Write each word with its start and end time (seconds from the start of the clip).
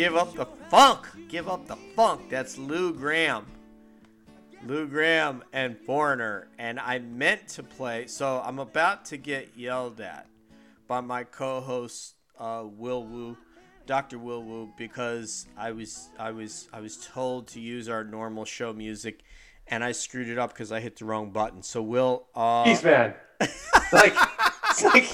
Give 0.00 0.16
up 0.16 0.34
the 0.34 0.46
funk. 0.70 1.06
Give 1.28 1.46
up 1.46 1.66
the 1.66 1.76
funk. 1.94 2.30
That's 2.30 2.56
Lou 2.56 2.94
Gramm. 2.94 3.44
Lou 4.66 4.86
Gramm 4.86 5.44
and 5.52 5.76
Foreigner. 5.76 6.48
And 6.58 6.80
I 6.80 7.00
meant 7.00 7.46
to 7.48 7.62
play, 7.62 8.06
so 8.06 8.42
I'm 8.42 8.60
about 8.60 9.04
to 9.06 9.18
get 9.18 9.50
yelled 9.54 10.00
at 10.00 10.26
by 10.88 11.02
my 11.02 11.24
co-host 11.24 12.14
uh, 12.38 12.64
Will 12.64 13.04
Woo, 13.04 13.36
Dr. 13.84 14.18
Will 14.18 14.42
Woo, 14.42 14.72
because 14.78 15.46
I 15.54 15.72
was 15.72 16.08
I 16.18 16.30
was 16.30 16.70
I 16.72 16.80
was 16.80 17.06
told 17.06 17.48
to 17.48 17.60
use 17.60 17.86
our 17.90 18.02
normal 18.02 18.46
show 18.46 18.72
music, 18.72 19.20
and 19.66 19.84
I 19.84 19.92
screwed 19.92 20.28
it 20.28 20.38
up 20.38 20.54
because 20.54 20.72
I 20.72 20.80
hit 20.80 20.96
the 20.96 21.04
wrong 21.04 21.30
button. 21.30 21.62
So 21.62 21.82
Will, 21.82 22.26
uh, 22.34 22.64
Peace, 22.64 22.82
man. 22.82 23.12
Like 23.92 24.14
it's 24.70 24.82
like 24.82 25.10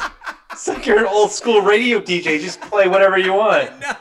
it's 0.57 0.69
like 0.69 0.87
you're 0.87 0.99
an 0.99 1.05
old 1.05 1.31
school 1.31 1.61
radio 1.61 2.01
DJ. 2.01 2.41
Just 2.41 2.63
play 2.63 2.89
whatever 2.89 3.19
you 3.19 3.35
want. 3.35 3.79
no, 3.81 3.93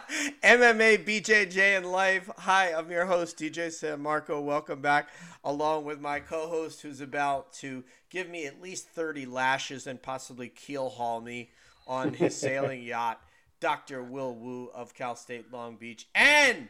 MMA, 0.42 1.04
BJJ, 1.04 1.76
and 1.76 1.86
life. 1.86 2.30
Hi, 2.38 2.74
I'm 2.74 2.90
your 2.90 3.06
host, 3.06 3.38
DJ 3.38 3.70
San 3.70 4.02
Marco. 4.02 4.40
Welcome 4.40 4.80
back, 4.80 5.10
along 5.44 5.84
with 5.84 6.00
my 6.00 6.22
co-host, 6.22 6.82
who's 6.82 7.02
about 7.02 7.52
to 7.56 7.84
give 8.10 8.30
me 8.30 8.46
at 8.46 8.62
least 8.62 8.88
30 8.88 9.26
lashes 9.26 9.86
and 9.86 10.02
possibly 10.02 10.48
keel 10.48 10.88
haul 10.88 11.20
me 11.20 11.50
on 11.88 12.14
his 12.14 12.38
sailing 12.40 12.82
yacht, 12.84 13.20
Dr. 13.60 14.02
Will 14.02 14.34
Woo 14.34 14.70
of 14.74 14.94
Cal 14.94 15.18
State 15.18 15.52
Long 15.52 15.76
Beach, 15.76 16.08
and 16.16 16.70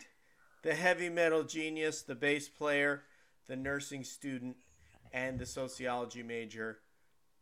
the 0.63 0.73
heavy 0.73 1.09
metal 1.09 1.43
genius, 1.43 2.01
the 2.01 2.15
bass 2.15 2.49
player, 2.49 3.03
the 3.45 3.55
nursing 3.55 4.03
student, 4.03 4.55
and 5.13 5.37
the 5.37 5.45
sociology 5.45 6.23
major, 6.23 6.79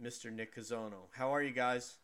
Mr. 0.01 0.29
Nick 0.29 0.53
Cazono. 0.53 1.07
How 1.13 1.33
are 1.33 1.41
you 1.41 1.53
guys? 1.53 1.99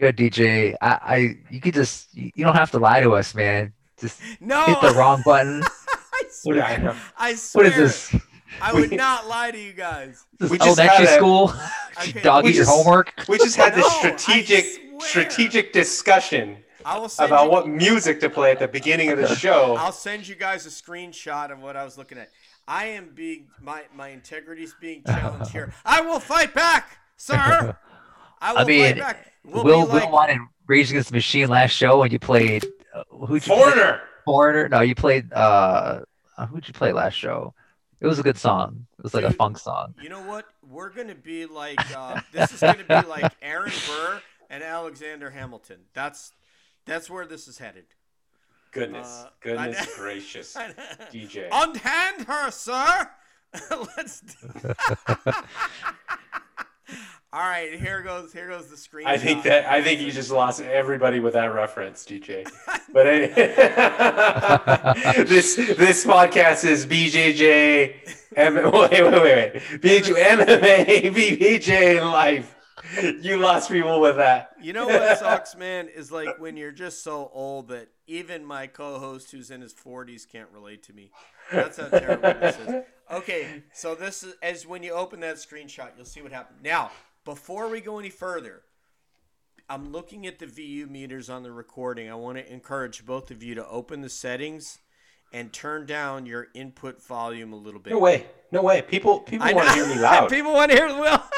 Good 0.00 0.16
DJ. 0.16 0.74
I, 0.80 0.88
I 1.02 1.36
you 1.50 1.60
could 1.60 1.74
just 1.74 2.14
you, 2.14 2.30
you 2.34 2.44
don't 2.44 2.54
have 2.56 2.70
to 2.72 2.78
lie 2.78 3.00
to 3.00 3.12
us, 3.12 3.34
man. 3.34 3.72
Just 3.98 4.20
No, 4.40 4.64
hit 4.64 4.80
the 4.80 4.92
wrong 4.94 5.22
button. 5.24 5.62
I 5.64 6.22
What 6.22 6.32
swear. 6.32 6.62
I. 6.62 6.96
I 7.30 7.34
swear. 7.34 7.64
What 7.64 7.72
is 7.78 8.10
this? 8.10 8.22
I 8.60 8.72
would 8.72 8.92
not 8.92 9.26
lie 9.28 9.50
to 9.50 9.58
you 9.58 9.72
guys. 9.72 10.24
This 10.38 10.50
We 10.50 10.58
just 10.58 10.78
elementary 10.78 11.06
had 11.06 11.14
a- 11.14 11.18
school? 11.18 11.52
Okay, 12.00 12.20
Dog 12.20 12.44
we 12.44 12.50
eat 12.50 12.56
your 12.56 12.64
homework? 12.66 13.12
We 13.28 13.38
just 13.38 13.56
had 13.56 13.74
this 13.74 13.82
No, 13.84 13.88
I 13.88 14.16
strategic 14.16 14.66
strategic 15.00 15.72
discussion 15.72 16.58
I 16.84 16.96
will 16.98 17.08
send 17.08 17.30
about 17.30 17.46
you, 17.46 17.50
what 17.50 17.68
music 17.68 18.20
to 18.20 18.30
play 18.30 18.52
at 18.52 18.60
the 18.60 18.68
beginning 18.68 19.10
of 19.10 19.18
the 19.18 19.34
show. 19.34 19.74
I'll 19.76 19.90
send 19.92 20.26
you 20.28 20.34
guys 20.36 20.64
a 20.64 20.70
screenshot 20.70 21.50
of 21.50 21.60
what 21.60 21.76
I 21.76 21.84
was 21.84 21.98
looking 21.98 22.16
at. 22.18 22.30
I 22.68 22.86
am 22.86 23.10
being 23.14 23.48
my 23.60 23.82
my 23.96 24.10
integrity's 24.10 24.74
being 24.80 25.02
challenged 25.04 25.50
here. 25.50 25.72
I 25.84 26.00
will 26.02 26.20
fight 26.20 26.54
back, 26.54 26.98
sir. 27.16 27.76
I 28.40 28.52
will 28.52 28.58
I 28.60 28.64
mean, 28.64 28.84
fight 28.94 28.98
back. 28.98 29.32
We'll 29.44 29.64
Will 29.64 29.86
be 29.86 29.92
like, 29.92 30.02
Will 30.04 30.12
wanted 30.12 30.38
Rage 30.66 30.90
Against 30.90 31.08
the 31.10 31.14
Machine 31.16 31.48
last 31.48 31.70
show 31.72 32.00
when 32.00 32.10
you 32.10 32.18
played 32.18 32.66
uh, 32.94 33.02
who'd 33.10 33.46
you 33.46 33.52
play? 33.52 33.62
Foreigner. 33.62 34.00
Foreigner? 34.24 34.68
No, 34.68 34.80
you 34.80 34.94
played 34.94 35.32
uh 35.32 36.00
uh, 36.36 36.46
who'd 36.46 36.66
you 36.68 36.74
play 36.74 36.92
last 36.92 37.14
show? 37.14 37.54
It 38.00 38.06
was 38.06 38.18
a 38.18 38.22
good 38.22 38.38
song. 38.38 38.86
It 38.98 39.02
was 39.02 39.12
like 39.14 39.24
a 39.24 39.32
funk 39.32 39.58
song. 39.58 39.94
you 40.00 40.08
know 40.08 40.22
what? 40.22 40.44
We're 40.68 40.90
gonna 40.90 41.14
be 41.14 41.46
like 41.46 41.80
uh, 41.96 42.20
this 42.32 42.52
is 42.52 42.60
gonna 42.60 42.84
be 42.84 42.94
like 43.08 43.32
Aaron 43.42 43.72
Burr 43.88 44.20
and 44.50 44.62
Alexander 44.62 45.30
Hamilton. 45.30 45.78
That's 45.94 46.32
that's 46.84 47.08
where 47.10 47.26
this 47.26 47.48
is 47.48 47.58
headed. 47.58 47.86
Goodness, 48.70 49.08
Uh, 49.08 49.30
goodness 49.40 49.78
I- 49.96 49.98
gracious, 49.98 50.54
DJ. 51.12 51.48
Unhand 51.50 52.26
her, 52.26 52.50
sir. 52.50 53.08
Let's. 53.96 54.22
All 57.30 57.40
right, 57.40 57.78
here 57.78 58.00
goes. 58.00 58.32
Here 58.32 58.48
goes 58.48 58.68
the 58.68 58.76
screen. 58.78 59.06
I 59.06 59.18
think 59.18 59.42
that 59.42 59.66
I 59.66 59.82
think 59.82 60.00
you 60.00 60.10
just 60.10 60.30
lost 60.30 60.62
everybody 60.62 61.20
with 61.20 61.34
that 61.34 61.52
reference, 61.52 62.04
DJ. 62.04 62.50
But 62.90 63.06
eh, 63.06 63.28
any- 63.36 65.24
this 65.24 65.56
this 65.56 66.06
podcast 66.06 66.64
is 66.64 66.86
BJJ. 66.86 67.94
M- 68.34 68.54
wait, 68.72 68.72
wait, 68.72 69.02
wait, 69.02 69.12
wait. 69.12 69.54
BJ, 69.82 70.14
MMA, 70.14 71.12
BBJ, 71.14 71.98
and 72.00 72.10
life. 72.10 72.54
You 73.20 73.36
lost 73.36 73.70
people 73.70 74.00
with 74.00 74.16
that. 74.16 74.52
You 74.62 74.72
know 74.72 74.86
what 74.86 75.18
sucks, 75.18 75.54
man, 75.54 75.88
is 75.88 76.10
like 76.10 76.38
when 76.38 76.56
you're 76.56 76.72
just 76.72 77.04
so 77.04 77.30
old 77.34 77.68
that 77.68 77.88
even 78.06 78.42
my 78.42 78.66
co-host, 78.68 79.30
who's 79.30 79.50
in 79.50 79.60
his 79.60 79.74
40s, 79.74 80.26
can't 80.26 80.48
relate 80.50 80.82
to 80.84 80.94
me. 80.94 81.10
That's 81.52 81.76
how 81.76 81.88
terrible 81.88 82.22
this 82.40 82.56
is. 82.58 82.84
Okay, 83.10 83.62
so 83.74 83.94
this 83.94 84.22
is 84.22 84.34
as 84.42 84.66
when 84.66 84.82
you 84.82 84.92
open 84.92 85.20
that 85.20 85.36
screenshot, 85.36 85.90
you'll 85.96 86.06
see 86.06 86.22
what 86.22 86.32
happened. 86.32 86.60
Now, 86.62 86.90
before 87.28 87.68
we 87.68 87.82
go 87.82 87.98
any 87.98 88.08
further, 88.08 88.62
I'm 89.68 89.92
looking 89.92 90.26
at 90.26 90.38
the 90.38 90.46
VU 90.46 90.86
meters 90.86 91.28
on 91.28 91.42
the 91.42 91.52
recording. 91.52 92.10
I 92.10 92.14
want 92.14 92.38
to 92.38 92.50
encourage 92.50 93.04
both 93.04 93.30
of 93.30 93.42
you 93.42 93.54
to 93.56 93.68
open 93.68 94.00
the 94.00 94.08
settings 94.08 94.78
and 95.30 95.52
turn 95.52 95.84
down 95.84 96.24
your 96.24 96.46
input 96.54 97.02
volume 97.02 97.52
a 97.52 97.56
little 97.56 97.80
bit. 97.80 97.92
No 97.92 97.98
way. 97.98 98.24
No 98.50 98.62
way. 98.62 98.80
People 98.80 99.20
people 99.20 99.46
I 99.46 99.52
want 99.52 99.68
to 99.68 99.74
hear 99.74 99.86
me 99.86 100.00
loud. 100.00 100.30
People 100.30 100.54
want 100.54 100.70
to 100.70 100.76
hear 100.78 100.86
Will. 100.86 101.22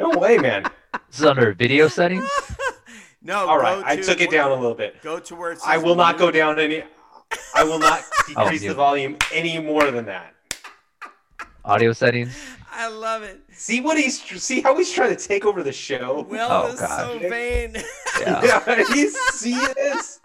No 0.00 0.18
way, 0.18 0.36
man. 0.36 0.64
This 1.08 1.20
is 1.20 1.24
under 1.24 1.52
video 1.52 1.86
settings. 1.86 2.28
no, 3.22 3.46
All 3.46 3.56
right. 3.56 3.82
go 3.82 3.82
I 3.86 3.96
to- 3.96 4.02
took 4.02 4.20
it 4.20 4.32
down 4.32 4.50
a 4.50 4.54
little 4.54 4.74
bit. 4.74 5.00
Go 5.00 5.20
to 5.20 5.36
where 5.36 5.52
it 5.52 5.60
says 5.60 5.68
I 5.68 5.76
will 5.76 5.94
not 5.94 6.18
go 6.18 6.32
down 6.32 6.58
any 6.58 6.82
I 7.54 7.62
will 7.62 7.78
not 7.78 8.02
oh. 8.02 8.42
decrease 8.42 8.64
yeah. 8.64 8.70
the 8.70 8.74
volume 8.74 9.16
any 9.32 9.60
more 9.60 9.92
than 9.92 10.06
that. 10.06 10.34
Audio 11.64 11.92
settings. 11.92 12.36
I 12.76 12.88
love 12.88 13.22
it. 13.22 13.40
See 13.52 13.80
what 13.80 13.96
he's 13.98 14.20
see 14.42 14.60
how 14.60 14.76
he's 14.76 14.92
trying 14.92 15.16
to 15.16 15.28
take 15.28 15.44
over 15.46 15.62
the 15.62 15.72
show. 15.72 16.26
Will 16.28 16.46
Oh, 16.50 16.66
is 16.68 16.80
God. 16.80 17.20
so 17.22 17.28
vain. 17.28 17.74
Yeah. 18.20 18.42
Yeah, 18.66 18.78
you 18.94 19.10
see 19.10 19.54
this? 19.74 20.20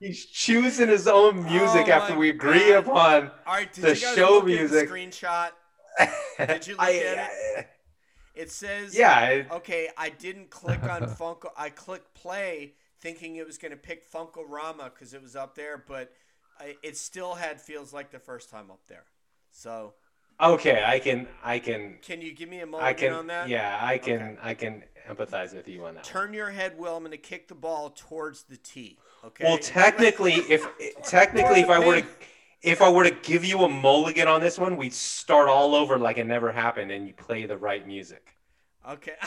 He's 0.00 0.26
choosing 0.26 0.88
his 0.88 1.06
own 1.08 1.42
music 1.44 1.86
Oh 1.88 1.92
after 1.92 2.16
we 2.16 2.30
agree 2.30 2.70
God. 2.70 2.84
upon. 2.86 3.30
All 3.46 3.54
right, 3.54 3.72
did 3.72 3.84
The 3.84 3.88
you 3.88 3.94
guys 3.94 4.14
show 4.14 4.30
look 4.34 4.46
music. 4.46 4.82
at 4.84 4.88
the 4.88 4.94
screenshot? 4.94 5.50
Did 6.46 6.66
you 6.66 6.74
look 6.74 6.82
I- 6.82 6.92
at 6.98 7.28
It 7.58 7.68
It 8.34 8.50
says, 8.50 8.96
Yeah, 8.96 9.26
it- 9.28 9.50
Okay, 9.50 9.88
I 9.96 10.08
didn't 10.10 10.50
click 10.50 10.82
on 10.84 11.02
Funko. 11.18 11.50
I 11.56 11.70
clicked 11.70 12.14
play, 12.14 12.74
thinking 13.00 13.36
it 13.36 13.46
was 13.46 13.58
going 13.58 13.70
to 13.72 13.76
pick 13.78 14.10
Funko 14.10 14.42
Rama 14.48 14.90
because 14.92 15.14
it 15.14 15.22
was 15.22 15.36
up 15.36 15.54
there, 15.54 15.82
but 15.86 16.12
I, 16.58 16.76
it 16.82 16.96
still 16.96 17.34
had 17.34 17.60
feels 17.60 17.92
like 17.92 18.10
the 18.10 18.18
first 18.18 18.50
time 18.50 18.70
up 18.70 18.80
there. 18.88 19.04
So, 19.52 19.94
okay. 20.40 20.82
I 20.86 20.98
can, 20.98 21.26
I 21.42 21.58
can, 21.58 21.96
can 22.02 22.20
you 22.20 22.32
give 22.32 22.48
me 22.48 22.58
a 22.60 22.62
I 22.62 22.66
moment 22.66 22.96
can. 22.98 23.12
on 23.12 23.26
that? 23.28 23.48
Yeah, 23.48 23.78
I 23.80 23.98
can, 23.98 24.20
Okay. 24.22 24.36
I 24.42 24.54
can 24.54 24.82
empathize 25.08 25.54
with 25.54 25.68
you 25.68 25.84
on 25.84 25.94
that. 25.94 26.04
Turn 26.04 26.32
your 26.32 26.50
head, 26.50 26.78
Will. 26.78 26.96
I'm 26.96 27.02
going 27.02 27.10
to 27.12 27.16
kick 27.18 27.48
the 27.48 27.54
ball 27.54 27.90
towards 27.96 28.44
the 28.44 28.56
tee. 28.56 28.98
Okay. 29.24 29.44
Well, 29.44 29.58
technically, 29.58 30.34
if 30.34 30.66
technically, 31.02 31.60
if 31.60 31.70
I 31.70 31.78
were 31.78 32.00
to, 32.02 32.06
if 32.62 32.82
I 32.82 32.90
were 32.90 33.04
to 33.04 33.10
give 33.22 33.44
you 33.44 33.62
a 33.62 33.68
mulligan 33.68 34.28
on 34.28 34.40
this 34.40 34.58
one, 34.58 34.76
we'd 34.76 34.92
start 34.92 35.48
all 35.48 35.74
over 35.74 35.98
like 35.98 36.18
it 36.18 36.26
never 36.26 36.52
happened, 36.52 36.90
and 36.90 37.06
you 37.06 37.14
play 37.14 37.46
the 37.46 37.56
right 37.56 37.86
music. 37.86 38.34
Okay. 38.88 39.12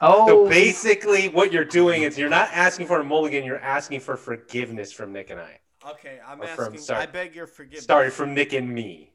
Oh, 0.00 0.26
So 0.26 0.48
basically, 0.48 1.28
what 1.28 1.52
you're 1.52 1.64
doing 1.64 2.02
is 2.02 2.18
you're 2.18 2.28
not 2.28 2.48
asking 2.52 2.86
for 2.88 3.00
a 3.00 3.04
mulligan, 3.04 3.44
you're 3.44 3.60
asking 3.60 4.00
for 4.00 4.16
forgiveness 4.16 4.90
from 4.92 5.12
Nick 5.12 5.30
and 5.30 5.38
I. 5.40 5.60
okay, 5.90 6.18
I'm 6.26 6.42
Or 6.42 6.46
from- 6.48 6.64
asking. 6.66 6.80
sorry. 6.80 7.02
I 7.02 7.06
beg 7.06 7.34
your 7.34 7.46
forgiveness. 7.46 7.84
Sorry, 7.84 8.10
from 8.10 8.34
Nick 8.34 8.52
and 8.52 8.68
me, 8.72 9.12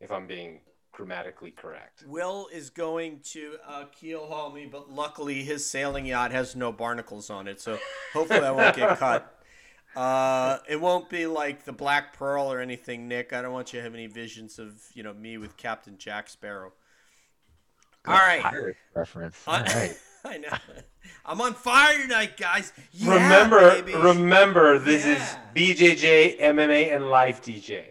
if 0.00 0.10
I'm 0.12 0.26
being 0.26 0.60
grammatically 0.92 1.50
correct. 1.52 2.04
Will 2.06 2.48
is 2.52 2.70
going 2.70 3.20
to 3.32 3.56
uh, 3.66 3.84
keel 3.92 4.26
haul 4.26 4.50
me, 4.50 4.66
but 4.66 4.90
luckily 4.90 5.44
his 5.44 5.64
sailing 5.64 6.06
yacht 6.06 6.32
has 6.32 6.56
no 6.56 6.72
barnacles 6.72 7.30
on 7.30 7.46
it, 7.48 7.60
so 7.60 7.78
hopefully 8.12 8.40
I 8.40 8.50
won't 8.50 8.74
get 8.76 8.98
cut. 8.98 9.34
Uh, 9.96 10.58
it 10.68 10.80
won't 10.80 11.08
be 11.08 11.26
like 11.26 11.64
the 11.64 11.72
Black 11.72 12.12
Pearl 12.16 12.52
or 12.52 12.60
anything, 12.60 13.08
Nick. 13.08 13.32
I 13.32 13.42
don't 13.42 13.52
want 13.52 13.72
you 13.72 13.78
to 13.78 13.84
have 13.84 13.94
any 13.94 14.06
visions 14.06 14.58
of 14.58 14.74
you 14.94 15.02
know 15.02 15.14
me 15.14 15.38
with 15.38 15.56
Captain 15.56 15.96
Jack 15.98 16.28
Sparrow. 16.28 16.72
All 18.06 18.14
right, 18.14 18.42
pirate 18.42 18.76
reference. 18.94 19.36
Uh, 19.46 19.50
All 19.50 19.60
right. 19.62 19.96
I 20.24 20.38
know. 20.38 20.48
I'm 21.24 21.40
on 21.40 21.54
fire 21.54 21.96
tonight, 22.02 22.36
guys. 22.36 22.72
Yeah, 22.92 23.14
remember, 23.14 23.70
baby. 23.82 23.94
remember, 23.94 24.78
this 24.78 25.06
Yeah. 25.06 25.14
is 25.14 25.36
BJJ, 25.54 26.40
MMA, 26.40 26.94
and 26.94 27.08
Life 27.08 27.40
DJ. 27.42 27.84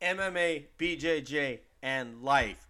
MMA, 0.00 0.66
BJJ, 0.78 1.60
and 1.82 2.22
life. 2.22 2.68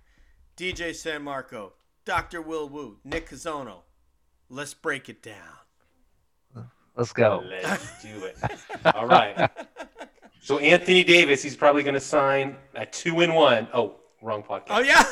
DJ 0.57 0.95
San 0.95 1.23
Marco, 1.23 1.73
Dr. 2.05 2.41
Will 2.41 2.69
Woo, 2.69 2.99
Nick 3.05 3.31
Cazono. 3.31 3.83
Let's 4.49 4.75
break 4.75 5.09
it 5.09 5.23
down. 5.23 6.67
Let's 6.97 7.13
go. 7.13 7.43
Let's 7.49 8.03
do 8.03 8.25
it. 8.25 8.37
All 8.95 9.07
right. 9.07 9.51
So 10.41 10.59
Anthony 10.59 11.03
Davis, 11.03 11.43
he's 11.43 11.57
probably 11.57 11.83
going 11.83 11.95
to 11.95 12.01
sign 12.01 12.57
a 12.75 12.87
two 12.87 13.21
in 13.23 13.35
one. 13.35 13.67
Oh, 13.75 13.97
wrong 14.23 14.43
podcast. 14.43 14.67
Oh 14.69 14.81
yeah. 14.81 15.03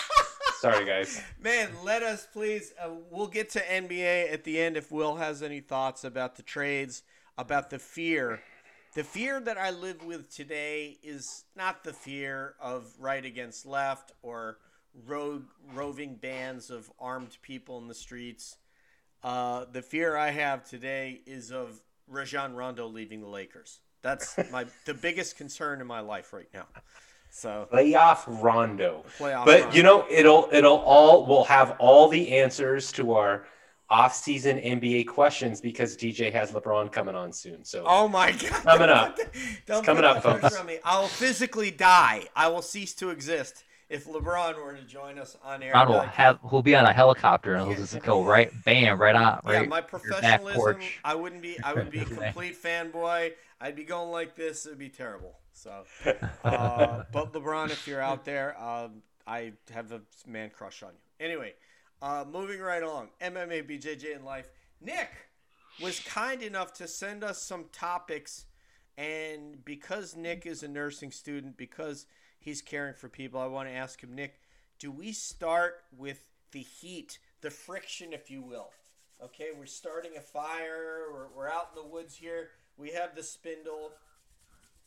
Sorry, 0.60 0.86
guys. 0.86 1.20
Man, 1.42 1.68
let 1.84 2.02
us 2.02 2.26
please. 2.32 2.72
Uh, 2.82 2.90
we'll 3.10 3.26
get 3.26 3.50
to 3.50 3.60
NBA 3.60 4.32
at 4.32 4.44
the 4.44 4.58
end 4.58 4.76
if 4.76 4.90
Will 4.90 5.16
has 5.16 5.42
any 5.42 5.60
thoughts 5.60 6.04
about 6.04 6.36
the 6.36 6.42
trades, 6.42 7.02
about 7.36 7.68
the 7.68 7.78
fear. 7.78 8.40
The 8.96 9.04
fear 9.04 9.40
that 9.40 9.58
I 9.58 9.72
live 9.72 10.02
with 10.06 10.34
today 10.34 10.96
is 11.02 11.44
not 11.54 11.84
the 11.84 11.92
fear 11.92 12.54
of 12.58 12.90
right 12.98 13.22
against 13.22 13.66
left 13.66 14.12
or 14.22 14.56
rogue, 15.06 15.44
roving 15.74 16.14
bands 16.14 16.70
of 16.70 16.90
armed 16.98 17.36
people 17.42 17.76
in 17.76 17.88
the 17.88 17.94
streets. 17.94 18.56
Uh, 19.22 19.66
the 19.70 19.82
fear 19.82 20.16
I 20.16 20.30
have 20.30 20.64
today 20.64 21.20
is 21.26 21.52
of 21.52 21.78
Rajon 22.08 22.54
Rondo 22.54 22.86
leaving 22.86 23.20
the 23.20 23.28
Lakers. 23.28 23.80
That's 24.00 24.34
my 24.50 24.64
the 24.86 24.94
biggest 24.94 25.36
concern 25.36 25.82
in 25.82 25.86
my 25.86 26.00
life 26.00 26.32
right 26.32 26.48
now. 26.54 26.64
So 27.28 27.68
Playoff 27.70 28.24
Rondo. 28.42 29.04
playoff. 29.18 29.44
But 29.44 29.64
run. 29.64 29.74
you 29.74 29.82
know, 29.82 30.06
it'll 30.08 30.48
it'll 30.50 30.78
all 30.78 31.26
we'll 31.26 31.44
have 31.44 31.76
all 31.78 32.08
the 32.08 32.38
answers 32.38 32.90
to 32.92 33.12
our 33.12 33.44
off-season 33.88 34.58
NBA 34.58 35.06
questions 35.06 35.60
because 35.60 35.96
DJ 35.96 36.32
has 36.32 36.50
LeBron 36.52 36.90
coming 36.90 37.14
on 37.14 37.32
soon. 37.32 37.64
So 37.64 37.84
Oh 37.86 38.08
my 38.08 38.32
God! 38.32 38.50
Coming 38.64 38.88
up. 38.88 39.18
Don't 39.66 39.84
coming 39.84 40.04
up, 40.04 40.22
folks. 40.22 40.54
on 40.56 40.66
me. 40.66 40.78
I 40.84 40.98
will 41.00 41.08
physically 41.08 41.70
die. 41.70 42.24
I 42.34 42.48
will 42.48 42.62
cease 42.62 42.94
to 42.94 43.10
exist 43.10 43.64
if 43.88 44.06
LeBron 44.06 44.56
were 44.60 44.74
to 44.74 44.82
join 44.82 45.18
us 45.18 45.36
on 45.44 45.62
air. 45.62 45.72
Ron 45.72 45.88
will 45.88 46.00
have 46.00 46.38
he'll 46.50 46.62
be 46.62 46.74
on 46.74 46.84
a 46.84 46.92
helicopter 46.92 47.54
and 47.54 47.68
he'll 47.68 47.76
just 47.76 48.00
go 48.02 48.24
right, 48.24 48.50
bam, 48.64 49.00
right 49.00 49.14
on, 49.14 49.40
Right, 49.44 49.52
yeah, 49.52 49.58
right. 49.60 49.68
my 49.68 49.76
your 49.76 49.82
back 49.82 49.88
professionalism. 49.88 50.56
porch. 50.60 50.98
I 51.04 51.14
wouldn't 51.14 51.42
be. 51.42 51.56
I 51.62 51.72
would 51.74 51.90
be 51.90 52.00
a 52.00 52.04
complete 52.20 52.60
fanboy. 52.60 53.32
I'd 53.60 53.76
be 53.76 53.84
going 53.84 54.10
like 54.10 54.34
this. 54.34 54.66
It'd 54.66 54.78
be 54.78 54.88
terrible. 54.88 55.38
So, 55.52 55.84
uh, 56.44 57.04
but 57.12 57.32
LeBron, 57.32 57.70
if 57.70 57.86
you're 57.88 58.02
out 58.02 58.24
there, 58.24 58.60
um, 58.60 59.02
I 59.26 59.52
have 59.72 59.92
a 59.92 60.02
man 60.26 60.50
crush 60.50 60.82
on 60.82 60.90
you. 60.90 61.24
Anyway, 61.24 61.54
uh, 62.02 62.24
moving 62.30 62.60
right 62.60 62.82
along. 62.82 63.08
MMA, 63.20 63.68
BJJ, 63.68 64.14
and 64.14 64.24
life. 64.24 64.48
Nick 64.80 65.10
was 65.82 66.00
kind 66.00 66.42
enough 66.42 66.72
to 66.74 66.88
send 66.88 67.22
us 67.24 67.40
some 67.42 67.66
topics, 67.72 68.46
and 68.96 69.64
because 69.64 70.16
Nick 70.16 70.46
is 70.46 70.62
a 70.62 70.68
nursing 70.68 71.10
student, 71.10 71.56
because 71.56 72.06
he's 72.38 72.62
caring 72.62 72.94
for 72.94 73.08
people, 73.08 73.40
I 73.40 73.46
want 73.46 73.68
to 73.68 73.74
ask 73.74 74.02
him, 74.02 74.14
Nick, 74.14 74.40
do 74.78 74.90
we 74.90 75.12
start 75.12 75.84
with 75.96 76.24
the 76.52 76.60
heat, 76.60 77.18
the 77.40 77.50
friction, 77.50 78.12
if 78.12 78.30
you 78.30 78.42
will? 78.42 78.70
Okay, 79.22 79.48
we're 79.56 79.66
starting 79.66 80.12
a 80.16 80.20
fire. 80.20 81.04
We're, 81.12 81.28
we're 81.34 81.48
out 81.48 81.70
in 81.74 81.82
the 81.82 81.88
woods 81.88 82.14
here. 82.14 82.50
We 82.76 82.90
have 82.90 83.14
the 83.14 83.22
spindle, 83.22 83.92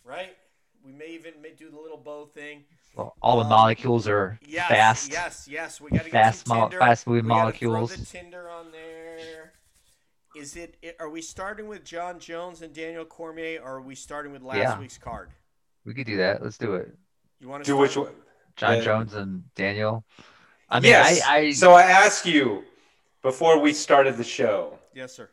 right? 0.03 0.35
We 0.84 0.92
may 0.92 1.08
even 1.08 1.34
do 1.58 1.70
the 1.70 1.78
little 1.80 1.98
bow 1.98 2.26
thing. 2.26 2.64
Well, 2.96 3.16
all 3.22 3.38
the 3.38 3.44
Um, 3.44 3.50
molecules 3.50 4.08
are 4.08 4.40
Yes, 4.46 4.68
fast. 4.70 5.12
yes, 5.12 5.48
yes. 5.48 5.81
We 5.81 5.90
got 5.92 6.00
to 6.00 6.04
get 6.06 6.12
Fast 6.12 6.48
some 6.48 6.58
mo- 6.58 6.64
tinder. 6.66 6.80
fast 6.80 7.06
moving 7.08 7.28
molecules. 7.28 7.94
Throw 7.94 7.98
the 8.00 8.06
tinder 8.06 8.50
on 8.50 8.72
there. 8.72 9.54
Is 10.36 10.56
it? 10.56 10.78
it- 10.81 10.96
Are 11.00 11.10
we 11.10 11.22
starting 11.22 11.68
with 11.68 11.84
Jon 11.84 12.20
Jones 12.20 12.62
and 12.62 12.74
Daniel 12.74 13.06
Cormier, 13.06 13.62
or 13.62 13.76
are 13.76 13.81
we 13.81 13.96
starting 13.96 14.31
with 14.31 14.42
last 14.42 14.58
Yeah. 14.58 14.80
week's 14.80 14.98
card? 14.98 15.31
We 15.86 15.94
could 15.94 16.06
do 16.06 16.18
that. 16.18 16.42
Let's 16.44 16.58
do 16.58 16.76
it. 16.76 16.96
You 17.40 17.48
want 17.50 17.64
to 17.64 17.70
do 17.72 17.78
which 17.78 17.96
one? 17.98 18.14
John 18.56 18.78
Uh, 18.78 18.81
Jones 18.81 19.14
and 19.14 19.54
Daniel. 19.56 20.04
I 20.70 20.80
mean, 20.80 20.92
yes. 20.92 21.22
I, 21.24 21.38
I 21.38 21.52
so 21.52 21.74
I 21.74 21.84
asked 21.84 22.26
you 22.26 22.64
before 23.22 23.60
we 23.60 23.74
started 23.74 24.18
the 24.18 24.24
show, 24.24 24.78
Yes, 24.94 25.14
sir. 25.16 25.30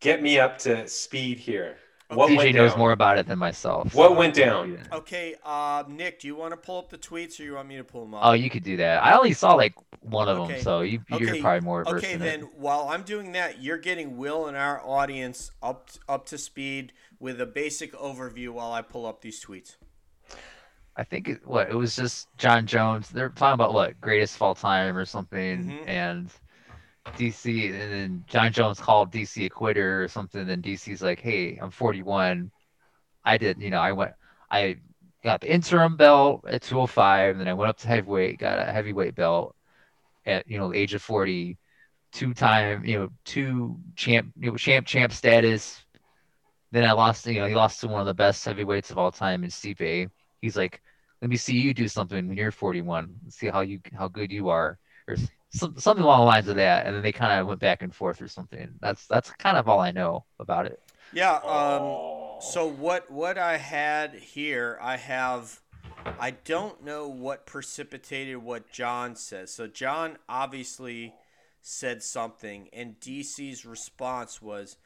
get 0.00 0.22
me 0.22 0.38
up 0.38 0.58
to 0.58 0.86
speed 0.88 1.38
here. 1.38 1.78
What 2.08 2.30
DJ 2.30 2.54
knows 2.54 2.70
down? 2.70 2.78
more 2.78 2.92
about 2.92 3.18
it 3.18 3.26
than 3.26 3.38
myself. 3.38 3.92
What 3.94 4.16
went 4.16 4.34
down? 4.34 4.78
Okay, 4.92 5.34
uh, 5.44 5.82
Nick, 5.88 6.20
do 6.20 6.28
you 6.28 6.36
want 6.36 6.52
to 6.52 6.56
pull 6.56 6.78
up 6.78 6.88
the 6.88 6.98
tweets, 6.98 7.40
or 7.40 7.42
you 7.42 7.54
want 7.54 7.66
me 7.66 7.76
to 7.78 7.84
pull 7.84 8.02
them 8.04 8.14
up? 8.14 8.20
Oh, 8.24 8.32
you 8.32 8.48
could 8.48 8.62
do 8.62 8.76
that. 8.76 9.02
I 9.02 9.16
only 9.16 9.32
saw 9.32 9.54
like 9.54 9.74
one 10.02 10.28
of 10.28 10.38
Okay. 10.38 10.54
them, 10.54 10.62
so 10.62 10.80
you, 10.82 11.00
you're 11.08 11.30
Okay. 11.30 11.40
probably 11.40 11.60
more 11.62 11.84
versed 11.84 12.04
Okay, 12.04 12.16
then 12.16 12.42
it. 12.42 12.54
while 12.54 12.88
I'm 12.88 13.02
doing 13.02 13.32
that, 13.32 13.60
you're 13.60 13.78
getting 13.78 14.16
Will 14.16 14.46
and 14.46 14.56
our 14.56 14.80
audience 14.86 15.50
up 15.62 15.90
up 16.08 16.26
to 16.26 16.38
speed 16.38 16.92
with 17.18 17.40
a 17.40 17.46
basic 17.46 17.92
overview 17.94 18.50
while 18.50 18.70
I 18.72 18.82
pull 18.82 19.04
up 19.04 19.20
these 19.22 19.44
tweets. 19.44 19.74
I 20.96 21.02
think 21.02 21.28
it, 21.28 21.46
what 21.46 21.68
it 21.68 21.74
was 21.74 21.96
just 21.96 22.28
Jon 22.38 22.66
Jones. 22.66 23.08
They're 23.10 23.28
talking 23.30 23.54
about 23.54 23.74
what 23.74 24.00
greatest 24.00 24.36
of 24.36 24.42
all 24.42 24.54
time 24.54 24.96
or 24.96 25.04
something, 25.04 25.64
Mhm. 25.64 25.88
and 25.88 26.30
DC, 27.14 27.70
and 27.72 27.92
then 27.92 28.24
Jon 28.26 28.52
Jones 28.52 28.80
called 28.80 29.12
DC 29.12 29.46
a 29.46 29.50
quitter 29.50 30.02
or 30.02 30.08
something. 30.08 30.46
Then 30.46 30.62
DC's 30.62 31.02
like, 31.02 31.20
"Hey, 31.20 31.58
I'm 31.60 31.70
41. 31.70 32.50
I 33.24 33.38
did, 33.38 33.60
you 33.60 33.70
know, 33.70 33.80
I 33.80 33.92
went, 33.92 34.12
I 34.50 34.78
got 35.24 35.40
the 35.40 35.52
interim 35.52 35.96
belt 35.96 36.44
at 36.48 36.62
205, 36.62 37.32
and 37.32 37.40
then 37.40 37.48
I 37.48 37.54
went 37.54 37.70
up 37.70 37.78
to 37.78 37.88
heavyweight, 37.88 38.38
got 38.38 38.58
a 38.58 38.72
heavyweight 38.72 39.14
belt 39.16 39.56
at 40.26 40.48
you 40.48 40.58
know 40.58 40.74
age 40.74 40.94
of 40.94 41.02
40, 41.02 41.58
two 42.12 42.34
time, 42.34 42.84
you 42.84 42.98
know, 42.98 43.08
two 43.24 43.78
champ, 43.96 44.32
you 44.38 44.50
know, 44.50 44.56
champ 44.56 44.86
champ 44.86 45.12
status. 45.12 45.84
Then 46.72 46.84
I 46.84 46.92
lost, 46.92 47.26
you 47.26 47.40
know, 47.40 47.46
he 47.46 47.54
lost 47.54 47.80
to 47.80 47.88
one 47.88 48.00
of 48.00 48.06
the 48.06 48.14
best 48.14 48.44
heavyweights 48.44 48.90
of 48.90 48.98
all 48.98 49.12
time 49.12 49.44
in 49.44 49.50
Stipe. 49.50 50.10
He's 50.40 50.56
like, 50.56 50.82
let 51.22 51.30
me 51.30 51.36
see 51.36 51.56
you 51.56 51.74
do 51.74 51.88
something 51.88 52.28
when 52.28 52.36
you're 52.36 52.50
41. 52.50 53.14
Let's 53.24 53.36
see 53.36 53.48
how 53.48 53.60
you 53.60 53.80
how 53.94 54.08
good 54.08 54.30
you 54.32 54.48
are, 54.48 54.78
or 55.08 55.16
some, 55.50 55.76
something 55.78 56.04
along 56.04 56.20
the 56.20 56.26
lines 56.26 56.48
of 56.48 56.56
that. 56.56 56.86
And 56.86 56.94
then 56.96 57.02
they 57.02 57.12
kind 57.12 57.40
of 57.40 57.46
went 57.46 57.60
back 57.60 57.82
and 57.82 57.94
forth 57.94 58.20
or 58.22 58.28
something. 58.28 58.68
That's 58.80 59.06
that's 59.06 59.30
kind 59.32 59.56
of 59.56 59.68
all 59.68 59.80
I 59.80 59.92
know 59.92 60.24
about 60.40 60.66
it. 60.66 60.80
Yeah. 61.12 61.34
Um, 61.44 61.96
Oh. 62.38 62.38
So 62.38 62.66
what 62.66 63.10
what 63.10 63.38
I 63.38 63.56
had 63.56 64.14
here, 64.14 64.78
I 64.82 64.96
have 64.96 65.60
I 66.18 66.32
don't 66.32 66.84
know 66.84 67.08
what 67.08 67.46
precipitated 67.46 68.38
what 68.38 68.70
Jon 68.70 69.16
says. 69.16 69.52
So 69.52 69.66
Jon 69.66 70.18
obviously 70.28 71.14
said 71.62 72.02
something 72.02 72.68
and 72.72 73.00
DC's 73.00 73.64
response 73.64 74.40
was 74.42 74.76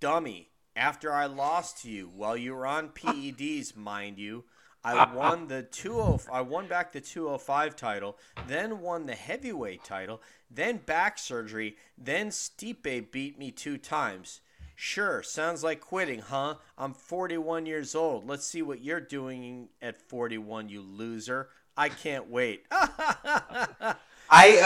dummy, 0.00 0.50
after 0.76 1.12
I 1.12 1.26
lost 1.26 1.82
to 1.82 1.90
you 1.90 2.08
while 2.08 2.36
you 2.36 2.54
were 2.54 2.66
on 2.66 2.90
PEDs, 2.90 3.76
mind 3.76 4.18
you, 4.18 4.44
I 4.84 5.12
won 5.14 5.48
the 5.48 5.62
20 5.62 6.24
I 6.32 6.40
won 6.40 6.66
back 6.66 6.92
the 6.92 7.00
205 7.00 7.76
title, 7.76 8.16
then 8.46 8.80
won 8.80 9.06
the 9.06 9.14
heavyweight 9.14 9.84
title, 9.84 10.22
then 10.50 10.78
back 10.78 11.18
surgery, 11.18 11.76
then 11.96 12.28
Stipe 12.28 13.10
beat 13.10 13.38
me 13.38 13.50
two 13.50 13.78
times. 13.78 14.40
Sure, 14.80 15.24
sounds 15.24 15.64
like 15.64 15.80
quitting, 15.80 16.20
huh? 16.20 16.54
I'm 16.78 16.94
41 16.94 17.66
years 17.66 17.96
old. 17.96 18.28
Let's 18.28 18.44
see 18.46 18.62
what 18.62 18.80
you're 18.80 19.00
doing 19.00 19.70
at 19.82 20.00
41, 20.00 20.68
you 20.68 20.80
loser. 20.80 21.48
I 21.76 21.88
can't 21.88 22.30
wait. 22.30 22.64
I 22.70 23.96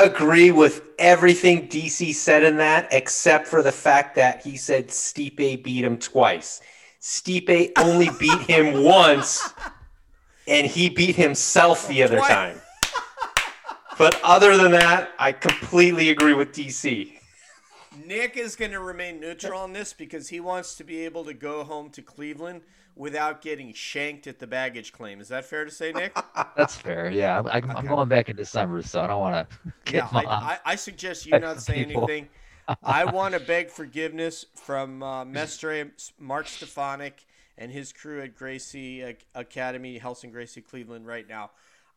agree 0.03 0.51
with 0.51 0.83
everything 0.99 1.69
DC 1.69 2.15
said 2.15 2.43
in 2.43 2.57
that, 2.57 2.89
except 2.91 3.47
for 3.47 3.63
the 3.63 3.73
fact 3.73 4.17
that 4.17 4.43
he 4.43 4.57
said 4.57 4.89
Stipe 4.89 5.63
beat 5.63 5.85
him 5.85 5.99
twice. 5.99 6.61
Stipe 7.01 7.73
only 7.79 8.11
beat 8.19 8.41
him 8.43 8.85
once, 8.85 9.51
and 10.53 10.67
he 10.67 10.89
beat 10.89 11.17
himself 11.17 11.89
the 11.89 12.03
other 12.03 12.19
Twice. 12.19 12.31
time. 12.31 12.61
But 13.99 14.21
other 14.23 14.57
than 14.57 14.73
that, 14.73 15.11
I 15.19 15.33
completely 15.33 16.11
agree 16.11 16.35
with 16.35 16.53
DC. 16.53 17.19
Nick 18.07 18.37
is 18.37 18.57
going 18.57 18.71
to 18.71 18.81
remain 18.81 19.21
neutral 19.21 19.61
on 19.61 19.73
this 19.73 19.93
because 19.93 20.29
he 20.29 20.41
wants 20.41 20.75
to 20.77 20.85
be 20.85 21.05
able 21.05 21.25
to 21.25 21.35
go 21.35 21.63
home 21.63 21.91
to 21.91 22.03
Cleveland 22.03 22.63
without 22.97 23.43
getting 23.43 23.73
shanked 23.73 24.27
at 24.27 24.39
the 24.39 24.47
baggage 24.47 24.93
claim. 24.93 25.21
Is 25.21 25.29
that 25.29 25.45
fair 25.45 25.65
to 25.65 25.71
say, 25.71 25.93
Nick? 25.93 26.17
That's 26.57 26.75
fair. 26.75 27.11
Yeah, 27.11 27.39
I'm, 27.39 27.47
I'm 27.49 27.77
I'm 27.77 27.87
going 27.87 28.09
back 28.09 28.29
in 28.29 28.37
December, 28.37 28.83
so 28.83 29.01
I 29.03 29.07
don't 29.07 29.21
want 29.21 29.49
to 29.49 29.73
get 29.85 29.95
yeah, 29.95 30.09
my. 30.13 30.25
I, 30.25 30.35
I, 30.35 30.59
I 30.65 30.75
suggest 30.75 31.27
you 31.27 31.39
not 31.39 31.61
say 31.61 31.85
people. 31.85 32.05
anything. 32.05 32.29
I 32.83 33.05
want 33.05 33.35
to 33.35 33.41
beg 33.41 33.71
forgiveness 33.71 34.47
from 34.55 35.03
uh, 35.03 35.25
Mestre, 35.25 35.91
Mark 36.19 36.47
Stefanik, 36.47 37.27
and 37.63 37.71
his 37.71 37.93
crew 37.93 38.21
at 38.21 38.35
Gracie 38.35 39.15
Academy, 39.37 40.01
Relson 40.01 40.33
Gracie 40.33 40.61
Cleveland 40.61 41.07
right 41.07 41.29
now. 41.29 41.53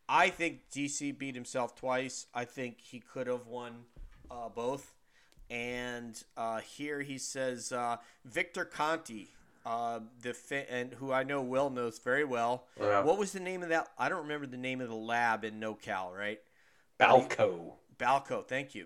I 0.08 0.30
think 0.30 0.70
DC 0.72 1.18
beat 1.18 1.34
himself 1.34 1.76
twice. 1.76 2.28
I 2.36 2.46
think 2.46 2.80
he 2.80 3.00
could 3.00 3.26
have 3.26 3.48
won 3.48 3.86
uh, 4.30 4.50
both. 4.50 4.94
And 5.50 6.22
uh, 6.38 6.60
here 6.60 7.02
he 7.02 7.18
says 7.18 7.72
uh, 7.72 7.98
Victor 8.26 8.64
Conte, 8.64 9.26
uh, 9.66 10.02
the 10.22 10.36
fa- 10.36 10.72
and 10.72 10.94
who 10.94 11.12
I 11.12 11.24
know 11.24 11.42
Will 11.42 11.72
knows 11.72 11.98
very 11.98 12.26
well. 12.26 12.66
Yeah. 12.80 13.02
What 13.02 13.18
was 13.18 13.32
the 13.32 13.40
name 13.40 13.64
of 13.64 13.70
that? 13.70 13.88
I 13.98 14.08
don't 14.08 14.22
remember 14.22 14.46
the 14.46 14.58
name 14.58 14.82
of 14.82 14.90
the 14.90 14.96
lab 14.96 15.44
in 15.44 15.60
NoCal, 15.60 16.16
right? 16.16 16.42
Balco. 17.00 17.74
Balco, 17.98 18.46
thank 18.46 18.76
you. 18.76 18.86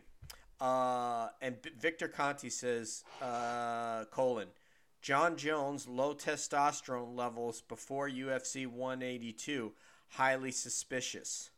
Uh, 0.62 1.28
and 1.42 1.62
B- 1.62 1.72
Victor 1.78 2.08
Conte 2.08 2.48
says, 2.48 3.04
uh, 3.22 4.06
colon, 4.12 4.48
Jon 5.02 5.38
Jones, 5.38 5.88
low 5.88 6.14
testosterone 6.14 7.16
levels 7.16 7.62
before 7.62 8.10
UFC 8.10 8.68
182, 8.68 9.72
highly 10.10 10.52
suspicious. 10.52 11.52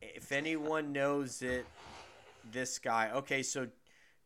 If 0.00 0.32
anyone 0.32 0.92
knows 0.92 1.42
it, 1.42 1.66
this 2.50 2.78
guy. 2.78 3.10
Okay, 3.10 3.42
so 3.42 3.68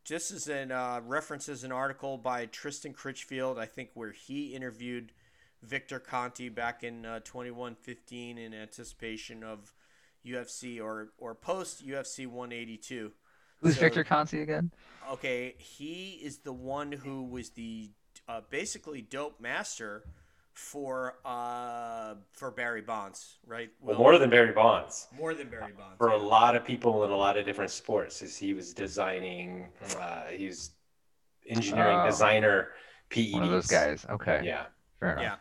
just 0.03 0.31
as 0.31 0.47
an 0.47 0.71
uh, 0.71 1.01
references 1.05 1.63
an 1.63 1.71
article 1.71 2.17
by 2.17 2.45
Tristen 2.45 2.93
Critchfield, 2.93 3.57
I 3.57 3.65
think 3.65 3.89
where 3.93 4.11
he 4.11 4.53
interviewed 4.53 5.11
Victor 5.61 5.99
Conte 5.99 6.49
back 6.49 6.83
in 6.83 7.05
uh, 7.05 7.19
2115 7.19 8.37
in 8.37 8.53
anticipation 8.53 9.43
of 9.43 9.73
UFC 10.25 10.81
or 10.81 11.09
or 11.17 11.35
post 11.35 11.85
UFC 11.85 12.27
182. 12.27 13.11
Who's 13.63 13.75
So- 13.75 13.81
Victor 13.81 14.03
Conte 14.03 14.39
again? 14.41 14.71
Okay, 15.11 15.55
he 15.57 16.19
is 16.21 16.39
the 16.39 16.53
one 16.53 16.91
who 16.91 17.23
was 17.23 17.49
the 17.51 17.89
uh, 18.27 18.41
basically 18.49 19.01
dope 19.01 19.39
master 19.39 20.03
for 20.53 21.15
uh 21.25 22.13
for 22.31 22.51
Barry 22.51 22.81
Bonds, 22.81 23.37
right? 23.45 23.71
Well, 23.81 23.95
Will? 23.95 24.03
more 24.03 24.17
than 24.19 24.29
Barry 24.29 24.51
Bonds. 24.53 25.07
more 25.17 25.33
than 25.33 25.49
Barry 25.49 25.71
Bonds. 25.73 25.97
For 25.97 26.09
a 26.09 26.17
lot 26.17 26.55
of 26.55 26.63
people 26.63 27.03
in 27.05 27.11
a 27.11 27.15
lot 27.15 27.37
of 27.37 27.45
different 27.45 27.71
sports, 27.71 28.21
as 28.21 28.37
he 28.37 28.53
was 28.53 28.73
designing, 28.73 29.67
uh, 29.99 30.25
he 30.27 30.45
was 30.47 30.71
engineering 31.47 31.97
Oh. 32.01 32.05
designer 32.05 32.69
PEDs. 33.09 33.33
One 33.33 33.43
of 33.43 33.49
those 33.49 33.67
guys. 33.67 34.05
Okay. 34.09 34.41
Yeah. 34.43 34.65
Fair 34.99 35.13
enough. 35.13 35.23
Yeah. 35.23 35.35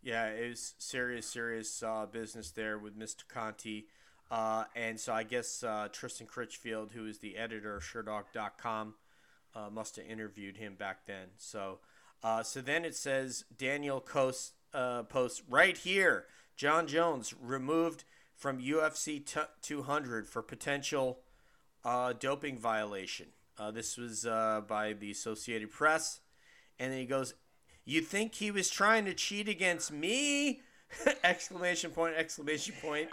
Yeah, 0.00 0.26
it 0.30 0.48
was 0.50 0.74
serious, 0.78 1.26
serious 1.26 1.82
uh, 1.82 2.06
business 2.06 2.50
there 2.52 2.78
with 2.78 2.98
Mr. 2.98 3.26
Conte. 3.28 3.84
Uh, 4.30 4.64
and 4.76 5.00
so 5.00 5.12
I 5.12 5.22
guess 5.22 5.62
uh, 5.62 5.88
Tristen 5.90 6.26
Critchfield, 6.26 6.92
who 6.92 7.06
is 7.06 7.18
the 7.18 7.36
editor 7.36 7.76
of 7.76 7.82
Sherdog.com, 7.82 8.94
uh, 9.54 9.70
must 9.70 9.96
have 9.96 10.06
interviewed 10.06 10.58
him 10.58 10.74
back 10.74 11.06
then. 11.06 11.28
So, 11.38 11.78
uh, 12.22 12.42
so 12.42 12.60
then 12.60 12.84
it 12.84 12.94
says 12.94 13.44
Daniel 13.56 14.00
Coast 14.00 14.52
uh, 14.74 15.04
posts 15.04 15.42
right 15.48 15.76
here: 15.76 16.26
Jon 16.56 16.86
Jones 16.86 17.34
removed 17.40 18.04
from 18.34 18.60
UFC 18.60 19.24
t- 19.24 19.40
200 19.62 20.28
for 20.28 20.42
potential 20.42 21.20
uh, 21.84 22.12
doping 22.12 22.58
violation. 22.58 23.28
This 23.72 23.96
was 23.96 24.22
by 24.22 24.92
the 24.92 25.10
Associated 25.10 25.72
Press, 25.72 26.20
and 26.78 26.92
then 26.92 27.00
he 27.00 27.06
goes, 27.06 27.34
"You 27.84 28.02
think 28.02 28.34
he 28.34 28.50
was 28.50 28.70
trying 28.70 29.06
to 29.06 29.14
cheat 29.14 29.48
against 29.48 29.90
me?" 29.90 30.60
exclamation 31.24 31.90
point! 31.90 32.14
Exclamation 32.16 32.74
point! 32.80 33.08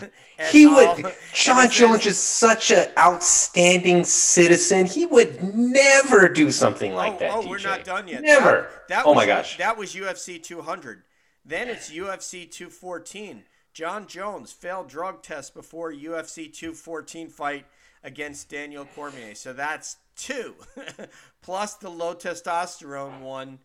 He 0.50 0.66
all- 0.66 0.96
would. 0.96 1.14
Jon 1.34 1.68
Jones 1.70 2.06
is 2.06 2.18
such 2.18 2.70
an 2.70 2.88
outstanding 2.96 4.04
citizen. 4.04 4.86
He 4.86 5.04
would 5.04 5.54
never 5.54 6.30
do 6.30 6.50
something 6.50 6.94
like 6.94 7.14
oh, 7.14 7.18
that. 7.18 7.30
oh, 7.34 7.48
we're 7.48 7.58
not 7.58 7.84
done 7.84 8.08
yet. 8.08 8.22
Never. 8.22 8.68
That, 8.88 8.88
that 8.88 9.06
oh 9.06 9.10
was, 9.10 9.16
my 9.16 9.26
gosh. 9.26 9.58
That 9.58 9.76
was 9.76 9.94
UFC 9.94 10.42
200. 10.42 11.02
Then 11.44 11.68
it's 11.68 11.90
UFC 11.90 12.50
214. 12.50 13.44
Jon 13.72 14.06
Jones 14.06 14.52
failed 14.52 14.88
drug 14.88 15.22
test 15.22 15.54
before 15.54 15.92
UFC 15.92 16.52
214 16.52 17.28
fight 17.28 17.66
against 18.02 18.48
Daniel 18.48 18.86
Cormier. 18.94 19.34
So 19.34 19.52
that's 19.52 19.96
two, 20.16 20.54
plus 21.42 21.74
the 21.74 21.90
low 21.90 22.14
testosterone 22.14 23.20
one 23.20 23.58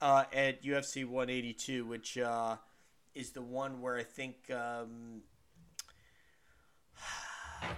uh, 0.00 0.24
at 0.32 0.62
UFC 0.62 1.04
182, 1.04 1.84
which 1.84 2.18
uh, 2.18 2.56
is 3.14 3.30
the 3.30 3.42
one 3.42 3.80
where 3.80 3.96
I 3.96 4.04
think. 4.04 4.50
Um, 4.50 5.22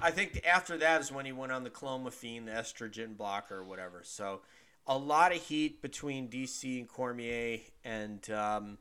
I 0.01 0.11
think 0.11 0.43
after 0.47 0.77
that 0.79 1.01
is 1.01 1.13
when 1.13 1.27
he 1.27 1.33
went 1.33 1.53
on 1.53 1.65
the 1.65 1.71
clomiphene, 1.71 2.47
the 2.47 2.53
estrogen 2.53 3.17
blocker, 3.17 3.57
or 3.59 3.65
whatever. 3.65 4.03
So, 4.05 4.41
a 4.87 4.97
lot 4.99 5.33
of 5.35 5.41
heat 5.43 5.81
between 5.83 6.29
DC 6.29 6.79
and 6.79 6.89
Cormier, 6.89 7.61
and 7.85 8.29
um, 8.31 8.79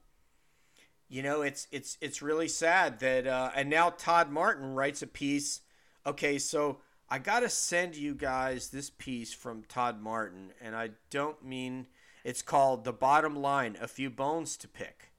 you 1.10 1.22
know, 1.24 1.42
it's 1.42 1.68
it's 1.72 1.98
it's 2.02 2.22
really 2.22 2.48
sad 2.48 3.00
that. 3.00 3.28
Uh, 3.28 3.52
and 3.56 3.70
now 3.70 3.90
Todd 3.92 4.30
Martin 4.32 4.74
writes 4.74 5.02
a 5.02 5.08
piece. 5.08 5.62
Okay, 6.06 6.38
so 6.40 6.80
I 7.10 7.20
gotta 7.20 7.50
send 7.50 7.96
you 7.96 8.16
guys 8.16 8.70
this 8.70 8.90
piece 8.90 9.34
from 9.34 9.64
Todd 9.68 10.02
Martin, 10.02 10.54
and 10.62 10.76
I 10.76 10.92
don't 11.10 11.44
mean 11.44 11.88
it's 12.24 12.42
called 12.42 12.84
"The 12.84 12.94
Bottom 12.94 13.36
Line: 13.36 13.78
A 13.80 13.88
Few 13.88 14.10
Bones 14.10 14.58
to 14.58 14.68
Pick." 14.68 15.12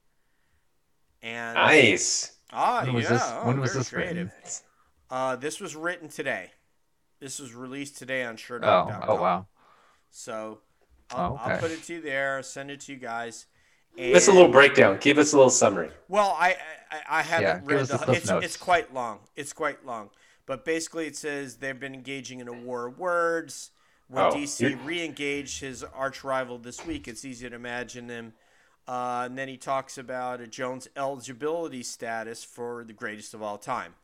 And 1.21 1.55
Nice. 1.55 2.33
ah, 2.51 2.81
When 2.83 2.95
was 2.95 3.03
yeah, 3.05 3.09
this- 3.11 3.21
oh, 3.25 3.47
when 3.47 3.59
was 3.61 3.71
very 3.71 3.79
this 3.79 3.93
written? 3.93 4.31
Creative. 5.09 5.33
Uh, 5.33 5.35
this 5.35 5.59
was 5.59 5.75
written 5.75 6.09
today. 6.09 6.51
This 7.19 7.39
was 7.39 7.53
released 7.53 7.97
today 7.97 8.23
on 8.23 8.35
Oh, 8.35 8.37
Sherdog.com. 8.37 9.03
oh 9.07 9.15
wow. 9.21 9.45
So 10.09 10.59
I'll, 11.11 11.33
Oh, 11.33 11.35
I'll 11.37 11.57
put 11.59 11.71
it 11.71 11.83
to 11.83 11.93
you 11.95 12.01
there. 12.01 12.41
Send 12.43 12.71
it 12.71 12.81
to 12.81 12.93
you 12.93 12.99
guys. 12.99 13.45
Give 13.95 14.15
us 14.15 14.27
a 14.27 14.31
little 14.31 14.51
breakdown. 14.51 14.97
Give 14.99 15.17
us 15.17 15.33
a 15.33 15.35
little 15.37 15.49
summary. 15.51 15.91
Well, 16.07 16.35
I 16.39 16.57
I, 16.91 17.19
I 17.19 17.21
haven't 17.21 17.43
Yeah, 17.43 17.61
read 17.63 17.79
us 17.81 17.89
the. 17.89 17.97
the 17.97 18.11
it's 18.13 18.25
Notes. 18.27 18.45
it's 18.45 18.57
quite 18.57 18.93
long. 18.93 19.19
It's 19.35 19.53
quite 19.53 19.85
long. 19.85 20.09
But 20.45 20.65
basically, 20.65 21.07
it 21.07 21.15
says 21.15 21.57
they've 21.57 21.79
been 21.79 21.93
engaging 21.93 22.39
in 22.39 22.47
a 22.47 22.53
war 22.53 22.87
of 22.87 22.97
words. 22.99 23.71
When 24.07 24.25
Oh, 24.25 24.29
DC 24.29 24.75
re-engaged 24.75 25.61
his 25.61 25.83
arch 25.83 26.23
rival 26.23 26.57
this 26.57 26.85
week, 26.85 27.07
it's 27.07 27.23
easy 27.23 27.49
to 27.49 27.55
imagine 27.55 28.07
them. 28.07 28.33
Uh, 28.87 29.23
and 29.25 29.37
then 29.37 29.47
he 29.47 29.55
talks 29.57 29.97
about 29.97 30.41
a 30.41 30.47
Jones 30.47 30.89
eligibility 30.97 31.83
status 31.83 32.43
for 32.43 32.83
the 32.83 32.93
greatest 32.93 33.33
of 33.33 33.41
all 33.41 33.57
time. 33.57 33.95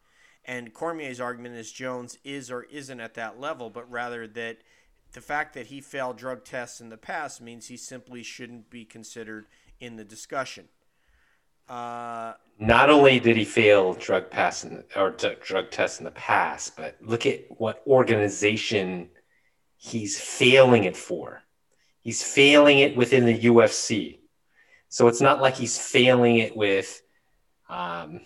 And 0.50 0.74
Cormier's 0.74 1.20
argument 1.20 1.58
is 1.58 1.72
Jones 1.72 2.18
is 2.24 2.50
or 2.50 2.64
isn't 2.64 3.00
at 3.00 3.14
that 3.14 3.40
level, 3.40 3.70
but 3.70 3.90
rather 3.92 4.26
that 4.30 4.58
the 5.14 5.22
fact 5.22 5.54
that 5.54 5.68
he 5.68 5.80
failed 5.80 6.18
drug 6.18 6.44
tests 6.44 6.82
in 6.82 6.90
the 6.90 6.98
past 6.98 7.40
means 7.40 7.68
he 7.68 7.78
simply 7.78 8.24
shouldn't 8.24 8.72
be 8.72 8.84
considered 8.84 9.46
in 9.80 9.96
the 9.96 10.04
discussion. 10.04 10.68
Uh, 11.70 12.34
Not 12.58 12.90
only 12.90 13.20
did 13.20 13.38
he 13.38 13.46
fail 13.46 13.94
drug 13.94 14.32
pass 14.32 14.64
in, 14.64 14.84
or 14.96 15.12
d- 15.12 15.36
drug 15.40 15.70
tests 15.70 16.00
in 16.00 16.06
the 16.06 16.12
past, 16.12 16.76
but 16.76 16.98
look 17.00 17.28
at 17.28 17.42
what 17.60 17.84
organization 17.86 19.12
he's 19.78 20.20
failing 20.20 20.86
it 20.86 20.98
for. 20.98 21.44
He's 22.02 22.24
failing 22.24 22.80
it 22.80 22.98
within 22.98 23.26
the 23.26 23.38
UFC. 23.38 24.18
So 24.88 25.08
it's 25.10 25.22
not 25.22 25.42
like 25.42 25.58
he's 25.58 25.78
failing 25.78 26.38
it 26.38 26.58
with 26.58 27.04
um, 27.70 28.22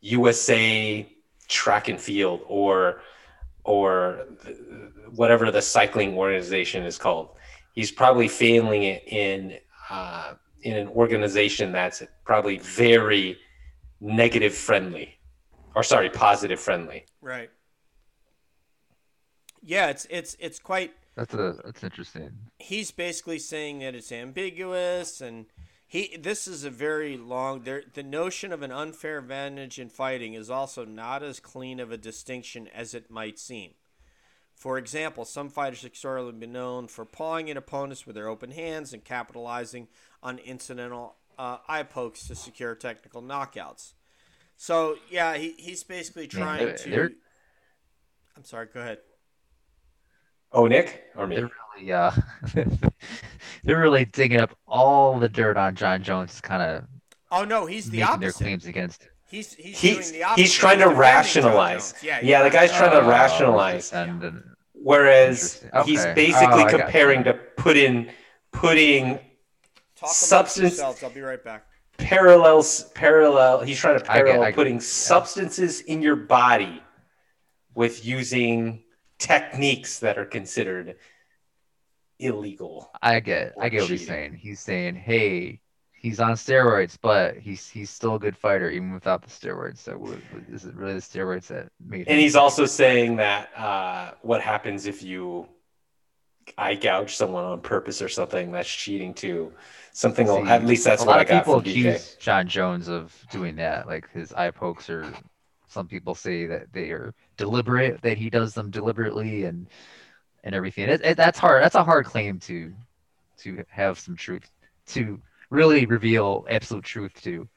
USA 0.00 1.06
track 1.48 1.88
and 1.88 2.00
field 2.00 2.40
or 2.46 3.02
or 3.64 4.26
th- 4.44 4.56
whatever 5.14 5.50
the 5.50 5.60
cycling 5.60 6.16
organization 6.16 6.84
is 6.84 6.96
called. 6.96 7.28
He's 7.74 7.90
probably 7.90 8.28
failing 8.28 8.84
it 8.84 9.02
in 9.06 9.58
uh, 9.90 10.34
in 10.62 10.76
an 10.76 10.88
organization 10.88 11.72
that's 11.72 12.02
probably 12.24 12.58
very 12.58 13.38
negative 14.00 14.54
friendly, 14.54 15.18
or 15.74 15.82
sorry, 15.82 16.10
positive 16.10 16.60
friendly. 16.60 17.04
Right. 17.20 17.50
Yeah, 19.62 19.88
it's 19.88 20.06
it's 20.10 20.36
it's 20.40 20.58
quite. 20.58 20.92
That's 21.16 21.34
a 21.34 21.56
that's 21.64 21.84
interesting. 21.84 22.30
He's 22.58 22.90
basically 22.90 23.38
saying 23.38 23.80
that 23.80 23.94
it's 23.94 24.12
ambiguous, 24.12 25.20
and 25.20 25.46
he. 25.90 26.16
This 26.16 26.46
is 26.46 26.62
a 26.62 26.70
very 26.70 27.16
long. 27.16 27.62
There, 27.62 27.82
the 27.92 28.04
notion 28.04 28.52
of 28.52 28.62
an 28.62 28.70
unfair 28.70 29.18
advantage 29.18 29.80
in 29.80 29.88
fighting 29.88 30.34
is 30.34 30.48
also 30.48 30.84
not 30.84 31.24
as 31.24 31.40
clean 31.40 31.80
of 31.80 31.90
a 31.90 31.96
distinction 31.96 32.68
as 32.72 32.94
it 32.94 33.10
might 33.10 33.40
seem. 33.40 33.72
For 34.54 34.78
example, 34.78 35.24
some 35.24 35.48
fighters 35.48 35.82
have 35.82 35.90
historically 35.90 36.30
been 36.32 36.52
known 36.52 36.86
for 36.86 37.04
pawing 37.04 37.50
at 37.50 37.56
opponents 37.56 38.06
with 38.06 38.14
their 38.14 38.28
open 38.28 38.52
hands 38.52 38.92
and 38.92 39.04
capitalizing 39.04 39.88
on 40.22 40.38
incidental 40.38 41.16
uh, 41.36 41.56
eye 41.66 41.82
pokes 41.82 42.28
to 42.28 42.36
secure 42.36 42.76
technical 42.76 43.20
knockouts. 43.20 43.94
So 44.56 44.96
yeah, 45.10 45.36
he, 45.36 45.54
he's 45.58 45.82
basically 45.82 46.28
trying 46.28 46.76
to. 46.76 47.10
I'm 48.36 48.44
sorry. 48.44 48.68
Go 48.72 48.80
ahead. 48.80 48.98
Oh, 50.52 50.66
Nick 50.66 51.04
or 51.16 51.26
me? 51.26 51.36
They're 51.36 51.50
really 51.76 51.92
uh 51.92 52.10
they're 53.64 53.80
really 53.80 54.04
digging 54.06 54.40
up 54.40 54.56
all 54.66 55.18
the 55.18 55.28
dirt 55.28 55.56
on 55.56 55.74
Jon 55.74 56.02
Jones, 56.02 56.40
kind 56.40 56.62
of 56.62 56.84
Oh 57.30 57.44
no, 57.44 57.66
he's 57.66 57.88
the 57.90 58.00
making 58.00 58.20
their 58.20 58.28
opposite. 58.30 58.44
claims 58.44 58.66
against. 58.66 59.08
He's 59.28 59.54
he's, 59.54 59.78
He's 59.80 59.96
doing 60.10 60.12
the 60.18 60.24
opposite. 60.24 60.40
he's 60.42 60.52
trying 60.54 60.78
to 60.78 60.84
defending 60.84 60.98
rationalize. 61.00 61.92
Jones. 61.92 62.02
Yeah, 62.04 62.20
Yeah, 62.22 62.42
the 62.42 62.50
guy's 62.50 62.72
trying 62.72 62.90
to 62.90 63.02
Oh, 63.02 63.08
rationalize. 63.08 63.92
and- 63.92 64.22
and- 64.24 64.42
Whereas 64.82 65.62
Interesting. 65.62 65.84
he's 65.92 66.00
Okay. 66.00 66.14
basically 66.14 66.64
Oh, 66.64 66.68
comparing 66.68 67.22
to 67.24 67.34
put 67.34 67.76
in 67.76 68.10
putting 68.50 69.18
Talk 69.94 70.08
substance- 70.10 70.70
yourselves. 70.78 71.02
I'll 71.04 71.10
be 71.10 71.20
right 71.20 71.42
back. 71.44 71.66
parallels 71.98 72.84
parallel. 72.94 73.60
He's 73.60 73.78
trying 73.78 73.98
to 74.00 74.04
I 74.10 74.16
get- 74.16 74.24
parallel 74.24 74.42
I 74.42 74.46
get- 74.46 74.54
putting 74.56 74.74
yeah. 74.76 74.80
substances 74.80 75.80
in 75.82 76.00
your 76.02 76.16
body 76.16 76.82
with 77.74 78.04
using 78.06 78.82
techniques 79.20 80.00
that 80.00 80.18
are 80.18 80.24
considered 80.24 80.96
illegal. 82.18 82.90
I 83.00 83.20
get, 83.20 83.54
I 83.60 83.68
get 83.68 83.82
what 83.82 83.90
he's 83.90 84.06
saying. 84.06 84.34
He's 84.34 84.58
saying, 84.58 84.96
hey, 84.96 85.60
he's 85.92 86.18
on 86.18 86.32
steroids, 86.32 86.96
but 87.00 87.36
he's 87.36 87.68
he's 87.68 87.90
still 87.90 88.16
a 88.16 88.18
good 88.18 88.36
fighter 88.36 88.70
even 88.70 88.92
without 88.92 89.22
the 89.22 89.28
steroids. 89.28 89.78
So 89.78 90.16
is 90.50 90.64
it 90.64 90.74
really 90.74 90.94
the 90.94 91.00
steroids 91.00 91.46
that 91.48 91.68
made? 91.86 92.08
And 92.08 92.18
he's 92.18 92.36
also 92.36 92.66
saying 92.66 93.16
that 93.16 93.56
uh, 93.56 94.12
what 94.22 94.40
happens 94.40 94.86
if 94.86 95.02
you 95.02 95.46
eye 96.58 96.74
gouge 96.74 97.14
someone 97.14 97.44
on 97.44 97.60
purpose 97.60 98.02
or 98.02 98.08
something? 98.08 98.50
That's 98.50 98.68
cheating 98.68 99.14
too. 99.14 99.52
Something. 99.92 100.26
See, 100.26 100.42
at 100.42 100.64
least 100.64 100.84
that's 100.84 101.02
a 101.02 101.06
what 101.06 101.12
lot 101.12 101.18
I 101.18 101.22
of 101.22 101.28
got 101.28 101.44
people 101.44 101.58
accuse 101.58 102.16
Jon 102.16 102.48
Jones 102.48 102.88
of 102.88 103.14
doing 103.30 103.56
that, 103.56 103.86
like 103.86 104.10
his 104.10 104.32
eye 104.32 104.50
pokes, 104.50 104.88
or 104.88 105.06
some 105.70 105.86
people 105.86 106.14
say 106.14 106.46
that 106.46 106.72
they 106.72 106.90
are 106.90 107.14
deliberate, 107.36 108.02
that 108.02 108.18
he 108.18 108.28
does 108.28 108.54
them 108.54 108.70
deliberately, 108.70 109.44
and 109.44 109.68
and 110.44 110.54
everything. 110.54 110.88
It, 110.88 111.00
it, 111.04 111.16
that's 111.16 111.38
hard. 111.38 111.62
That's 111.62 111.76
a 111.76 111.84
hard 111.84 112.06
claim 112.06 112.38
to 112.40 112.72
to 113.38 113.64
have 113.68 113.98
some 113.98 114.16
truth 114.16 114.50
to 114.88 115.20
really 115.48 115.86
reveal 115.86 116.44
absolute 116.50 116.84
truth 116.84 117.12
to 117.22 117.48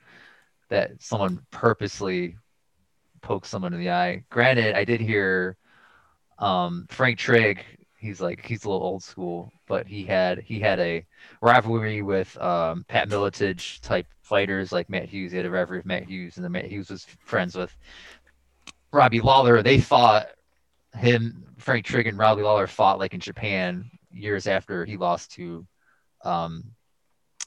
that 0.70 0.91
someone 1.00 1.41
purposely 1.51 2.38
pokes 3.22 3.50
someone 3.50 3.74
in 3.74 3.79
the 3.79 3.89
eye. 3.89 4.24
Granted, 4.29 4.75
I 4.75 4.86
did 4.86 5.01
hear 5.01 5.58
um, 6.39 6.86
Frank 6.89 7.17
Trigg. 7.17 7.63
He's 8.03 8.22
like 8.22 8.45
he's 8.45 8.65
a 8.65 8.69
little 8.69 8.86
old 8.86 9.01
school, 9.01 9.51
but 9.65 9.88
he 9.88 10.03
had 10.03 10.39
he 10.39 10.60
had 10.60 10.79
a 10.79 11.05
rivalry 11.41 12.01
with 12.01 12.38
um, 12.39 12.86
Pat 12.88 13.10
Miletich 13.10 13.79
type 13.81 14.05
fighters 14.22 14.72
like 14.72 14.89
Matt 14.89 15.05
Hughes. 15.05 15.31
He 15.31 15.38
had 15.38 15.45
a 15.45 15.50
rivalry 15.50 15.79
with 15.79 15.86
Matt 15.86 16.03
Hughes, 16.03 16.36
and 16.36 16.43
then 16.43 16.51
Matt 16.51 16.65
Hughes 16.65 16.89
was 16.89 17.05
friends 17.24 17.55
with 17.55 17.75
Robbie 18.91 19.22
Lawler. 19.22 19.63
They 19.63 19.79
fought 19.79 20.27
him, 20.95 21.45
Frank 21.57 21.86
Trigg 21.86 22.07
and 22.07 22.17
Robbie 22.17 22.43
Lawler 22.43 22.67
fought 22.67 23.00
like 23.00 23.13
in 23.13 23.22
Japan 23.22 23.89
years 24.12 24.48
after 24.48 24.86
he 24.86 24.98
lost 24.98 25.31
to 25.33 25.65
um, 26.25 26.63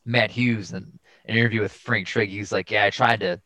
Matt 0.06 0.30
Hughes. 0.30 0.72
And 0.72 0.98
an 1.26 1.36
interview 1.36 1.60
with 1.60 1.72
Frank 1.72 2.06
Trigg, 2.06 2.30
he's 2.30 2.50
like, 2.50 2.70
"Yeah, 2.70 2.84
I 2.84 2.90
tried 2.90 3.20
to." 3.20 3.40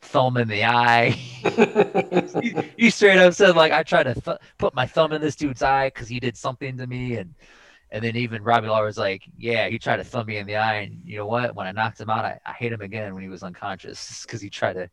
Thumb 0.00 0.36
in 0.36 0.48
the 0.48 0.64
eye. 0.64 1.10
he, 2.40 2.54
he, 2.76 2.90
straight 2.90 3.18
up 3.18 3.34
said 3.34 3.56
like 3.56 3.72
I 3.72 3.82
tried 3.82 4.04
to 4.04 4.14
th- 4.14 4.38
put 4.58 4.74
my 4.74 4.86
thumb 4.86 5.12
in 5.12 5.20
this 5.20 5.36
dude's 5.36 5.62
eye 5.62 5.88
because 5.88 6.08
he 6.08 6.20
did 6.20 6.36
something 6.36 6.76
to 6.78 6.86
me, 6.86 7.16
and 7.16 7.34
and 7.90 8.04
then 8.04 8.16
even 8.16 8.42
Robbie 8.42 8.68
Lawler 8.68 8.86
was 8.86 8.98
like, 8.98 9.22
yeah, 9.36 9.68
he 9.68 9.78
tried 9.78 9.96
to 9.96 10.04
thumb 10.04 10.26
me 10.26 10.36
in 10.36 10.46
the 10.46 10.56
eye, 10.56 10.80
and 10.80 11.00
you 11.04 11.16
know 11.16 11.26
what? 11.26 11.54
When 11.54 11.66
I 11.66 11.72
knocked 11.72 12.00
him 12.00 12.10
out, 12.10 12.24
I, 12.24 12.38
I 12.44 12.52
hate 12.52 12.72
him 12.72 12.82
again 12.82 13.14
when 13.14 13.22
he 13.22 13.28
was 13.28 13.42
unconscious 13.42 14.22
because 14.26 14.40
he 14.40 14.50
tried 14.50 14.74
to 14.74 14.90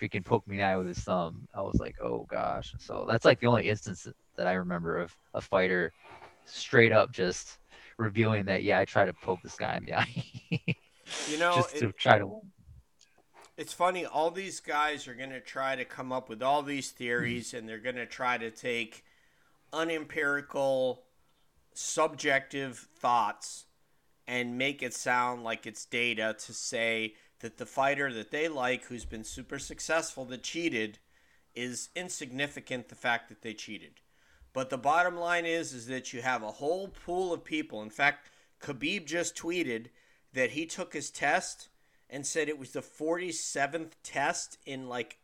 freaking 0.00 0.24
poke 0.24 0.46
me 0.46 0.56
in 0.56 0.60
the 0.60 0.66
eye 0.66 0.76
with 0.76 0.86
his 0.86 0.98
thumb. 0.98 1.48
I 1.54 1.62
was 1.62 1.78
like, 1.78 1.96
oh 2.02 2.26
gosh. 2.30 2.74
So 2.78 3.06
that's 3.08 3.24
like 3.24 3.40
the 3.40 3.46
only 3.46 3.68
instance 3.68 4.06
that 4.36 4.46
I 4.46 4.52
remember 4.52 4.98
of 4.98 5.16
a 5.34 5.40
fighter 5.40 5.92
straight 6.44 6.92
up 6.92 7.12
just 7.12 7.58
revealing 7.98 8.44
that 8.44 8.62
yeah, 8.62 8.78
I 8.78 8.84
tried 8.84 9.06
to 9.06 9.14
poke 9.14 9.40
this 9.42 9.56
guy 9.56 9.76
in 9.76 9.86
the 9.86 9.98
eye. 9.98 10.24
you 11.28 11.38
know, 11.38 11.54
just 11.54 11.76
to 11.78 11.92
try 11.92 12.18
to 12.18 12.40
it's 13.56 13.72
funny, 13.72 14.04
all 14.04 14.30
these 14.30 14.60
guys 14.60 15.08
are 15.08 15.14
going 15.14 15.30
to 15.30 15.40
try 15.40 15.76
to 15.76 15.84
come 15.84 16.12
up 16.12 16.28
with 16.28 16.42
all 16.42 16.62
these 16.62 16.90
theories 16.90 17.54
and 17.54 17.68
they're 17.68 17.78
going 17.78 17.96
to 17.96 18.06
try 18.06 18.36
to 18.36 18.50
take 18.50 19.04
unempirical, 19.72 21.04
subjective 21.72 22.76
thoughts 22.98 23.64
and 24.26 24.58
make 24.58 24.82
it 24.82 24.92
sound 24.92 25.42
like 25.42 25.66
it's 25.66 25.86
data 25.86 26.36
to 26.38 26.52
say 26.52 27.14
that 27.40 27.56
the 27.56 27.66
fighter 27.66 28.12
that 28.12 28.30
they 28.30 28.48
like, 28.48 28.84
who's 28.84 29.04
been 29.04 29.24
super 29.24 29.58
successful, 29.58 30.24
that 30.26 30.42
cheated, 30.42 30.98
is 31.54 31.88
insignificant 31.94 32.88
the 32.88 32.94
fact 32.94 33.28
that 33.28 33.42
they 33.42 33.54
cheated. 33.54 34.00
But 34.52 34.70
the 34.70 34.78
bottom 34.78 35.16
line 35.16 35.46
is 35.46 35.72
is 35.72 35.86
that 35.86 36.12
you 36.12 36.22
have 36.22 36.42
a 36.42 36.52
whole 36.52 36.88
pool 36.88 37.32
of 37.32 37.44
people. 37.44 37.82
In 37.82 37.90
fact, 37.90 38.30
Khabib 38.60 39.06
just 39.06 39.36
tweeted 39.36 39.86
that 40.32 40.50
he 40.50 40.66
took 40.66 40.92
his 40.92 41.10
test 41.10 41.68
and 42.08 42.26
said 42.26 42.48
it 42.48 42.58
was 42.58 42.70
the 42.70 42.80
47th 42.80 43.92
test 44.02 44.58
in 44.64 44.88
like 44.88 45.18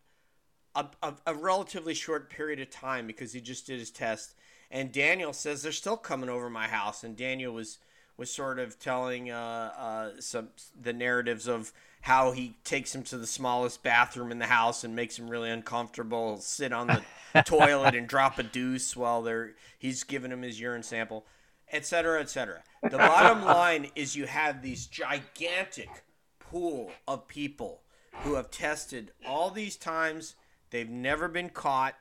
a, 0.75 0.87
a, 1.03 1.15
a, 1.27 1.35
relatively 1.35 1.95
short 1.95 2.31
period 2.31 2.61
of 2.61 2.71
time 2.71 3.07
because 3.07 3.33
he 3.33 3.41
just 3.41 3.67
did 3.67 3.79
his 3.79 3.91
test. 3.91 4.35
And 4.71 4.91
Daniel 4.91 5.33
says 5.33 5.63
they're 5.63 5.73
still 5.73 5.97
coming 5.97 6.31
over 6.31 6.49
my 6.49 6.67
house. 6.67 7.05
And 7.05 7.17
Daniel 7.17 7.53
was 7.53 7.79
was 8.17 8.31
sort 8.31 8.59
of 8.59 8.79
telling 8.79 9.31
uh, 9.31 9.73
uh, 9.77 10.11
some 10.21 10.49
the 10.81 10.93
narratives 10.93 11.49
of 11.49 11.73
how 12.03 12.33
he 12.33 12.57
takes 12.65 12.95
him 12.95 13.03
to 13.03 13.17
the 13.17 13.27
smallest 13.27 13.83
bathroom 13.83 14.31
in 14.31 14.39
the 14.39 14.47
house 14.47 14.85
and 14.85 14.95
makes 14.95 15.19
him 15.19 15.29
really 15.29 15.51
uncomfortable, 15.51 16.37
sit 16.39 16.73
on 16.73 16.89
the 16.89 17.43
toilet 17.47 17.95
and 17.95 18.09
drop 18.09 18.39
a 18.39 18.43
deuce 18.43 18.97
while 18.97 19.23
they're 19.23 19.53
he's 19.79 20.05
giving 20.05 20.31
him 20.31 20.43
his 20.43 20.61
urine 20.61 20.83
sample, 20.83 21.25
etc., 21.73 22.21
etc. 22.21 22.63
The 22.83 22.99
bottom 22.99 23.45
line 23.45 23.91
is 23.95 24.17
you 24.17 24.27
have 24.27 24.63
these 24.63 24.87
gigantic 24.87 26.05
pool 26.53 26.93
of 27.09 27.27
people 27.27 27.81
who 28.23 28.35
have 28.35 28.51
tested 28.51 29.11
all 29.27 29.51
these 29.51 29.77
times. 29.77 30.35
They've 30.71 30.89
never 30.89 31.27
been 31.27 31.49
caught 31.49 31.95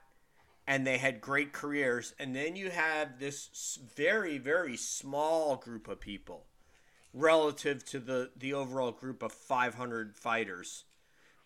and 0.68 0.86
they 0.86 0.98
had 0.98 1.22
great 1.22 1.54
careers. 1.54 2.14
And 2.20 2.36
then 2.36 2.58
you 2.58 2.70
have 2.70 3.18
this 3.18 3.80
very, 3.96 4.38
very 4.38 4.76
small 4.76 5.56
group 5.56 5.88
of 5.88 6.02
people 6.02 6.46
relative 7.14 7.86
to 7.86 8.00
the, 8.00 8.32
the 8.36 8.54
overall 8.54 8.92
group 8.92 9.24
of 9.24 9.32
500 9.32 10.16
fighters 10.18 10.84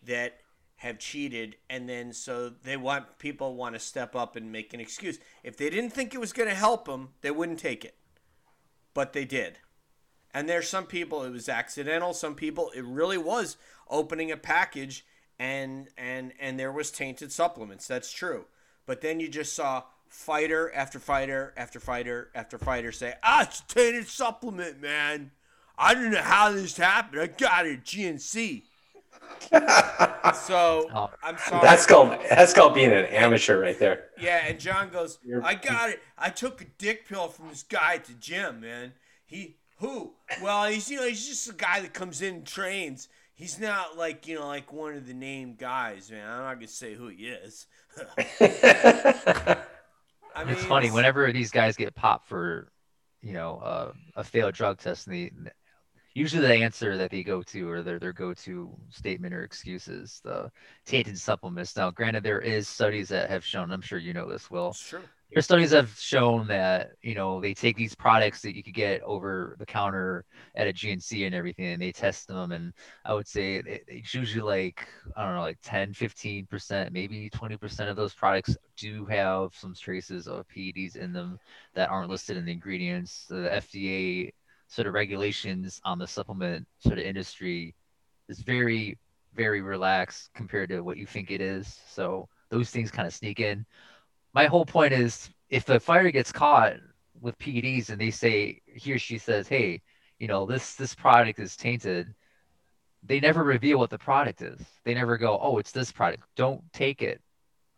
that 0.03 0.39
have 0.77 0.99
cheated 0.99 1.55
and 1.69 1.87
then 1.87 2.11
so 2.11 2.49
they 2.49 2.75
want 2.75 3.17
people 3.17 3.55
want 3.55 3.73
to 3.73 3.79
step 3.79 4.13
up 4.13 4.35
and 4.35 4.51
make 4.51 4.73
an 4.73 4.81
excuse 4.81 5.17
if 5.41 5.55
they 5.55 5.69
didn't 5.69 5.91
think 5.91 6.13
it 6.13 6.19
was 6.19 6.33
going 6.33 6.49
to 6.49 6.53
help 6.53 6.85
them 6.85 7.09
they 7.21 7.31
wouldn't 7.31 7.57
take 7.57 7.85
it 7.85 7.95
but 8.93 9.13
they 9.13 9.23
did 9.23 9.57
and 10.35 10.49
there's 10.49 10.67
some 10.67 10.85
people 10.85 11.23
it 11.23 11.31
was 11.31 11.47
accidental. 11.47 12.13
Some 12.13 12.35
people 12.35 12.69
it 12.75 12.83
really 12.83 13.17
was 13.17 13.55
opening 13.89 14.31
a 14.31 14.37
package 14.37 15.05
and 15.39 15.87
and 15.97 16.33
and 16.39 16.59
there 16.59 16.73
was 16.73 16.91
tainted 16.91 17.31
supplements. 17.31 17.87
That's 17.87 18.11
true. 18.11 18.45
But 18.85 19.01
then 19.01 19.19
you 19.21 19.29
just 19.29 19.53
saw 19.53 19.83
fighter 20.09 20.71
after 20.75 20.99
fighter 20.99 21.53
after 21.55 21.79
fighter 21.79 22.31
after 22.35 22.57
fighter 22.57 22.91
say, 22.91 23.13
"Ah, 23.23 23.43
it's 23.43 23.61
a 23.61 23.67
tainted 23.67 24.07
supplement, 24.07 24.81
man. 24.81 25.31
I 25.77 25.93
don't 25.93 26.11
know 26.11 26.21
how 26.21 26.51
this 26.51 26.75
happened. 26.75 27.21
I 27.21 27.27
got 27.27 27.65
it 27.65 27.85
GNC." 27.85 28.63
so 30.33 30.89
oh. 30.93 31.09
I'm 31.23 31.37
sorry. 31.37 31.61
That's 31.61 31.85
called 31.85 32.09
that's 32.29 32.53
called 32.53 32.75
being 32.75 32.91
an 32.91 33.05
amateur 33.05 33.59
right 33.59 33.79
there. 33.79 34.09
Yeah, 34.19 34.43
and 34.45 34.59
Jon 34.59 34.89
goes, 34.89 35.17
"I 35.43 35.55
got 35.55 35.91
it. 35.91 36.01
I 36.17 36.29
took 36.29 36.61
a 36.61 36.65
dick 36.77 37.07
pill 37.07 37.29
from 37.29 37.47
this 37.47 37.63
guy 37.63 37.95
at 37.95 38.05
the 38.05 38.13
gym, 38.13 38.59
man. 38.59 38.91
He 39.25 39.55
who? 39.77 40.13
Well, 40.41 40.65
he's 40.65 40.89
you 40.89 40.97
know 40.97 41.07
he's 41.07 41.27
just 41.27 41.49
a 41.49 41.53
guy 41.53 41.81
that 41.81 41.93
comes 41.93 42.21
in 42.21 42.35
and 42.35 42.45
trains. 42.45 43.09
He's 43.33 43.59
not 43.59 43.97
like 43.97 44.27
you 44.27 44.35
know 44.35 44.47
like 44.47 44.71
one 44.71 44.95
of 44.95 45.07
the 45.07 45.13
named 45.13 45.57
guys, 45.57 46.09
man. 46.09 46.29
I'm 46.29 46.43
not 46.43 46.53
gonna 46.55 46.67
say 46.67 46.95
who 46.95 47.07
he 47.09 47.27
is. 47.27 47.67
I 50.35 50.43
mean, 50.43 50.53
it's 50.53 50.65
funny 50.65 50.91
whenever 50.91 51.31
these 51.31 51.51
guys 51.51 51.77
get 51.77 51.95
popped 51.95 52.27
for, 52.27 52.69
you 53.21 53.31
know, 53.33 53.57
uh, 53.57 53.93
a 54.17 54.23
failed 54.23 54.53
drug 54.53 54.79
test, 54.79 55.07
and 55.07 55.15
the 55.15 55.31
usually 56.13 56.45
the 56.45 56.53
answer 56.53 56.97
that 56.97 57.11
they 57.11 57.23
go 57.23 57.41
to 57.43 57.69
or 57.69 57.81
their 57.81 57.99
their 57.99 58.13
go 58.13 58.33
to 58.33 58.73
statement 58.89 59.33
or 59.33 59.43
excuses 59.43 60.21
the 60.23 60.49
tainted 60.85 61.17
supplements. 61.19 61.75
Now, 61.75 61.91
granted, 61.91 62.23
there 62.23 62.39
is 62.39 62.67
studies 62.67 63.09
that 63.09 63.29
have 63.29 63.43
shown. 63.43 63.71
I'm 63.71 63.81
sure 63.81 63.99
you 63.99 64.13
know 64.13 64.29
this, 64.29 64.49
Will. 64.49 64.73
Sure 64.73 65.01
your 65.31 65.41
studies 65.41 65.71
have 65.71 65.89
shown 65.97 66.47
that 66.47 66.91
you 67.01 67.15
know 67.15 67.41
they 67.41 67.53
take 67.53 67.75
these 67.75 67.95
products 67.95 68.41
that 68.41 68.55
you 68.55 68.63
could 68.63 68.73
get 68.73 69.01
over 69.01 69.55
the 69.59 69.65
counter 69.65 70.23
at 70.55 70.67
a 70.67 70.73
GNC 70.73 71.25
and 71.25 71.35
everything 71.35 71.65
and 71.65 71.81
they 71.81 71.91
test 71.91 72.27
them 72.27 72.51
and 72.51 72.73
I 73.03 73.13
would 73.13 73.27
say 73.27 73.61
it's 73.65 74.13
usually 74.13 74.41
like 74.41 74.87
I 75.15 75.25
don't 75.25 75.35
know 75.35 75.41
like 75.41 75.57
10 75.63 75.93
15% 75.93 76.91
maybe 76.91 77.29
20% 77.29 77.89
of 77.89 77.95
those 77.95 78.13
products 78.13 78.55
do 78.77 79.05
have 79.05 79.53
some 79.53 79.73
traces 79.73 80.27
of 80.27 80.47
PEDs 80.47 80.95
in 80.95 81.11
them 81.11 81.39
that 81.73 81.89
aren't 81.89 82.09
listed 82.09 82.37
in 82.37 82.45
the 82.45 82.51
ingredients. 82.51 83.25
The 83.27 83.49
FDA 83.51 84.31
sort 84.67 84.87
of 84.87 84.93
regulations 84.93 85.81
on 85.83 85.99
the 85.99 86.07
supplement 86.07 86.67
sort 86.79 86.97
of 86.97 87.05
industry 87.05 87.75
is 88.29 88.39
very 88.39 88.97
very 89.35 89.61
relaxed 89.61 90.29
compared 90.33 90.69
to 90.69 90.79
what 90.81 90.97
you 90.97 91.05
think 91.05 91.29
it 91.29 91.41
is. 91.41 91.81
So 91.89 92.29
those 92.49 92.69
things 92.69 92.89
kind 92.89 93.07
of 93.07 93.13
sneak 93.13 93.41
in 93.41 93.65
my 94.35 94.45
whole 94.45 94.65
point 94.65 94.93
is 94.93 95.29
if 95.49 95.65
the 95.65 95.79
fighter 95.79 96.11
gets 96.11 96.31
caught 96.31 96.73
with 97.21 97.37
PEDs 97.39 97.89
and 97.89 97.99
they 97.99 98.11
say 98.11 98.61
he 98.67 98.91
or 98.91 98.99
she 98.99 99.17
says, 99.17 99.47
"Hey, 99.47 99.81
you 100.19 100.27
know 100.27 100.45
this 100.45 100.75
this 100.75 100.93
product 100.93 101.39
is 101.39 101.55
tainted," 101.55 102.13
they 103.01 103.21
never 103.21 103.43
reveal 103.43 103.79
what 103.79 103.89
the 103.89 103.97
product 103.97 104.41
is. 104.41 104.59
They 104.83 104.93
never 104.93 105.17
go, 105.17 105.39
"Oh, 105.41 105.57
it's 105.57 105.71
this 105.71 105.91
product. 105.91 106.23
Don't 106.35 106.61
take 106.73 107.01
it." 107.01 107.21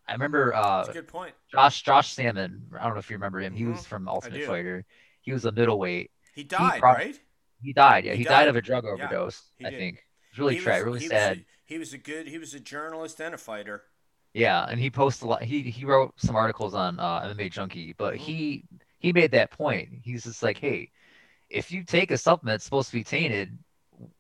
I 0.08 0.14
remember. 0.14 0.54
Uh, 0.56 0.86
good 0.86 1.08
point. 1.08 1.34
Josh 1.52 1.84
Josh 1.84 2.16
Samman. 2.16 2.62
I 2.78 2.84
don't 2.84 2.94
know 2.94 3.00
if 3.00 3.10
you 3.10 3.16
remember 3.16 3.40
him. 3.40 3.54
He 3.54 3.64
mm-hmm. 3.64 3.74
was 3.74 3.86
from 3.86 4.08
Ultimate 4.10 4.46
Fighter. 4.46 4.84
He 5.22 5.32
was 5.32 5.46
a 5.46 5.52
middleweight. 5.52 6.10
He 6.34 6.44
died, 6.44 6.76
he 6.76 6.82
right? 6.82 7.20
He 7.62 7.74
died. 7.74 8.06
Yeah, 8.06 8.14
he, 8.14 8.20
he 8.20 8.24
died. 8.24 8.32
died. 8.32 8.48
of 8.48 8.56
a 8.56 8.62
drug 8.62 8.86
overdose. 8.86 9.44
Yeah, 9.60 9.68
I 9.68 9.72
think. 9.72 10.04
It's 10.30 10.40
really 10.40 10.60
tragic. 10.60 10.86
Really 10.86 11.00
he 11.02 11.08
sad. 11.08 11.30
Was 11.30 11.38
a, 11.38 11.46
he 11.66 11.78
was 11.78 11.94
a 11.94 11.98
good. 11.98 12.28
He 12.28 12.38
was 12.40 12.54
a 12.56 12.60
journalist 12.60 13.20
and 13.20 13.36
a 13.36 13.38
fighter. 13.38 13.84
Yeah, 14.38 14.68
and 14.70 14.80
he 14.80 14.92
posts 14.92 15.24
a 15.24 15.28
lot. 15.28 15.42
He 15.42 15.64
he 15.64 15.84
wrote 15.84 16.14
some 16.18 16.36
articles 16.36 16.76
on 16.76 17.00
uh, 17.00 17.22
MMA 17.22 17.52
Junkie, 17.52 17.96
but 17.98 18.14
mm-hmm. 18.14 18.24
he 18.24 18.66
he 19.00 19.12
made 19.12 19.32
that 19.32 19.50
point. 19.50 19.90
He's 20.04 20.26
just 20.26 20.44
like, 20.44 20.60
hey, 20.60 20.92
if 21.50 21.72
you 21.72 21.84
take 21.84 22.12
a 22.12 22.20
supplement 22.20 22.54
that's 22.54 22.64
supposed 22.64 22.90
to 22.92 22.96
be 22.96 23.04
tainted, 23.04 23.58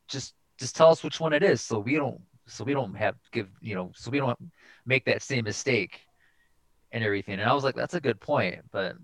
just 0.08 0.34
just 0.58 0.76
tell 0.76 0.90
us 0.90 1.04
which 1.04 1.20
one 1.20 1.34
it 1.34 1.44
is, 1.44 1.62
so 1.62 1.78
we 1.78 1.96
don't 1.98 2.20
so 2.48 2.64
we 2.64 2.74
don't 2.74 2.96
have 2.96 3.16
give 3.32 3.48
you 3.62 3.76
know 3.76 3.92
so 3.96 4.10
we 4.10 4.18
don't 4.18 4.40
make 4.88 5.06
that 5.06 5.22
same 5.22 5.44
mistake 5.44 6.00
and 6.92 7.04
everything. 7.04 7.40
And 7.40 7.48
I 7.48 7.54
was 7.54 7.64
like, 7.64 7.76
that's 7.76 7.94
a 7.94 8.02
good 8.02 8.20
point, 8.20 8.62
but 8.72 8.96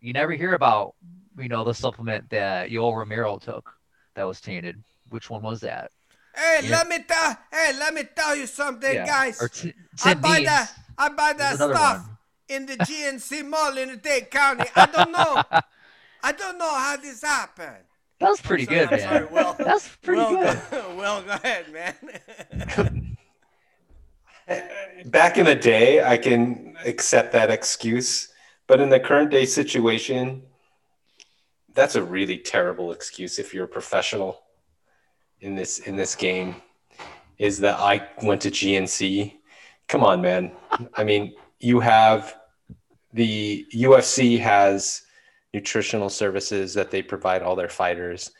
you 0.00 0.12
never 0.12 0.32
hear 0.32 0.54
about 0.54 0.96
you 1.38 1.48
know 1.48 1.62
the 1.62 1.74
supplement 1.74 2.28
that 2.30 2.70
Yoel 2.70 2.96
Romero 2.96 3.38
took 3.38 3.72
that 4.16 4.24
was 4.24 4.40
tainted. 4.40 4.82
Which 5.08 5.30
one 5.30 5.42
was 5.42 5.60
that? 5.60 5.92
Hey, 6.34 6.60
yeah. 6.62 6.70
let 6.70 6.88
me 6.88 6.98
tell. 7.06 7.36
Hey, 7.52 7.72
let 7.78 7.94
me 7.94 8.04
tell 8.16 8.34
you 8.36 8.46
something, 8.46 8.94
yeah. 8.94 9.06
guys. 9.06 9.38
T- 9.52 9.72
I 10.04 10.14
buy 10.14 10.36
Beans. 10.36 10.46
that. 10.46 10.72
I 10.96 11.08
buy 11.10 11.32
that 11.34 11.56
stuff 11.56 12.08
in 12.48 12.66
the 12.66 12.76
GNC 12.78 13.46
mall 13.48 13.76
in 13.76 13.90
the 13.90 13.96
Dade 13.96 14.30
County. 14.30 14.64
I 14.74 14.86
don't 14.86 15.12
know. 15.12 15.42
I 16.22 16.32
don't 16.32 16.56
know 16.58 16.72
how 16.72 16.96
this 16.96 17.22
happened. 17.22 17.84
That 18.20 18.28
was 18.28 18.40
pretty 18.40 18.64
sorry, 18.66 18.78
good, 18.78 18.90
man. 18.92 19.00
Sorry, 19.00 19.26
Will, 19.26 19.54
That's 19.58 19.88
pretty 19.96 20.20
Will, 20.20 20.38
good. 20.38 20.96
well, 20.96 21.22
go 21.22 21.32
ahead, 21.32 21.72
man. 21.72 23.16
Back 25.06 25.38
in 25.38 25.46
the 25.46 25.56
day, 25.56 26.04
I 26.04 26.16
can 26.18 26.76
accept 26.84 27.32
that 27.32 27.50
excuse, 27.50 28.28
But 28.68 28.80
in 28.80 28.90
the 28.90 29.00
current 29.00 29.30
day 29.30 29.44
situation, 29.44 30.42
that's 31.74 31.96
a 31.96 32.02
really 32.04 32.38
terrible 32.38 32.92
excuse 32.92 33.38
if 33.40 33.52
you're 33.52 33.64
a 33.64 33.68
professional 33.68 34.42
in 35.42 35.54
this 35.54 35.80
in 35.80 35.96
this 35.96 36.14
game. 36.14 36.56
Is 37.38 37.58
that 37.58 37.78
I 37.78 38.08
went 38.22 38.40
to 38.42 38.50
GNC? 38.50 39.34
Come 39.88 40.04
on, 40.04 40.22
man. 40.22 40.52
I 40.94 41.04
mean, 41.04 41.34
you 41.58 41.80
have 41.80 42.36
the 43.12 43.66
UFC 43.74 44.38
has 44.38 45.02
nutritional 45.52 46.08
services 46.08 46.72
that 46.74 46.90
they 46.90 47.02
provide 47.02 47.42
all 47.42 47.56
their 47.56 47.68
fighters. 47.68 48.30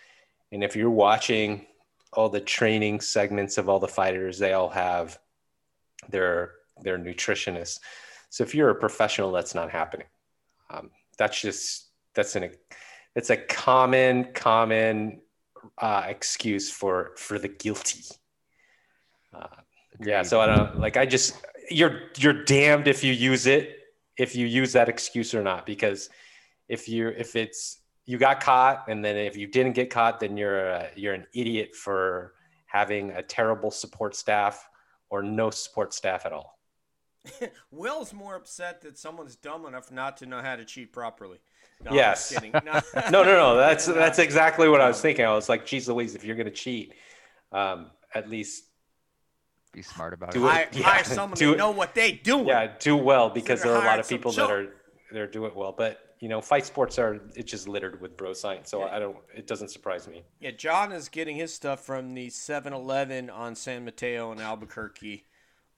And 0.51 0.65
if 0.65 0.75
you're 0.75 0.91
watching 0.91 1.67
all 2.13 2.29
the 2.29 2.41
training 2.41 3.01
segments 3.01 3.59
of 3.59 3.69
all 3.69 3.81
the 3.81 3.89
fighters, 3.89 4.39
they 4.39 4.53
all 4.53 4.71
have 4.71 5.19
their 6.09 6.53
their 6.81 6.99
nutritionists. 6.99 7.81
So 8.31 8.45
if 8.45 8.55
you're 8.55 8.71
a 8.71 8.75
professional, 8.75 9.33
that's 9.33 9.55
not 9.55 9.71
happening. 9.71 10.07
Um, 10.71 10.91
that's 11.19 11.41
just 11.41 11.89
that's 12.15 12.37
an 12.37 12.51
it's 13.15 13.31
a 13.31 13.37
common 13.37 14.33
common 14.33 15.21
uh, 15.79 16.05
excuse 16.09 16.71
for 16.71 17.13
for 17.17 17.39
the 17.39 17.49
guilty. 17.49 18.05
Uh, 19.35 19.47
yeah, 20.01 20.23
so 20.23 20.41
I 20.41 20.47
don't 20.47 20.79
like. 20.79 20.97
I 20.97 21.07
just 21.07 21.41
you're 21.71 22.03
you're 22.19 22.45
damned 22.45 22.89
if 22.89 23.05
you 23.05 23.13
use 23.13 23.47
it 23.47 23.79
if 24.19 24.37
you 24.37 24.47
use 24.47 24.73
that 24.73 24.89
excuse 24.89 25.35
or 25.35 25.43
not 25.43 25.67
because 25.67 26.11
if 26.69 26.89
you 26.89 27.09
if 27.09 27.37
it's 27.37 27.81
you 28.05 28.19
got 28.19 28.41
caught 28.41 28.85
and 28.89 29.05
then 29.05 29.17
if 29.17 29.37
you 29.37 29.47
didn't 29.47 29.73
get 29.73 29.91
caught 29.91 30.21
then 30.21 30.37
you're 30.37 30.69
a, 30.69 30.89
you're 30.97 31.15
an 31.15 31.27
idiot 31.35 31.75
for 31.75 32.35
having 32.67 33.11
a 33.13 33.23
terrible 33.23 33.71
support 33.71 34.15
staff 34.15 34.69
or 35.11 35.23
no 35.23 35.51
support 35.51 35.93
staff 35.93 36.27
at 36.27 36.33
all. 36.33 36.59
Will's 37.71 38.13
more 38.13 38.35
upset 38.35 38.81
that 38.83 38.99
someone's 38.99 39.37
dumb 39.37 39.67
enough 39.67 39.93
not 39.93 40.17
to 40.19 40.27
know 40.27 40.41
how 40.41 40.57
to 40.57 40.65
cheat 40.65 40.93
properly. 40.93 41.39
No, 41.85 41.93
yes. 41.93 42.33
No. 42.43 42.61
no, 43.11 43.23
no, 43.23 43.37
no. 43.37 43.57
That's 43.57 43.87
that's 44.03 44.19
exactly 44.19 44.69
what 44.69 44.81
I 44.81 44.89
was 44.89 45.01
thinking. 45.01 45.25
I 45.25 45.35
was 45.35 45.49
like, 45.49 45.67
geez 45.67 45.89
Louise, 45.89 46.15
if 46.15 46.25
you're 46.25 46.37
gonna 46.37 46.51
cheat, 46.51 46.95
um, 47.51 47.91
at 48.15 48.29
least 48.29 48.65
be 49.73 49.83
smart 49.83 50.13
about 50.13 50.33
do 50.33 50.49
it. 50.49 50.55
it. 50.55 50.77
Yeah, 50.77 50.83
hire 50.85 51.05
someone 51.05 51.37
to 51.39 51.57
know 51.57 51.71
what 51.71 51.95
they 51.95 52.13
do. 52.13 52.45
Yeah, 52.47 52.73
do 52.79 52.97
well 52.97 53.31
because 53.31 53.63
there 53.63 53.73
are 53.73 53.83
a 53.83 53.87
lot 53.87 53.99
of 53.99 54.09
people 54.09 54.33
that 54.33 54.51
are 54.51 54.69
they're 55.11 55.27
do 55.27 55.47
it 55.47 55.57
well. 55.57 55.75
But 55.77 55.99
you 56.21 56.29
know, 56.29 56.41
fight 56.41 56.67
sports 56.67 56.99
are 56.99 57.21
it's 57.35 57.51
just 57.51 57.67
littered 57.67 58.01
with 58.01 58.17
bro 58.17 58.33
science. 58.33 58.71
So 58.71 58.81
yeah. 58.81 58.95
I 58.95 58.99
don't. 58.99 59.17
It 59.35 59.47
doesn't 59.47 59.69
surprise 59.69 60.07
me. 60.07 60.23
Yeah, 60.41 60.51
Jon 60.53 60.93
is 60.93 61.09
getting 61.09 61.37
his 61.37 61.53
stuff 61.53 61.85
from 61.85 62.15
the 62.15 62.29
7-Eleven 62.29 63.31
on 63.31 63.55
San 63.55 63.85
Mateo 63.85 64.31
and 64.31 64.41
Albuquerque. 64.41 65.25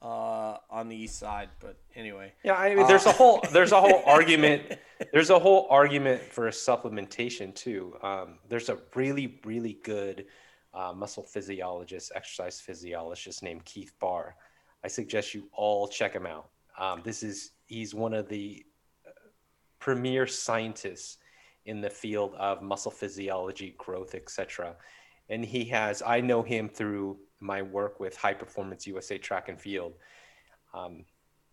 Uh, 0.03 0.59
on 0.69 0.91
the 0.91 0.97
east 0.97 1.19
side, 1.19 1.49
but 1.61 1.79
anyway. 1.95 2.31
Yeah, 2.43 2.57
I 2.57 2.75
mean, 2.75 2.87
there's 2.87 3.07
uh, 3.07 3.11
a 3.11 3.13
whole 3.15 3.43
there's 3.53 3.73
a 3.73 3.81
whole 3.81 4.03
argument 4.05 4.77
there's 5.13 5.31
a 5.31 5.39
whole 5.39 5.67
argument 5.71 6.23
for 6.23 6.49
supplementation 6.49 7.55
too. 7.55 7.97
Um, 8.03 8.39
there's 8.49 8.69
a 8.69 8.79
really 8.95 9.41
really 9.45 9.79
good 9.83 10.27
uh, 10.73 10.93
muscle 10.93 11.23
physiologist, 11.23 12.13
exercise 12.15 12.61
physiologist 12.61 13.43
named 13.43 13.65
Keith 13.65 13.93
Baar. 14.01 14.37
I 14.83 14.89
suggest 14.89 15.35
you 15.35 15.49
all 15.53 15.89
check 15.89 16.13
him 16.13 16.27
out. 16.27 16.49
Um, 16.79 17.03
this 17.05 17.23
is 17.23 17.53
he's 17.67 17.95
one 17.95 18.15
of 18.15 18.29
the 18.29 18.65
premier 19.79 20.27
scientists 20.27 21.19
in 21.67 21.81
the 21.81 21.91
field 21.91 22.35
of 22.39 22.63
muscle 22.63 22.91
physiology, 22.91 23.75
growth, 23.79 24.15
etc. 24.15 24.77
And 25.29 25.45
he 25.45 25.65
has, 25.67 26.03
I 26.03 26.21
know 26.21 26.43
him 26.43 26.69
through 26.69 27.19
my 27.41 27.63
work 27.63 28.01
with 28.01 28.17
High 28.17 28.35
Performance 28.35 28.87
USA 28.87 29.19
Track 29.19 29.49
and 29.49 29.61
Field. 29.61 29.95
Um, 30.73 31.05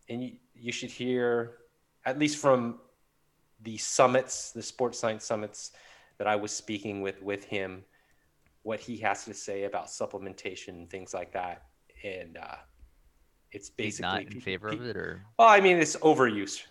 and 0.09 0.23
you, 0.23 0.33
you 0.53 0.71
should 0.71 0.89
hear, 0.89 1.57
at 2.05 2.19
least 2.19 2.37
from 2.37 2.79
the 3.63 3.77
summits, 3.77 4.51
the 4.51 4.61
sports 4.61 4.99
science 4.99 5.25
summits 5.25 5.71
that 6.17 6.27
I 6.27 6.35
was 6.35 6.51
speaking 6.51 7.01
with 7.01 7.21
with 7.21 7.43
him, 7.43 7.83
what 8.63 8.79
he 8.79 8.97
has 8.97 9.25
to 9.25 9.33
say 9.33 9.63
about 9.63 9.87
supplementation 9.87 10.69
and 10.69 10.89
things 10.89 11.13
like 11.13 11.33
that. 11.33 11.63
And 12.03 12.37
uh, 12.37 12.55
it's 13.51 13.69
basically 13.69 13.85
He's 13.85 14.25
not 14.25 14.33
in 14.33 14.41
favor 14.41 14.69
of 14.69 14.85
it, 14.85 14.97
or 14.97 15.25
well, 15.37 15.47
I 15.47 15.59
mean, 15.59 15.77
it's 15.77 15.95
overuse 15.97 16.61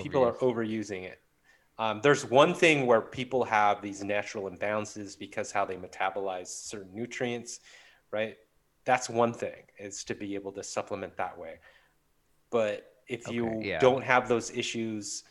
people 0.00 0.24
are 0.24 0.34
overusing 0.34 1.04
it. 1.04 1.20
Um, 1.78 2.00
there's 2.02 2.24
one 2.24 2.54
thing 2.54 2.86
where 2.86 3.00
people 3.00 3.44
have 3.44 3.80
these 3.80 4.02
natural 4.02 4.50
imbalances 4.50 5.16
because 5.18 5.52
how 5.52 5.64
they 5.64 5.76
metabolize 5.76 6.48
certain 6.48 6.94
nutrients, 6.94 7.60
right? 8.10 8.36
That's 8.84 9.08
one 9.08 9.32
thing 9.32 9.62
is 9.78 10.02
to 10.04 10.14
be 10.14 10.34
able 10.34 10.52
to 10.52 10.64
supplement 10.64 11.16
that 11.16 11.38
way. 11.38 11.60
But 12.50 12.94
if 13.06 13.26
okay, 13.26 13.36
you 13.36 13.60
yeah. 13.62 13.78
don't 13.78 14.02
have 14.02 14.28
those 14.28 14.50
issues 14.50 15.22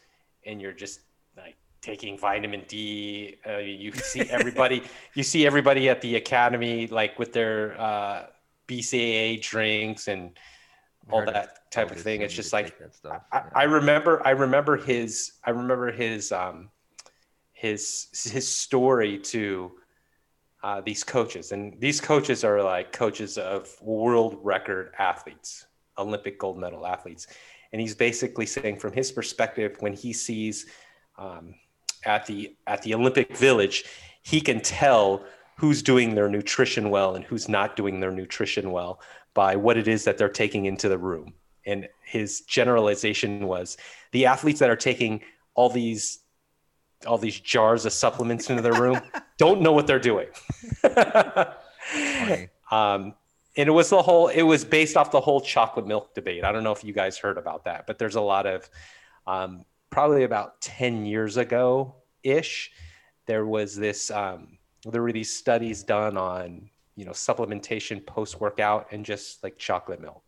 and 0.47 0.61
you're 0.61 0.73
just 0.73 1.01
like 1.35 1.55
taking 1.81 2.17
vitamin 2.17 2.63
D, 2.67 3.37
uh, 3.47 3.57
you 3.57 3.91
see 3.91 4.21
everybody, 4.21 4.83
you 5.13 5.23
see 5.23 5.45
everybody 5.45 5.89
at 5.89 6.01
the 6.01 6.15
academy 6.15 6.87
like 6.87 7.19
with 7.19 7.33
their 7.33 7.79
uh, 7.79 8.25
BCAA 8.67 9.41
drinks 9.41 10.07
and 10.07 10.37
all 11.11 11.25
that 11.25 11.71
type 11.71 11.91
of 11.91 11.99
thing. 11.99 12.21
It's 12.21 12.33
just 12.33 12.51
like 12.51 12.75
I, 13.05 13.17
yeah. 13.31 13.43
I, 13.55 13.63
remember 13.63 14.25
I 14.25 14.31
remember 14.31 14.75
his 14.75 15.33
I 15.45 15.51
remember 15.51 15.91
his 15.91 16.31
um 16.31 16.69
his 17.53 18.07
his 18.29 18.47
story 18.47 19.17
to 19.19 19.71
uh, 20.63 20.81
these 20.81 21.03
coaches. 21.03 21.51
And 21.51 21.79
these 21.79 22.01
coaches 22.01 22.43
are 22.43 22.61
like 22.61 22.91
coaches 22.91 23.37
of 23.37 23.73
world 23.81 24.39
record 24.43 24.93
athletes 24.99 25.67
olympic 25.99 26.37
gold 26.37 26.57
medal 26.57 26.85
athletes 26.85 27.27
and 27.71 27.81
he's 27.81 27.95
basically 27.95 28.45
saying 28.45 28.77
from 28.77 28.93
his 28.93 29.11
perspective 29.11 29.75
when 29.79 29.93
he 29.93 30.13
sees 30.13 30.65
um, 31.17 31.53
at 32.05 32.25
the 32.25 32.55
at 32.67 32.81
the 32.81 32.93
olympic 32.93 33.35
village 33.35 33.85
he 34.21 34.41
can 34.41 34.59
tell 34.61 35.23
who's 35.57 35.81
doing 35.81 36.15
their 36.15 36.29
nutrition 36.29 36.89
well 36.89 37.15
and 37.15 37.25
who's 37.25 37.49
not 37.49 37.75
doing 37.75 37.99
their 37.99 38.11
nutrition 38.11 38.71
well 38.71 39.01
by 39.33 39.55
what 39.55 39.77
it 39.77 39.87
is 39.87 40.03
that 40.03 40.17
they're 40.17 40.29
taking 40.29 40.65
into 40.65 40.87
the 40.89 40.97
room. 40.97 41.33
And 41.65 41.87
his 42.03 42.41
generalization 42.41 43.47
was 43.47 43.77
the 44.11 44.25
athletes 44.25 44.59
that 44.59 44.69
are 44.69 44.75
taking 44.75 45.21
all 45.55 45.69
these 45.69 46.19
all 47.05 47.19
these 47.19 47.39
jars 47.39 47.85
of 47.85 47.93
supplements 47.93 48.49
into 48.49 48.63
their 48.63 48.73
room 48.73 48.99
don't 49.37 49.61
know 49.61 49.71
what 49.71 49.85
they're 49.85 49.99
doing. 49.99 50.27
um, 52.71 53.13
and 53.57 53.67
it 53.67 53.71
was 53.71 53.89
the 53.89 54.01
whole 54.01 54.27
it 54.27 54.43
was 54.43 54.63
based 54.63 54.95
off 54.95 55.11
the 55.11 55.19
whole 55.19 55.41
chocolate 55.41 55.87
milk 55.87 56.13
debate. 56.13 56.43
I 56.43 56.51
don't 56.51 56.63
know 56.63 56.71
if 56.71 56.83
you 56.83 56.93
guys 56.93 57.17
heard 57.17 57.37
about 57.37 57.65
that, 57.65 57.87
but 57.87 57.97
there's 57.97 58.15
a 58.15 58.21
lot 58.21 58.45
of 58.45 58.69
um, 59.25 59.65
probably 59.89 60.23
about 60.23 60.61
10 60.61 61.05
years 61.05 61.37
ago 61.37 61.95
ish, 62.23 62.71
there 63.25 63.45
was 63.45 63.75
this 63.75 64.11
um, 64.11 64.57
there 64.85 65.01
were 65.01 65.11
these 65.11 65.33
studies 65.33 65.83
done 65.83 66.17
on 66.17 66.69
you 66.95 67.05
know 67.05 67.11
supplementation 67.11 68.05
post 68.05 68.39
workout 68.39 68.87
and 68.91 69.05
just 69.05 69.43
like 69.43 69.57
chocolate 69.57 70.01
milk 70.01 70.23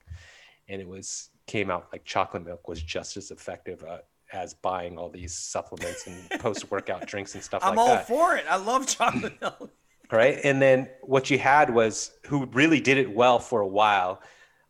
and 0.68 0.82
it 0.82 0.88
was 0.88 1.30
came 1.48 1.72
out 1.72 1.88
like 1.92 2.04
chocolate 2.04 2.46
milk 2.46 2.68
was 2.68 2.82
just 2.82 3.18
as 3.18 3.32
effective 3.32 3.84
uh, 3.84 4.00
as 4.34 4.54
buying 4.54 4.98
all 4.98 5.10
these 5.10 5.34
supplements 5.34 6.08
and 6.08 6.30
post 6.42 6.70
workout 6.70 7.08
drinks 7.08 7.34
and 7.36 7.44
stuff 7.44 7.64
I'm 7.64 7.76
like 7.76 7.88
that. 7.88 7.92
I'm 7.92 7.98
all 7.98 8.04
for 8.04 8.36
it. 8.36 8.46
I 8.50 8.58
love 8.58 8.86
chocolate 8.86 9.40
milk. 9.42 9.72
Right. 10.18 10.40
And 10.44 10.62
then 10.62 10.90
what 11.02 11.30
you 11.30 11.38
had 11.38 11.74
was 11.74 12.12
who 12.26 12.46
really 12.48 12.80
did 12.80 12.98
it 12.98 13.14
well 13.14 13.40
for 13.40 13.62
a 13.62 13.68
while 13.68 14.22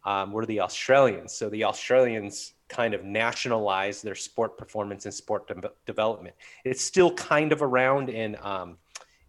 um, 0.03 0.31
were 0.31 0.45
the 0.45 0.61
Australians. 0.61 1.33
So 1.33 1.49
the 1.49 1.63
Australians 1.63 2.53
kind 2.67 2.93
of 2.93 3.03
nationalized 3.03 4.03
their 4.03 4.15
sport 4.15 4.57
performance 4.57 5.05
and 5.05 5.13
sport 5.13 5.47
de- 5.47 5.71
development. 5.85 6.35
It's 6.63 6.83
still 6.83 7.13
kind 7.13 7.51
of 7.51 7.61
around 7.61 8.09
in 8.09 8.37
um, 8.41 8.77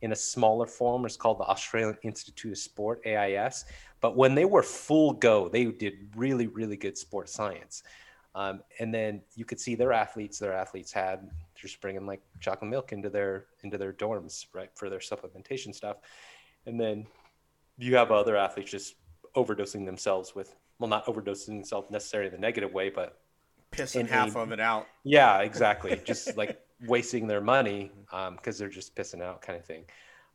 in 0.03 0.13
a 0.13 0.17
smaller 0.17 0.67
form. 0.67 1.05
It's 1.05 1.17
called 1.17 1.39
the 1.39 1.45
Australian 1.45 1.97
Institute 2.03 2.53
of 2.53 2.59
Sport, 2.59 3.03
AIS. 3.07 3.65
But 4.01 4.17
when 4.17 4.35
they 4.35 4.47
were 4.47 4.63
full 4.63 5.13
go, 5.13 5.49
they 5.49 5.67
did 5.67 6.09
really, 6.17 6.47
really 6.47 6.77
good 6.77 6.97
sports 6.97 7.33
science. 7.33 7.83
Um, 8.35 8.63
and 8.79 8.95
then 8.95 9.23
you 9.35 9.45
could 9.45 9.61
see 9.61 9.75
their 9.75 9.93
athletes. 9.93 10.39
Their 10.39 10.55
athletes 10.55 10.93
had 10.93 11.31
just 11.61 11.81
bringing 11.81 12.07
like 12.07 12.21
chocolate 12.41 12.71
milk 12.71 12.93
into 12.93 13.11
their 13.11 13.47
into 13.63 13.79
their 13.79 13.93
dorms, 13.93 14.47
right, 14.53 14.71
for 14.75 14.89
their 14.89 14.99
supplementation 14.99 15.75
stuff. 15.75 15.99
And 16.67 16.81
then 16.81 17.07
you 17.79 17.97
have 17.97 18.11
other 18.11 18.37
athletes 18.37 18.71
just 18.71 18.95
overdosing 19.37 19.87
themselves 19.87 20.35
with, 20.35 20.55
well, 20.79 20.89
not 20.89 21.07
overdosing 21.07 21.47
themselves 21.47 21.91
necessarily 21.91 22.29
in 22.29 22.35
the 22.35 22.41
negative 22.41 22.73
way, 22.73 22.91
but 22.91 23.19
pissing 23.73 24.09
half 24.09 24.37
a, 24.37 24.41
of 24.41 24.53
it 24.53 24.61
out. 24.61 24.87
Yeah, 25.05 25.41
exactly. 25.41 26.01
just 26.05 26.37
like 26.37 26.61
wasting 26.87 27.27
their 27.27 27.41
money 27.41 27.91
because 28.11 28.29
um, 28.29 28.59
they're 28.59 28.69
just 28.69 28.95
pissing 28.95 29.23
out 29.23 29.43
kind 29.43 29.59
of 29.59 29.65
thing. 29.65 29.85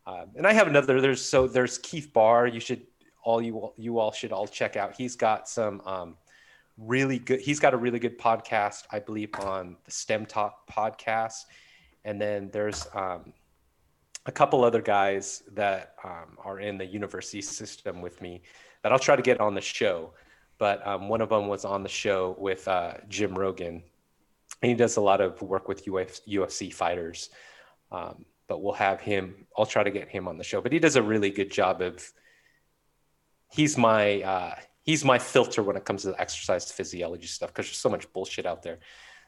Um, 0.07 0.27
and 0.35 0.45
I 0.45 0.53
have 0.53 0.67
another. 0.67 1.01
There's 1.01 1.21
so 1.21 1.47
there's 1.47 1.77
Keith 1.79 2.11
Baar. 2.13 2.47
You 2.47 2.59
should 2.59 2.83
all 3.23 3.41
you 3.41 3.73
you 3.75 3.97
all 3.99 4.11
should 4.11 4.31
all 4.31 4.47
check 4.47 4.75
out. 4.75 4.95
He's 4.95 5.15
got 5.15 5.49
some 5.49 5.81
um, 5.85 6.17
really 6.77 7.19
good. 7.19 7.39
He's 7.39 7.59
got 7.59 7.73
a 7.73 7.77
really 7.77 7.99
good 7.99 8.17
podcast, 8.17 8.83
I 8.91 8.99
believe, 8.99 9.29
on 9.39 9.77
the 9.85 9.91
STEM 9.91 10.25
Talk 10.25 10.69
podcast. 10.69 11.45
And 12.03 12.21
then 12.21 12.49
there's 12.51 12.87
um, 12.93 13.33
a 14.25 14.31
couple 14.31 14.63
other 14.63 14.81
guys 14.81 15.43
that 15.53 15.95
um, 16.03 16.37
are 16.43 16.59
in 16.59 16.77
the 16.77 16.85
university 16.85 17.41
system 17.41 18.01
with 18.01 18.21
me 18.21 18.41
that 18.83 18.91
I'll 18.91 18.99
try 18.99 19.15
to 19.15 19.21
get 19.21 19.39
on 19.39 19.55
the 19.55 19.61
show. 19.61 20.13
But 20.57 20.85
um, 20.87 21.09
one 21.09 21.21
of 21.21 21.29
them 21.29 21.47
was 21.47 21.65
on 21.65 21.83
the 21.83 21.89
show 21.89 22.35
with 22.39 22.67
uh, 22.67 22.95
Jim 23.09 23.37
Rogan, 23.37 23.83
And 24.61 24.69
he 24.69 24.73
does 24.73 24.97
a 24.97 25.01
lot 25.01 25.21
of 25.21 25.41
work 25.41 25.67
with 25.67 25.85
UFC 25.85 26.73
fighters. 26.73 27.29
Um, 27.91 28.25
but 28.47 28.61
we'll 28.61 28.73
have 28.73 29.01
him. 29.01 29.47
I'll 29.57 29.65
try 29.65 29.83
to 29.83 29.91
get 29.91 30.07
him 30.07 30.27
on 30.27 30.37
the 30.37 30.43
show. 30.43 30.61
But 30.61 30.71
he 30.71 30.79
does 30.79 30.95
a 30.95 31.03
really 31.03 31.31
good 31.31 31.51
job 31.51 31.81
of. 31.81 32.11
He's 33.51 33.77
my 33.77 34.21
uh, 34.21 34.55
he's 34.85 35.03
my 35.03 35.19
filter 35.19 35.63
when 35.63 35.75
it 35.75 35.83
comes 35.83 36.03
to 36.03 36.09
the 36.09 36.21
exercise 36.21 36.71
physiology 36.71 37.27
stuff 37.27 37.49
because 37.49 37.65
there's 37.65 37.77
so 37.77 37.89
much 37.89 38.11
bullshit 38.13 38.45
out 38.45 38.63
there. 38.63 38.79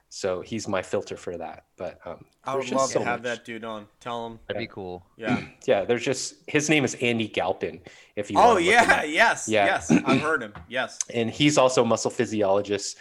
So 0.10 0.42
he's 0.42 0.70
my 0.70 0.82
filter 0.82 1.18
for 1.18 1.38
that. 1.38 1.66
But 1.76 2.00
um, 2.06 2.24
I 2.46 2.56
would 2.56 2.72
love 2.72 2.90
so 2.90 3.00
to 3.00 3.06
have 3.06 3.24
much. 3.24 3.24
that 3.24 3.46
dude 3.46 3.66
on. 3.66 3.88
Tell 4.00 4.26
him 4.26 4.40
that'd 4.48 4.60
be 4.60 4.68
cool. 4.68 5.06
Yeah, 5.18 5.42
yeah. 5.66 5.84
There's 5.84 6.04
just 6.04 6.36
his 6.48 6.70
name 6.70 6.86
is 6.86 6.96
Andy 6.96 7.28
Galpin. 7.28 7.82
If 8.16 8.32
you 8.32 8.38
oh 8.40 8.58
yeah, 8.58 9.04
yes, 9.04 9.50
yeah. 9.50 9.66
yes, 9.66 9.92
I've 10.06 10.22
heard 10.22 10.42
him. 10.42 10.54
Yes, 10.70 10.98
and 11.14 11.30
he's 11.30 11.58
also 11.58 11.84
a 11.84 11.86
muscle 11.86 12.12
physiologist. 12.12 12.98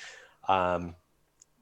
Um, 0.49 0.97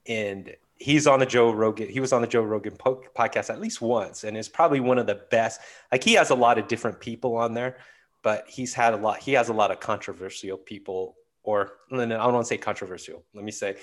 and 0.07 0.55
he's 0.79 1.07
on 1.07 1.19
the 1.19 1.27
Joe 1.27 1.51
Rogan. 1.51 1.89
He 1.89 2.01
was 2.01 2.13
on 2.13 2.23
the 2.23 2.27
Joe 2.27 2.43
Rogan 2.43 2.77
po- 2.77 3.03
podcast 3.17 3.51
at 3.51 3.61
least 3.61 3.83
once, 3.83 4.25
and 4.25 4.37
is 4.37 4.49
probably 4.49 4.81
one 4.81 4.99
of 4.99 5.07
the 5.07 5.27
best. 5.31 5.61
Like 5.93 6.05
he 6.05 6.15
has 6.15 6.31
a 6.31 6.35
lot 6.35 6.59
of 6.59 6.69
different 6.69 7.01
people 7.01 7.37
on 7.37 7.53
there, 7.53 7.77
but 8.25 8.45
he's 8.49 8.75
had 8.75 8.93
a 8.93 8.97
lot. 8.97 9.21
He 9.21 9.35
has 9.35 9.49
a 9.49 9.53
lot 9.53 9.71
of 9.71 9.79
controversial 9.79 10.57
people, 10.57 11.15
or 11.45 11.75
I 11.93 11.97
don't 11.97 12.33
want 12.33 12.45
to 12.45 12.49
say 12.49 12.57
controversial. 12.57 13.23
Let 13.35 13.45
me 13.45 13.53
say, 13.53 13.77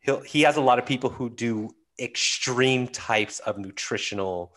he 0.00 0.14
he 0.24 0.42
has 0.42 0.56
a 0.56 0.60
lot 0.60 0.78
of 0.78 0.86
people 0.86 1.10
who 1.10 1.28
do 1.28 1.70
extreme 1.98 2.86
types 2.86 3.40
of 3.40 3.58
nutritional 3.58 4.54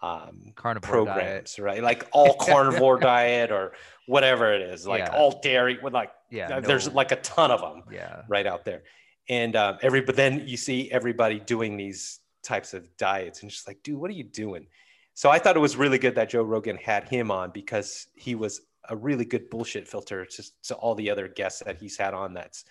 um, 0.00 0.52
carnivore 0.54 1.04
programs, 1.04 1.56
diet. 1.56 1.58
right? 1.58 1.82
Like 1.82 2.06
all 2.12 2.34
carnivore 2.40 3.00
diet 3.00 3.50
or 3.50 3.72
whatever 4.06 4.54
it 4.54 4.62
is, 4.62 4.86
like 4.86 5.06
yeah. 5.06 5.16
all 5.16 5.40
dairy 5.40 5.80
with 5.82 5.92
like 5.92 6.12
yeah, 6.30 6.60
there's 6.60 6.86
no. 6.86 6.94
like 6.94 7.10
a 7.10 7.16
ton 7.16 7.50
of 7.50 7.60
them, 7.60 7.82
yeah, 7.90 8.22
right 8.28 8.46
out 8.46 8.64
there 8.64 8.82
and 9.28 9.56
um, 9.56 9.78
every 9.82 10.00
but 10.00 10.16
then 10.16 10.46
you 10.46 10.56
see 10.56 10.90
everybody 10.90 11.38
doing 11.40 11.76
these 11.76 12.20
types 12.42 12.74
of 12.74 12.86
diets 12.96 13.42
and 13.42 13.50
just 13.50 13.66
like 13.66 13.82
dude 13.82 13.98
what 13.98 14.10
are 14.10 14.14
you 14.14 14.24
doing 14.24 14.66
so 15.14 15.30
i 15.30 15.38
thought 15.38 15.56
it 15.56 15.60
was 15.60 15.76
really 15.76 15.98
good 15.98 16.16
that 16.16 16.28
joe 16.28 16.42
rogan 16.42 16.76
had 16.76 17.08
him 17.08 17.30
on 17.30 17.50
because 17.50 18.08
he 18.16 18.34
was 18.34 18.60
a 18.88 18.96
really 18.96 19.24
good 19.24 19.48
bullshit 19.50 19.86
filter 19.86 20.24
to, 20.24 20.42
to 20.62 20.74
all 20.74 20.94
the 20.94 21.10
other 21.10 21.28
guests 21.28 21.62
that 21.64 21.80
he's 21.80 21.96
had 21.96 22.14
on 22.14 22.34
that's 22.34 22.64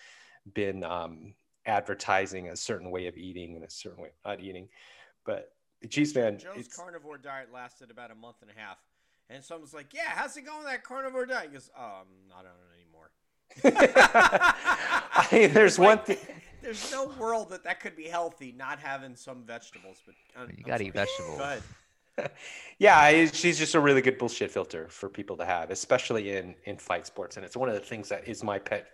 been 0.54 0.84
um, 0.84 1.34
advertising 1.66 2.48
a 2.48 2.56
certain 2.56 2.90
way 2.90 3.06
of 3.06 3.16
eating 3.16 3.54
and 3.54 3.64
a 3.64 3.70
certain 3.70 4.02
way 4.02 4.08
of 4.08 4.30
not 4.30 4.40
eating 4.40 4.68
but 5.24 5.52
geez 5.88 6.14
man 6.14 6.38
joe's 6.38 6.68
carnivore 6.68 7.18
diet 7.18 7.48
lasted 7.52 7.90
about 7.90 8.10
a 8.10 8.14
month 8.14 8.36
and 8.42 8.50
a 8.50 8.60
half 8.60 8.78
and 9.30 9.42
someone's 9.42 9.72
like 9.72 9.94
yeah 9.94 10.08
how's 10.08 10.36
it 10.36 10.42
going 10.42 10.58
with 10.58 10.66
that 10.66 10.82
carnivore 10.82 11.26
diet 11.26 11.46
he 11.46 11.52
goes 11.52 11.70
oh 11.78 12.00
i'm 12.02 12.28
not 12.28 12.40
on 12.40 12.44
it 12.44 12.80
anymore 12.80 13.10
I 13.64 15.28
mean, 15.30 15.52
there's 15.52 15.78
like, 15.78 15.88
one 15.88 15.98
thing. 15.98 16.16
There's 16.62 16.90
no 16.92 17.12
world 17.18 17.50
that 17.50 17.64
that 17.64 17.80
could 17.80 17.96
be 17.96 18.04
healthy, 18.04 18.54
not 18.56 18.78
having 18.78 19.16
some 19.16 19.42
vegetables. 19.44 20.02
But 20.06 20.14
uh, 20.40 20.46
you 20.56 20.64
got 20.64 20.78
to 20.78 20.86
eat 20.86 20.94
vegetables. 20.94 21.38
yeah, 22.78 23.26
she's 23.26 23.58
just 23.58 23.74
a 23.74 23.80
really 23.80 24.02
good 24.02 24.18
bullshit 24.18 24.50
filter 24.50 24.88
for 24.88 25.08
people 25.08 25.36
to 25.36 25.44
have, 25.44 25.70
especially 25.70 26.36
in 26.36 26.54
in 26.64 26.76
fight 26.76 27.06
sports. 27.06 27.36
And 27.36 27.44
it's 27.44 27.56
one 27.56 27.68
of 27.68 27.74
the 27.74 27.80
things 27.80 28.08
that 28.08 28.26
is 28.28 28.42
my 28.42 28.58
pet 28.58 28.86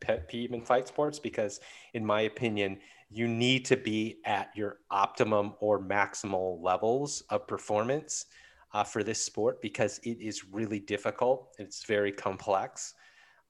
pet 0.00 0.28
peeve 0.28 0.52
in 0.52 0.62
fight 0.62 0.88
sports 0.88 1.18
because, 1.18 1.60
in 1.94 2.04
my 2.04 2.22
opinion, 2.22 2.78
you 3.10 3.26
need 3.26 3.64
to 3.66 3.76
be 3.76 4.18
at 4.24 4.50
your 4.54 4.78
optimum 4.90 5.54
or 5.60 5.80
maximal 5.80 6.62
levels 6.62 7.22
of 7.30 7.46
performance 7.46 8.26
uh, 8.74 8.84
for 8.84 9.02
this 9.02 9.24
sport 9.24 9.62
because 9.62 9.98
it 10.04 10.20
is 10.20 10.44
really 10.44 10.80
difficult. 10.80 11.54
It's 11.58 11.84
very 11.84 12.12
complex 12.12 12.94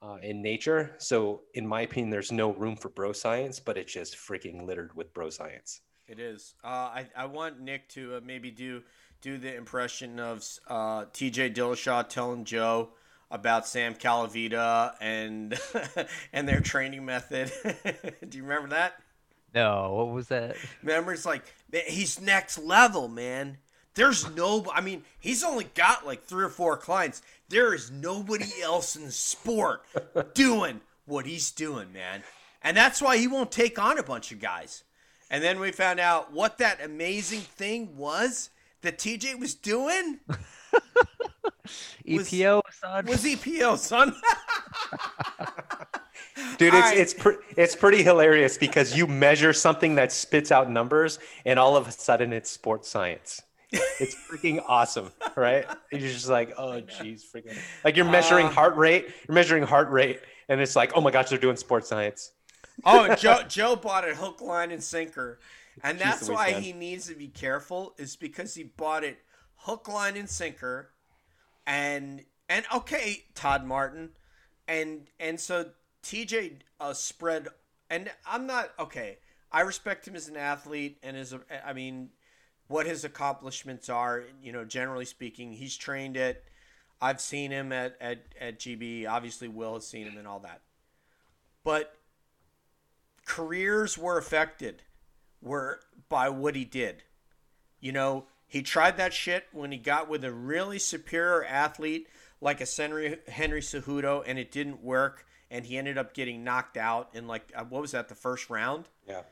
uh, 0.00 0.18
in 0.22 0.40
nature. 0.40 0.94
So, 0.98 1.42
in 1.54 1.66
my 1.66 1.82
opinion, 1.82 2.10
there's 2.10 2.32
no 2.32 2.52
room 2.52 2.76
for 2.76 2.88
bro 2.88 3.12
science, 3.12 3.58
but 3.58 3.76
it's 3.76 3.92
just 3.92 4.16
freaking 4.16 4.66
littered 4.66 4.94
with 4.94 5.12
bro 5.12 5.30
science. 5.30 5.80
It 6.06 6.18
is. 6.18 6.54
Uh, 6.64 6.68
I, 6.68 7.06
I 7.16 7.26
want 7.26 7.60
Nick 7.60 7.88
to 7.90 8.16
uh, 8.16 8.20
maybe 8.24 8.50
do 8.50 8.82
do 9.20 9.38
the 9.38 9.54
impression 9.54 10.20
of 10.20 10.46
uh, 10.68 11.06
T.J. 11.12 11.50
Dillashaw 11.50 12.08
telling 12.08 12.44
Joe 12.44 12.90
about 13.30 13.66
Sam 13.66 13.94
Calavita 13.94 14.94
and 15.00 15.58
and 16.32 16.48
their 16.48 16.60
training 16.60 17.04
method. 17.04 17.52
do 18.28 18.38
you 18.38 18.44
remember 18.44 18.68
that? 18.68 18.94
No, 19.54 19.94
what 19.94 20.08
was 20.08 20.28
that? 20.28 20.56
Remember, 20.82 21.12
it's 21.12 21.26
like 21.26 21.42
he's 21.86 22.20
next 22.20 22.58
level, 22.58 23.08
man. 23.08 23.58
There's 23.94 24.30
no, 24.30 24.64
I 24.72 24.80
mean, 24.80 25.02
he's 25.18 25.42
only 25.42 25.64
got 25.74 26.06
like 26.06 26.22
three 26.22 26.44
or 26.44 26.50
four 26.50 26.76
clients. 26.76 27.22
There 27.48 27.74
is 27.74 27.90
nobody 27.90 28.46
else 28.62 28.94
in 28.94 29.04
the 29.06 29.12
sport 29.12 29.82
doing 30.34 30.80
what 31.06 31.26
he's 31.26 31.50
doing, 31.50 31.92
man. 31.92 32.22
And 32.62 32.76
that's 32.76 33.02
why 33.02 33.16
he 33.16 33.26
won't 33.26 33.50
take 33.50 33.78
on 33.78 33.98
a 33.98 34.02
bunch 34.02 34.30
of 34.30 34.40
guys. 34.40 34.84
And 35.30 35.42
then 35.42 35.58
we 35.58 35.72
found 35.72 35.98
out 35.98 36.32
what 36.32 36.58
that 36.58 36.84
amazing 36.84 37.40
thing 37.40 37.96
was 37.96 38.50
that 38.82 38.98
TJ 38.98 39.38
was 39.38 39.54
doing. 39.54 40.20
was, 42.06 42.30
EPO, 42.30 42.62
son. 42.80 43.06
Was 43.06 43.24
EPO, 43.24 43.78
son. 43.78 44.14
Dude, 46.56 46.74
it's 46.74 46.74
right. 46.74 46.96
it's 46.96 47.14
pre- 47.14 47.36
it's 47.56 47.76
pretty 47.76 48.02
hilarious 48.02 48.58
because 48.58 48.96
you 48.96 49.06
measure 49.06 49.52
something 49.52 49.94
that 49.96 50.12
spits 50.12 50.52
out 50.52 50.70
numbers, 50.70 51.18
and 51.44 51.58
all 51.58 51.76
of 51.76 51.88
a 51.88 51.92
sudden 51.92 52.32
it's 52.32 52.50
sports 52.50 52.88
science. 52.88 53.42
It's 53.70 54.14
freaking 54.14 54.62
awesome, 54.66 55.10
right? 55.36 55.66
You're 55.90 56.00
just 56.00 56.28
like, 56.28 56.54
oh, 56.56 56.80
jeez, 56.80 57.22
freaking. 57.34 57.58
Like 57.84 57.96
you're 57.96 58.04
measuring 58.04 58.46
uh, 58.46 58.50
heart 58.50 58.76
rate. 58.76 59.08
You're 59.26 59.34
measuring 59.34 59.64
heart 59.64 59.90
rate, 59.90 60.20
and 60.48 60.60
it's 60.60 60.76
like, 60.76 60.92
oh 60.94 61.00
my 61.00 61.10
gosh, 61.10 61.28
they're 61.28 61.38
doing 61.38 61.56
sports 61.56 61.88
science. 61.88 62.32
oh, 62.84 63.14
Joe 63.16 63.42
Joe 63.48 63.76
bought 63.76 64.06
it 64.06 64.16
hook, 64.16 64.40
line, 64.40 64.70
and 64.70 64.82
sinker, 64.82 65.40
and 65.82 65.98
that's 65.98 66.28
why 66.28 66.52
he 66.52 66.72
needs 66.72 67.08
to 67.08 67.14
be 67.14 67.28
careful. 67.28 67.94
Is 67.98 68.16
because 68.16 68.54
he 68.54 68.64
bought 68.64 69.04
it 69.04 69.18
hook, 69.56 69.88
line, 69.88 70.16
and 70.16 70.28
sinker, 70.28 70.90
and 71.66 72.24
and 72.48 72.64
okay, 72.74 73.24
Todd 73.34 73.64
Martin, 73.64 74.10
and 74.66 75.08
and 75.20 75.38
so 75.38 75.70
TJ 76.02 76.60
uh, 76.80 76.92
spread, 76.92 77.48
and 77.90 78.10
I'm 78.26 78.46
not 78.46 78.70
okay. 78.78 79.18
I 79.50 79.62
respect 79.62 80.06
him 80.06 80.14
as 80.14 80.28
an 80.28 80.36
athlete 80.36 80.98
and 81.02 81.16
as 81.16 81.32
a, 81.32 81.40
I 81.66 81.72
mean, 81.72 82.10
what 82.68 82.86
his 82.86 83.04
accomplishments 83.04 83.88
are. 83.88 84.24
You 84.42 84.52
know, 84.52 84.64
generally 84.64 85.04
speaking, 85.04 85.52
he's 85.52 85.76
trained 85.76 86.16
at. 86.16 86.42
I've 87.00 87.20
seen 87.20 87.52
him 87.52 87.72
at, 87.72 87.96
at, 88.00 88.24
at 88.40 88.58
GB. 88.58 89.08
Obviously, 89.08 89.46
Will 89.46 89.74
has 89.74 89.86
seen 89.86 90.08
him 90.08 90.18
and 90.18 90.26
all 90.26 90.40
that. 90.40 90.62
But 91.62 91.94
careers 93.24 93.96
were 93.96 94.18
affected 94.18 94.82
were 95.40 95.80
by 96.08 96.28
what 96.28 96.54
he 96.54 96.64
did. 96.64 97.02
You 97.80 97.92
know, 97.92 98.26
he 98.46 98.62
tried 98.62 98.96
that 98.96 99.12
shit 99.12 99.46
when 99.52 99.72
he 99.72 99.78
got 99.78 100.08
with 100.08 100.24
a 100.24 100.32
really 100.32 100.78
superior 100.78 101.44
athlete 101.44 102.08
like 102.40 102.60
a 102.60 102.66
Henry, 102.66 103.18
Henry 103.28 103.60
Cejudo, 103.60 104.22
and 104.26 104.38
it 104.38 104.50
didn't 104.52 104.82
work, 104.82 105.26
and 105.50 105.66
he 105.66 105.76
ended 105.76 105.98
up 105.98 106.14
getting 106.14 106.44
knocked 106.44 106.76
out 106.76 107.10
in 107.14 107.26
like 107.26 107.52
uh, 107.54 107.64
what 107.64 107.80
was 107.82 107.92
that 107.92 108.08
the 108.08 108.14
first 108.14 108.48
round? 108.48 108.88
Yeah 109.06 109.22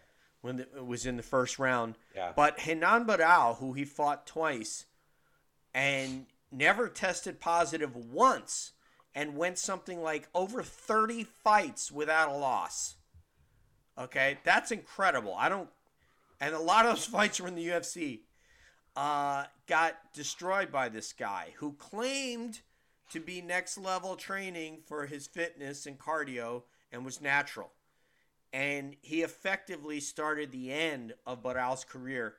when 0.47 0.61
it 0.61 0.87
was 0.87 1.07
in 1.07 1.17
the 1.17 1.25
first 1.25 1.59
round. 1.59 1.97
Yeah. 2.15 2.33
But 2.35 2.65
Renan 2.65 3.05
Barão, 3.05 3.59
who 3.59 3.73
he 3.73 3.85
fought 3.85 4.27
twice, 4.29 4.87
and 5.75 6.27
never 6.53 6.89
tested 6.89 7.41
positive 7.41 7.97
once, 7.97 8.73
and 9.13 9.37
went 9.37 9.59
something 9.59 10.01
like 10.01 10.29
over 10.35 10.63
30 10.63 11.25
fights 11.25 11.91
without 11.91 12.29
a 12.29 12.37
loss. 12.37 12.95
Okay, 13.99 14.39
that's 14.45 14.71
incredible. 14.71 15.35
I 15.37 15.49
don't, 15.49 15.69
and 16.41 16.55
a 16.55 16.59
lot 16.59 16.87
of 16.87 16.97
those 16.97 17.05
fights 17.07 17.41
were 17.41 17.49
in 17.49 17.55
the 17.55 17.69
UFC. 17.69 18.21
Uh, 18.95 19.45
got 19.67 19.95
destroyed 20.15 20.73
by 20.73 20.89
this 20.89 21.13
guy 21.13 21.49
who 21.57 21.73
claimed 21.75 22.61
to 23.11 23.21
be 23.21 23.43
next 23.43 23.77
level 23.77 24.17
training 24.17 24.79
for 24.87 25.07
his 25.07 25.27
fitness 25.27 25.85
and 25.85 25.99
cardio 25.99 26.63
and 26.91 27.05
was 27.05 27.21
natural 27.21 27.71
and 28.57 28.97
he 29.03 29.23
effectively 29.23 30.01
started 30.01 30.51
the 30.51 30.73
end 30.73 31.13
of 31.27 31.43
Barão's 31.43 31.85
career. 31.85 32.37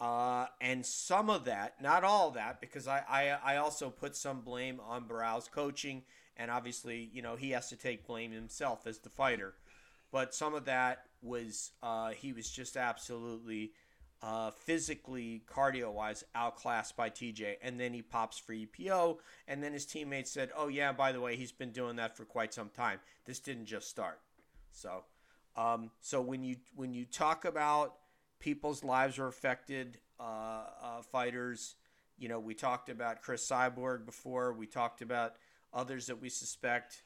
Uh, 0.00 0.46
and 0.60 0.86
some 0.86 1.28
of 1.28 1.44
that, 1.44 1.74
not 1.82 2.04
all 2.04 2.30
that, 2.30 2.60
because 2.60 2.86
I, 2.86 3.02
I, 3.08 3.54
I 3.54 3.56
also 3.56 3.90
put 3.90 4.14
some 4.14 4.42
blame 4.42 4.80
on 4.86 5.08
Barão's 5.08 5.48
coaching, 5.48 6.02
and 6.36 6.52
obviously, 6.52 7.10
you 7.12 7.20
know, 7.20 7.34
he 7.34 7.50
has 7.50 7.68
to 7.70 7.76
take 7.76 8.06
blame 8.06 8.30
himself 8.30 8.86
as 8.86 8.98
the 9.00 9.10
fighter. 9.10 9.54
But 10.12 10.34
some 10.36 10.54
of 10.54 10.66
that 10.66 11.06
was 11.22 11.72
uh, 11.82 12.10
he 12.10 12.32
was 12.32 12.50
just 12.50 12.76
absolutely 12.76 13.72
uh, 14.22 14.50
physically, 14.50 15.42
cardio 15.48 15.92
wise, 15.92 16.24
outclassed 16.34 16.96
by 16.96 17.08
TJ. 17.08 17.56
And 17.62 17.80
then 17.80 17.94
he 17.94 18.02
pops 18.02 18.38
for 18.38 18.52
EPO, 18.52 19.18
and 19.48 19.62
then 19.62 19.72
his 19.72 19.86
teammates 19.86 20.30
said, 20.30 20.50
"Oh 20.56 20.68
yeah, 20.68 20.92
by 20.92 21.12
the 21.12 21.20
way, 21.20 21.36
he's 21.36 21.52
been 21.52 21.72
doing 21.72 21.96
that 21.96 22.16
for 22.16 22.24
quite 22.24 22.52
some 22.52 22.70
time. 22.70 23.00
This 23.24 23.40
didn't 23.40 23.66
just 23.66 23.88
start." 23.88 24.20
So 24.72 25.04
um, 25.56 25.90
so 26.00 26.20
when 26.20 26.44
you 26.44 26.56
when 26.74 26.94
you 26.94 27.04
talk 27.04 27.44
about 27.44 27.94
people's 28.38 28.84
lives 28.84 29.18
are 29.18 29.26
affected, 29.26 29.98
uh, 30.18 30.64
uh, 30.82 31.02
fighters, 31.02 31.74
you 32.18 32.28
know, 32.28 32.38
we 32.38 32.54
talked 32.54 32.88
about 32.88 33.22
Cris 33.22 33.46
Cyborg 33.48 34.06
before. 34.06 34.52
We 34.52 34.66
talked 34.66 35.02
about 35.02 35.34
others 35.72 36.06
that 36.06 36.20
we 36.20 36.28
suspect 36.28 37.02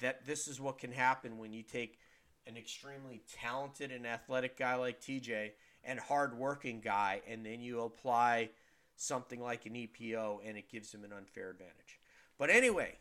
that 0.00 0.26
this 0.26 0.46
is 0.48 0.60
what 0.60 0.78
can 0.78 0.92
happen 0.92 1.38
when 1.38 1.52
you 1.52 1.62
take 1.62 1.98
an 2.48 2.56
extremely 2.56 3.20
talented 3.30 3.92
and 3.92 4.06
athletic 4.06 4.58
guy 4.58 4.74
like 4.74 5.00
TJ 5.00 5.50
and 5.84 6.00
hardworking 6.00 6.80
guy, 6.80 7.20
and 7.28 7.44
then 7.44 7.60
you 7.60 7.82
apply 7.82 8.50
something 8.96 9.40
like 9.40 9.66
an 9.66 9.74
EPO, 9.74 10.40
and 10.44 10.56
it 10.56 10.68
gives 10.68 10.92
him 10.92 11.04
an 11.04 11.12
unfair 11.12 11.50
advantage. 11.50 12.00
But 12.38 12.50
anyway, 12.50 12.96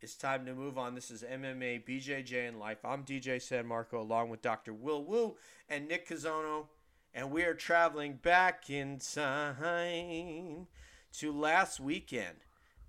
it's 0.00 0.14
time 0.14 0.46
to 0.46 0.54
move 0.54 0.78
on. 0.78 0.94
This 0.94 1.10
is 1.10 1.22
MMA 1.22 1.84
BJJ 1.84 2.48
and 2.48 2.58
Life. 2.58 2.84
I'm 2.84 3.04
DJ 3.04 3.42
San 3.42 3.66
Marco 3.66 4.00
along 4.00 4.30
with 4.30 4.40
Dr. 4.40 4.72
Will 4.72 5.04
Woo 5.04 5.36
and 5.68 5.88
Nick 5.88 6.08
Kazano, 6.08 6.68
and 7.12 7.30
we 7.30 7.42
are 7.42 7.54
traveling 7.54 8.14
back 8.14 8.70
in 8.70 8.98
time 8.98 10.68
to 11.14 11.32
last 11.32 11.80
weekend 11.80 12.36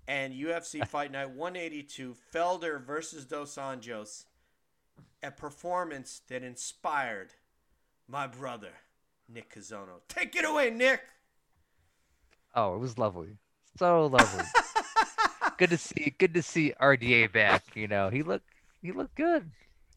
and 0.06 0.32
UFC 0.32 0.86
Fight 0.88 1.12
Night 1.12 1.30
182 1.30 2.16
Felder 2.32 2.82
versus 2.82 3.24
Dos 3.24 3.56
Anjos, 3.56 4.24
a 5.22 5.30
performance 5.30 6.22
that 6.28 6.42
inspired 6.42 7.34
my 8.08 8.26
brother 8.26 8.72
Nick 9.28 9.54
Kazano. 9.54 10.00
Take 10.08 10.36
it 10.36 10.44
away, 10.44 10.70
Nick. 10.70 11.00
Oh, 12.54 12.74
it 12.74 12.78
was 12.78 12.98
lovely, 12.98 13.38
so 13.78 14.06
lovely. 14.06 14.44
good 15.58 15.70
to 15.70 15.78
see. 15.78 16.14
Good 16.18 16.34
to 16.34 16.42
see 16.42 16.74
RDA 16.80 17.32
back. 17.32 17.64
You 17.74 17.88
know, 17.88 18.10
he 18.10 18.22
looked 18.22 18.48
he 18.82 18.92
looked 18.92 19.14
good. 19.14 19.50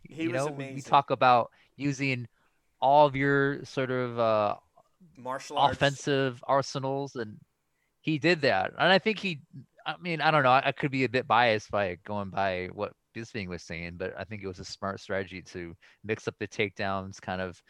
He 0.03 0.23
you 0.23 0.31
was 0.31 0.45
know, 0.45 0.53
amazing. 0.53 0.75
we 0.75 0.81
talk 0.81 1.09
about 1.09 1.51
using 1.75 2.27
all 2.79 3.07
of 3.07 3.15
your 3.15 3.65
sort 3.65 3.91
of 3.91 4.19
uh, 4.19 4.55
Martial 5.17 5.57
arts. 5.57 5.75
offensive 5.75 6.43
arsenals, 6.47 7.15
and 7.15 7.37
he 8.01 8.19
did 8.19 8.41
that. 8.41 8.71
And 8.77 8.91
I 8.91 8.99
think 8.99 9.19
he. 9.19 9.41
I 9.85 9.95
mean, 10.01 10.21
I 10.21 10.31
don't 10.31 10.43
know. 10.43 10.51
I, 10.51 10.67
I 10.67 10.71
could 10.71 10.91
be 10.91 11.03
a 11.03 11.09
bit 11.09 11.27
biased 11.27 11.69
by 11.71 11.97
going 12.05 12.29
by 12.29 12.69
what 12.73 12.93
Bisping 13.15 13.47
was 13.47 13.63
saying, 13.63 13.93
but 13.97 14.13
I 14.17 14.23
think 14.23 14.43
it 14.43 14.47
was 14.47 14.59
a 14.59 14.65
smart 14.65 14.99
strategy 14.99 15.41
to 15.41 15.75
mix 16.03 16.27
up 16.27 16.35
the 16.39 16.47
takedowns, 16.47 17.21
kind 17.21 17.41
of 17.41 17.61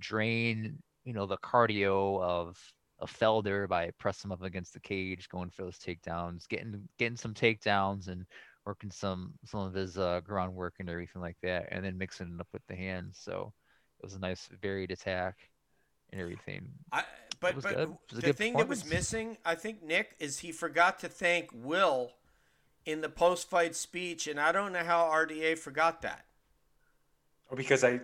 drain, 0.00 0.78
you 1.04 1.12
know, 1.12 1.26
the 1.26 1.38
cardio 1.38 2.20
of 2.22 2.58
a 3.00 3.06
Felder 3.06 3.68
by 3.68 3.90
pressing 3.98 4.28
him 4.28 4.32
up 4.32 4.42
against 4.42 4.72
the 4.72 4.80
cage, 4.80 5.28
going 5.28 5.50
for 5.50 5.62
those 5.62 5.78
takedowns, 5.78 6.48
getting 6.48 6.88
getting 6.98 7.16
some 7.16 7.34
takedowns 7.34 8.08
and 8.08 8.24
working 8.64 8.90
some 8.90 9.34
some 9.44 9.60
of 9.60 9.74
his 9.74 9.98
uh, 9.98 10.20
groundwork 10.24 10.74
and 10.78 10.88
everything 10.88 11.20
like 11.20 11.36
that, 11.42 11.68
and 11.70 11.84
then 11.84 11.98
mixing 11.98 12.34
it 12.34 12.40
up 12.40 12.48
with 12.52 12.62
the 12.68 12.76
hands. 12.76 13.18
So 13.20 13.52
it 14.00 14.06
was 14.06 14.14
a 14.14 14.20
nice 14.20 14.48
varied 14.60 14.92
attack 14.92 15.36
and 16.12 16.20
everything. 16.20 16.68
I, 16.92 17.02
but 17.40 17.60
but 17.60 17.74
good. 17.74 17.88
It 17.88 18.14
was 18.14 18.18
a 18.18 18.26
the 18.28 18.32
thing 18.32 18.54
that 18.54 18.68
was 18.68 18.88
missing, 18.88 19.36
I 19.44 19.56
think, 19.56 19.82
Nick, 19.82 20.14
is 20.20 20.38
he 20.38 20.52
forgot 20.52 21.00
to 21.00 21.08
thank 21.08 21.50
Will 21.52 22.12
in 22.86 23.00
the 23.00 23.08
post-fight 23.08 23.74
speech, 23.74 24.26
and 24.26 24.40
I 24.40 24.52
don't 24.52 24.72
know 24.72 24.84
how 24.84 25.04
RDA 25.04 25.58
forgot 25.58 26.02
that. 26.02 26.24
Or 27.50 27.56
because 27.56 27.84
I 27.84 28.00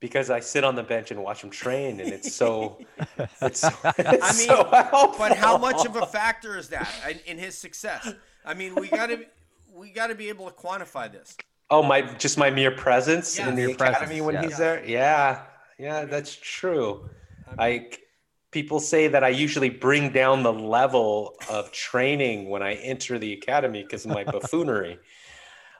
because 0.00 0.30
I 0.30 0.40
sit 0.40 0.62
on 0.64 0.76
the 0.76 0.82
bench 0.82 1.10
and 1.10 1.22
watch 1.22 1.42
him 1.42 1.50
train, 1.50 2.00
and 2.00 2.12
it's 2.12 2.32
so. 2.34 2.78
it's 3.42 3.60
so, 3.60 3.70
it's 3.98 4.22
I 4.22 4.32
mean, 4.36 4.48
so. 4.48 5.14
But 5.18 5.36
how 5.36 5.58
much 5.58 5.84
of 5.86 5.96
a 5.96 6.06
factor 6.06 6.56
is 6.56 6.68
that 6.68 6.88
in, 7.08 7.18
in 7.26 7.38
his 7.38 7.56
success? 7.56 8.12
I 8.44 8.54
mean, 8.54 8.74
we 8.74 8.88
gotta 8.88 9.26
we 9.72 9.90
gotta 9.90 10.14
be 10.14 10.28
able 10.28 10.46
to 10.46 10.54
quantify 10.54 11.10
this. 11.10 11.36
Oh 11.70 11.82
my! 11.82 12.02
Just 12.14 12.38
my 12.38 12.50
mere 12.50 12.70
presence 12.70 13.38
Yeah, 13.38 13.48
in 13.48 13.54
the 13.54 13.66
mere 13.66 13.74
academy 13.74 13.96
presence, 13.98 14.22
when 14.22 14.34
yeah. 14.36 14.42
he's 14.42 14.58
there. 14.58 14.84
Yeah, 14.86 15.42
yeah, 15.78 16.04
that's 16.04 16.34
true. 16.36 17.08
I 17.46 17.50
mean, 17.50 17.56
Like 17.58 18.07
people 18.50 18.80
say 18.80 19.08
that 19.08 19.22
I 19.22 19.28
usually 19.28 19.70
bring 19.70 20.10
down 20.10 20.42
the 20.42 20.52
level 20.52 21.34
of 21.50 21.70
training 21.72 22.48
when 22.48 22.62
I 22.62 22.74
enter 22.74 23.18
the 23.18 23.32
academy 23.32 23.82
because 23.82 24.04
of 24.04 24.12
my 24.12 24.24
buffoonery 24.32 24.98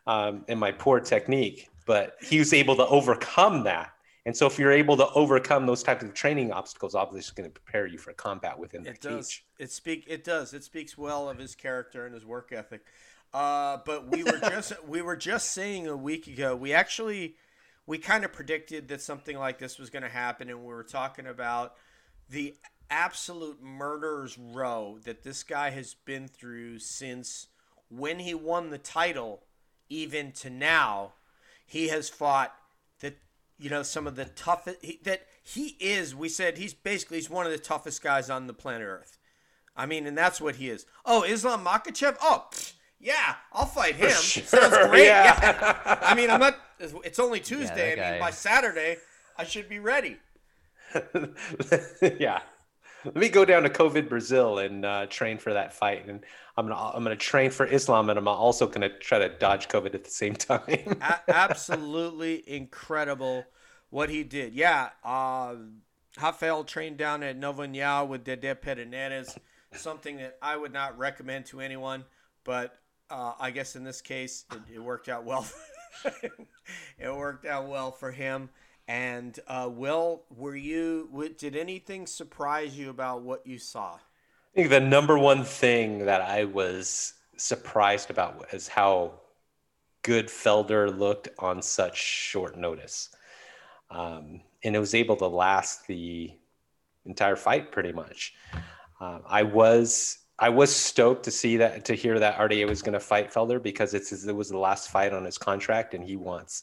um, 0.07 0.45
and 0.49 0.59
my 0.59 0.73
poor 0.73 1.01
technique. 1.01 1.69
But 1.87 2.17
he 2.21 2.39
was 2.39 2.53
able 2.53 2.77
to 2.77 2.87
overcome 2.87 3.65
that. 3.65 3.93
And 4.27 4.37
so, 4.37 4.47
if 4.47 4.59
you're 4.59 4.73
able 4.73 4.95
to 4.99 5.09
overcome 5.13 5.65
those 5.65 5.83
types 5.83 6.05
of 6.05 6.13
training 6.13 6.53
obstacles, 6.53 6.95
obviously, 6.95 7.21
it's 7.21 7.31
going 7.31 7.51
to 7.51 7.61
prepare 7.61 7.87
you 7.87 7.97
for 7.97 8.13
combat 8.13 8.59
within 8.59 8.83
the 8.83 8.91
it 8.91 9.01
does. 9.01 9.41
It 9.59 9.73
speak. 9.73 10.05
It 10.07 10.23
does. 10.23 10.53
It 10.53 10.65
speaks 10.65 10.99
well 10.99 11.31
of 11.31 11.39
his 11.39 11.55
character 11.55 12.05
and 12.05 12.15
his 12.15 12.27
work 12.27 12.53
ethic. 12.53 12.83
Uh, 13.33 13.79
but 13.87 14.09
we 14.09 14.25
were 14.25 14.39
just 14.39 14.73
we 14.87 15.01
were 15.01 15.17
just 15.17 15.53
saying 15.53 15.87
a 15.87 15.97
week 15.97 16.27
ago. 16.27 16.55
We 16.55 16.75
actually 16.75 17.37
we 17.87 17.97
kind 17.97 18.23
of 18.23 18.33
predicted 18.35 18.89
that 18.89 19.01
something 19.01 19.39
like 19.39 19.59
this 19.59 19.79
was 19.79 19.89
going 19.89 20.03
to 20.03 20.11
happen, 20.11 20.51
and 20.51 20.61
we 20.61 20.67
were 20.67 20.85
talking 20.85 21.27
about 21.27 21.77
the 22.29 22.55
absolute 22.91 23.63
murderer's 23.63 24.39
row 24.39 24.99
that 25.05 25.23
this 25.23 25.43
guy 25.43 25.71
has 25.71 25.95
been 25.95 26.29
through 26.29 26.79
since 26.79 27.49
when 27.91 28.19
he 28.19 28.35
won 28.35 28.71
the 28.71 28.79
title, 28.79 29.43
even 29.89 30.33
to 30.33 30.51
now. 30.51 31.15
He 31.67 31.89
has 31.89 32.09
fought 32.09 32.55
the 33.01 33.15
you 33.59 33.69
know 33.69 33.83
some 33.83 34.07
of 34.07 34.17
the 34.17 34.25
toughest 34.25 34.79
he, 34.83 35.01
that 35.05 35.27
he 35.43 35.77
is. 35.81 36.15
We 36.15 36.29
said 36.29 36.57
he's 36.57 36.75
basically 36.75 37.19
he's 37.19 37.29
one 37.31 37.47
of 37.47 37.53
the 37.53 37.59
toughest 37.59 38.03
guys 38.03 38.31
on 38.31 38.47
the 38.47 38.55
planet 38.55 38.87
Earth. 38.87 39.19
I 39.77 39.87
mean, 39.87 40.07
and 40.07 40.17
that's 40.17 40.41
what 40.41 40.57
he 40.57 40.71
is. 40.71 40.87
Oh, 41.05 41.23
Islam 41.23 41.65
Makhachev. 41.65 42.17
Oh, 42.21 42.47
pfft, 42.51 42.73
yeah, 43.01 43.37
I'll 43.53 43.67
fight 43.67 43.95
him. 43.95 44.11
sure, 44.11 44.43
Sounds 44.43 44.89
great. 44.89 45.07
yeah. 45.07 45.39
Yeah. 45.41 45.99
I 46.03 46.15
mean, 46.15 46.31
I'm 46.31 46.41
not. 46.41 46.57
It's 46.81 47.19
only 47.19 47.41
Tuesday. 47.41 47.95
that 47.97 48.07
I 48.07 48.11
mean, 48.13 48.21
by 48.21 48.31
Saturday, 48.31 48.97
I 49.37 49.45
should 49.45 49.69
be 49.69 49.79
ready. 49.79 50.17
yeah. 52.19 52.41
Let 53.05 53.17
me 53.17 53.29
go 53.29 53.45
down 53.45 53.63
to 53.63 53.71
COVID 53.71 54.09
Brazil 54.09 54.59
and 54.59 54.85
uh, 54.85 55.07
train 55.07 55.39
for 55.39 55.53
that 55.53 55.73
fight, 55.73 56.09
and 56.09 56.25
I'm 56.57 56.67
gonna 56.67 56.81
I'm 56.81 57.05
gonna 57.05 57.17
train 57.17 57.51
for 57.51 57.65
Islam, 57.65 58.11
and 58.11 58.19
I'm 58.19 58.27
also 58.27 58.67
gonna 58.67 58.89
try 58.89 59.21
to 59.21 59.29
dodge 59.29 59.69
COVID 59.69 59.95
at 59.95 60.05
the 60.05 60.11
same 60.11 60.35
time. 60.37 60.99
A- 61.01 61.21
absolutely 61.29 62.43
incredible 62.49 63.45
what 63.91 64.11
he 64.11 64.25
did. 64.25 64.53
Yeah, 64.53 64.91
uh, 65.05 65.55
Rafael 66.21 66.65
trained 66.65 66.97
down 66.97 67.23
at 67.23 67.39
União 67.39 68.09
with 68.09 68.25
Dede 68.25 68.61
Pederneiras, 68.61 69.39
something 69.73 70.17
that 70.17 70.37
I 70.43 70.57
would 70.57 70.73
not 70.73 70.99
recommend 70.99 71.47
to 71.47 71.61
anyone, 71.61 72.05
but 72.43 72.81
uh, 73.11 73.35
I 73.39 73.53
guess 73.53 73.77
in 73.77 73.85
this 73.85 74.01
case 74.01 74.45
it, 74.53 74.75
it 74.75 74.79
worked 74.81 75.09
out 75.09 75.25
well. 75.25 75.47
it 76.99 77.15
worked 77.15 77.47
out 77.47 77.69
well 77.69 77.93
for 77.93 78.11
him. 78.11 78.51
And 78.89 79.39
uh, 79.47 79.69
Will, 79.71 80.23
were 80.35 80.57
you? 80.57 81.31
Did 81.37 81.55
anything 81.55 82.07
surprise 82.07 82.77
you 82.77 82.89
about 82.89 83.21
what 83.21 83.47
you 83.47 83.59
saw? 83.59 83.93
I 83.95 84.55
think 84.55 84.71
the 84.71 84.81
number 84.81 85.19
one 85.19 85.45
thing 85.45 86.07
that 86.07 86.23
I 86.23 86.45
was 86.45 87.13
surprised 87.37 88.11
about 88.11 88.47
is 88.53 88.67
how 88.67 89.13
good 90.03 90.29
Felder 90.29 90.99
looked 90.99 91.29
on 91.39 91.61
such 91.61 91.99
short 91.99 92.57
notice. 92.57 93.11
Um, 93.91 94.41
and 94.65 94.75
it 94.75 94.79
was 94.79 94.95
able 94.95 95.17
to 95.17 95.27
last 95.27 95.87
the 95.87 96.33
entire 97.05 97.37
fight 97.37 97.71
pretty 97.71 97.93
much. 97.93 98.35
Um, 99.01 99.23
I 99.27 99.43
was 99.43 100.19
I 100.39 100.49
was 100.49 100.75
stoked 100.75 101.25
to 101.25 101.31
see 101.31 101.59
that 101.59 101.85
to 101.87 101.95
hear 101.95 102.19
that 102.19 102.39
RDA 102.39 102.69
was 102.69 102.81
going 102.81 102.95
to 102.95 103.01
fight 103.01 103.33
Felder 103.33 103.63
because 103.63 103.93
it's 103.93 104.13
it 104.13 104.35
was 104.35 104.49
the 104.49 104.59
last 104.59 104.91
fight 104.91 105.13
on 105.13 105.25
his 105.25 105.37
contract 105.37 105.93
and 105.95 106.03
he 106.03 106.17
wants 106.17 106.63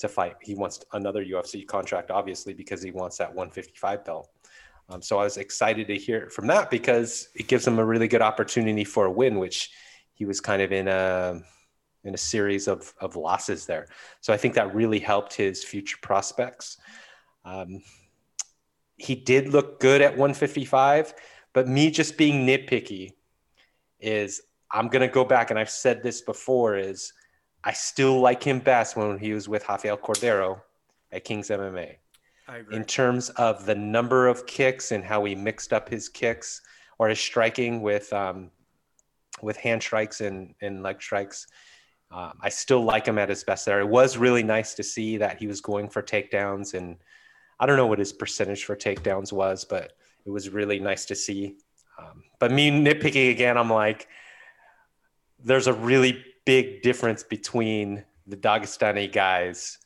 to 0.00 0.08
fight. 0.08 0.36
He 0.42 0.54
wants 0.54 0.84
another 0.92 1.24
UFC 1.24 1.66
contract, 1.66 2.10
obviously, 2.10 2.52
because 2.52 2.82
he 2.82 2.90
wants 2.90 3.18
that 3.18 3.28
155 3.28 4.04
belt. 4.04 4.28
Um, 4.88 5.00
so 5.00 5.18
I 5.18 5.24
was 5.24 5.36
excited 5.36 5.86
to 5.86 5.96
hear 5.96 6.28
from 6.30 6.48
that 6.48 6.70
because 6.70 7.28
it 7.34 7.46
gives 7.46 7.66
him 7.66 7.78
a 7.78 7.84
really 7.84 8.08
good 8.08 8.22
opportunity 8.22 8.84
for 8.84 9.06
a 9.06 9.10
win, 9.10 9.38
which 9.38 9.70
he 10.14 10.24
was 10.24 10.40
kind 10.40 10.60
of 10.60 10.72
in 10.72 10.88
a 10.88 11.40
in 12.02 12.14
a 12.14 12.18
series 12.18 12.66
of 12.66 12.92
of 13.00 13.14
losses 13.14 13.66
there. 13.66 13.86
So 14.20 14.32
I 14.32 14.36
think 14.36 14.54
that 14.54 14.74
really 14.74 14.98
helped 14.98 15.34
his 15.34 15.62
future 15.62 15.98
prospects. 16.02 16.76
Um, 17.44 17.82
he 18.96 19.14
did 19.14 19.48
look 19.48 19.80
good 19.80 20.02
at 20.02 20.10
155, 20.10 21.14
but 21.52 21.68
me 21.68 21.90
just 21.90 22.18
being 22.18 22.46
nitpicky 22.46 23.12
is 24.00 24.42
I'm 24.72 24.88
gonna 24.88 25.08
go 25.08 25.24
back 25.24 25.50
and 25.50 25.58
I've 25.58 25.70
said 25.70 26.02
this 26.02 26.20
before 26.20 26.76
is 26.76 27.12
I 27.62 27.72
still 27.72 28.20
like 28.20 28.42
him 28.42 28.58
best 28.58 28.96
when 28.96 29.18
he 29.18 29.32
was 29.32 29.48
with 29.48 29.68
Rafael 29.68 29.96
Cordeiro 29.96 30.60
at 31.12 31.24
King's 31.24 31.48
MMA 31.48 31.96
I 32.48 32.58
agree. 32.58 32.76
in 32.76 32.84
terms 32.84 33.30
of 33.30 33.66
the 33.66 33.74
number 33.74 34.26
of 34.26 34.46
kicks 34.46 34.92
and 34.92 35.04
how 35.04 35.24
he 35.24 35.34
mixed 35.34 35.72
up 35.72 35.88
his 35.88 36.08
kicks 36.08 36.62
or 36.98 37.08
his 37.08 37.20
striking 37.20 37.82
with 37.82 38.12
um, 38.12 38.50
with 39.42 39.56
hand 39.56 39.82
strikes 39.82 40.20
and, 40.20 40.54
and 40.60 40.82
leg 40.82 41.00
strikes. 41.00 41.46
Um, 42.10 42.32
I 42.42 42.48
still 42.48 42.82
like 42.82 43.06
him 43.06 43.18
at 43.18 43.28
his 43.28 43.44
best 43.44 43.64
there. 43.64 43.80
It 43.80 43.88
was 43.88 44.18
really 44.18 44.42
nice 44.42 44.74
to 44.74 44.82
see 44.82 45.16
that 45.18 45.38
he 45.38 45.46
was 45.46 45.60
going 45.60 45.88
for 45.88 46.02
takedowns, 46.02 46.74
and 46.74 46.96
I 47.60 47.66
don't 47.66 47.76
know 47.76 47.86
what 47.86 48.00
his 48.00 48.12
percentage 48.12 48.64
for 48.64 48.74
takedowns 48.74 49.32
was, 49.32 49.64
but 49.64 49.92
it 50.26 50.30
was 50.30 50.48
really 50.50 50.80
nice 50.80 51.04
to 51.06 51.14
see. 51.14 51.56
Um, 51.98 52.24
but 52.38 52.50
me 52.50 52.70
nitpicking 52.70 53.30
again, 53.30 53.56
I'm 53.56 53.70
like, 53.70 54.08
there's 55.42 55.68
a 55.68 55.72
really 55.72 56.24
big 56.50 56.82
difference 56.82 57.22
between 57.22 58.04
the 58.26 58.36
Dagestani 58.36 59.12
guys 59.12 59.78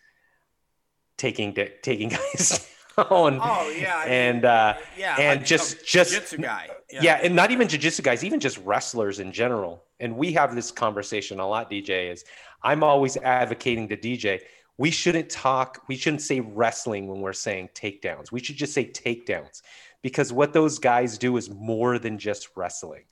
taking 1.18 1.54
taking 1.82 2.08
guys 2.16 2.66
down 2.96 3.38
oh 3.42 3.74
yeah, 3.76 3.96
I 3.98 4.04
mean, 4.04 4.12
and 4.12 4.44
uh, 4.46 4.74
yeah, 4.96 5.16
and 5.18 5.44
just- 5.44 5.76
oh, 5.80 5.84
just- 5.84 6.40
guy. 6.40 6.70
yeah. 6.90 7.20
and 7.22 7.36
not 7.36 7.50
even 7.50 7.68
jiu-jitsu 7.68 8.02
guys 8.02 8.24
even 8.24 8.40
just 8.40 8.56
wrestlers 8.58 9.20
in 9.20 9.30
general 9.30 9.84
and 10.00 10.16
we 10.16 10.32
have 10.32 10.54
this 10.54 10.70
conversation 10.70 11.38
a 11.38 11.46
lot 11.46 11.70
dj 11.70 12.10
is 12.12 12.24
i'm 12.62 12.82
always 12.82 13.16
advocating 13.18 13.86
to 13.88 13.96
dj 13.96 14.40
we 14.76 14.90
shouldn't 14.90 15.30
talk, 15.30 15.82
we 15.88 15.96
shouldn't 15.96 16.22
say 16.22 16.40
wrestling 16.40 17.06
when 17.06 17.20
we're 17.20 17.32
saying 17.32 17.68
takedowns. 17.74 18.32
We 18.32 18.42
should 18.42 18.56
just 18.56 18.74
say 18.74 18.86
takedowns 18.90 19.62
because 20.02 20.32
what 20.32 20.52
those 20.52 20.80
guys 20.80 21.16
do 21.16 21.36
is 21.36 21.48
more 21.48 21.98
than 22.00 22.18
just 22.18 22.48
wrestling. 22.56 23.04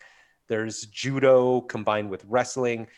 There's 0.48 0.86
judo 0.86 1.60
combined 1.60 2.10
with 2.10 2.24
wrestling, 2.28 2.88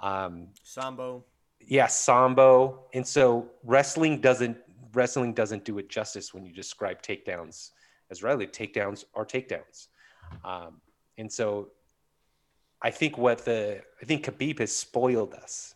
um, 0.00 0.48
sambo. 0.62 1.24
Yeah, 1.60 1.86
sambo. 1.86 2.86
And 2.94 3.06
so 3.06 3.50
wrestling 3.62 4.20
doesn't 4.20 4.58
wrestling 4.92 5.32
doesn't 5.32 5.64
do 5.64 5.78
it 5.78 5.88
justice 5.88 6.32
when 6.32 6.44
you 6.44 6.52
describe 6.52 7.02
takedowns 7.02 7.70
as 8.10 8.22
rightly. 8.22 8.46
Takedowns 8.46 9.04
are 9.14 9.24
takedowns, 9.24 9.88
um, 10.44 10.80
and 11.18 11.32
so 11.32 11.68
I 12.82 12.90
think 12.90 13.16
what 13.16 13.44
the 13.44 13.82
I 14.00 14.04
think 14.04 14.26
Khabib 14.26 14.58
has 14.58 14.74
spoiled 14.74 15.34
us. 15.34 15.74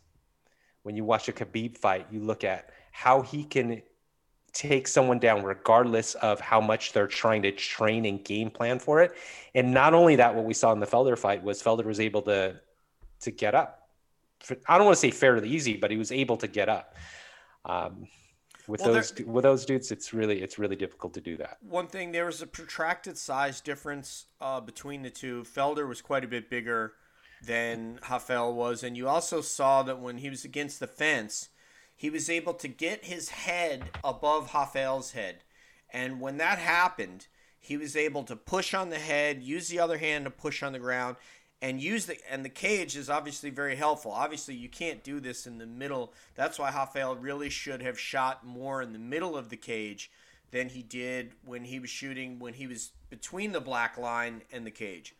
When 0.82 0.94
you 0.94 1.04
watch 1.04 1.28
a 1.28 1.32
Khabib 1.32 1.76
fight, 1.76 2.06
you 2.10 2.20
look 2.20 2.44
at 2.44 2.70
how 2.92 3.22
he 3.22 3.44
can 3.44 3.82
take 4.52 4.88
someone 4.88 5.18
down 5.18 5.42
regardless 5.44 6.14
of 6.16 6.40
how 6.40 6.60
much 6.60 6.92
they're 6.92 7.06
trying 7.06 7.42
to 7.42 7.52
train 7.52 8.04
and 8.06 8.24
game 8.24 8.50
plan 8.50 8.78
for 8.78 9.02
it. 9.02 9.12
And 9.54 9.72
not 9.72 9.94
only 9.94 10.16
that, 10.16 10.34
what 10.34 10.44
we 10.44 10.54
saw 10.54 10.72
in 10.72 10.80
the 10.80 10.86
Felder 10.86 11.16
fight 11.18 11.42
was 11.42 11.62
Felder 11.62 11.84
was 11.84 12.00
able 12.00 12.22
to 12.22 12.60
to 13.20 13.30
get 13.30 13.54
up. 13.54 13.77
I 14.68 14.78
don't 14.78 14.86
want 14.86 14.96
to 14.96 15.00
say 15.00 15.10
fairly 15.10 15.48
easy, 15.48 15.76
but 15.76 15.90
he 15.90 15.96
was 15.96 16.12
able 16.12 16.36
to 16.38 16.46
get 16.46 16.68
up. 16.68 16.94
Um, 17.64 18.06
with 18.68 18.82
well, 18.82 18.92
those 18.92 19.14
with 19.24 19.44
those 19.44 19.64
dudes, 19.64 19.90
it's 19.90 20.12
really 20.12 20.42
it's 20.42 20.58
really 20.58 20.76
difficult 20.76 21.14
to 21.14 21.20
do 21.20 21.36
that. 21.38 21.56
One 21.62 21.86
thing, 21.86 22.12
there 22.12 22.26
was 22.26 22.42
a 22.42 22.46
protracted 22.46 23.16
size 23.16 23.60
difference 23.60 24.26
uh, 24.40 24.60
between 24.60 25.02
the 25.02 25.10
two. 25.10 25.42
Felder 25.42 25.88
was 25.88 26.02
quite 26.02 26.22
a 26.22 26.28
bit 26.28 26.50
bigger 26.50 26.92
than 27.42 27.98
Rafael 28.10 28.52
was, 28.52 28.82
and 28.82 28.96
you 28.96 29.08
also 29.08 29.40
saw 29.40 29.82
that 29.84 30.00
when 30.00 30.18
he 30.18 30.28
was 30.28 30.44
against 30.44 30.80
the 30.80 30.86
fence, 30.86 31.48
he 31.96 32.10
was 32.10 32.28
able 32.28 32.52
to 32.54 32.68
get 32.68 33.06
his 33.06 33.30
head 33.30 33.84
above 34.04 34.52
Rafael's 34.54 35.12
head, 35.12 35.44
and 35.90 36.20
when 36.20 36.36
that 36.36 36.58
happened, 36.58 37.28
he 37.58 37.76
was 37.76 37.96
able 37.96 38.22
to 38.24 38.36
push 38.36 38.74
on 38.74 38.90
the 38.90 38.98
head, 38.98 39.42
use 39.42 39.68
the 39.68 39.80
other 39.80 39.98
hand 39.98 40.24
to 40.26 40.30
push 40.30 40.62
on 40.62 40.72
the 40.72 40.78
ground, 40.78 41.16
and 41.60 41.80
use 41.80 42.06
the 42.06 42.16
and 42.30 42.44
the 42.44 42.50
cage 42.50 42.96
is 42.96 43.10
obviously 43.10 43.50
very 43.50 43.76
helpful. 43.76 44.12
Obviously, 44.12 44.54
you 44.54 44.68
can't 44.68 45.02
do 45.02 45.20
this 45.20 45.46
in 45.46 45.58
the 45.58 45.66
middle. 45.66 46.12
That's 46.34 46.58
why 46.58 46.70
Rafael 46.70 47.16
really 47.16 47.50
should 47.50 47.82
have 47.82 47.98
shot 47.98 48.46
more 48.46 48.80
in 48.82 48.92
the 48.92 48.98
middle 48.98 49.36
of 49.36 49.48
the 49.48 49.56
cage 49.56 50.10
than 50.50 50.68
he 50.70 50.82
did 50.82 51.32
when 51.44 51.64
he 51.64 51.78
was 51.78 51.90
shooting 51.90 52.38
when 52.38 52.54
he 52.54 52.66
was 52.66 52.92
between 53.10 53.52
the 53.52 53.60
black 53.60 53.98
line 53.98 54.42
and 54.52 54.66
the 54.66 54.70
cage. 54.70 55.14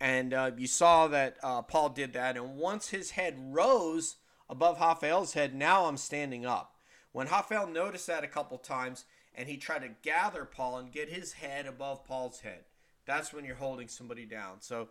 And 0.00 0.32
uh, 0.32 0.50
you 0.56 0.66
saw 0.66 1.08
that 1.08 1.36
uh, 1.42 1.62
Paul 1.62 1.90
did 1.90 2.12
that. 2.12 2.36
And 2.36 2.56
once 2.56 2.88
his 2.88 3.12
head 3.12 3.36
rose 3.38 4.16
above 4.48 4.80
Rafael's 4.80 5.32
head, 5.32 5.54
now 5.54 5.86
I'm 5.86 5.96
standing 5.96 6.46
up. 6.46 6.76
When 7.12 7.26
Rafael 7.26 7.66
noticed 7.66 8.06
that 8.06 8.24
a 8.24 8.28
couple 8.28 8.58
times 8.58 9.04
and 9.34 9.48
he 9.48 9.56
tried 9.56 9.82
to 9.82 9.90
gather 10.02 10.44
Paul 10.44 10.78
and 10.78 10.92
get 10.92 11.08
his 11.08 11.32
head 11.34 11.66
above 11.66 12.04
Paul's 12.04 12.40
head, 12.40 12.64
that's 13.06 13.32
when 13.32 13.44
you're 13.44 13.56
holding 13.56 13.88
somebody 13.88 14.24
down. 14.24 14.60
So 14.60 14.88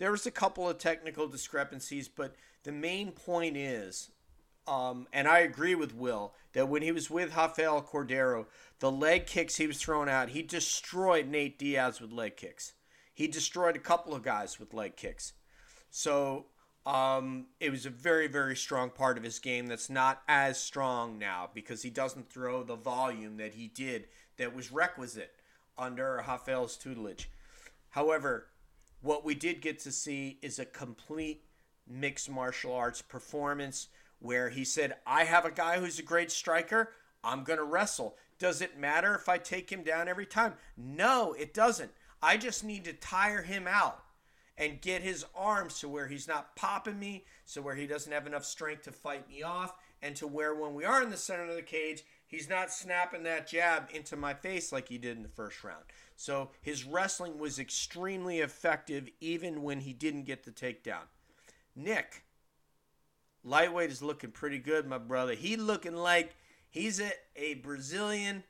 there 0.00 0.10
was 0.10 0.24
a 0.24 0.30
couple 0.30 0.66
of 0.66 0.78
technical 0.78 1.28
discrepancies, 1.28 2.08
but 2.08 2.34
the 2.62 2.72
main 2.72 3.12
point 3.12 3.54
is, 3.54 4.10
um, 4.66 5.06
and 5.12 5.28
I 5.28 5.40
agree 5.40 5.74
with 5.74 5.94
Will, 5.94 6.32
that 6.54 6.70
when 6.70 6.80
he 6.80 6.90
was 6.90 7.10
with 7.10 7.36
Rafael 7.36 7.82
Cordeiro, 7.82 8.46
the 8.78 8.90
leg 8.90 9.26
kicks 9.26 9.56
he 9.56 9.66
was 9.66 9.76
throwing 9.76 10.08
out, 10.08 10.30
he 10.30 10.40
destroyed 10.40 11.28
Nate 11.28 11.58
Diaz 11.58 12.00
with 12.00 12.12
leg 12.12 12.38
kicks. 12.38 12.72
He 13.12 13.26
destroyed 13.28 13.76
a 13.76 13.80
couple 13.80 14.14
of 14.14 14.22
guys 14.22 14.58
with 14.58 14.72
leg 14.72 14.96
kicks. 14.96 15.34
So 15.90 16.46
um, 16.86 17.48
it 17.60 17.70
was 17.70 17.84
a 17.84 17.90
very, 17.90 18.26
very 18.26 18.56
strong 18.56 18.88
part 18.88 19.18
of 19.18 19.22
his 19.22 19.38
game 19.38 19.66
that's 19.66 19.90
not 19.90 20.22
as 20.26 20.58
strong 20.58 21.18
now 21.18 21.50
because 21.52 21.82
he 21.82 21.90
doesn't 21.90 22.30
throw 22.30 22.62
the 22.62 22.74
volume 22.74 23.36
that 23.36 23.52
he 23.52 23.68
did 23.68 24.06
that 24.38 24.56
was 24.56 24.72
requisite 24.72 25.34
under 25.76 26.24
Rafael's 26.26 26.78
tutelage. 26.78 27.28
However, 27.90 28.46
what 29.02 29.24
we 29.24 29.34
did 29.34 29.60
get 29.60 29.78
to 29.80 29.92
see 29.92 30.38
is 30.42 30.58
a 30.58 30.64
complete 30.64 31.44
mixed 31.88 32.30
martial 32.30 32.74
arts 32.74 33.02
performance 33.02 33.88
where 34.18 34.50
he 34.50 34.64
said, 34.64 34.96
I 35.06 35.24
have 35.24 35.44
a 35.44 35.50
guy 35.50 35.78
who's 35.78 35.98
a 35.98 36.02
great 36.02 36.30
striker. 36.30 36.92
I'm 37.24 37.44
going 37.44 37.58
to 37.58 37.64
wrestle. 37.64 38.16
Does 38.38 38.60
it 38.60 38.78
matter 38.78 39.14
if 39.14 39.28
I 39.28 39.38
take 39.38 39.70
him 39.70 39.82
down 39.82 40.08
every 40.08 40.26
time? 40.26 40.54
No, 40.76 41.34
it 41.38 41.52
doesn't. 41.54 41.90
I 42.22 42.36
just 42.36 42.64
need 42.64 42.84
to 42.84 42.92
tire 42.92 43.42
him 43.42 43.66
out 43.66 44.02
and 44.58 44.80
get 44.80 45.00
his 45.00 45.24
arms 45.34 45.80
to 45.80 45.88
where 45.88 46.06
he's 46.06 46.28
not 46.28 46.54
popping 46.54 46.98
me, 46.98 47.24
so 47.46 47.62
where 47.62 47.74
he 47.74 47.86
doesn't 47.86 48.12
have 48.12 48.26
enough 48.26 48.44
strength 48.44 48.82
to 48.82 48.92
fight 48.92 49.26
me 49.28 49.42
off, 49.42 49.74
and 50.02 50.14
to 50.16 50.26
where 50.26 50.54
when 50.54 50.74
we 50.74 50.84
are 50.84 51.02
in 51.02 51.08
the 51.08 51.16
center 51.16 51.44
of 51.44 51.56
the 51.56 51.62
cage, 51.62 52.02
he's 52.26 52.48
not 52.48 52.70
snapping 52.70 53.22
that 53.22 53.46
jab 53.46 53.88
into 53.94 54.16
my 54.16 54.34
face 54.34 54.70
like 54.70 54.88
he 54.88 54.98
did 54.98 55.16
in 55.16 55.22
the 55.22 55.30
first 55.30 55.64
round. 55.64 55.84
So 56.20 56.50
his 56.60 56.84
wrestling 56.84 57.38
was 57.38 57.58
extremely 57.58 58.40
effective 58.40 59.08
even 59.22 59.62
when 59.62 59.80
he 59.80 59.94
didn't 59.94 60.24
get 60.24 60.44
the 60.44 60.50
takedown. 60.50 61.06
Nick, 61.74 62.24
lightweight 63.42 63.90
is 63.90 64.02
looking 64.02 64.30
pretty 64.30 64.58
good, 64.58 64.86
my 64.86 64.98
brother. 64.98 65.32
He 65.32 65.56
looking 65.56 65.96
like 65.96 66.36
he's 66.68 67.00
a, 67.00 67.12
a 67.36 67.54
Brazilian 67.54 68.44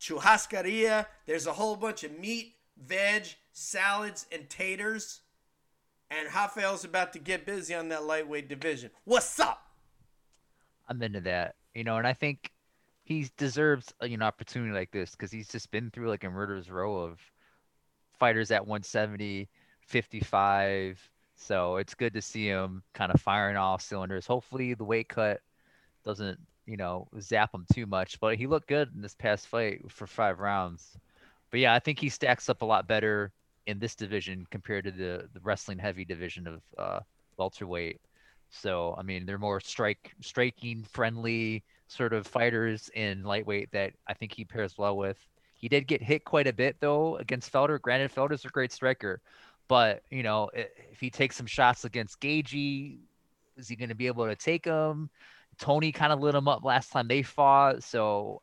churrascaria. 0.00 1.04
There's 1.26 1.46
a 1.46 1.52
whole 1.52 1.76
bunch 1.76 2.02
of 2.02 2.18
meat, 2.18 2.54
veg, 2.82 3.26
salads, 3.52 4.24
and 4.32 4.48
taters. 4.48 5.20
And 6.10 6.34
Rafael's 6.34 6.82
about 6.82 7.12
to 7.12 7.18
get 7.18 7.44
busy 7.44 7.74
on 7.74 7.90
that 7.90 8.04
lightweight 8.04 8.48
division. 8.48 8.90
What's 9.04 9.38
up? 9.38 9.66
I'm 10.88 11.02
into 11.02 11.20
that. 11.20 11.56
You 11.74 11.84
know, 11.84 11.98
and 11.98 12.06
I 12.06 12.14
think 12.14 12.52
he 13.04 13.28
deserves 13.36 13.92
you 14.02 14.16
know 14.16 14.26
opportunity 14.26 14.72
like 14.72 14.90
this 14.90 15.12
because 15.12 15.32
he's 15.32 15.48
just 15.48 15.70
been 15.70 15.90
through 15.90 16.08
like 16.08 16.24
a 16.24 16.30
murderer's 16.30 16.70
row 16.70 16.96
of 16.98 17.18
fighters 18.18 18.50
at 18.50 18.66
170, 18.66 19.48
55. 19.80 21.10
So 21.34 21.76
it's 21.76 21.94
good 21.94 22.14
to 22.14 22.22
see 22.22 22.46
him 22.46 22.82
kind 22.94 23.10
of 23.12 23.20
firing 23.20 23.56
off 23.56 23.82
cylinders. 23.82 24.26
Hopefully 24.26 24.74
the 24.74 24.84
weight 24.84 25.08
cut 25.08 25.40
doesn't 26.04 26.38
you 26.66 26.76
know 26.76 27.08
zap 27.20 27.52
him 27.54 27.66
too 27.72 27.86
much. 27.86 28.20
But 28.20 28.36
he 28.36 28.46
looked 28.46 28.68
good 28.68 28.90
in 28.94 29.02
this 29.02 29.14
past 29.14 29.48
fight 29.48 29.80
for 29.90 30.06
five 30.06 30.38
rounds. 30.38 30.96
But 31.50 31.60
yeah, 31.60 31.74
I 31.74 31.80
think 31.80 31.98
he 31.98 32.08
stacks 32.08 32.48
up 32.48 32.62
a 32.62 32.66
lot 32.66 32.86
better 32.86 33.32
in 33.66 33.78
this 33.78 33.94
division 33.94 34.46
compared 34.50 34.84
to 34.84 34.92
the 34.92 35.28
the 35.32 35.40
wrestling 35.40 35.78
heavy 35.78 36.04
division 36.04 36.46
of 36.46 36.62
uh, 36.78 37.00
welterweight. 37.38 38.00
So 38.50 38.94
I 38.96 39.02
mean, 39.02 39.26
they're 39.26 39.38
more 39.38 39.60
strike 39.60 40.12
striking 40.20 40.84
friendly 40.84 41.64
sort 41.92 42.12
of 42.12 42.26
fighters 42.26 42.90
in 42.94 43.22
lightweight 43.22 43.70
that 43.72 43.92
I 44.08 44.14
think 44.14 44.32
he 44.32 44.44
pairs 44.44 44.76
well 44.78 44.96
with. 44.96 45.18
He 45.54 45.68
did 45.68 45.86
get 45.86 46.02
hit 46.02 46.24
quite 46.24 46.46
a 46.46 46.52
bit 46.52 46.76
though 46.80 47.16
against 47.16 47.52
Felder. 47.52 47.80
Granted, 47.80 48.12
Felder's 48.12 48.44
a 48.44 48.48
great 48.48 48.72
striker, 48.72 49.20
but 49.68 50.02
you 50.10 50.22
know 50.22 50.50
if 50.54 50.98
he 51.00 51.10
takes 51.10 51.36
some 51.36 51.46
shots 51.46 51.84
against 51.84 52.20
Gaethje, 52.20 52.98
is 53.56 53.68
he 53.68 53.76
going 53.76 53.90
to 53.90 53.94
be 53.94 54.06
able 54.06 54.26
to 54.26 54.36
take 54.36 54.64
them? 54.64 55.10
Tony 55.58 55.92
kind 55.92 56.12
of 56.12 56.20
lit 56.20 56.34
him 56.34 56.48
up 56.48 56.64
last 56.64 56.90
time 56.90 57.08
they 57.08 57.22
fought, 57.22 57.82
so 57.82 58.42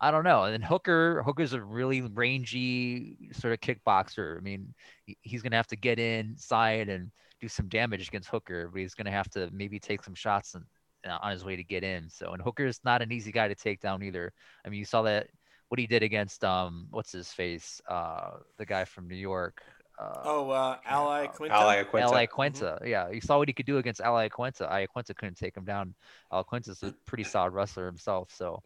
I 0.00 0.10
don't 0.10 0.24
know. 0.24 0.44
And 0.44 0.52
then 0.52 0.60
Hooker, 0.60 1.22
Hooker's 1.22 1.54
a 1.54 1.62
really 1.62 2.02
rangy 2.02 3.30
sort 3.32 3.54
of 3.54 3.60
kickboxer. 3.60 4.36
I 4.36 4.40
mean, 4.40 4.74
he's 5.22 5.40
going 5.40 5.52
to 5.52 5.56
have 5.56 5.66
to 5.68 5.76
get 5.76 5.98
inside 5.98 6.88
and 6.88 7.10
do 7.40 7.48
some 7.48 7.68
damage 7.68 8.08
against 8.08 8.28
Hooker, 8.28 8.68
but 8.68 8.80
he's 8.80 8.94
going 8.94 9.06
to 9.06 9.10
have 9.10 9.30
to 9.30 9.48
maybe 9.52 9.78
take 9.78 10.02
some 10.02 10.14
shots 10.14 10.54
and 10.54 10.64
uh, 11.06 11.18
on 11.22 11.32
his 11.32 11.44
way 11.44 11.56
to 11.56 11.64
get 11.64 11.84
in. 11.84 12.08
So, 12.08 12.32
and 12.32 12.42
Hooker's 12.42 12.80
not 12.84 13.02
an 13.02 13.12
easy 13.12 13.32
guy 13.32 13.48
to 13.48 13.54
take 13.54 13.80
down 13.80 14.02
either. 14.02 14.32
I 14.64 14.68
mean, 14.68 14.78
you 14.78 14.84
saw 14.84 15.02
that 15.02 15.28
what 15.68 15.78
he 15.78 15.86
did 15.86 16.02
against 16.02 16.44
um, 16.44 16.86
what's 16.90 17.12
his 17.12 17.32
face, 17.32 17.80
uh, 17.88 18.32
the 18.58 18.66
guy 18.66 18.84
from 18.84 19.08
New 19.08 19.16
York. 19.16 19.62
Uh, 19.98 20.22
oh, 20.24 20.50
uh, 20.50 20.76
Al 20.86 21.06
Iaquinta. 21.06 21.50
Al 21.50 21.68
Iaquinta. 21.68 22.00
Al 22.00 22.12
Iaquinta. 22.12 22.78
Mm-hmm. 22.78 22.86
Yeah, 22.86 23.10
you 23.10 23.20
saw 23.20 23.38
what 23.38 23.48
he 23.48 23.54
could 23.54 23.66
do 23.66 23.78
against 23.78 24.00
Al 24.00 24.28
Quinta. 24.28 24.70
Al 24.72 24.86
Quinta 24.86 25.14
couldn't 25.14 25.36
take 25.36 25.56
him 25.56 25.64
down. 25.64 25.94
Al 26.32 26.44
Iaquinta's 26.44 26.82
a 26.82 26.94
pretty 27.06 27.24
solid 27.24 27.52
wrestler 27.52 27.86
himself. 27.86 28.30
So, 28.32 28.62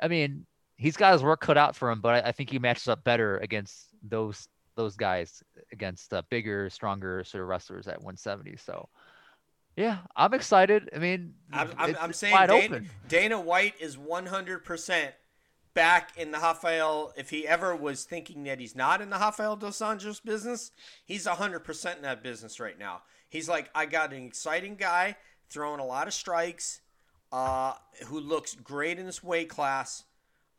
I 0.00 0.08
mean, 0.08 0.46
he's 0.76 0.96
got 0.96 1.12
his 1.12 1.22
work 1.22 1.40
cut 1.40 1.58
out 1.58 1.76
for 1.76 1.90
him, 1.90 2.00
but 2.00 2.24
I, 2.24 2.28
I 2.28 2.32
think 2.32 2.50
he 2.50 2.58
matches 2.58 2.88
up 2.88 3.04
better 3.04 3.38
against 3.38 3.88
those 4.02 4.48
those 4.76 4.96
guys 4.96 5.42
against 5.72 6.14
uh, 6.14 6.22
bigger, 6.30 6.70
stronger 6.70 7.24
sort 7.24 7.42
of 7.42 7.48
wrestlers 7.48 7.88
at 7.88 7.96
170. 7.96 8.56
So, 8.58 8.88
yeah, 9.78 9.98
I'm 10.16 10.34
excited. 10.34 10.90
I 10.94 10.98
mean, 10.98 11.34
I'm, 11.52 11.70
I'm, 11.78 11.96
I'm 12.00 12.12
saying 12.12 12.34
Dana, 12.48 12.80
Dana, 13.06 13.40
White 13.40 13.74
is 13.78 13.96
100% 13.96 15.12
back 15.72 16.18
in 16.18 16.32
the 16.32 16.38
Rafael. 16.38 17.12
If 17.16 17.30
he 17.30 17.46
ever 17.46 17.76
was 17.76 18.02
thinking 18.02 18.42
that 18.44 18.58
he's 18.58 18.74
not 18.74 19.00
in 19.00 19.10
the 19.10 19.16
Rafael 19.16 19.54
dos 19.54 19.78
Anjos 19.78 20.20
business, 20.22 20.72
he's 21.04 21.26
100% 21.26 21.96
in 21.96 22.02
that 22.02 22.24
business 22.24 22.58
right 22.58 22.76
now. 22.76 23.02
He's 23.28 23.48
like, 23.48 23.70
I 23.72 23.86
got 23.86 24.12
an 24.12 24.24
exciting 24.24 24.74
guy 24.74 25.16
throwing 25.48 25.78
a 25.78 25.86
lot 25.86 26.08
of 26.08 26.14
strikes, 26.14 26.80
uh, 27.30 27.74
who 28.06 28.18
looks 28.18 28.56
great 28.56 28.98
in 28.98 29.06
this 29.06 29.22
weight 29.22 29.48
class. 29.48 30.02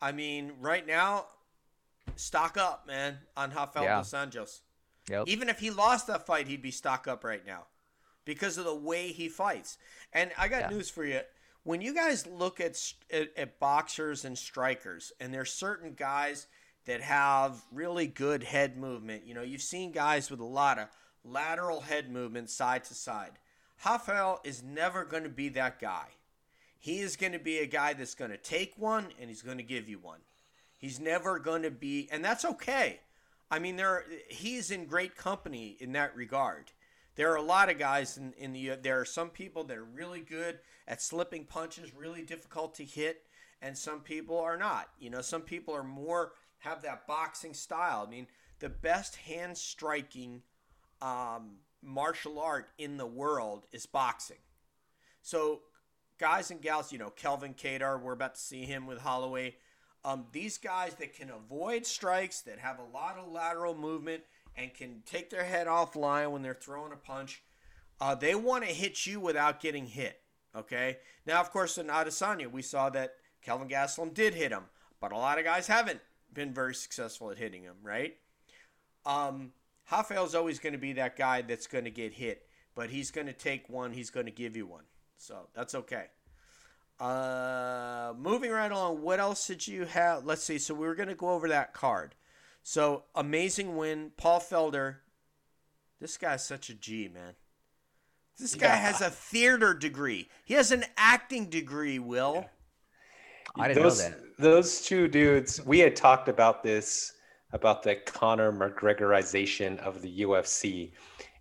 I 0.01 0.13
mean, 0.13 0.53
right 0.61 0.88
now, 0.88 1.26
stock 2.15 2.55
up, 2.55 2.88
man, 2.88 3.17
on 3.36 3.51
Rafael 3.51 3.84
yeah. 3.84 3.95
dos 3.97 4.11
Anjos. 4.11 4.61
Yep. 5.09 5.28
Even 5.28 5.49
if 5.49 5.59
he 5.59 5.72
lost 5.72 6.07
that 6.07 6.26
fight, 6.26 6.47
he'd 6.47 6.61
be 6.61 6.72
stock 6.72 7.05
up 7.05 7.26
right 7.26 7.45
now 7.45 7.65
because 8.30 8.59
of 8.59 8.65
the 8.65 8.75
way 8.75 9.07
he 9.07 9.27
fights. 9.27 9.80
And 10.13 10.30
I 10.38 10.47
got 10.47 10.69
yeah. 10.69 10.69
news 10.69 10.88
for 10.88 11.03
you. 11.03 11.21
when 11.63 11.82
you 11.82 11.95
guys 11.95 12.27
look 12.27 12.61
at, 12.61 12.80
at, 13.11 13.30
at 13.36 13.59
boxers 13.59 14.23
and 14.23 14.38
strikers, 14.38 15.11
and 15.19 15.34
there's 15.34 15.51
certain 15.51 15.93
guys 15.93 16.45
that 16.86 17.01
have 17.01 17.59
really 17.71 18.05
good 18.05 18.43
head 18.43 18.77
movement. 18.77 19.25
You 19.25 19.34
know, 19.34 19.41
you've 19.41 19.63
seen 19.63 19.91
guys 19.91 20.30
with 20.30 20.39
a 20.39 20.45
lot 20.45 20.77
of 20.77 20.89
lateral 21.23 21.82
head 21.82 22.11
movement 22.11 22.51
side 22.51 22.84
to 22.86 22.93
side. 22.93 23.32
Rafael 23.84 24.41
is 24.43 24.61
never 24.61 25.05
going 25.05 25.23
to 25.23 25.30
be 25.30 25.49
that 25.49 25.80
guy. 25.80 26.05
He 26.77 26.99
is 26.99 27.15
going 27.15 27.34
to 27.34 27.39
be 27.39 27.57
a 27.59 27.65
guy 27.65 27.93
that's 27.93 28.15
going 28.15 28.32
to 28.32 28.38
take 28.38 28.73
one 28.77 29.07
and 29.19 29.27
he's 29.27 29.41
going 29.41 29.57
to 29.57 29.63
give 29.63 29.89
you 29.89 29.97
one. 29.97 30.19
He's 30.77 30.99
never 30.99 31.39
going 31.39 31.63
to 31.63 31.71
be, 31.71 32.07
and 32.11 32.23
that's 32.23 32.45
okay. 32.45 32.99
I 33.51 33.57
mean, 33.59 33.75
there 33.75 34.05
he's 34.30 34.69
in 34.71 34.86
great 34.86 35.15
company 35.15 35.75
in 35.80 35.93
that 35.93 36.15
regard. 36.15 36.71
There 37.20 37.34
are 37.34 37.36
a 37.36 37.41
lot 37.41 37.70
of 37.70 37.78
guys 37.78 38.15
in, 38.15 38.32
in 38.38 38.53
the. 38.53 38.78
There 38.82 38.97
are 39.01 39.03
some 39.03 39.30
people 39.30 39.65
that 39.65 39.76
are 39.76 39.84
really 39.84 40.22
good 40.22 40.59
at 40.88 41.01
slipping 41.01 41.43
punches, 41.43 41.93
really 41.93 42.22
difficult 42.22 42.76
to 42.76 42.86
hit, 42.86 43.24
and 43.61 43.78
some 43.78 43.99
people 43.99 44.39
are 44.39 44.55
not. 44.55 44.88
You 44.97 45.09
know, 45.09 45.20
some 45.20 45.41
people 45.41 45.76
are 45.76 45.84
more 45.84 46.32
have 46.59 46.82
that 46.84 47.07
boxing 47.07 47.53
style. 47.53 48.05
I 48.07 48.09
mean, 48.09 48.28
the 48.59 48.70
best 48.70 49.17
hand 49.17 49.57
striking 49.57 50.43
um, 51.01 51.57
martial 51.82 52.39
art 52.39 52.70
in 52.78 52.95
the 52.95 53.05
world 53.05 53.65
is 53.74 53.86
boxing. 53.86 54.39
So, 55.22 55.63
guys 56.20 56.51
and 56.51 56.61
gals, 56.61 56.93
you 56.93 56.99
know, 56.99 57.09
Calvin 57.09 57.53
Kattar, 57.53 58.01
we're 58.01 58.13
about 58.13 58.36
to 58.36 58.41
see 58.41 58.63
him 58.63 58.88
with 58.88 58.99
Holloway. 58.99 59.57
Um, 60.05 60.28
these 60.32 60.57
guys 60.57 60.93
that 60.95 61.13
can 61.13 61.32
avoid 61.32 61.86
strikes, 61.86 62.39
that 62.43 62.59
have 62.59 62.80
a 62.80 62.95
lot 62.95 63.17
of 63.17 63.30
lateral 63.30 63.76
movement, 63.76 64.24
and 64.60 64.74
can 64.74 65.01
take 65.05 65.30
their 65.30 65.45
head 65.45 65.68
offline 65.68 66.32
when 66.32 66.41
they're 66.41 66.53
throwing 66.53 66.91
a 66.91 66.97
punch, 66.97 67.43
uh, 68.01 68.16
they 68.16 68.36
want 68.36 68.66
to 68.66 68.70
hit 68.70 69.05
you 69.05 69.20
without 69.20 69.62
getting 69.62 69.86
hit. 69.86 70.22
Okay. 70.55 70.97
Now, 71.26 71.39
of 71.39 71.51
course, 71.51 71.78
in 71.78 71.88
Adesanya, 71.88 72.51
we 72.51 72.62
saw 72.62 72.89
that 72.89 73.16
Kelvin 73.41 73.70
Gastelum 73.70 74.14
did 74.14 74.34
hit 74.34 74.51
him, 74.51 74.64
but 74.99 75.12
a 75.12 75.18
lot 75.18 75.38
of 75.38 75.45
guys 75.45 75.68
haven't 75.68 75.99
been 76.34 76.53
very 76.53 76.76
successful 76.76 77.32
at 77.32 77.38
hitting 77.38 77.64
him, 77.64 77.76
right? 77.84 78.18
Um, 79.05 79.51
Rafael's 79.91 80.36
always 80.36 80.60
going 80.60 80.74
to 80.74 80.80
be 80.80 80.93
that 80.93 81.16
guy 81.16 81.41
that's 81.41 81.68
going 81.68 81.86
to 81.86 81.91
get 81.91 82.14
hit, 82.14 82.47
but 82.76 82.89
he's 82.89 83.12
going 83.12 83.28
to 83.28 83.34
take 83.34 83.70
one. 83.70 83.93
He's 83.93 84.10
going 84.10 84.26
to 84.26 84.32
give 84.32 84.55
you 84.55 84.66
one. 84.66 84.84
So 85.18 85.47
that's 85.53 85.76
okay. 85.76 86.05
Uh, 86.99 88.14
moving 88.18 88.51
right 88.51 88.72
along, 88.72 89.01
what 89.01 89.20
else 89.20 89.47
did 89.47 89.66
you 89.68 89.86
have? 89.86 90.26
Let's 90.26 90.43
see. 90.43 90.57
So 90.57 90.74
we 90.74 90.86
were 90.86 90.95
going 90.95 91.10
to 91.10 91.16
go 91.16 91.30
over 91.30 91.47
that 91.47 91.74
card. 91.74 92.16
So 92.70 93.05
amazing 93.15 93.78
win. 93.78 94.11
Paul 94.15 94.39
Felder. 94.39 94.97
This 95.99 96.17
guy's 96.17 96.45
such 96.45 96.70
a 96.70 96.76
G, 96.76 97.09
man. 97.11 97.34
This 98.38 98.53
guy 98.53 98.67
yeah. 98.67 98.76
has 98.76 99.01
a 99.01 99.09
theater 99.09 99.74
degree. 99.74 100.30
He 100.45 100.53
has 100.53 100.72
an 100.72 100.86
acting 100.95 101.49
degree, 101.49 101.97
Will. 101.97 102.36
Yeah. 102.36 103.63
I 103.63 103.67
didn't 103.70 103.82
those, 103.82 104.03
know 104.03 104.09
that. 104.09 104.38
Those 104.38 104.82
two 104.82 105.07
dudes, 105.07 105.65
we 105.65 105.80
had 105.80 105.95
talked 105.95 106.30
about 106.30 106.61
this 106.61 107.13
about 107.53 107.82
the 107.82 107.95
Conor 107.95 108.51
McGregorization 108.51 109.80
of 109.80 110.03
the 110.03 110.22
UFC. 110.22 110.91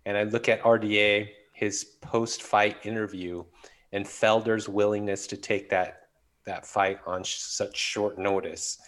And 0.07 0.17
I 0.17 0.23
look 0.23 0.49
at 0.49 0.63
RDA, 0.63 1.29
his 1.53 1.83
post-fight 2.01 2.77
interview, 2.83 3.43
and 3.91 4.03
Felder's 4.03 4.67
willingness 4.67 5.27
to 5.27 5.37
take 5.37 5.69
that 5.69 6.07
that 6.47 6.65
fight 6.65 6.97
on 7.05 7.23
sh- 7.23 7.37
such 7.37 7.77
short 7.77 8.17
notice. 8.17 8.79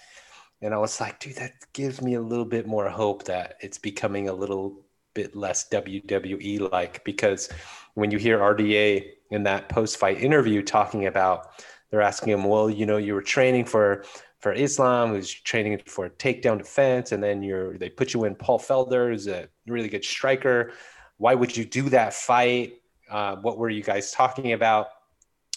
And 0.62 0.74
I 0.74 0.78
was 0.78 1.00
like, 1.02 1.20
dude, 1.20 1.36
that 1.36 1.54
gives 1.74 2.02
me 2.02 2.14
a 2.16 2.22
little 2.22 2.46
bit 2.46 2.68
more 2.68 2.90
hope 2.90 3.24
that 3.26 3.56
it's 3.62 3.78
becoming 3.78 4.30
a 4.30 4.34
little 4.34 4.86
bit 5.14 5.36
less 5.36 5.68
WWE 5.70 6.72
like 6.72 7.04
because 7.04 7.50
when 7.96 8.12
you 8.12 8.18
hear 8.18 8.40
RDA 8.40 9.12
in 9.32 9.44
that 9.44 9.68
post 9.68 9.98
fight 9.98 10.22
interview 10.22 10.62
talking 10.62 11.08
about 11.08 11.52
they're 11.90 12.02
asking 12.02 12.32
him, 12.32 12.46
well, 12.46 12.70
you 12.70 12.86
know, 12.86 12.98
you 12.98 13.14
were 13.14 13.22
training 13.22 13.66
for 13.66 14.06
for 14.40 14.54
Islam, 14.54 15.10
who's 15.10 15.30
training 15.32 15.80
for 15.86 16.10
takedown 16.10 16.58
defense, 16.58 17.12
and 17.12 17.22
then 17.22 17.44
you're 17.44 17.78
they 17.78 17.90
put 17.90 18.14
you 18.14 18.24
in 18.24 18.34
Paul 18.34 18.60
Felder, 18.60 19.12
who's 19.12 19.28
a 19.28 19.48
really 19.68 19.90
good 19.90 20.04
striker. 20.04 20.72
Why 21.18 21.36
would 21.36 21.56
you 21.56 21.66
do 21.66 21.90
that 21.90 22.14
fight? 22.14 22.82
Uh, 23.10 23.36
what 23.36 23.58
were 23.58 23.70
you 23.70 23.84
guys 23.84 24.12
talking 24.12 24.54
about? 24.54 24.88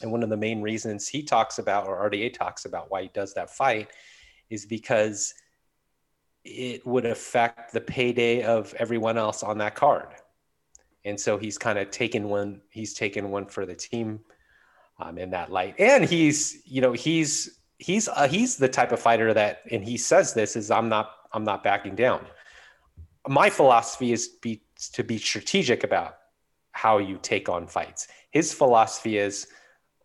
And 0.03 0.11
one 0.11 0.23
of 0.23 0.29
the 0.29 0.37
main 0.37 0.61
reasons 0.61 1.09
he 1.09 1.23
talks 1.23 1.59
about, 1.59 1.87
or 1.87 2.11
RDA 2.11 2.35
talks 2.35 2.65
about, 2.65 2.91
why 2.91 3.03
he 3.03 3.11
does 3.15 3.33
that 3.35 3.49
fight, 3.49 3.91
is 4.55 4.65
because 4.65 5.35
it 6.45 6.87
would 6.87 7.07
affect 7.07 7.73
the 7.73 7.81
payday 7.81 8.43
of 8.43 8.73
everyone 8.75 9.19
else 9.19 9.43
on 9.43 9.59
that 9.59 9.75
card. 9.75 10.09
And 11.05 11.19
so 11.21 11.37
he's 11.37 11.59
kind 11.59 11.79
of 11.79 11.91
taken 11.91 12.29
one. 12.29 12.63
He's 12.71 12.95
taken 12.95 13.31
one 13.31 13.47
for 13.47 13.67
the 13.67 13.75
team 13.75 14.21
um, 14.99 15.19
in 15.19 15.31
that 15.31 15.51
light. 15.51 15.75
And 15.79 16.05
he's, 16.05 16.63
you 16.65 16.81
know, 16.81 16.93
he's 16.93 17.61
he's 17.79 18.09
uh, 18.09 18.29
he's 18.29 18.57
the 18.57 18.69
type 18.69 18.93
of 18.93 19.01
fighter 19.01 19.35
that, 19.35 19.63
and 19.71 19.85
he 19.85 19.97
says 19.97 20.33
this 20.33 20.57
is 20.57 20.71
I'm 20.71 20.89
not 20.89 21.11
I'm 21.33 21.45
not 21.45 21.63
backing 21.63 21.95
down. 21.95 22.25
My 23.29 23.51
philosophy 23.51 24.13
is 24.13 24.29
be 24.29 24.63
to 24.93 25.05
be 25.05 25.19
strategic 25.19 25.85
about 25.85 26.17
how 26.73 26.99
you 26.99 27.19
take 27.23 27.49
on 27.49 27.67
fights. 27.67 28.09
His 28.31 28.53
philosophy 28.53 29.19
is 29.19 29.47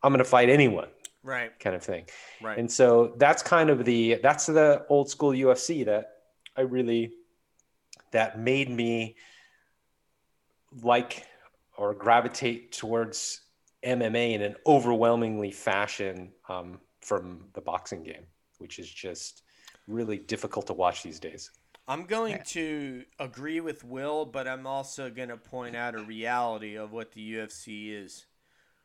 I'm 0.03 0.11
going 0.11 0.19
to 0.19 0.29
fight 0.29 0.49
anyone, 0.49 0.87
right? 1.23 1.57
Kind 1.59 1.75
of 1.75 1.83
thing, 1.83 2.05
right? 2.41 2.57
And 2.57 2.71
so 2.71 3.13
that's 3.17 3.41
kind 3.41 3.69
of 3.69 3.85
the 3.85 4.19
that's 4.21 4.45
the 4.45 4.85
old 4.89 5.09
school 5.09 5.31
UFC 5.31 5.85
that 5.85 6.11
I 6.55 6.61
really 6.61 7.11
that 8.11 8.39
made 8.39 8.69
me 8.69 9.15
like 10.81 11.25
or 11.77 11.93
gravitate 11.93 12.71
towards 12.71 13.41
MMA 13.83 14.33
in 14.33 14.41
an 14.41 14.55
overwhelmingly 14.67 15.51
fashion 15.51 16.31
um, 16.49 16.79
from 17.01 17.45
the 17.53 17.61
boxing 17.61 18.03
game, 18.03 18.25
which 18.57 18.79
is 18.79 18.89
just 18.89 19.43
really 19.87 20.17
difficult 20.17 20.67
to 20.67 20.73
watch 20.73 21.03
these 21.03 21.19
days. 21.19 21.51
I'm 21.87 22.05
going 22.05 22.39
to 22.47 23.03
agree 23.17 23.61
with 23.61 23.83
Will, 23.83 24.25
but 24.25 24.47
I'm 24.47 24.67
also 24.67 25.09
going 25.09 25.29
to 25.29 25.37
point 25.37 25.75
out 25.75 25.95
a 25.95 26.03
reality 26.03 26.75
of 26.75 26.91
what 26.91 27.13
the 27.13 27.33
UFC 27.33 27.91
is. 27.91 28.27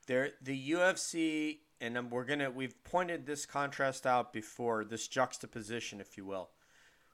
There, 0.07 0.31
the 0.41 0.71
UFC, 0.71 1.59
and 1.81 2.11
we're 2.11 2.25
gonna 2.25 2.51
we've 2.51 2.83
pointed 2.85 3.27
this 3.27 3.47
contrast 3.47 4.07
out 4.07 4.33
before, 4.33 4.85
this 4.85 5.09
juxtaposition, 5.09 6.01
if 6.01 6.17
you 6.17 6.25
will, 6.25 6.51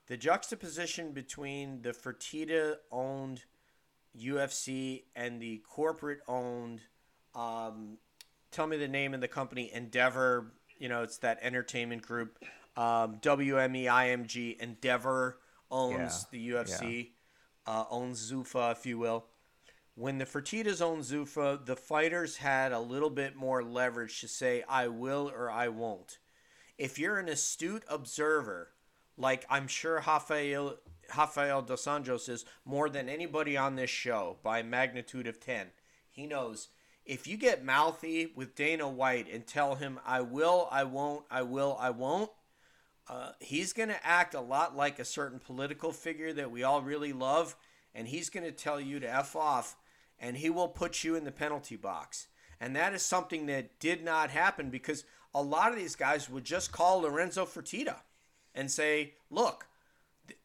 the 0.07 0.17
juxtaposition 0.17 1.13
between 1.13 1.83
the 1.83 1.91
Fertitta 1.91 2.77
owned 2.91 3.45
UFC 4.19 5.05
and 5.15 5.41
the 5.41 5.63
corporate 5.69 6.21
owned. 6.29 6.81
Um, 7.35 7.99
tell 8.51 8.67
me 8.67 8.77
the 8.77 8.89
name 8.89 9.15
of 9.15 9.21
the 9.21 9.29
company, 9.29 9.71
Endeavor 9.73 10.53
you 10.81 10.89
know, 10.89 11.03
it's 11.03 11.19
that 11.19 11.39
entertainment 11.43 12.03
group. 12.03 12.43
Um, 12.77 13.19
WME 13.21 13.85
IMG 13.85 14.59
Endeavor 14.59 15.39
owns 15.71 16.27
yeah. 16.33 16.39
the 16.39 16.51
UFC, 16.51 17.11
yeah. 17.69 17.73
uh, 17.73 17.85
owns 17.91 18.33
Zuffa, 18.33 18.73
if 18.73 18.87
you 18.87 18.99
will. 18.99 19.27
When 20.01 20.17
the 20.17 20.25
Fertittas 20.25 20.81
owned 20.81 21.03
Zuffa, 21.03 21.63
the 21.63 21.77
fighters 21.77 22.39
had 22.39 22.73
a 22.73 22.81
little 22.81 23.11
bit 23.11 23.37
more 23.37 23.63
leverage 23.63 24.23
to 24.23 24.29
say, 24.29 24.65
I 24.67 24.89
will 24.89 25.29
or 25.29 25.51
I 25.51 25.69
won't. 25.69 26.17
If 26.79 26.99
you're 26.99 27.19
an 27.19 27.29
astute 27.29 27.85
observer, 27.87 28.71
like 29.19 29.45
I'm 29.51 29.69
sure 29.69 30.03
Rafael, 30.07 30.77
Rafael 31.15 31.61
Dos 31.61 31.85
Anjos 31.85 32.31
is 32.31 32.47
more 32.65 32.89
than 32.89 33.11
anybody 33.11 33.59
on 33.59 33.77
this 33.77 33.91
show 33.91 34.39
by 34.43 34.63
magnitude 34.63 35.27
of 35.27 35.39
10, 35.39 35.67
he 36.11 36.27
knows– 36.27 36.69
if 37.05 37.27
you 37.27 37.37
get 37.37 37.65
mouthy 37.65 38.33
with 38.37 38.55
Dana 38.55 38.89
White 38.89 39.27
and 39.33 39.47
tell 39.47 39.75
him, 39.75 39.99
I 40.07 40.21
will, 40.21 40.69
I 40.71 40.85
won't, 40.85 41.25
I 41.31 41.43
will, 41.43 41.77
I 41.81 41.91
won't, 41.91 42.31
uh, 43.09 43.33
he's 43.41 43.73
going 43.73 43.89
to 43.89 44.07
act 44.07 44.35
a 44.35 44.41
lot 44.41 44.77
like 44.77 44.99
a 44.99 45.05
certain 45.05 45.41
political 45.41 45.93
figure 45.93 46.33
that 46.35 46.51
we 46.51 46.63
all 46.63 46.83
really 46.83 47.13
love, 47.13 47.57
and 47.95 48.07
he's 48.07 48.31
going 48.31 48.45
to 48.45 48.53
tell 48.53 48.81
you 48.81 49.01
to 49.01 49.13
F 49.13 49.35
off, 49.35 49.77
and 50.21 50.37
he 50.37 50.51
will 50.51 50.69
put 50.69 51.03
you 51.03 51.17
in 51.17 51.25
the 51.25 51.33
penalty 51.33 51.77
box. 51.77 52.29
And 52.61 52.77
that 52.77 52.93
is 52.93 53.05
something 53.05 53.47
that 53.47 53.81
did 53.81 54.05
not 54.05 54.31
happen 54.31 54.69
because 54.69 55.05
a 55.35 55.43
lot 55.43 55.73
of 55.73 55.79
these 55.79 55.97
guys 55.97 56.29
would 56.29 56.45
just 56.45 56.71
call 56.71 57.01
Lorenzo 57.01 57.47
Fertitta 57.47 57.97
and 58.55 58.71
say, 58.71 59.15
look, 59.31 59.67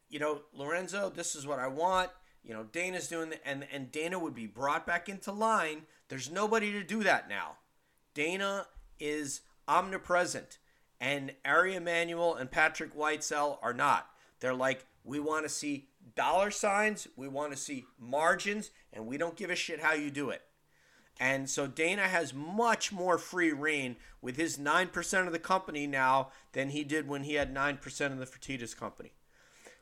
you 0.08 0.18
know, 0.18 0.42
Lorenzo, 0.54 1.10
this 1.10 1.34
is 1.34 1.46
what 1.46 1.58
I 1.58 1.66
want. 1.68 2.10
You 2.42 2.54
know, 2.54 2.64
Dana's 2.64 3.08
doing 3.08 3.34
and 3.44 3.66
and 3.72 3.90
Dana 3.90 4.18
would 4.18 4.34
be 4.34 4.46
brought 4.46 4.86
back 4.86 5.08
into 5.08 5.32
line. 5.32 5.82
There's 6.08 6.30
nobody 6.30 6.72
to 6.72 6.84
do 6.84 7.02
that 7.02 7.28
now. 7.28 7.56
Dana 8.14 8.66
is 9.00 9.40
omnipresent, 9.68 10.58
and 11.00 11.34
Ari 11.44 11.74
Emanuel 11.74 12.36
and 12.36 12.50
Patrick 12.50 12.96
Whitesell 12.96 13.58
are 13.62 13.74
not. 13.74 14.08
They're 14.38 14.54
like, 14.54 14.86
we 15.02 15.18
want 15.18 15.44
to 15.44 15.48
see 15.48 15.88
dollar 16.14 16.50
signs, 16.50 17.08
we 17.16 17.28
want 17.28 17.52
to 17.52 17.58
see 17.58 17.84
margins, 17.98 18.70
and 18.92 19.06
we 19.06 19.18
don't 19.18 19.36
give 19.36 19.50
a 19.50 19.56
shit 19.56 19.80
how 19.80 19.94
you 19.94 20.10
do 20.10 20.30
it. 20.30 20.42
And 21.18 21.48
so 21.48 21.66
Dana 21.66 22.02
has 22.02 22.34
much 22.34 22.92
more 22.92 23.16
free 23.16 23.52
reign 23.52 23.96
with 24.20 24.36
his 24.36 24.58
9% 24.58 25.26
of 25.26 25.32
the 25.32 25.38
company 25.38 25.86
now 25.86 26.30
than 26.52 26.70
he 26.70 26.84
did 26.84 27.08
when 27.08 27.24
he 27.24 27.34
had 27.34 27.54
9% 27.54 28.12
of 28.12 28.18
the 28.18 28.26
Fertitta's 28.26 28.74
company. 28.74 29.12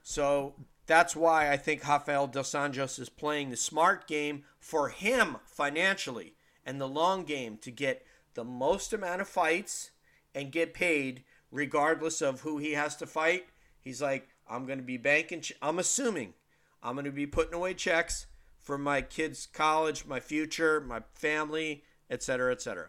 So 0.02 0.54
that's 0.86 1.16
why 1.16 1.50
I 1.50 1.56
think 1.56 1.86
Rafael 1.86 2.28
Dos 2.28 2.52
Anjos 2.52 3.00
is 3.00 3.08
playing 3.08 3.50
the 3.50 3.56
smart 3.56 4.06
game 4.06 4.44
for 4.60 4.90
him 4.90 5.38
financially 5.44 6.34
and 6.64 6.80
the 6.80 6.88
long 6.88 7.24
game 7.24 7.56
to 7.58 7.70
get 7.70 8.04
the 8.34 8.44
most 8.44 8.92
amount 8.92 9.20
of 9.20 9.28
fights 9.28 9.90
and 10.34 10.52
get 10.52 10.74
paid 10.74 11.24
regardless 11.50 12.20
of 12.20 12.40
who 12.40 12.58
he 12.58 12.72
has 12.72 12.96
to 12.96 13.06
fight. 13.06 13.46
He's 13.80 14.02
like, 14.02 14.28
I'm 14.48 14.66
going 14.66 14.78
to 14.78 14.84
be 14.84 14.96
banking. 14.96 15.40
Ch- 15.40 15.52
I'm 15.62 15.78
assuming 15.78 16.34
I'm 16.82 16.94
going 16.94 17.04
to 17.04 17.10
be 17.10 17.26
putting 17.26 17.54
away 17.54 17.74
checks 17.74 18.26
for 18.60 18.78
my 18.78 19.02
kids' 19.02 19.46
college, 19.46 20.06
my 20.06 20.20
future, 20.20 20.80
my 20.80 21.02
family, 21.14 21.84
etc., 22.10 22.52
etc. 22.52 22.88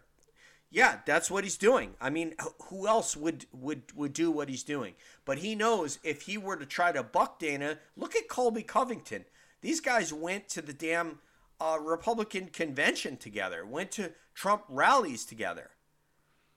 Yeah, 0.72 1.00
that's 1.06 1.32
what 1.32 1.44
he's 1.44 1.58
doing. 1.58 1.94
I 2.02 2.10
mean, 2.10 2.34
who 2.64 2.88
else 2.88 3.16
would 3.16 3.46
would 3.54 3.84
would 3.96 4.14
do 4.14 4.32
what 4.32 4.50
he's 4.50 4.64
doing? 4.64 4.96
But 5.24 5.38
he 5.38 5.56
knows 5.56 6.00
if 6.04 6.24
he 6.24 6.38
were 6.38 6.58
to 6.58 6.66
try 6.66 6.92
to 6.92 7.04
buck 7.04 7.40
Dana, 7.40 7.80
look 7.96 8.16
at 8.16 8.28
Colby 8.28 8.64
Covington. 8.64 9.26
These 9.62 9.80
guys 9.80 10.12
went 10.12 10.50
to 10.50 10.62
the 10.62 10.74
damn 10.74 11.20
uh, 11.62 11.78
Republican 11.82 12.48
convention 12.48 13.18
together, 13.18 13.66
went 13.66 13.92
to 13.92 14.12
Trump 14.34 14.64
rallies 14.68 15.24
together, 15.24 15.72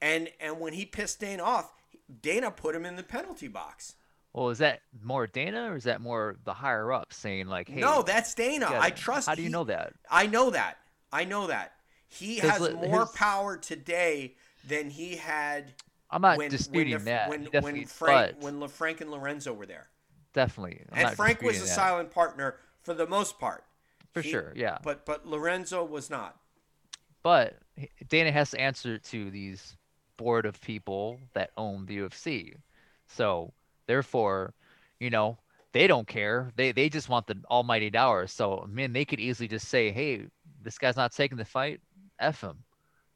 and 0.01 0.31
and 0.41 0.59
when 0.59 0.73
he 0.73 0.85
pissed 0.85 1.21
Dana 1.21 1.43
off, 1.43 1.73
Dana 2.21 2.51
put 2.51 2.75
him 2.75 2.85
in 2.85 2.97
the 2.97 3.03
penalty 3.03 3.49
box. 3.49 3.95
Well, 4.39 4.51
is 4.51 4.59
that 4.59 4.83
more 5.03 5.27
Dana 5.27 5.73
or 5.73 5.77
is 5.77 5.85
that 5.85 6.01
more 6.01 6.37
the 6.45 6.55
higher 6.55 6.93
up 6.93 7.13
saying 7.13 7.49
like, 7.49 7.69
"Hey"? 7.69 7.81
No, 7.81 8.03
that's 8.03 8.35
Dana. 8.35 8.69
I 8.71 8.91
trust. 8.91 9.27
How 9.27 9.35
do 9.35 9.43
you 9.43 9.49
he, 9.49 9.53
know 9.53 9.65
that? 9.65 9.95
I 10.09 10.27
know 10.29 10.51
that. 10.51 10.79
I 11.13 11.25
know 11.25 11.49
that. 11.49 11.73
He 12.07 12.37
has 12.39 12.65
his, 12.65 12.75
more 12.75 13.01
his, 13.01 13.11
power 13.11 13.57
today 13.57 14.37
than 14.69 14.91
he 14.91 15.17
had. 15.17 15.73
I'm 16.09 16.23
not 16.23 16.39
when, 16.39 16.51
disputing 16.51 16.95
when 16.95 17.05
that. 17.07 17.29
When, 17.29 17.47
when 17.47 17.85
Frank, 17.87 18.37
when 18.41 18.69
Frank 18.69 19.01
and 19.01 19.11
Lorenzo 19.11 19.53
were 19.53 19.67
there. 19.67 19.89
Definitely. 20.35 20.85
I'm 20.93 21.07
and 21.07 21.17
Frank 21.17 21.43
was 21.43 21.57
a 21.57 21.63
that. 21.63 21.67
silent 21.67 22.13
partner 22.13 22.59
for 22.85 22.95
the 22.95 23.09
most 23.09 23.41
part. 23.41 23.65
For 24.13 24.21
he, 24.21 24.31
sure, 24.31 24.53
yeah. 24.55 24.79
But 24.85 25.05
but 25.05 25.27
Lorenzo 25.27 25.83
was 25.83 26.11
not. 26.11 26.37
But 27.25 27.57
Dana 28.09 28.31
has 28.31 28.53
to 28.53 28.61
answer 28.61 28.99
to 28.99 29.33
these 29.33 29.77
board 30.17 30.47
of 30.47 30.61
people 30.61 31.19
that 31.35 31.51
own 31.57 31.87
the 31.87 31.99
UFC. 31.99 32.55
So 33.09 33.53
therefore, 33.89 34.55
you 35.01 35.11
know, 35.11 35.39
they 35.73 35.89
don't 35.89 36.09
care. 36.09 36.53
They 36.57 36.73
they 36.73 36.89
just 36.89 37.09
want 37.09 37.27
the 37.27 37.43
almighty 37.51 37.91
dollar. 37.91 38.27
So 38.29 38.67
man, 38.71 38.93
they 38.93 39.05
could 39.05 39.21
easily 39.21 39.49
just 39.49 39.69
say, 39.69 39.91
Hey, 39.93 40.27
this 40.63 40.79
guy's 40.79 40.97
not 40.97 41.13
taking 41.13 41.39
the 41.39 41.45
fight, 41.45 41.81
F 42.21 42.43
him. 42.43 42.65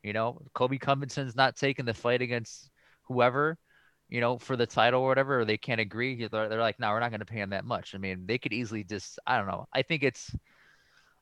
You 0.03 0.13
know, 0.13 0.43
Colby 0.55 0.79
Covington's 0.79 1.37
not 1.37 1.57
taking 1.57 1.85
the 1.85 1.95
fight 1.95 2.23
against 2.23 2.71
whoever, 3.03 3.59
you 4.09 4.21
know, 4.21 4.39
for 4.39 4.57
the 4.57 4.67
title 4.67 5.03
or 5.03 5.09
whatever, 5.09 5.41
or 5.41 5.45
they 5.45 5.57
can't 5.59 5.81
agree. 5.81 6.27
They're, 6.27 6.49
they're 6.49 6.61
like, 6.61 6.81
no, 6.81 6.91
we're 6.91 7.01
not 7.01 7.11
going 7.11 7.21
to 7.21 7.27
pay 7.27 7.41
him 7.41 7.51
that 7.51 7.65
much. 7.65 7.95
I 7.95 7.99
mean, 7.99 8.27
they 8.27 8.39
could 8.39 8.53
easily 8.53 8.85
just, 8.85 9.19
I 9.27 9.39
don't 9.39 9.47
know. 9.47 9.69
I 9.73 9.83
think 9.83 10.03
it's, 10.03 10.35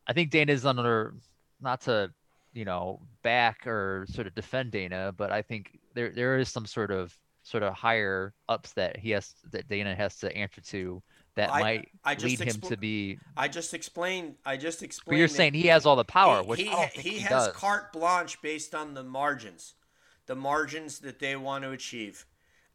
I 0.06 0.12
think 0.12 0.30
Dana's 0.30 0.64
under, 0.66 1.14
not 1.60 1.82
to, 1.82 2.12
you 2.52 2.64
know, 2.64 3.00
back 3.22 3.66
or 3.66 4.06
sort 4.10 4.26
of 4.26 4.34
defend 4.34 4.72
Dana, 4.72 5.12
but 5.16 5.30
I 5.30 5.42
think 5.42 5.78
there 5.94 6.10
there 6.10 6.38
is 6.38 6.48
some 6.48 6.66
sort 6.66 6.90
of 6.90 7.16
sort 7.50 7.62
of 7.64 7.74
higher 7.74 8.32
ups 8.48 8.72
that 8.74 8.96
he 8.96 9.10
has 9.10 9.34
that 9.50 9.68
Dana 9.68 9.94
has 9.94 10.16
to 10.18 10.34
answer 10.36 10.60
to 10.60 11.02
that 11.34 11.52
I, 11.52 11.60
might 11.60 11.88
I 12.04 12.14
lead 12.14 12.40
him 12.40 12.60
to 12.62 12.76
be. 12.76 13.18
I 13.36 13.48
just 13.48 13.74
explained. 13.74 14.36
I 14.46 14.56
just 14.56 14.82
explained. 14.82 15.16
But 15.16 15.18
you're 15.18 15.28
saying 15.28 15.54
he 15.54 15.66
has 15.66 15.86
all 15.86 15.96
the 15.96 16.04
power, 16.04 16.42
he, 16.42 16.48
which 16.48 16.60
he, 16.60 16.68
he, 16.94 17.08
he 17.10 17.18
has 17.20 17.46
does. 17.46 17.56
carte 17.56 17.92
blanche 17.92 18.40
based 18.40 18.74
on 18.74 18.94
the 18.94 19.02
margins, 19.02 19.74
the 20.26 20.36
margins 20.36 21.00
that 21.00 21.18
they 21.18 21.34
want 21.36 21.64
to 21.64 21.70
achieve, 21.70 22.24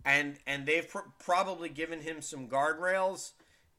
and 0.03 0.39
and 0.45 0.65
they've 0.65 0.87
pr- 0.87 0.99
probably 1.19 1.69
given 1.69 2.01
him 2.01 2.21
some 2.21 2.47
guardrails 2.47 3.31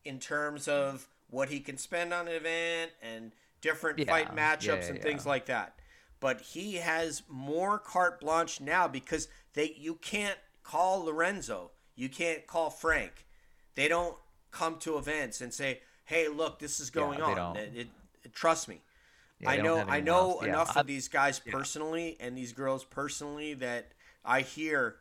in 0.04 0.18
terms 0.18 0.68
of 0.68 1.08
what 1.28 1.48
he 1.48 1.60
can 1.60 1.76
spend 1.76 2.14
on 2.14 2.28
an 2.28 2.34
event 2.34 2.92
and 3.02 3.32
different 3.60 3.98
yeah, 3.98 4.04
fight 4.06 4.34
matchups 4.34 4.66
yeah, 4.66 4.80
yeah, 4.80 4.86
and 4.88 5.02
things 5.02 5.26
like 5.26 5.46
that. 5.46 5.74
But 6.20 6.40
he 6.40 6.76
has 6.76 7.22
more 7.28 7.78
carte 7.78 8.20
blanche 8.20 8.60
now 8.60 8.88
because 8.88 9.28
they 9.54 9.74
you 9.76 9.96
can't 9.96 10.38
call 10.66 11.04
Lorenzo, 11.04 11.70
you 11.94 12.08
can't 12.08 12.46
call 12.46 12.70
Frank. 12.70 13.26
They 13.74 13.88
don't 13.88 14.16
come 14.50 14.78
to 14.80 14.98
events 14.98 15.40
and 15.40 15.52
say, 15.52 15.80
"Hey, 16.04 16.28
look, 16.28 16.58
this 16.58 16.80
is 16.80 16.90
going 16.90 17.18
yeah, 17.18 17.24
on." 17.24 17.56
It, 17.56 17.72
it, 17.74 17.88
it, 18.24 18.34
trust 18.34 18.68
me. 18.68 18.80
Yeah, 19.40 19.50
I 19.50 19.56
know 19.58 19.78
I 19.78 20.00
know 20.00 20.40
enough 20.40 20.76
of 20.76 20.86
these 20.86 21.08
guys 21.08 21.38
personally 21.38 22.16
and 22.20 22.36
these 22.36 22.52
girls 22.52 22.84
personally 22.84 23.54
that 23.54 23.92
I 24.24 24.40
hear 24.40 24.96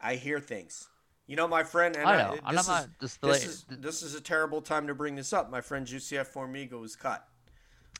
I 0.00 0.16
hear 0.16 0.40
things. 0.40 0.88
You 1.26 1.36
know, 1.36 1.46
my 1.46 1.62
friend, 1.62 1.94
and 1.94 2.08
I 2.08 2.16
know. 2.16 2.38
I, 2.42 2.52
this, 2.54 2.68
is, 2.68 3.18
this, 3.20 3.46
is, 3.46 3.64
this 3.68 4.02
is 4.02 4.14
a 4.14 4.20
terrible 4.20 4.62
time 4.62 4.86
to 4.86 4.94
bring 4.94 5.14
this 5.14 5.34
up. 5.34 5.50
My 5.50 5.60
friend 5.60 5.86
Jussier 5.86 6.26
Formiga 6.26 6.80
was 6.80 6.96
cut. 6.96 7.28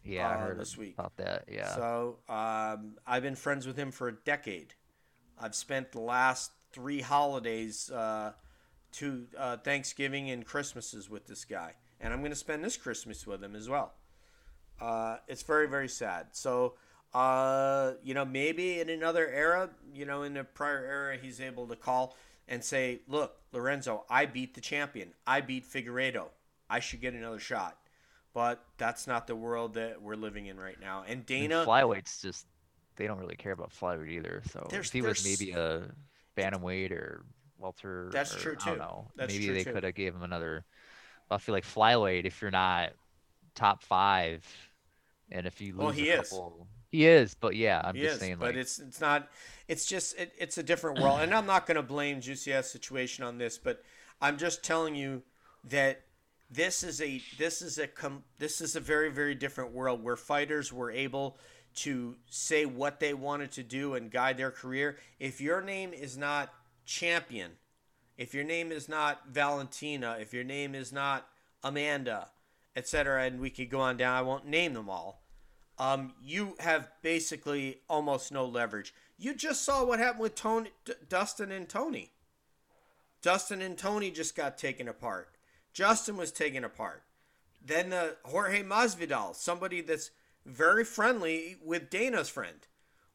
Yeah, 0.03 0.27
uh, 0.27 0.33
I 0.33 0.37
heard 0.39 0.59
this 0.59 0.79
week 0.79 0.95
about 0.99 1.17
that. 1.19 1.45
Yeah. 1.47 1.75
So 1.75 2.19
um, 2.29 2.97
I've 3.07 3.23
been 3.23 3.35
friends 3.35 3.67
with 3.67 3.77
him 3.77 3.91
for 3.91 4.09
a 4.09 4.13
decade. 4.13 4.73
I've 5.39 5.55
spent 5.55 5.93
the 5.93 6.01
last 6.01 6.53
three 6.73 7.01
holidays 7.01 7.91
uh, 7.91 8.33
to 8.93 9.27
uh, 9.37 9.57
Thanksgiving 9.59 10.31
and 10.31 10.45
Christmases 10.45 11.11
with 11.11 11.27
this 11.27 11.45
guy, 11.45 11.75
and 12.01 12.13
I'm 12.13 12.21
going 12.21 12.33
to 12.33 12.37
spend 12.37 12.65
this 12.65 12.77
Christmas 12.77 13.27
with 13.27 13.43
him 13.43 13.55
as 13.55 13.69
well. 13.69 13.95
Uh, 14.81 15.17
it's 15.27 15.43
very 15.43 15.69
very 15.69 15.89
sad. 15.89 16.29
So 16.33 16.75
uh, 17.15 17.93
you 18.03 18.15
know 18.15 18.25
maybe 18.25 18.81
in 18.81 18.89
another 18.89 19.29
era, 19.29 19.71
you 19.93 20.05
know 20.05 20.23
in 20.23 20.37
a 20.37 20.45
prior 20.45 20.85
era, 20.85 21.17
he's 21.17 21.41
able 21.41 21.67
to 21.69 21.77
call 21.77 22.17
and 22.47 22.63
say, 22.63 23.01
"Look, 23.09 23.37
Lorenzo, 23.53 24.05
I 24.09 24.27
beat 24.27 24.55
the 24.55 24.61
champion. 24.61 25.13
I 25.27 25.41
beat 25.41 25.67
Figueiredo. 25.71 26.27
I 26.71 26.81
should 26.81 27.01
get 27.01 27.15
another 27.15 27.41
shot." 27.41 27.79
But 28.35 28.63
that's 28.77 29.07
not 29.07 29.27
the 29.27 29.35
world 29.35 29.75
that 29.75 30.01
we're 30.01 30.15
living 30.15 30.47
in 30.47 30.61
right 30.61 30.79
now. 30.81 31.05
And 31.09 31.27
Dana 31.27 31.61
and 31.61 31.69
flyweights 31.69 32.23
just 32.23 32.47
they 32.97 33.07
don't 33.07 33.19
really 33.19 33.37
care 33.37 33.53
about 33.53 33.71
flyweight 33.71 34.11
either. 34.11 34.43
So 34.53 34.69
if 34.71 34.93
he 34.93 35.03
was 35.03 35.25
maybe 35.25 35.53
a 35.53 35.91
bantamweight 36.39 36.91
or 36.93 37.25
welter. 37.59 38.11
That's 38.13 38.35
or, 38.35 38.39
true 38.39 38.57
too. 38.57 38.61
I 38.63 38.69
don't 38.71 38.79
know. 38.79 39.11
That's 39.17 39.33
maybe 39.33 39.51
they 39.51 39.65
could 39.65 39.85
have 39.85 39.95
gave 39.95 40.15
him 40.15 40.23
another. 40.23 40.65
I 41.31 41.39
feel 41.39 41.55
like 41.55 41.65
flyweight 41.65 42.25
if 42.25 42.41
you're 42.41 42.51
not 42.51 42.91
top 43.55 43.83
five, 43.83 44.47
and 45.31 45.47
if 45.47 45.61
you 45.61 45.73
lose 45.73 45.79
well, 45.79 45.91
he 45.91 46.11
a 46.11 46.23
couple, 46.23 46.57
is. 46.61 46.67
he 46.91 47.07
is. 47.07 47.35
But 47.35 47.57
yeah, 47.57 47.83
I'm 47.85 47.95
he 47.95 48.03
just 48.03 48.15
is, 48.15 48.21
saying. 48.21 48.37
But 48.39 48.55
like, 48.55 48.57
it's 48.57 48.79
it's 48.79 49.01
not. 49.01 49.29
It's 49.67 49.85
just 49.85 50.17
it, 50.19 50.33
it's 50.39 50.59
a 50.59 50.63
different 50.63 51.01
world, 51.01 51.21
and 51.21 51.35
I'm 51.35 51.47
not 51.47 51.67
going 51.67 51.77
to 51.77 51.83
blame 51.83 52.21
Jussier's 52.21 52.71
situation 52.71 53.25
on 53.25 53.37
this, 53.37 53.59
but 53.59 53.83
I'm 54.21 54.39
just 54.39 54.63
telling 54.63 54.95
you 54.95 55.23
that 55.65 56.03
this 56.51 56.83
is 56.83 57.03
a 57.03 57.21
this 57.37 57.61
is 57.61 57.79
a 57.79 57.87
com, 57.87 58.25
this 58.39 58.61
is 58.61 58.77
a 58.77 58.81
very 58.81 59.11
very 59.11 59.35
different 59.35 59.73
world 59.73 60.03
where 60.03 60.17
fighters 60.17 60.73
were 60.73 60.91
able 60.91 61.37
to 61.79 62.17
say 62.29 62.65
what 62.67 63.01
they 63.01 63.15
wanted 63.15 63.53
to 63.53 63.63
do 63.63 63.95
and 63.95 64.11
guide 64.11 64.37
their 64.37 64.51
career. 64.51 64.99
If 65.19 65.41
your 65.41 65.61
name 65.61 65.93
is 65.93 66.17
not 66.17 66.53
champion, 66.85 67.53
if 68.17 68.35
your 68.35 68.45
name 68.45 68.73
is 68.73 68.89
not 68.89 69.29
Valentina, 69.31 70.17
if 70.21 70.33
your 70.35 70.45
name 70.45 70.75
is 70.75 70.93
not 70.93 71.29
Amanda, 71.63 72.29
etc., 72.75 73.25
and 73.25 73.41
we 73.41 73.51
could 73.51 73.71
go 73.71 73.81
on 73.81 73.97
down, 73.97 74.17
I 74.17 74.23
won't 74.23 74.47
name 74.47 74.75
them 74.75 74.91
all. 74.91 75.23
Um, 75.79 76.15
you 76.21 76.57
have 76.59 76.89
basically 77.03 77.79
almost 77.89 78.33
no 78.33 78.45
leverage. 78.45 78.93
You 79.17 79.35
just 79.35 79.65
saw 79.65 79.85
what 79.85 80.01
happened 80.01 80.23
with 80.23 80.35
Tony, 80.35 80.71
D- 80.85 80.95
Dustin 81.09 81.53
and 81.53 81.69
Tony. 81.69 82.11
Dustin 83.23 83.63
and 83.63 83.79
Tony 83.79 84.11
just 84.11 84.37
got 84.37 84.59
taken 84.59 84.89
apart. 84.89 85.29
Justin 85.73 86.17
was 86.17 86.33
taken 86.33 86.65
apart. 86.65 87.03
Then 87.65 87.91
the 87.91 88.17
Jorge 88.25 88.63
Masvidal, 88.63 89.35
somebody 89.35 89.81
that's 89.81 90.11
very 90.49 90.85
friendly 90.85 91.57
with 91.63 91.91
Dana's 91.91 92.29
friend, 92.29 92.67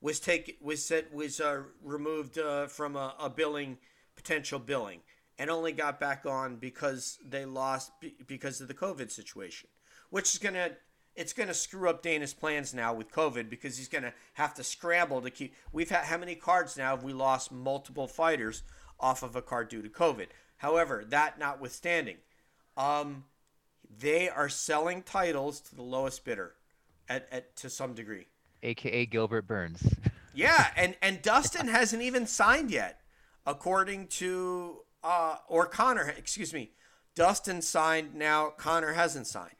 was 0.01 0.19
take 0.19 0.57
was 0.61 0.85
set 0.85 1.13
was 1.13 1.39
uh, 1.39 1.63
removed 1.81 2.37
uh, 2.37 2.67
from 2.67 2.95
a, 2.95 3.15
a, 3.19 3.29
billing 3.29 3.77
potential 4.15 4.59
billing 4.59 4.99
and 5.39 5.49
only 5.49 5.71
got 5.71 5.99
back 5.99 6.25
on 6.25 6.57
because 6.57 7.17
they 7.27 7.45
lost 7.45 7.91
because 8.27 8.61
of 8.61 8.67
the 8.67 8.73
COVID 8.73 9.09
situation, 9.11 9.69
which 10.09 10.33
is 10.33 10.39
gonna 10.39 10.71
it's 11.15 11.33
gonna 11.33 11.53
screw 11.53 11.89
up 11.89 12.03
Dana's 12.03 12.33
plans 12.33 12.73
now 12.73 12.93
with 12.93 13.11
COVID 13.11 13.49
because 13.49 13.77
he's 13.77 13.87
gonna 13.87 14.13
have 14.33 14.53
to 14.55 14.63
scramble 14.63 15.21
to 15.21 15.29
keep. 15.29 15.55
We've 15.71 15.89
had 15.89 16.05
how 16.05 16.17
many 16.17 16.35
cards 16.35 16.77
now 16.77 16.91
have 16.91 17.03
we 17.03 17.13
lost 17.13 17.51
multiple 17.51 18.07
fighters 18.07 18.63
off 18.99 19.23
of 19.23 19.35
a 19.35 19.41
card 19.41 19.69
due 19.69 19.81
to 19.81 19.89
COVID? 19.89 20.27
However, 20.57 21.03
that 21.09 21.39
notwithstanding, 21.39 22.17
um, 22.77 23.23
they 23.89 24.29
are 24.29 24.49
selling 24.49 25.01
titles 25.01 25.59
to 25.61 25.75
the 25.75 25.81
lowest 25.81 26.23
bidder 26.25 26.55
at, 27.09 27.27
at 27.31 27.55
to 27.57 27.69
some 27.69 27.93
degree. 27.93 28.27
AKA 28.61 29.07
Gilbert 29.07 29.47
Burns. 29.47 29.95
yeah, 30.33 30.67
and 30.75 30.95
and 31.01 31.21
Dustin 31.21 31.67
hasn't 31.67 32.01
even 32.01 32.25
signed 32.27 32.71
yet, 32.71 33.01
according 33.45 34.07
to 34.07 34.79
uh 35.03 35.37
or 35.47 35.65
Conor. 35.65 36.13
Excuse 36.17 36.53
me, 36.53 36.71
Dustin 37.15 37.61
signed 37.61 38.15
now. 38.15 38.49
Conor 38.49 38.93
hasn't 38.93 39.27
signed. 39.27 39.51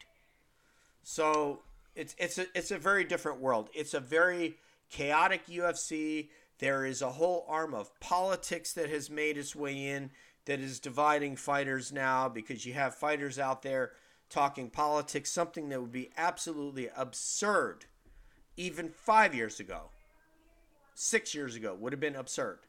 So 1.04 1.60
it's 1.96 2.16
it's 2.18 2.38
a 2.38 2.46
it's 2.56 2.72
a 2.72 2.78
very 2.78 3.04
different 3.04 3.40
world. 3.40 3.70
It's 3.74 3.94
a 3.94 4.00
very 4.00 4.56
chaotic 4.90 5.48
UFC. 5.48 6.30
There 6.60 6.86
is 6.86 7.02
a 7.02 7.12
whole 7.12 7.46
arm 7.50 7.74
of 7.74 8.00
politics 8.00 8.74
that 8.74 8.90
has 8.90 9.10
made 9.10 9.38
its 9.38 9.56
way 9.56 9.88
in 9.88 10.12
that 10.46 10.60
is 10.60 10.80
dividing 10.80 11.36
fighters 11.36 11.92
now 11.92 12.30
because 12.30 12.66
you 12.66 12.74
have 12.74 12.96
fighters 12.96 13.40
out 13.40 13.62
there 13.62 13.92
talking 14.30 14.70
politics, 14.70 15.32
something 15.32 15.70
that 15.70 15.82
would 15.82 15.92
be 15.92 16.10
absolutely 16.18 16.90
absurd 16.96 17.86
even 18.58 18.90
five 18.90 19.34
years 19.36 19.60
ago. 19.60 19.90
six 20.96 21.34
years 21.34 21.56
ago 21.56 21.74
would 21.74 21.92
have 21.94 22.00
been 22.00 22.16
absurd. 22.16 22.60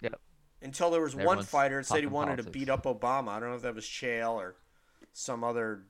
Yep. 0.00 0.20
Until 0.62 0.90
there 0.90 1.00
was 1.00 1.14
one 1.14 1.42
fighter 1.42 1.78
that 1.78 1.86
said 1.86 2.00
he 2.00 2.06
wanted 2.06 2.38
to 2.38 2.50
beat 2.50 2.68
up 2.68 2.84
Obama. 2.84 3.28
I 3.28 3.40
don't 3.40 3.50
know 3.50 3.56
if 3.56 3.62
that 3.62 3.74
was 3.74 3.84
Chael 3.84 4.34
or 4.34 4.56
some 5.12 5.44
other. 5.44 5.84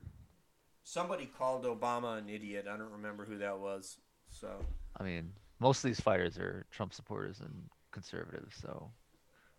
Somebody 0.85 1.27
called 1.27 1.65
Obama 1.65 2.19
an 2.19 2.29
idiot. 2.29 2.67
I 2.71 2.77
don't 2.77 2.93
remember 2.93 3.25
who 3.25 3.39
that 3.39 3.59
was. 3.59 3.99
So 4.31 4.65
I 4.97 5.03
mean, 5.03 5.33
most 5.61 5.85
of 5.85 5.89
these 5.89 6.01
fighters 6.01 6.39
are 6.39 6.67
Trump 6.71 6.93
supporters 6.93 7.41
and 7.41 7.53
conservatives, 7.91 8.55
so 8.61 8.91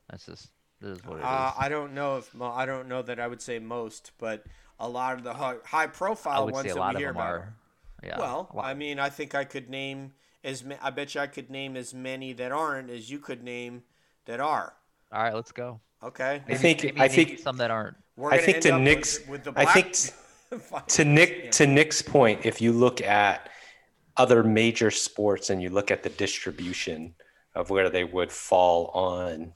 that's 0.10 0.26
just 0.26 0.52
this 0.82 0.98
is 0.98 1.06
what 1.06 1.16
it 1.18 1.20
is. 1.20 1.26
uh, 1.26 1.52
I 1.58 1.70
don't 1.70 1.94
know 1.94 2.18
if 2.18 2.30
I 2.42 2.66
don't 2.66 2.88
know 2.88 3.02
that 3.02 3.20
I 3.20 3.28
would 3.28 3.42
say 3.42 3.60
most, 3.60 4.12
but 4.18 4.44
a 4.80 4.88
lot 4.88 5.18
of 5.18 5.24
the 5.24 5.34
high, 5.34 5.56
high 5.66 5.84
I 5.84 5.88
profile 5.88 6.48
ones 6.48 6.68
that 6.68 6.78
lot 6.78 6.96
we 6.96 7.02
hear 7.02 7.10
about. 7.12 7.28
are. 7.28 7.54
Yeah. 8.04 8.18
well, 8.18 8.50
I 8.58 8.74
mean, 8.74 8.98
I 9.00 9.10
think 9.10 9.36
I 9.36 9.44
could 9.44 9.70
name 9.70 10.14
as 10.44 10.64
ma- 10.64 10.76
I 10.82 10.90
bet 10.90 11.16
you 11.16 11.22
I 11.22 11.28
could 11.28 11.50
name 11.50 11.76
as 11.76 11.94
many 11.94 12.32
that 12.34 12.52
aren't 12.54 12.90
as 12.90 13.10
you 13.12 13.20
could 13.20 13.44
name 13.44 13.84
that 14.26 14.40
are. 14.40 14.74
all 15.12 15.22
right, 15.24 15.34
let's 15.34 15.52
go. 15.52 15.82
Okay, 16.02 16.42
I 16.48 16.56
think- 16.56 16.84
Maybe 16.84 16.98
I 17.02 17.08
name 17.08 17.16
think- 17.16 17.40
some 17.40 17.58
that 17.58 17.72
aren't. 17.72 17.98
We're 18.16 18.32
I 18.32 18.38
think 18.38 18.62
to 18.62 18.78
Nick's- 18.80 19.20
with, 19.22 19.30
with 19.30 19.44
the 19.46 19.54
I 19.60 19.66
think 19.66 19.96
fighters. 20.64 20.96
to 20.96 21.04
Nick 21.06 21.42
Yeah. 21.44 21.52
to 21.52 21.68
Nick's 21.68 22.02
point, 22.02 22.46
if 22.46 22.62
you 22.62 22.72
look 22.72 23.02
at 23.02 23.50
other 24.16 24.44
major 24.44 24.92
sports 24.92 25.50
and 25.50 25.62
you 25.62 25.70
look 25.70 25.92
at 25.92 26.04
the 26.04 26.10
distribution 26.10 27.16
of 27.56 27.70
where 27.70 27.90
they 27.90 28.04
would 28.06 28.32
fall 28.32 28.88
on 28.88 29.54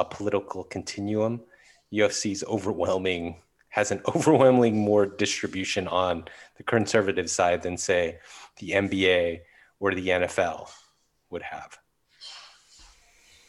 a 0.00 0.04
political 0.04 0.64
continuum, 0.64 1.40
UFC's 1.92 2.42
overwhelming 2.44 3.36
has 3.68 3.90
an 3.92 4.00
overwhelming 4.14 4.76
more 4.78 5.06
distribution 5.06 5.86
on 5.88 6.24
the 6.56 6.64
conservative 6.64 7.28
side 7.30 7.62
than 7.62 7.76
say 7.76 8.18
the 8.58 8.70
NBA 8.70 9.40
or 9.78 9.94
the 9.94 10.08
NFL 10.08 10.70
would 11.30 11.42
have. 11.42 11.78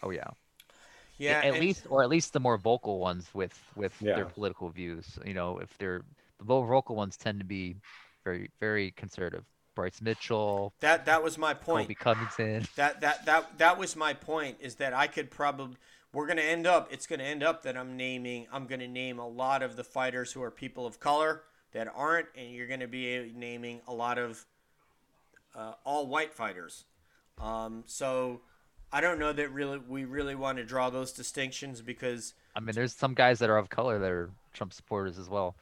Oh 0.04 0.10
yeah. 0.12 0.30
yeah, 1.18 1.42
at 1.44 1.60
least 1.60 1.86
or 1.90 2.04
at 2.04 2.10
least 2.10 2.34
the 2.34 2.40
more 2.40 2.58
vocal 2.58 3.00
ones 3.00 3.30
with 3.34 3.58
with 3.76 3.94
Yeah. 4.02 4.16
their 4.16 4.26
political 4.26 4.70
views 4.70 5.06
you 5.26 5.34
know 5.34 5.60
if 5.60 5.70
they're 5.78 6.02
the 6.40 6.46
more 6.46 6.66
vocal 6.68 6.96
ones 6.96 7.18
tend 7.18 7.40
to 7.40 7.46
be 7.46 7.76
very 8.24 8.50
very 8.60 8.92
conservative 8.92 9.46
bryce 9.76 10.02
mitchell 10.02 10.74
that 10.80 11.06
that 11.06 11.22
was 11.24 11.38
my 11.38 11.54
point. 11.54 11.86
Colby 11.88 11.96
covington 11.96 12.66
That 12.76 13.02
that 13.02 13.26
that 13.26 13.58
that 13.60 13.78
was 13.78 13.96
my 13.96 14.14
point 14.14 14.58
is 14.60 14.76
that 14.76 14.94
I 14.94 15.08
could 15.08 15.30
probably 15.30 15.78
we're 16.14 16.26
going 16.26 16.38
to 16.38 16.44
end 16.44 16.68
up 16.68 16.88
it's 16.92 17.08
going 17.08 17.20
to 17.20 17.26
end 17.26 17.44
up 17.44 17.64
that 17.64 17.78
I'm 17.78 17.96
naming 17.98 18.48
I'm 18.52 18.68
going 18.68 18.80
to 18.80 18.88
name 18.88 19.20
a 19.20 19.28
lot 19.28 19.64
of 19.64 19.76
the 19.76 19.84
fighters 19.84 20.32
who 20.32 20.44
are 20.44 20.52
people 20.52 20.86
of 20.86 21.00
color 21.00 21.44
that 21.74 21.88
aren't 21.94 22.28
and 22.36 22.52
you're 22.52 22.68
going 22.68 22.82
to 22.82 22.88
be 22.88 23.32
naming 23.36 23.82
a 23.88 23.94
lot 23.94 24.18
of 24.18 24.46
uh, 25.56 25.74
all 25.86 26.08
white 26.08 26.34
fighters. 26.34 26.86
Um, 27.40 27.84
so 27.86 28.42
I 28.92 29.02
don't 29.02 29.20
know 29.20 29.34
that 29.34 29.52
really 29.52 29.80
we 29.80 30.06
really 30.06 30.36
want 30.36 30.58
to 30.58 30.64
draw 30.64 30.90
those 30.90 31.12
distinctions 31.12 31.82
because 31.82 32.34
i 32.56 32.60
mean 32.60 32.76
there's 32.76 32.94
some 32.94 33.14
guys 33.14 33.40
that 33.40 33.50
are 33.50 33.58
of 33.58 33.70
color 33.70 34.00
that 34.00 34.12
are 34.12 34.30
trump 34.54 34.74
supporters 34.74 35.18
as 35.18 35.30
well. 35.30 35.56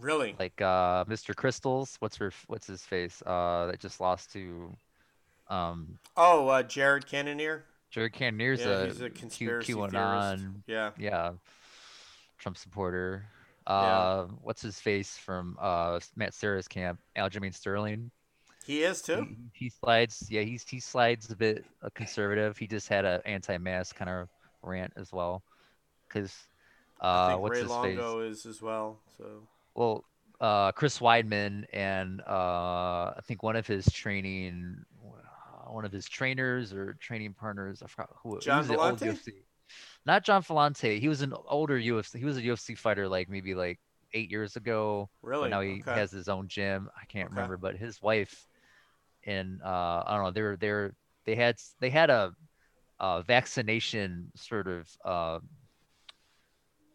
Really? 0.00 0.34
Like 0.38 0.60
uh 0.60 1.04
mr 1.04 1.34
crystals 1.34 1.96
what's 2.00 2.16
her 2.16 2.32
what's 2.48 2.66
his 2.66 2.82
face 2.82 3.22
uh 3.24 3.66
that 3.70 3.78
just 3.78 4.00
lost 4.00 4.32
to 4.32 4.72
um 5.48 5.98
oh 6.16 6.48
uh, 6.48 6.62
Jared 6.62 7.06
Cannonier 7.06 7.64
jared 7.94 8.12
cannonier's 8.12 8.60
yeah 8.60 8.82
a, 8.82 8.86
he's 8.86 9.00
a 9.00 9.08
Q, 9.08 9.20
conspiracy 9.20 9.72
theorist. 9.72 9.94
Qanon 9.94 10.54
yeah. 10.66 10.90
Yeah. 10.98 11.32
Trump 12.38 12.56
supporter. 12.56 13.24
Yeah. 13.68 13.72
uh 13.72 14.26
what's 14.42 14.60
his 14.60 14.80
face 14.80 15.16
from 15.16 15.56
uh 15.60 16.00
matt 16.16 16.34
serra's 16.34 16.66
camp? 16.66 17.00
Aljamain 17.16 17.54
sterling. 17.54 18.10
He 18.66 18.82
is 18.82 19.00
too. 19.00 19.28
He, 19.52 19.66
he 19.66 19.70
slides 19.70 20.26
yeah 20.28 20.42
he's 20.42 20.68
he 20.68 20.80
slides 20.80 21.30
a 21.30 21.36
bit 21.36 21.64
uh, 21.82 21.88
conservative. 21.94 22.58
He 22.58 22.66
just 22.66 22.88
had 22.88 23.04
a 23.04 23.22
anti-mask 23.24 23.94
kind 23.94 24.10
of 24.10 24.28
rant 24.62 24.92
as 24.96 25.12
well. 25.12 25.44
Because 26.08 26.34
uh 27.00 27.36
what's 27.36 27.54
Ray 27.54 27.62
his 27.62 27.70
Longo 27.70 28.20
is 28.20 28.44
as 28.44 28.60
well 28.60 28.98
so. 29.16 29.24
Well 29.76 30.04
uh 30.40 30.72
chris 30.72 30.98
weidman 30.98 31.64
and 31.72 32.20
uh 32.22 33.14
i 33.16 33.20
think 33.22 33.44
one 33.44 33.54
of 33.54 33.68
his 33.68 33.86
training 33.86 34.84
one 35.72 35.84
of 35.84 35.92
his 35.92 36.08
trainers 36.08 36.72
or 36.72 36.94
training 37.00 37.34
partners 37.34 37.82
i 37.82 37.86
forgot 37.86 38.10
who 38.22 38.38
John 38.40 38.58
was 38.58 38.68
the 38.68 38.76
old 38.76 38.98
Villante? 39.00 39.12
UFC. 39.14 39.32
not 40.06 40.24
Gian 40.24 40.42
Villante. 40.42 40.98
he 41.00 41.08
was 41.08 41.22
an 41.22 41.32
older 41.46 41.78
ufc 41.78 42.16
he 42.18 42.24
was 42.24 42.36
a 42.36 42.42
ufc 42.42 42.76
fighter 42.76 43.08
like 43.08 43.28
maybe 43.28 43.54
like 43.54 43.78
eight 44.12 44.30
years 44.30 44.56
ago 44.56 45.08
really 45.22 45.48
now 45.50 45.60
he 45.60 45.80
okay. 45.80 45.94
has 45.94 46.10
his 46.12 46.28
own 46.28 46.46
gym. 46.48 46.88
I 47.00 47.04
can't 47.06 47.26
Okay. 47.26 47.34
remember, 47.34 47.56
but 47.56 47.76
his 47.76 48.00
wife 48.00 48.46
and 49.26 49.60
uh, 49.62 50.04
I 50.06 50.14
don't 50.14 50.24
know. 50.24 50.30
They're 50.30 50.56
they're 50.56 50.94
they 51.24 51.34
had 51.34 51.56
they 51.80 51.90
had 51.90 52.10
a, 52.10 52.32
a 53.00 53.22
vaccination 53.22 54.30
sort 54.36 54.68
of 54.68 54.88
uh, 55.04 55.38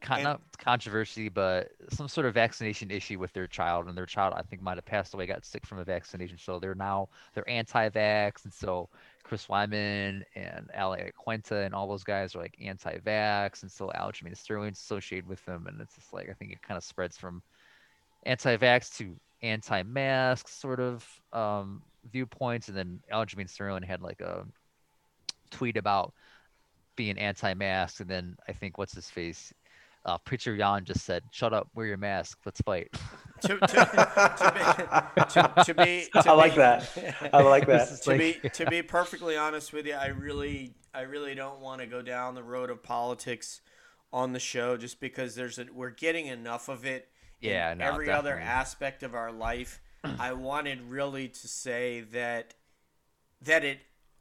con- 0.01 0.17
And- 0.17 0.23
not 0.23 0.41
controversy, 0.57 1.29
but 1.29 1.71
some 1.89 2.07
sort 2.07 2.25
of 2.25 2.33
vaccination 2.33 2.91
issue 2.91 3.19
with 3.19 3.33
their 3.33 3.47
child, 3.47 3.87
and 3.87 3.97
their 3.97 4.05
child 4.05 4.33
I 4.35 4.41
think 4.41 4.61
might 4.61 4.77
have 4.77 4.85
passed 4.85 5.13
away, 5.13 5.25
got 5.25 5.45
sick 5.45 5.65
from 5.65 5.79
a 5.79 5.83
vaccination. 5.83 6.37
So 6.37 6.59
they're 6.59 6.75
now 6.75 7.09
they're 7.33 7.49
anti-vax, 7.49 8.43
and 8.43 8.53
so 8.53 8.89
Chris 9.23 9.47
Weidman 9.47 10.23
and 10.35 10.69
Al 10.73 10.95
Iaquinta 10.95 11.65
and 11.65 11.73
all 11.73 11.87
those 11.87 12.03
guys 12.03 12.35
are 12.35 12.39
like 12.39 12.57
anti-vax, 12.61 13.61
and 13.61 13.71
so 13.71 13.91
Aljamain 13.95 14.35
Sterling's 14.35 14.79
associated 14.79 15.27
with 15.27 15.43
them, 15.45 15.67
and 15.67 15.79
it's 15.81 15.95
just 15.95 16.13
like 16.13 16.29
I 16.29 16.33
think 16.33 16.51
it 16.51 16.61
kind 16.61 16.77
of 16.77 16.83
spreads 16.83 17.17
from 17.17 17.41
anti-vax 18.25 18.97
to 18.97 19.15
anti-mask 19.41 20.47
sort 20.47 20.79
of 20.79 21.05
um, 21.31 21.81
viewpoints, 22.11 22.67
and 22.67 22.77
then 22.77 22.99
Aljamain 23.11 23.49
Sterling 23.49 23.83
had 23.83 24.01
like 24.01 24.21
a 24.21 24.45
tweet 25.51 25.77
about 25.77 26.13
being 26.95 27.17
anti-mask, 27.17 28.01
and 28.01 28.09
then 28.09 28.35
I 28.47 28.51
think 28.51 28.77
what's 28.77 28.93
his 28.93 29.09
face, 29.09 29.53
uh, 30.05 30.17
Petr 30.19 30.57
Yan 30.57 30.85
just 30.85 31.05
said, 31.05 31.23
"Shut 31.31 31.53
up, 31.53 31.67
wear 31.75 31.85
your 31.85 31.97
mask, 31.97 32.39
let's 32.45 32.61
fight." 32.61 32.89
to, 33.41 33.57
to, 33.57 33.57
to 33.57 34.53
be, 34.55 35.21
to, 35.23 35.63
to 35.65 35.73
be 35.73 36.07
to 36.21 36.29
I 36.29 36.33
like 36.33 36.53
be- 36.53 36.57
that. 36.57 37.29
I 37.33 37.41
like 37.41 37.67
that. 37.67 37.87
To 38.03 38.09
like- 38.11 38.41
be 38.41 38.49
to 38.49 38.65
be 38.65 38.81
perfectly 38.81 39.37
honest 39.37 39.73
with 39.73 39.85
you, 39.85 39.93
I 39.93 40.07
really 40.07 40.73
I 40.93 41.01
really 41.01 41.35
don't 41.35 41.59
want 41.61 41.81
to 41.81 41.87
go 41.87 42.01
down 42.01 42.35
the 42.35 42.43
road 42.43 42.69
of 42.69 42.83
politics 42.83 43.61
on 44.11 44.33
the 44.33 44.39
show 44.39 44.75
just 44.77 44.99
because 44.99 45.35
there's 45.35 45.59
a, 45.59 45.67
we're 45.73 45.91
getting 45.91 46.27
enough 46.27 46.67
of 46.67 46.85
it 46.85 47.09
in 47.41 47.51
Yeah, 47.51 47.73
no, 47.75 47.85
every 47.85 48.09
other 48.09 48.37
aspect 48.39 49.03
of 49.03 49.13
our 49.13 49.31
life. 49.31 49.79
I 50.19 50.33
wanted 50.33 50.81
really 50.81 51.27
to 51.27 51.47
say 51.47 52.01
that 52.13 52.55
that 53.41 53.63
it 53.63 53.79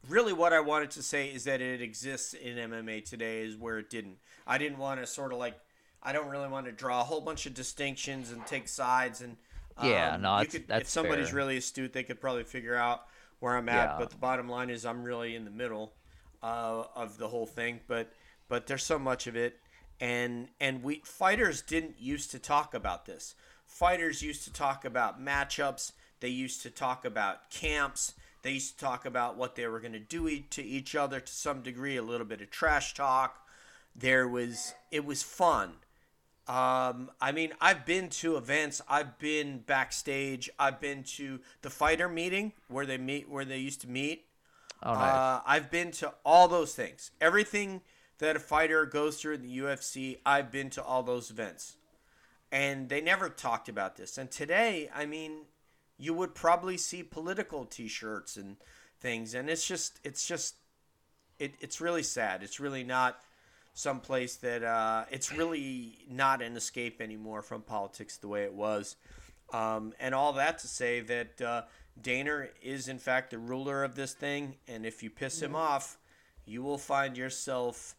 really 0.09 0.33
what 0.33 0.53
I 0.53 0.61
wanted 0.61 0.91
to 0.93 1.03
say 1.03 1.29
is 1.29 1.45
that 1.45 1.61
it 1.61 1.81
exists 1.81 2.35
in 2.35 2.57
MMA 2.57 3.05
today 3.05 3.41
is 3.43 3.57
where 3.57 3.79
it 3.79 3.91
didn't. 3.91 4.19
I 4.47 4.59
didn't 4.59 4.79
want 4.79 5.01
to 5.01 5.07
sort 5.07 5.33
of 5.33 5.39
like 5.39 5.59
I 6.03 6.13
don't 6.13 6.29
really 6.29 6.49
want 6.49 6.67
to 6.67 6.73
draw 6.73 7.01
a 7.01 7.05
whole 7.05 7.21
bunch 7.21 7.47
of 7.47 7.55
distinctions 7.55 8.31
and 8.31 8.47
take 8.47 8.69
sides 8.69 9.21
and 9.21 9.37
Yeah, 9.83 10.15
um, 10.15 10.23
no, 10.23 10.37
that's- 10.39 10.53
could, 10.53 10.65
if 10.71 10.89
somebody's 10.89 11.29
fair. 11.29 11.37
really 11.37 11.57
astute, 11.57 11.93
they 11.93 12.03
could 12.05 12.21
probably 12.21 12.45
figure 12.45 12.75
out 12.77 13.07
where 13.41 13.57
I'm 13.57 13.69
at. 13.69 13.91
Yeah. 13.91 13.97
But 13.99 14.11
the 14.11 14.17
bottom 14.17 14.49
line 14.49 14.71
is, 14.71 14.85
I'm 14.87 15.03
really 15.05 15.35
in 15.37 15.45
the 15.45 15.51
middle 15.51 15.93
uh, 16.43 16.85
of 16.95 17.19
the 17.19 17.29
whole 17.29 17.47
thing. 17.47 17.81
But 17.87 18.13
but 18.49 18.67
there's 18.67 18.83
so 18.85 18.99
much 18.99 19.27
of 19.27 19.37
it, 19.37 19.59
and 20.01 20.49
and 20.61 20.83
we 20.83 21.03
fighters 21.05 21.63
didn't 21.63 22.01
used 22.01 22.31
to 22.33 22.39
talk 22.39 22.75
about 22.75 23.07
this. 23.07 23.35
Fighters 23.67 24.23
used 24.23 24.45
to 24.45 24.53
talk 24.53 24.85
about 24.85 25.21
matchups. 25.23 25.93
They 26.21 26.29
used 26.29 26.63
to 26.63 26.71
talk 26.71 27.05
about 27.05 27.51
camps. 27.51 28.15
They 28.43 28.53
used 28.53 28.79
to 28.79 28.85
talk 28.85 29.05
about 29.05 29.37
what 29.37 29.55
they 29.57 29.67
were 29.67 29.79
going 29.81 29.93
to 29.93 29.99
do 30.01 30.27
e- 30.29 30.47
to 30.51 30.63
each 30.65 30.95
other 30.95 31.21
to 31.21 31.33
some 31.33 31.61
degree. 31.63 31.97
A 31.97 32.03
little 32.03 32.27
bit 32.27 32.41
of 32.41 32.51
trash 32.51 32.95
talk. 32.95 33.45
There 33.95 34.27
was 34.29 34.75
it 34.91 35.05
was 35.05 35.23
fun. 35.23 35.75
Um, 36.49 37.11
I 37.21 37.33
mean, 37.33 37.53
I've 37.61 37.85
been 37.85 38.09
to 38.09 38.37
events. 38.37 38.81
I've 38.89 39.19
been 39.19 39.59
backstage. 39.59 40.49
I've 40.59 40.81
been 40.81 41.03
to 41.17 41.41
the 41.63 41.71
fighter 41.71 42.09
meeting 42.09 42.53
where 42.69 42.87
they 42.87 42.99
meet, 42.99 43.29
where 43.29 43.45
they 43.45 43.59
used 43.59 43.83
to 43.83 43.89
meet. 43.89 44.25
Oh, 44.83 44.95
nice. 44.95 45.13
Uh, 45.13 45.41
I've 45.47 45.71
been 45.71 45.91
to 45.93 46.15
all 46.25 46.49
those 46.49 46.75
things. 46.75 47.11
Everything 47.21 47.83
that 48.19 48.35
a 48.35 48.41
fighter 48.41 48.87
goes 48.87 49.21
through 49.21 49.35
in 49.35 49.43
the 49.43 49.59
UFC, 49.59 50.19
I've 50.25 50.51
been 50.51 50.71
to 50.71 50.83
all 50.83 51.03
those 51.03 51.31
events. 51.31 51.77
And 52.51 52.89
they 52.89 53.03
never 53.03 53.29
talked 53.29 53.69
about 53.69 53.97
this. 53.97 54.17
And 54.17 54.31
today, 54.31 54.89
I 54.95 55.05
mean, 55.05 55.43
you 55.99 56.15
would 56.15 56.35
probably 56.35 56.79
see 56.79 57.03
political 57.03 57.67
t-shirts 57.67 58.37
and 58.37 58.57
things 59.01 59.35
and 59.35 59.49
it's 59.49 59.67
just 59.67 60.01
it's 60.03 60.27
just 60.27 60.57
it, 61.39 61.55
it's 61.61 61.81
really 61.81 62.03
sad. 62.03 62.43
It's 62.43 62.59
really 62.59 62.83
not 62.83 63.21
someplace 63.79 64.35
that 64.35 64.65
uh, 64.65 65.05
it's 65.09 65.33
really 65.33 65.99
not 66.11 66.43
an 66.43 66.57
escape 66.57 67.01
anymore 67.01 67.43
from 67.43 67.63
politics 67.63 68.17
the 68.17 68.27
way 68.27 68.43
it 68.43 68.53
was. 68.53 68.97
Um, 69.53 69.93
and 70.01 70.17
all 70.17 70.33
that 70.33 70.59
to 70.59 70.67
say 70.67 70.99
that 71.01 71.41
uh, 71.41 71.63
Dana 72.01 72.47
is 72.61 72.89
in 72.89 72.99
fact 72.99 73.31
the 73.31 73.39
ruler 73.39 73.85
of 73.85 73.95
this 73.95 74.15
thing, 74.15 74.57
and 74.67 74.85
if 74.85 75.05
you 75.05 75.11
piss 75.11 75.41
him 75.41 75.55
off, 75.55 75.97
you 76.45 76.61
will 76.61 76.77
find 76.77 77.17
yourself 77.17 77.95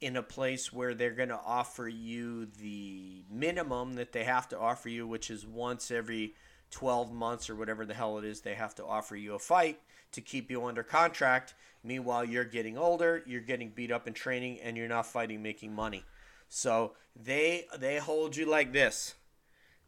in 0.00 0.16
a 0.16 0.22
place 0.22 0.72
where 0.72 0.94
they're 0.94 1.12
going 1.12 1.28
to 1.28 1.40
offer 1.46 1.86
you 1.86 2.46
the 2.60 3.22
minimum 3.30 3.94
that 3.94 4.10
they 4.10 4.24
have 4.24 4.48
to 4.48 4.58
offer 4.58 4.88
you, 4.88 5.06
which 5.06 5.30
is 5.30 5.46
once 5.46 5.92
every 5.92 6.34
12 6.72 7.12
months 7.12 7.48
or 7.48 7.54
whatever 7.54 7.86
the 7.86 7.94
hell 7.94 8.18
it 8.18 8.24
is 8.24 8.40
they 8.40 8.54
have 8.54 8.74
to 8.74 8.84
offer 8.84 9.14
you 9.14 9.34
a 9.34 9.38
fight 9.38 9.78
to 10.12 10.20
keep 10.20 10.50
you 10.50 10.64
under 10.64 10.82
contract. 10.82 11.54
Meanwhile, 11.82 12.24
you're 12.26 12.44
getting 12.44 12.76
older, 12.76 13.22
you're 13.26 13.40
getting 13.40 13.70
beat 13.70 13.90
up 13.90 14.06
in 14.06 14.12
training, 14.12 14.60
and 14.60 14.76
you're 14.76 14.88
not 14.88 15.06
fighting 15.06 15.42
making 15.42 15.74
money. 15.74 16.04
So 16.48 16.92
they 17.16 17.66
they 17.78 17.98
hold 17.98 18.36
you 18.36 18.46
like 18.46 18.72
this, 18.72 19.14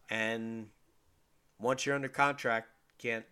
and 0.09 0.69
once 1.59 1.85
you're 1.85 1.95
under 1.95 2.09
contract, 2.09 2.69
can't 2.99 3.25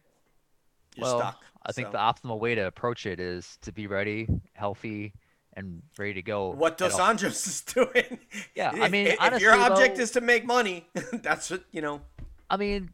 you're 0.97 1.05
well, 1.05 1.19
stuck. 1.19 1.45
I 1.65 1.73
think 1.73 1.89
So- 1.89 1.93
the 1.93 1.99
optimal 1.99 2.39
way 2.39 2.55
to 2.55 2.67
approach 2.67 3.07
it 3.07 3.21
is 3.21 3.59
to 3.63 3.73
be 3.73 3.87
ready, 3.87 4.27
healthy, 4.55 5.13
and 5.55 5.83
ready 5.99 6.15
to 6.15 6.23
go. 6.23 6.51
what 6.51 6.73
at 6.73 6.79
Dos 6.79 6.97
Anjos 6.99 7.47
is 7.47 7.61
doing. 7.63 8.19
Yeah, 8.55 8.73
I 8.75 8.89
mean, 8.89 9.07
if, 9.07 9.17
if 9.21 9.41
your 9.41 9.55
object 9.55 9.97
though- 9.97 10.03
is 10.03 10.11
to 10.13 10.21
make 10.21 10.45
money, 10.45 10.87
that's 11.13 11.51
what 11.51 11.65
you 11.71 11.81
know. 11.83 12.01
I 12.49 12.57
mean, 12.57 12.91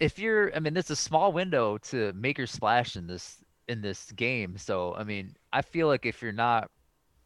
if 0.00 0.18
you're, 0.18 0.54
I 0.54 0.60
mean, 0.60 0.74
there's 0.74 0.90
a 0.90 0.96
small 0.96 1.32
window 1.32 1.78
to 1.78 2.12
make 2.14 2.38
your 2.38 2.46
splash 2.46 2.96
in 2.96 3.06
this 3.06 3.42
in 3.68 3.82
this 3.82 4.10
game. 4.12 4.56
So, 4.56 4.94
I 4.94 5.04
mean, 5.04 5.34
I 5.52 5.62
feel 5.62 5.88
like 5.88 6.06
if 6.06 6.22
you're 6.22 6.32
not 6.32 6.70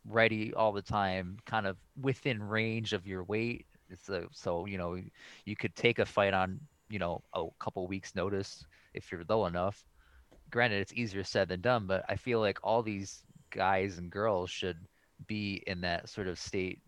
ready 0.08 0.52
all 0.54 0.72
the 0.72 0.82
time, 0.82 1.38
kind 1.46 1.66
of 1.66 1.76
within 2.00 2.42
range 2.42 2.92
of 2.92 3.06
your 3.06 3.24
weight, 3.24 3.66
it's 3.88 4.08
a, 4.08 4.24
so 4.32 4.66
you 4.66 4.78
know 4.78 4.98
you 5.44 5.56
could 5.56 5.74
take 5.76 5.98
a 5.98 6.06
fight 6.06 6.34
on 6.34 6.58
you 6.88 6.98
know 6.98 7.22
a 7.34 7.44
couple 7.60 7.86
weeks 7.86 8.14
notice 8.14 8.64
if 8.94 9.12
you're 9.12 9.22
low 9.28 9.46
enough. 9.46 9.84
Granted, 10.50 10.80
it's 10.80 10.92
easier 10.92 11.24
said 11.24 11.48
than 11.48 11.60
done, 11.60 11.86
but 11.86 12.04
I 12.08 12.16
feel 12.16 12.40
like 12.40 12.58
all 12.62 12.82
these 12.82 13.22
guys 13.50 13.98
and 13.98 14.10
girls 14.10 14.50
should 14.50 14.78
be 15.26 15.62
in 15.66 15.80
that 15.82 16.08
sort 16.08 16.26
of 16.26 16.38
state 16.38 16.80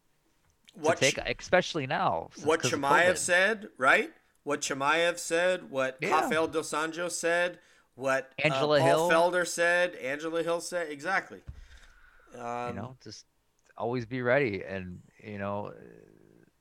What 0.74 0.98
to 0.98 1.12
take, 1.12 1.18
especially 1.38 1.86
now. 1.86 2.30
What 2.42 2.62
of 3.10 3.18
said, 3.18 3.68
right? 3.78 4.10
What 4.44 4.60
Chimaev 4.60 5.18
said, 5.18 5.70
what 5.70 5.96
Yeah. 6.00 6.20
Rafael 6.20 6.46
Dos 6.46 6.70
Anjos 6.70 7.12
said, 7.12 7.58
what 7.94 8.32
uh, 8.38 8.42
Angela 8.46 8.78
Paul 8.78 8.86
Hill. 8.86 9.10
Felder 9.10 9.46
said, 9.46 9.94
Angela 9.96 10.42
Hill 10.42 10.60
said, 10.60 10.90
exactly. 10.90 11.40
Um, 12.38 12.68
you 12.68 12.74
know 12.74 12.96
just 13.02 13.26
always 13.76 14.06
be 14.06 14.22
ready 14.22 14.62
and 14.62 15.00
you 15.22 15.38
know 15.38 15.72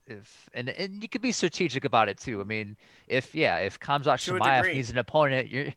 if 0.06 0.50
and 0.54 0.70
and 0.70 1.02
you 1.02 1.08
could 1.08 1.22
be 1.22 1.32
strategic 1.32 1.86
about 1.86 2.10
it 2.10 2.18
too 2.18 2.42
i 2.42 2.44
mean 2.44 2.76
if 3.08 3.34
yeah 3.34 3.58
if 3.58 3.80
Kamzat 3.80 4.18
Chimaev 4.18 4.74
needs 4.74 4.90
an 4.90 4.98
opponent 4.98 5.50
you're 5.50 5.68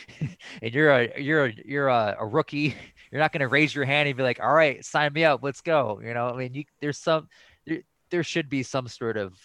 and 0.62 0.74
you're 0.74 0.90
a 0.90 1.20
you're 1.20 1.46
a, 1.46 1.54
you're 1.64 1.88
a, 1.88 2.16
a 2.20 2.26
rookie 2.26 2.74
you're 3.10 3.20
not 3.20 3.32
going 3.32 3.40
to 3.40 3.48
raise 3.48 3.74
your 3.74 3.84
hand 3.84 4.08
and 4.08 4.16
be 4.16 4.22
like 4.22 4.40
all 4.40 4.52
right 4.52 4.84
sign 4.84 5.12
me 5.12 5.24
up 5.24 5.42
let's 5.42 5.60
go 5.60 6.00
you 6.02 6.14
know 6.14 6.28
i 6.28 6.36
mean 6.36 6.54
you 6.54 6.64
there's 6.80 6.98
some 6.98 7.28
there, 7.66 7.82
there 8.10 8.22
should 8.22 8.48
be 8.48 8.62
some 8.62 8.88
sort 8.88 9.16
of 9.16 9.38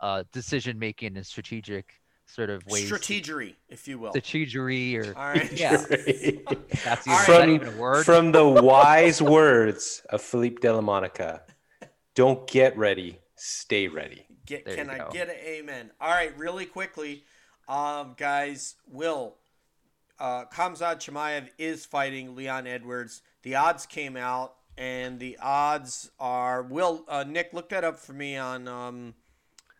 uh 0.00 0.24
decision 0.32 0.78
making 0.78 1.16
and 1.16 1.26
strategic 1.26 1.94
sort 2.26 2.50
of 2.50 2.62
ways 2.66 2.90
strategery, 2.90 3.54
if 3.68 3.88
you 3.88 3.98
will. 3.98 4.12
strategery 4.12 4.94
or 4.96 5.16
All 5.18 5.28
right. 5.28 5.50
yeah 5.58 5.78
that's 6.84 7.06
All 7.08 7.14
even, 7.14 7.16
right. 7.16 7.20
is 7.20 7.26
that 7.26 7.26
From- 7.26 7.50
even 7.50 7.68
a 7.68 7.76
word 7.76 8.04
From 8.04 8.32
the 8.32 8.46
wise 8.72 9.22
words 9.22 10.02
of 10.10 10.20
Philippe 10.20 10.56
Delamonica, 10.56 11.40
don't 12.14 12.46
get 12.46 12.76
ready, 12.76 13.18
stay 13.36 13.88
ready. 13.88 14.26
Get, 14.44 14.64
There 14.64 14.76
can 14.76 14.90
I 14.90 14.98
go. 14.98 15.10
get 15.12 15.28
an 15.28 15.36
amen? 15.44 15.90
All 16.00 16.10
right, 16.10 16.36
really 16.38 16.64
quickly, 16.66 17.22
um, 17.68 18.14
guys. 18.16 18.76
Will 18.90 19.34
uh, 20.18 20.46
Kamzat 20.46 20.96
Chimaev 21.00 21.48
is 21.58 21.84
fighting 21.86 22.34
Leon 22.34 22.66
Edwards. 22.66 23.20
The 23.42 23.54
odds 23.56 23.84
came 23.86 24.16
out, 24.16 24.54
and 24.78 25.18
the 25.20 25.36
odds 25.40 26.10
are. 26.18 26.62
Will 26.62 27.04
uh, 27.08 27.24
Nick 27.28 27.52
look 27.52 27.68
that 27.68 27.84
up 27.84 27.98
for 27.98 28.14
me 28.14 28.36
on 28.38 28.66
um, 28.68 29.14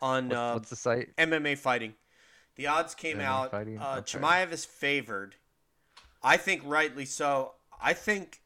on 0.01 0.28
What- 0.28 0.36
uh, 0.38 0.53
what's 0.55 0.70
the 0.70 0.76
site 0.76 1.14
MMA 1.16 1.57
fighting. 1.57 1.94
The 2.57 2.66
odds 2.66 2.94
came 2.94 3.18
MMA 3.18 3.24
out. 3.24 3.51
Fighting? 3.51 3.78
Uh, 3.78 3.96
Okay. 3.99 4.18
Chimaev 4.18 4.53
is 4.53 4.64
favored. 4.64 5.36
I 6.22 6.36
think 6.36 6.62
rightly 6.64 7.05
so. 7.05 7.55
I 7.80 7.92
think, 7.92 8.40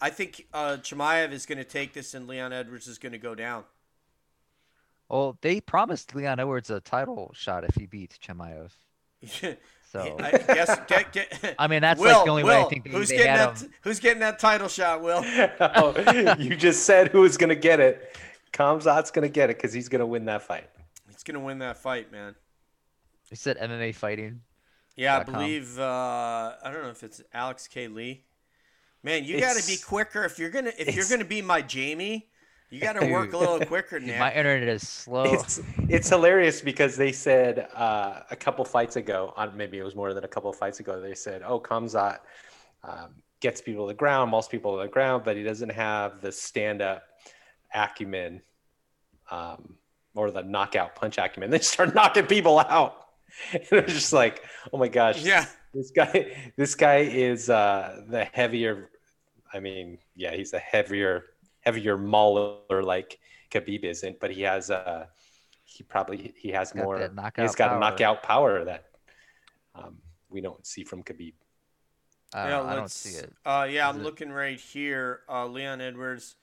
I 0.00 0.10
think 0.10 0.46
uh, 0.52 0.76
Chimaev 0.82 1.32
is 1.32 1.46
going 1.46 1.58
to 1.58 1.64
take 1.64 1.94
this, 1.94 2.12
and 2.12 2.28
Leon 2.28 2.52
Edwards 2.52 2.86
is 2.86 2.98
going 2.98 3.12
to 3.12 3.18
go 3.18 3.34
down. 3.34 3.64
Well, 5.08 5.38
they 5.40 5.60
promised 5.60 6.14
Leon 6.14 6.38
Edwards 6.38 6.70
a 6.70 6.80
title 6.80 7.32
shot 7.34 7.64
if 7.64 7.74
he 7.74 7.86
beats 7.86 8.18
Chimaev. 8.18 8.70
So 9.92 10.16
I 10.20 10.30
guess 10.30 10.78
get, 10.86 11.12
get, 11.12 11.54
I 11.58 11.66
mean, 11.66 11.82
that's 11.82 12.00
Will, 12.00 12.14
like 12.14 12.24
the 12.24 12.30
only 12.30 12.44
way 12.44 12.54
I 12.54 12.58
Will, 12.60 12.68
think 12.70 12.84
they, 12.84 12.90
who's 12.90 13.08
they 13.08 13.16
getting 13.16 13.32
had 13.32 13.56
that? 13.56 13.60
him. 13.62 13.70
Who's 13.82 13.98
getting 13.98 14.20
that 14.20 14.38
title 14.38 14.68
shot? 14.68 15.02
Will. 15.02 15.24
Oh, 15.60 16.36
you 16.38 16.54
just 16.54 16.84
said 16.84 17.08
who 17.08 17.22
was 17.22 17.36
going 17.36 17.48
to 17.48 17.56
get 17.56 17.80
it. 17.80 18.16
Kamzat's 18.52 19.10
going 19.10 19.26
to 19.26 19.32
get 19.32 19.50
it 19.50 19.56
because 19.56 19.72
he's 19.72 19.88
going 19.88 20.00
to 20.00 20.06
win 20.06 20.24
that 20.26 20.42
fight. 20.42 20.68
He's 21.20 21.24
gonna 21.24 21.44
win 21.44 21.58
that 21.58 21.76
fight, 21.76 22.10
man. 22.10 22.34
He 23.28 23.36
said 23.36 23.58
MMA 23.58 23.94
fighting. 23.94 24.40
Yeah, 24.96 25.18
I 25.18 25.24
believe. 25.24 25.78
Uh, 25.78 26.54
I 26.62 26.70
don't 26.72 26.82
know 26.82 26.88
if 26.88 27.02
it's 27.02 27.20
Alex 27.34 27.68
K. 27.68 27.88
Lee. 27.88 28.24
Man, 29.02 29.24
you 29.24 29.38
got 29.38 29.56
to 29.56 29.66
be 29.66 29.76
quicker 29.76 30.24
if 30.24 30.38
you're 30.38 30.48
gonna 30.48 30.72
if 30.78 30.94
you're 30.96 31.08
gonna 31.10 31.26
be 31.26 31.42
my 31.42 31.60
Jamie. 31.60 32.28
You 32.70 32.80
got 32.80 32.94
to 32.94 33.06
work 33.06 33.34
a 33.34 33.36
little 33.36 33.60
quicker, 33.66 33.98
Dude, 33.98 34.08
Nick. 34.08 34.18
my 34.18 34.32
internet 34.32 34.68
is 34.68 34.88
slow. 34.88 35.24
It's 35.24 35.60
it's 35.90 36.08
hilarious 36.08 36.62
because 36.62 36.96
they 36.96 37.12
said 37.12 37.68
uh, 37.74 38.20
a 38.30 38.36
couple 38.36 38.64
fights 38.64 38.96
ago, 38.96 39.34
on 39.36 39.54
maybe 39.54 39.78
it 39.78 39.82
was 39.82 39.94
more 39.94 40.14
than 40.14 40.24
a 40.24 40.28
couple 40.28 40.50
fights 40.54 40.80
ago, 40.80 41.02
they 41.02 41.14
said, 41.14 41.42
"Oh, 41.44 41.60
Kamzat 41.60 42.20
um, 42.82 43.10
gets 43.40 43.60
people 43.60 43.86
to 43.86 43.92
the 43.92 43.96
ground, 43.98 44.30
mauls 44.30 44.48
people 44.48 44.76
to 44.76 44.82
the 44.84 44.88
ground, 44.88 45.24
but 45.24 45.36
he 45.36 45.42
doesn't 45.42 45.72
have 45.72 46.22
the 46.22 46.32
stand-up 46.32 47.02
acumen 47.74 48.42
um, 49.30 49.76
or 50.14 50.30
the 50.30 50.42
knockout 50.42 50.94
punch 50.96 51.18
acumen." 51.18 51.50
They 51.54 51.58
start 51.60 51.94
knocking 51.94 52.26
people 52.26 52.58
out, 52.58 53.06
and 53.52 53.62
it 53.70 53.84
was 53.86 53.94
just 53.94 54.12
like, 54.12 54.42
"Oh 54.72 54.78
my 54.78 54.88
gosh, 54.88 55.22
yeah, 55.22 55.46
this 55.74 55.90
guy 55.90 56.52
this 56.56 56.74
guy 56.74 56.98
is 56.98 57.48
uh 57.50 58.02
the 58.08 58.24
heavier 58.24 58.90
i 59.52 59.58
mean 59.58 59.98
yeah 60.14 60.32
he's 60.32 60.52
a 60.52 60.58
heavier 60.60 61.24
heavier 61.60 61.96
mauler 61.96 62.82
like 62.84 63.18
khabib 63.50 63.82
isn't 63.84 64.18
but 64.20 64.30
he 64.30 64.42
has 64.42 64.70
uh 64.70 65.06
he 65.64 65.82
probably 65.82 66.32
he 66.36 66.50
has 66.50 66.70
Got 66.72 66.84
more 66.84 66.98
that 67.00 67.10
he's 67.10 67.16
knockout 67.16 67.56
got 67.56 67.68
power. 67.68 67.76
a 67.76 67.80
knockout 67.80 68.22
power 68.22 68.64
that 68.64 68.84
um 69.74 69.96
we 70.28 70.40
don't 70.40 70.64
see 70.66 70.84
from 70.84 71.02
khabib 71.02 71.34
Uh, 72.32 72.46
yeah. 72.48 72.62
I 72.62 72.74
don't 72.74 72.82
let's- 72.82 72.94
see 72.94 73.18
it. 73.18 73.32
Uh, 73.44 73.66
yeah, 73.68 73.88
Is 73.90 73.94
I'm 73.94 74.00
it- 74.00 74.04
looking 74.04 74.30
right 74.30 74.60
here. 74.60 75.20
Uh, 75.28 75.46
Leon 75.46 75.80
Edwards 75.80 76.36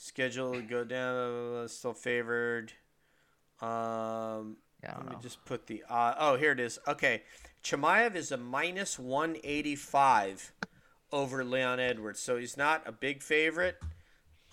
scheduled 0.00 0.54
to 0.54 0.62
go 0.62 0.84
down. 0.84 1.68
Still 1.68 1.92
favored. 1.94 2.72
Um, 3.60 4.56
Yeah, 4.82 4.94
Let 4.96 5.06
me 5.06 5.12
know. 5.12 5.18
just 5.22 5.44
put 5.44 5.66
the. 5.66 5.84
Uh, 5.88 6.14
oh, 6.18 6.36
here 6.36 6.52
it 6.52 6.60
is. 6.60 6.78
Okay. 6.88 7.22
Chimaev 7.62 8.14
is 8.16 8.32
a 8.32 8.38
minus 8.38 8.98
185 8.98 10.52
over 11.12 11.44
Leon 11.44 11.78
Edwards. 11.80 12.18
So 12.20 12.38
he's 12.38 12.56
not 12.56 12.82
a 12.86 12.92
big 12.92 13.22
favorite. 13.22 13.76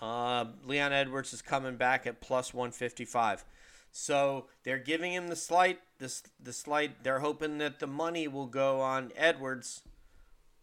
Uh, 0.01 0.45
Leon 0.65 0.91
Edwards 0.91 1.31
is 1.33 1.41
coming 1.41 1.77
back 1.77 2.05
at 2.05 2.19
plus 2.19 2.53
155. 2.53 3.45
So 3.91 4.47
they're 4.63 4.77
giving 4.77 5.13
him 5.13 5.29
the 5.29 5.35
slight. 5.37 5.79
This 5.97 6.21
the 6.43 6.51
slight. 6.53 7.03
They're 7.03 7.19
hoping 7.19 7.57
that 7.59 7.79
the 7.79 7.87
money 7.87 8.27
will 8.27 8.45
go 8.47 8.81
on 8.81 9.11
Edwards. 9.15 9.81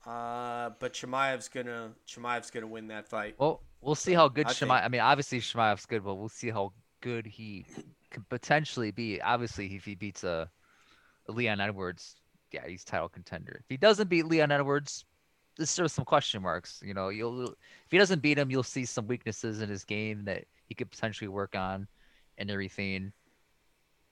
Uh, 0.07 0.71
but 0.79 0.93
Chimaev's 0.93 1.49
gonna 1.49 1.93
Chimaev's 2.07 2.51
gonna 2.51 2.67
win 2.67 2.89
that 2.89 3.09
fight. 3.09 3.35
Well, 3.39 3.63
we'll 3.85 3.95
see 3.95 4.13
how 4.15 4.29
good 4.29 4.47
I 4.47 4.51
Chimaev. 4.51 4.85
I 4.85 4.89
mean, 4.89 5.01
obviously 5.01 5.41
Chimaev's 5.41 5.87
good, 5.87 6.05
but 6.05 6.15
we'll 6.15 6.29
see 6.29 6.51
how 6.51 6.73
good 7.01 7.27
he 7.27 7.67
could 8.11 8.29
potentially 8.29 8.91
be. 8.91 9.21
Obviously, 9.21 9.75
if 9.75 9.85
he 9.85 9.95
beats 9.95 10.25
a, 10.25 10.49
a 11.29 11.33
Leon 11.33 11.61
Edwards, 11.61 12.17
yeah, 12.51 12.67
he's 12.67 12.85
title 12.85 13.09
contender. 13.09 13.59
If 13.61 13.67
he 13.69 13.77
doesn't 13.77 14.09
beat 14.09 14.27
Leon 14.27 14.51
Edwards, 14.51 15.05
there's 15.57 15.71
still 15.71 15.89
some 15.89 16.05
question 16.05 16.43
marks. 16.43 16.81
You 16.85 16.95
know, 16.95 17.11
you'll 17.11 17.51
if 17.51 17.91
he 17.91 17.99
doesn't 17.99 18.23
beat 18.23 18.39
him, 18.39 18.51
you'll 18.51 18.63
see 18.63 18.85
some 18.85 19.07
weaknesses 19.07 19.61
in 19.61 19.69
his 19.69 19.85
game 19.85 20.25
that 20.25 20.45
he 20.67 20.75
could 20.75 20.91
potentially 20.91 21.29
work 21.29 21.55
on, 21.55 21.87
and 22.39 22.51
everything. 22.51 23.13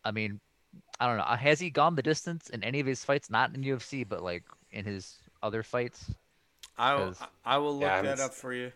I 0.04 0.10
mean, 0.10 0.40
I 1.00 1.06
don't 1.06 1.16
know. 1.16 1.22
uh, 1.24 1.36
Has 1.36 1.60
he 1.60 1.70
gone 1.70 1.94
the 1.94 2.02
distance 2.02 2.50
in 2.50 2.62
any 2.62 2.80
of 2.80 2.86
his 2.86 3.04
fights? 3.04 3.30
Not 3.30 3.54
in 3.54 3.62
UFC, 3.62 4.06
but 4.08 4.22
like 4.22 4.44
in 4.70 4.84
his 4.84 5.16
other 5.42 5.62
fights. 5.62 6.12
I 6.78 6.94
will, 6.94 7.06
'Cause- 7.12 7.22
I 7.44 7.58
will 7.58 7.74
look 7.74 7.82
Yeah, 7.82 8.02
that 8.02 8.20
up 8.20 8.32
for 8.34 8.52
you. 8.52 8.72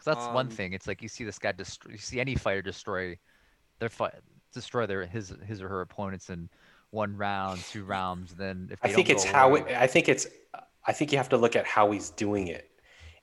Because 0.00 0.16
that's 0.16 0.34
one 0.34 0.46
Um, 0.46 0.50
thing. 0.50 0.72
It's 0.72 0.86
like 0.86 1.02
you 1.02 1.08
see 1.08 1.24
this 1.24 1.38
guy 1.38 1.52
destroy. 1.52 1.92
You 1.92 1.98
see 1.98 2.20
any 2.20 2.34
fighter 2.34 2.62
destroy 2.62 3.18
their 3.80 3.90
fight, 3.90 4.14
destroy 4.54 4.86
their 4.86 5.04
his 5.04 5.28
his 5.46 5.60
or 5.60 5.68
her 5.68 5.82
opponents 5.82 6.30
in 6.30 6.48
one 6.90 7.14
round, 7.16 7.60
two 7.70 7.84
rounds. 7.84 8.34
Then 8.34 8.68
if 8.72 8.78
i 8.82 8.88
think 8.88 9.10
it's 9.10 9.24
how 9.24 9.48
away- 9.50 9.60
it, 9.60 9.76
i 9.76 9.86
think 9.86 10.08
it's 10.08 10.26
i 10.86 10.92
think 10.92 11.12
you 11.12 11.18
have 11.18 11.28
to 11.28 11.36
look 11.36 11.54
at 11.54 11.66
how 11.66 11.90
he's 11.90 12.08
doing 12.10 12.48
it 12.48 12.70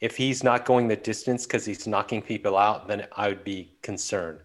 if 0.01 0.15
he's 0.15 0.43
not 0.43 0.65
going 0.65 0.87
the 0.87 0.95
distance 0.95 1.47
because 1.47 1.65
he's 1.65 1.87
knocking 1.87 2.21
people 2.21 2.55
out 2.55 2.87
then 2.87 3.07
i 3.17 3.27
would 3.27 3.43
be 3.43 3.75
concerned 3.81 4.39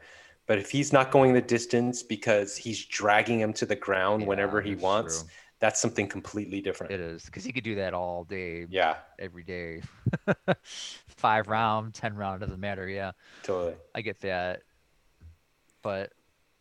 but 0.47 0.59
if 0.59 0.71
he's 0.71 0.91
not 0.93 1.11
going 1.11 1.35
the 1.35 1.43
distance 1.43 2.03
because 2.03 2.57
he's 2.57 2.87
dragging 2.87 3.39
him 3.39 3.53
to 3.53 3.67
the 3.67 3.77
ground 3.77 4.23
Yeah, 4.23 4.29
whenever 4.29 4.63
he 4.63 4.75
wants 4.75 5.21
true. 5.23 5.31
that's 5.61 5.81
something 5.81 6.09
completely 6.09 6.61
different 6.63 6.93
It 6.93 7.01
is 7.01 7.25
because 7.27 7.45
he 7.45 7.53
could 7.53 7.65
do 7.65 7.75
that 7.77 7.93
all 7.95 8.25
day, 8.25 8.67
yeah 8.71 8.97
every 9.19 9.45
day. 9.45 9.83
Five 11.23 11.47
round, 11.47 11.95
ten 11.95 12.17
round 12.17 12.41
doesn't 12.41 12.59
matter. 12.59 12.89
Yeah, 12.89 13.13
totally 13.45 13.75
I 13.95 14.01
get 14.01 14.21
that. 14.23 14.63
But 15.81 16.13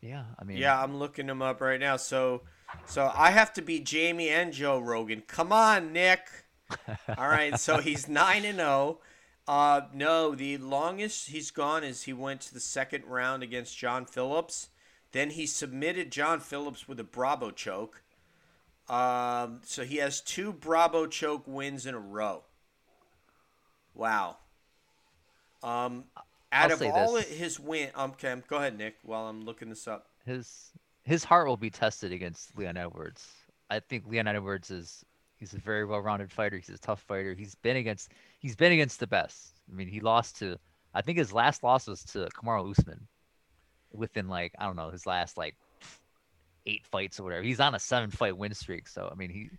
yeah, 0.02 0.26
I 0.38 0.44
mean, 0.44 0.58
Yeah, 0.58 0.80
I'm 0.80 0.98
looking 0.98 1.26
them 1.26 1.42
up 1.42 1.62
right 1.62 1.80
now. 1.80 1.98
So 1.98 2.44
So 2.86 3.12
I 3.12 3.32
have 3.32 3.52
to 3.54 3.64
be 3.64 3.80
Jamie 3.80 4.30
and 4.30 4.54
Joe 4.54 4.78
Rogan. 4.78 5.24
Come 5.26 5.52
on, 5.52 5.94
Nick. 5.94 6.28
All 7.18 7.28
right, 7.28 7.60
so 7.60 7.80
he's 7.80 8.08
nine 8.08 8.46
and 8.46 8.58
zero. 8.58 9.00
Uh, 9.48 9.82
no, 9.96 10.36
the 10.36 10.60
longest 10.60 11.30
he's 11.30 11.50
gone 11.50 11.84
is 11.84 12.04
he 12.04 12.14
went 12.14 12.42
to 12.42 12.54
the 12.54 12.60
second 12.60 13.04
round 13.06 13.42
against 13.42 13.76
John 13.76 14.06
Phillips. 14.06 14.70
Then 15.12 15.32
he 15.32 15.48
submitted 15.48 16.12
John 16.12 16.40
Phillips 16.40 16.88
with 16.88 17.00
a 17.00 17.04
Brabo 17.04 17.54
choke. 17.54 18.04
Um, 18.88 19.62
so 19.66 19.84
he 19.84 19.98
has 19.98 20.22
two 20.22 20.54
Brabo 20.54 21.10
choke 21.10 21.48
wins 21.48 21.88
in 21.88 21.96
a 21.96 22.00
row. 22.00 22.44
Wow. 23.94 24.38
Um, 25.64 26.06
out 26.52 26.72
I'll 26.72 26.74
of 26.74 26.82
all 26.96 27.14
this. 27.14 27.30
his 27.30 27.60
win, 27.60 27.90
um, 27.96 28.12
okay, 28.12 28.36
go 28.48 28.58
ahead, 28.58 28.78
Nick. 28.78 28.96
While 29.04 29.28
I'm 29.28 29.46
looking 29.46 29.70
this 29.70 29.88
up. 29.88 30.08
His 30.26 30.72
his 31.04 31.24
heart 31.24 31.48
will 31.48 31.58
be 31.58 31.70
tested 31.70 32.12
against 32.12 32.58
Leon 32.58 32.78
Edwards. 32.78 33.28
I 33.70 33.80
think 33.80 34.08
Leon 34.08 34.28
Edwards 34.28 34.70
is 34.70 35.06
he's 35.38 35.54
a 35.54 35.58
very 35.60 35.86
well-rounded 35.86 36.32
fighter. 36.32 36.58
He's 36.58 36.70
a 36.70 36.78
tough 36.78 37.02
fighter. 37.02 37.34
He's 37.34 37.56
been 37.56 37.78
against 37.78 38.12
he's 38.40 38.56
been 38.56 38.72
against 38.72 39.00
the 39.00 39.08
best. 39.08 39.60
I 39.72 39.76
mean, 39.76 39.88
he 39.88 40.00
lost 40.00 40.38
to 40.40 40.58
I 40.94 41.02
think 41.02 41.18
his 41.18 41.32
last 41.32 41.64
loss 41.64 41.88
was 41.88 42.04
to 42.06 42.28
Kamaru 42.36 42.72
Usman 42.72 43.08
within 43.94 44.28
like 44.28 44.54
I 44.60 44.66
don't 44.66 44.76
know 44.76 44.90
his 44.90 45.06
last 45.06 45.38
like 45.38 45.56
eight 46.66 46.86
fights 46.86 47.20
or 47.20 47.24
whatever. 47.24 47.44
He's 47.44 47.60
on 47.60 47.76
a 47.76 47.80
seven-fight 47.80 48.38
win 48.38 48.54
streak, 48.54 48.88
so 48.88 49.10
I 49.12 49.16
mean 49.16 49.30
he 49.30 49.50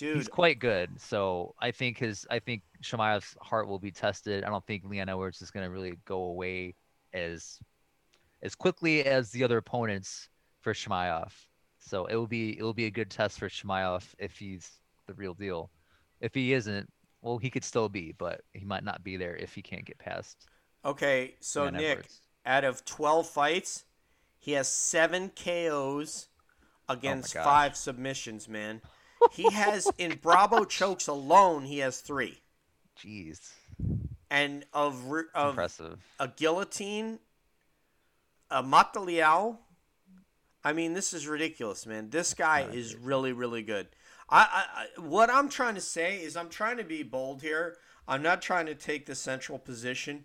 Dude, 0.00 0.16
he's 0.16 0.28
quite 0.28 0.58
good. 0.58 0.98
So 0.98 1.54
I 1.60 1.70
think 1.70 1.98
his 1.98 2.26
I 2.30 2.38
think 2.38 2.62
Chimaev's 2.82 3.36
heart 3.42 3.68
will 3.68 3.78
be 3.78 3.90
tested. 3.90 4.44
I 4.44 4.48
don't 4.48 4.66
think 4.66 4.84
Leon 4.86 5.10
Edwards 5.10 5.42
is 5.42 5.50
going 5.50 5.66
to 5.66 5.70
really 5.70 5.98
go 6.06 6.22
away 6.22 6.74
as 7.12 7.58
as 8.42 8.54
quickly 8.54 9.04
as 9.04 9.30
the 9.30 9.44
other 9.44 9.58
opponents 9.58 10.30
for 10.62 10.72
Chimaev. 10.72 11.30
So 11.78 12.06
it 12.06 12.16
will 12.16 12.26
be 12.26 12.58
it 12.58 12.62
will 12.62 12.72
be 12.72 12.86
a 12.86 12.90
good 12.90 13.10
test 13.10 13.38
for 13.38 13.50
Chimaev 13.50 14.02
if 14.18 14.38
he's 14.38 14.70
the 15.06 15.12
real 15.12 15.34
deal. 15.34 15.70
If 16.22 16.32
he 16.34 16.54
isn't, 16.54 16.90
well, 17.20 17.36
he 17.36 17.50
could 17.50 17.64
still 17.64 17.90
be, 17.90 18.14
but 18.16 18.40
he 18.54 18.64
might 18.64 18.84
not 18.84 19.04
be 19.04 19.18
there 19.18 19.36
if 19.36 19.54
he 19.54 19.60
can't 19.60 19.84
get 19.84 19.98
past. 19.98 20.46
Okay, 20.82 21.34
so 21.40 21.62
Leon 21.62 21.74
Nick, 21.74 21.90
Edwards. 21.90 22.20
out 22.46 22.64
of 22.64 22.84
12 22.86 23.28
fights, 23.28 23.84
he 24.38 24.52
has 24.52 24.66
seven 24.66 25.30
KOs 25.30 26.28
oh 26.88 26.94
against 26.94 27.34
gosh. 27.34 27.44
five 27.44 27.76
submissions, 27.76 28.48
man. 28.48 28.80
He 29.32 29.50
has, 29.52 29.90
in 29.98 30.12
Brabo 30.12 30.68
chokes 30.68 31.06
alone, 31.06 31.64
he 31.64 31.78
has 31.78 32.00
three. 32.00 32.40
Jeez, 32.98 33.52
And 34.30 34.64
of, 34.72 35.04
of 35.34 35.50
impressive. 35.50 35.98
a 36.18 36.28
guillotine, 36.28 37.18
a 38.50 38.62
mata 38.62 38.98
leão. 38.98 39.58
I 40.62 40.72
mean, 40.74 40.92
this 40.92 41.14
is 41.14 41.26
ridiculous, 41.26 41.86
man. 41.86 42.10
This 42.10 42.34
guy 42.34 42.68
is 42.72 42.94
really, 42.94 43.32
really 43.32 43.62
good. 43.62 43.88
I, 44.28 44.40
I, 44.40 44.82
I, 44.82 45.00
what 45.00 45.30
I'm 45.30 45.48
trying 45.48 45.74
to 45.76 45.80
say 45.80 46.18
is, 46.18 46.36
I'm 46.36 46.50
trying 46.50 46.76
to 46.76 46.84
be 46.84 47.02
bold 47.02 47.42
here. 47.42 47.76
I'm 48.06 48.22
not 48.22 48.42
trying 48.42 48.66
to 48.66 48.74
take 48.74 49.06
the 49.06 49.14
central 49.14 49.58
position 49.58 50.24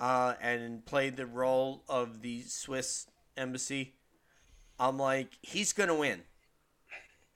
uh, 0.00 0.34
and 0.40 0.84
play 0.84 1.10
the 1.10 1.26
role 1.26 1.84
of 1.88 2.22
the 2.22 2.42
Swiss 2.42 3.06
embassy. 3.36 3.94
I'm 4.80 4.98
like, 4.98 5.38
he's 5.42 5.72
gonna 5.72 5.94
win. 5.94 6.22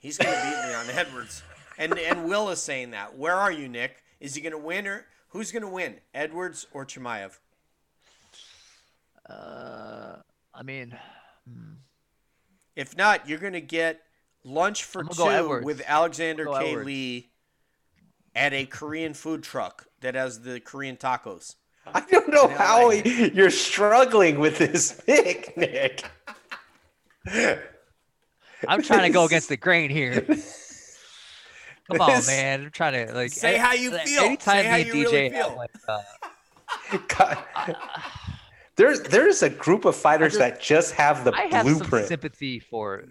He's 0.06 0.18
gonna 0.18 0.40
beat 0.40 0.68
Leon 0.68 0.86
Edwards, 0.94 1.42
and 1.78 1.98
and 1.98 2.26
Will 2.26 2.48
is 2.50 2.62
saying 2.62 2.92
that. 2.92 3.18
Where 3.18 3.34
are 3.34 3.50
you, 3.50 3.66
Nick? 3.66 4.04
Is 4.20 4.36
he 4.36 4.40
gonna 4.40 4.56
win 4.56 4.86
or 4.86 5.04
who's 5.30 5.50
gonna 5.50 5.68
win, 5.68 5.96
Edwards 6.14 6.68
or 6.72 6.86
Chimaev? 6.86 7.36
Uh, 9.28 10.18
I 10.54 10.62
mean, 10.62 10.96
hmm. 11.44 11.72
If 12.76 12.96
not, 12.96 13.28
you're 13.28 13.40
gonna 13.40 13.60
get 13.60 14.00
lunch 14.44 14.84
for 14.84 15.02
two 15.02 15.08
gonna 15.08 15.30
go 15.32 15.44
Edwards. 15.44 15.66
with 15.66 15.82
Alexander 15.84 16.44
I'm 16.44 16.52
gonna 16.52 16.60
go 16.60 16.66
K. 16.66 16.70
Edwards. 16.70 16.86
Lee 16.86 17.30
at 18.36 18.52
a 18.52 18.64
Korean 18.64 19.12
food 19.12 19.42
truck 19.42 19.88
that 20.02 20.14
has 20.14 20.42
the 20.42 20.60
Korean 20.60 20.96
tacos. 20.96 21.56
I 21.84 21.98
don't 22.02 22.28
know 22.28 22.46
how 22.46 22.90
LA. 22.90 23.02
you're 23.34 23.50
struggling 23.50 24.38
with 24.38 24.58
this 24.58 25.02
pick, 25.04 25.56
Nick. 25.56 26.04
I'm 28.68 28.82
trying 28.82 29.02
to 29.02 29.10
go 29.10 29.24
against 29.26 29.48
the 29.48 29.56
grain 29.56 29.90
here. 29.90 30.20
Come 31.90 32.00
on, 32.00 32.26
man. 32.26 32.62
I'm 32.64 32.70
trying 32.70 33.06
to 33.06 33.14
like 33.14 33.30
Say 33.32 33.56
how 33.56 33.72
you 33.72 33.96
feel. 33.98 34.24
Anytime 34.24 34.62
Say 34.64 34.68
how 34.68 34.76
me 34.76 34.82
and 34.82 34.88
you 34.88 34.94
really 35.04 35.30
DJ 35.30 35.32
have, 35.32 35.46
feel. 35.46 35.56
like, 35.56 37.20
uh, 37.20 37.34
There's 38.76 39.00
there's 39.02 39.42
a 39.42 39.48
group 39.48 39.84
of 39.86 39.96
fighters 39.96 40.32
just- 40.34 40.38
that 40.40 40.60
just 40.60 40.92
have 40.94 41.24
the 41.24 41.32
I 41.34 41.42
have 41.46 41.64
some 41.66 41.78
blueprint. 41.78 42.08
sympathy 42.08 42.58
for. 42.60 43.04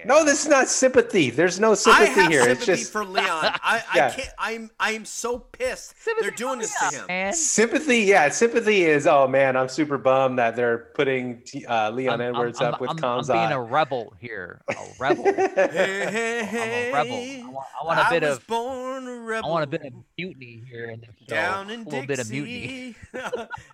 Yeah. 0.00 0.06
No, 0.06 0.24
this 0.24 0.42
is 0.42 0.48
not 0.48 0.68
sympathy. 0.68 1.30
There's 1.30 1.60
no 1.60 1.72
I 1.72 1.74
sympathy 1.74 2.06
have 2.20 2.30
here. 2.30 2.42
sympathy 2.42 2.72
It's 2.72 2.80
just 2.82 2.92
for 2.92 3.04
Leon. 3.04 3.26
I, 3.28 3.82
I 3.92 4.10
can't. 4.10 4.28
I'm 4.38 4.70
I'm 4.80 5.04
so 5.04 5.38
pissed. 5.38 5.94
Sympathy 6.02 6.28
They're 6.28 6.36
doing 6.36 6.58
this 6.58 6.74
Leon, 6.80 6.92
to 6.92 6.98
him. 7.00 7.06
Man. 7.08 7.32
sympathy. 7.32 7.98
Yeah, 8.00 8.28
sympathy 8.30 8.84
is. 8.84 9.06
Oh 9.06 9.26
man, 9.28 9.56
I'm 9.56 9.68
super 9.68 9.98
bummed 9.98 10.38
that 10.38 10.56
they're 10.56 10.90
putting 10.94 11.42
uh, 11.68 11.90
Leon 11.90 12.20
I'm- 12.20 12.34
Edwards 12.34 12.60
I'm, 12.60 12.74
up 12.74 12.80
with 12.80 12.90
I'm, 12.90 13.04
I'm 13.04 13.26
being 13.26 13.52
a 13.52 13.60
rebel 13.62 14.14
here. 14.20 14.62
A 14.68 14.74
rebel. 14.98 15.24
Hey, 15.24 15.32
hey, 16.50 16.92
I'm 16.92 17.06
a 17.06 17.10
rebel. 17.42 17.48
I 17.48 17.50
want, 17.50 17.66
I 17.82 17.86
want 17.86 18.00
a 18.00 18.10
bit 18.10 18.22
was 18.22 18.36
of. 18.38 18.46
born 18.46 19.06
a 19.08 19.10
I 19.10 19.16
rebel. 19.18 19.50
want 19.50 19.64
a 19.64 19.66
bit 19.66 19.82
of 19.84 19.92
mutiny 20.16 20.62
here 20.70 20.86
in 20.90 21.00
the 21.00 21.06
show. 21.06 21.34
down 21.34 21.70
in 21.70 21.80
a 21.82 21.84
little 21.84 22.06
bit 22.06 22.18
of 22.18 22.30
mutiny. 22.30 22.94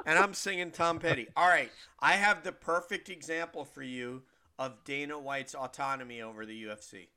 And 0.06 0.18
I'm 0.18 0.34
singing 0.34 0.70
Tom 0.70 0.98
Petty. 0.98 1.26
All 1.36 1.48
right, 1.48 1.70
I 2.00 2.12
have 2.12 2.42
the 2.44 2.52
perfect 2.52 3.08
example 3.08 3.64
for 3.64 3.82
you 3.82 4.22
of 4.58 4.84
Dana 4.84 5.18
White's 5.18 5.54
autonomy 5.54 6.22
over 6.22 6.46
the 6.46 6.64
UFC. 6.64 7.08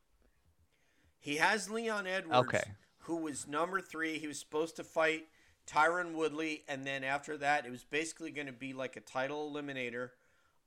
He 1.20 1.38
has 1.38 1.70
Leon 1.70 2.08
Edwards, 2.08 2.48
Okay. 2.48 2.72
who 3.00 3.18
was 3.18 3.48
number 3.48 3.82
three. 3.82 4.20
He 4.20 4.28
was 4.28 4.40
supposed 4.40 4.76
to 4.78 4.84
fight 4.84 5.28
Tyron 5.68 6.14
Woodley, 6.14 6.64
and 6.68 6.86
then 6.86 7.04
after 7.04 7.38
that, 7.38 7.66
it 7.66 7.72
was 7.72 7.84
basically 7.84 8.32
going 8.32 8.48
to 8.48 8.54
be 8.54 8.74
like 8.74 8.96
a 8.96 9.02
title 9.02 9.52
eliminator 9.52 10.12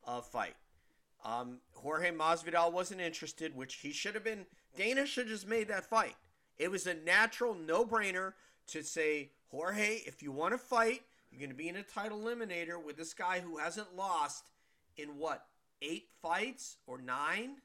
uh, 0.07 0.21
fight. 0.21 0.55
Um, 1.25 1.59
Jorge 1.75 2.11
Masvidal 2.11 2.73
wasn't 2.73 3.01
interested, 3.01 3.55
which 3.57 3.77
he 3.77 3.93
should 3.93 4.15
have 4.15 4.25
been. 4.25 4.47
Dana 4.77 5.07
should 5.07 5.25
have 5.27 5.33
just 5.35 5.49
made 5.49 5.69
that 5.69 5.85
fight. 5.85 6.17
It 6.59 6.71
was 6.71 6.87
a 6.87 6.95
natural 6.95 7.55
no-brainer 7.55 8.33
to 8.69 8.83
say, 8.83 9.31
Jorge, 9.51 10.03
if 10.07 10.23
you 10.23 10.33
want 10.33 10.53
to 10.55 10.59
fight, 10.59 11.03
you're 11.31 11.39
going 11.39 11.51
to 11.51 11.57
be 11.57 11.69
in 11.69 11.77
a 11.77 11.83
title 11.83 12.21
eliminator 12.21 12.83
with 12.83 12.97
this 12.97 13.15
guy 13.15 13.41
who 13.41 13.59
hasn't 13.59 13.97
lost 13.97 14.51
in 14.97 15.17
what 15.19 15.47
eight 15.83 16.09
fights 16.23 16.77
or 16.87 16.99
nine, 16.99 17.57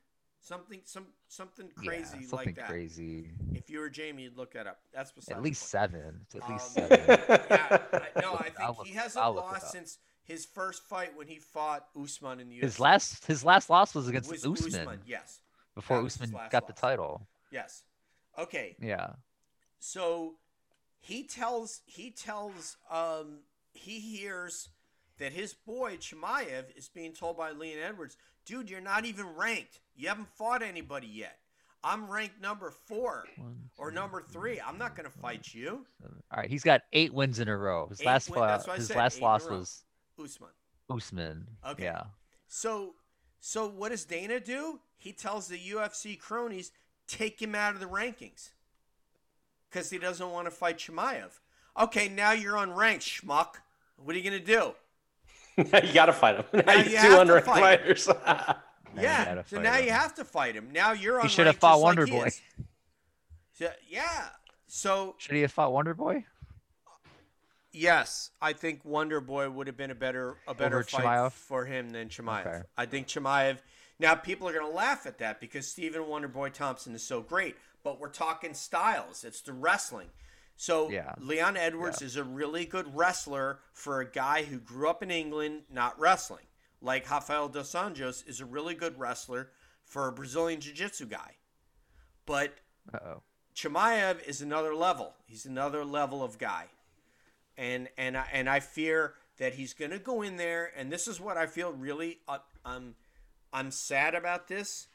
something, 0.41 0.81
some 0.83 1.05
something 1.29 1.69
crazy 1.75 2.09
yeah, 2.13 2.19
like 2.21 2.27
something 2.29 2.53
that. 2.55 2.67
crazy. 2.67 3.29
If 3.53 3.69
you 3.69 3.79
were 3.79 3.89
Jamie, 3.89 4.23
you'd 4.23 4.37
look 4.37 4.53
that 4.53 4.67
up. 4.67 4.79
That's 4.93 5.11
At 5.29 5.41
least 5.43 5.61
point. 5.61 5.91
seven. 5.93 6.25
At 6.35 6.49
least 6.49 6.77
Um, 6.77 6.87
seven. 6.89 6.99
Yeah, 7.49 7.79
I, 7.93 8.21
no, 8.21 8.33
I 8.39 8.49
think 8.49 8.87
he 8.87 8.93
hasn't 8.93 9.35
lost 9.35 9.71
since 9.71 9.99
his 10.23 10.45
first 10.45 10.83
fight 10.83 11.15
when 11.15 11.27
he 11.27 11.37
fought 11.39 11.87
Usman 12.01 12.39
in 12.39 12.49
the 12.49 12.57
UFC. 12.59 12.63
His 12.63 12.79
last 12.79 13.25
his 13.25 13.45
last 13.45 13.69
loss 13.69 13.93
was 13.95 14.07
against 14.07 14.29
Was 14.31 14.45
Usman, 14.45 14.99
yes, 15.05 15.39
before 15.75 15.97
that 15.97 16.03
was 16.03 16.15
his 16.15 16.23
Usman 16.29 16.41
got 16.49 16.67
the 16.67 16.73
title. 16.73 17.27
yes. 17.51 17.83
Okay, 18.39 18.75
Yeah. 18.79 19.13
so 19.79 20.35
he 20.99 21.23
tells 21.23 21.81
he 21.85 22.11
tells 22.11 22.77
um 22.91 23.39
he 23.73 23.99
hears 23.99 24.69
that 25.17 25.33
his 25.33 25.53
boy 25.53 25.97
Chimaev 25.97 26.65
is 26.75 26.89
being 26.89 27.13
told 27.13 27.37
by 27.37 27.51
Leon 27.51 27.79
Edwards, 27.83 28.17
dude, 28.45 28.69
you're 28.69 28.81
not 28.81 29.05
even 29.05 29.25
ranked. 29.35 29.79
You 29.95 30.07
haven't 30.09 30.27
fought 30.29 30.61
anybody 30.61 31.07
yet. 31.07 31.39
I'm 31.83 32.09
ranked 32.09 32.41
number 32.41 32.71
four 32.71 33.25
One, 33.37 33.69
or 33.77 33.91
number 33.91 34.21
three. 34.21 34.59
I'm 34.59 34.77
not 34.77 34.95
gonna 34.95 35.09
fight 35.09 35.53
you, 35.53 35.85
seven. 36.01 36.21
All 36.31 36.39
right, 36.41 36.49
he's 36.49 36.63
got 36.63 36.81
eight 36.91 37.13
wins 37.13 37.39
in 37.39 37.47
a 37.47 37.55
row. 37.55 37.87
His 37.87 38.01
Eight 38.01 38.05
last 38.07 38.29
win- 38.29 38.39
fi- 38.39 38.47
that's 38.47 38.67
what 38.67 38.73
I 38.73 38.77
his 38.77 38.87
said, 38.87 38.97
last 38.97 39.15
eight 39.15 39.17
in 39.19 39.23
a 39.23 39.27
loss 39.27 39.49
was 39.49 39.83
Usman. 40.21 40.49
Usman. 40.89 41.47
Okay. 41.67 41.83
Yeah. 41.83 42.03
So, 42.47 42.95
so 43.39 43.67
what 43.69 43.89
does 43.89 44.05
Dana 44.05 44.39
do? 44.39 44.79
He 44.97 45.13
tells 45.13 45.47
the 45.47 45.57
UFC 45.59 46.19
cronies 46.19 46.71
take 47.07 47.39
him 47.41 47.53
out 47.55 47.73
of 47.75 47.79
the 47.79 47.85
rankings 47.87 48.49
because 49.69 49.89
he 49.89 49.97
doesn't 49.97 50.31
want 50.31 50.45
to 50.47 50.51
fight 50.51 50.77
Chimaev. 50.79 51.39
Okay, 51.79 52.09
now 52.09 52.31
you're 52.31 52.55
unranked, 52.55 53.21
schmuck. 53.21 53.55
What 53.97 54.15
are 54.15 54.19
you 54.19 54.23
gonna 54.29 54.39
do? 54.43 54.73
you 55.83 55.93
gotta 55.93 56.13
fight 56.13 56.35
him. 56.37 56.45
Now 56.53 56.61
Now 56.65 56.73
you 56.73 56.83
you 56.91 57.01
two 57.01 57.07
unranked 57.07 57.43
fight. 57.43 57.59
fighters. 57.79 58.09
Yeah, 58.95 59.41
so 59.43 59.59
now 59.59 59.73
him. 59.73 59.85
you 59.85 59.91
have 59.91 60.15
to 60.15 60.25
fight 60.25 60.55
him. 60.55 60.69
Now 60.71 60.91
you're 60.93 61.19
unranked. 61.19 61.23
He 61.23 61.29
should 61.29 61.47
have 61.47 61.57
fought 61.57 61.73
just 61.73 61.83
like 61.83 61.97
Wonder 61.97 62.07
Boy. 62.07 62.29
So, 63.53 63.69
yeah. 63.87 64.29
So 64.67 65.15
Should 65.17 65.35
he 65.35 65.41
have 65.41 65.51
fought 65.51 65.73
Wonder 65.73 65.93
Boy? 65.93 66.25
yes, 67.71 68.31
I 68.41 68.53
think 68.53 68.83
Wonder 68.83 69.21
Boy 69.21 69.49
would 69.49 69.67
have 69.67 69.77
been 69.77 69.91
a 69.91 69.95
better 69.95 70.35
a 70.47 70.53
better 70.53 70.77
Over 70.77 70.83
fight 70.83 71.03
Chimaev? 71.03 71.31
for 71.31 71.65
him 71.65 71.89
than 71.91 72.09
Chimaev. 72.09 72.45
Okay. 72.47 72.61
I 72.77 72.85
think 72.85 73.07
Chimaev. 73.07 73.57
Now 73.99 74.15
people 74.15 74.47
are 74.47 74.53
going 74.53 74.69
to 74.69 74.75
laugh 74.75 75.05
at 75.05 75.17
that 75.19 75.39
because 75.39 75.67
Stephen 75.67 76.03
Wonderboy 76.03 76.53
Thompson 76.53 76.93
is 76.93 77.03
so 77.03 77.21
great, 77.21 77.55
but 77.83 77.99
we're 77.99 78.09
talking 78.09 78.53
styles. 78.53 79.23
It's 79.23 79.41
the 79.41 79.53
wrestling. 79.53 80.09
So 80.57 80.89
Yeah. 80.89 81.13
Leon 81.19 81.55
Edwards 81.55 82.01
is 82.01 82.15
a 82.15 82.23
really 82.23 82.65
good 82.65 82.95
wrestler 82.95 83.59
for 83.73 84.01
a 84.01 84.11
guy 84.11 84.43
who 84.43 84.59
grew 84.59 84.89
up 84.89 85.03
in 85.03 85.11
England 85.11 85.63
not 85.69 85.97
wrestling. 85.99 86.47
Like 86.81 87.09
Rafael 87.09 87.47
dos 87.47 87.73
Anjos 87.73 88.27
is 88.27 88.41
a 88.41 88.45
really 88.45 88.73
good 88.73 88.99
wrestler 88.99 89.51
for 89.85 90.07
a 90.07 90.11
Brazilian 90.11 90.59
Jiu-Jitsu 90.59 91.05
guy. 91.05 91.35
But 92.25 92.55
Uh-oh. 92.93 93.21
Chimaev 93.55 94.23
is 94.27 94.41
another 94.41 94.75
level. 94.75 95.15
He's 95.25 95.45
another 95.45 95.85
level 95.85 96.23
of 96.23 96.37
guy, 96.37 96.65
and 97.57 97.89
and 97.97 98.17
I, 98.17 98.27
and 98.31 98.49
I 98.49 98.59
fear 98.59 99.15
that 99.37 99.55
he's 99.55 99.73
going 99.73 99.91
to 99.91 99.99
go 99.99 100.21
in 100.21 100.37
there. 100.37 100.71
And 100.75 100.91
this 100.91 101.07
is 101.07 101.19
what 101.19 101.37
I 101.37 101.47
feel 101.47 101.71
really. 101.71 102.19
Uh, 102.27 102.39
I'm 102.63 102.95
I'm 103.51 103.71
sad 103.71 104.13
about 104.13 104.47
this, 104.47 104.87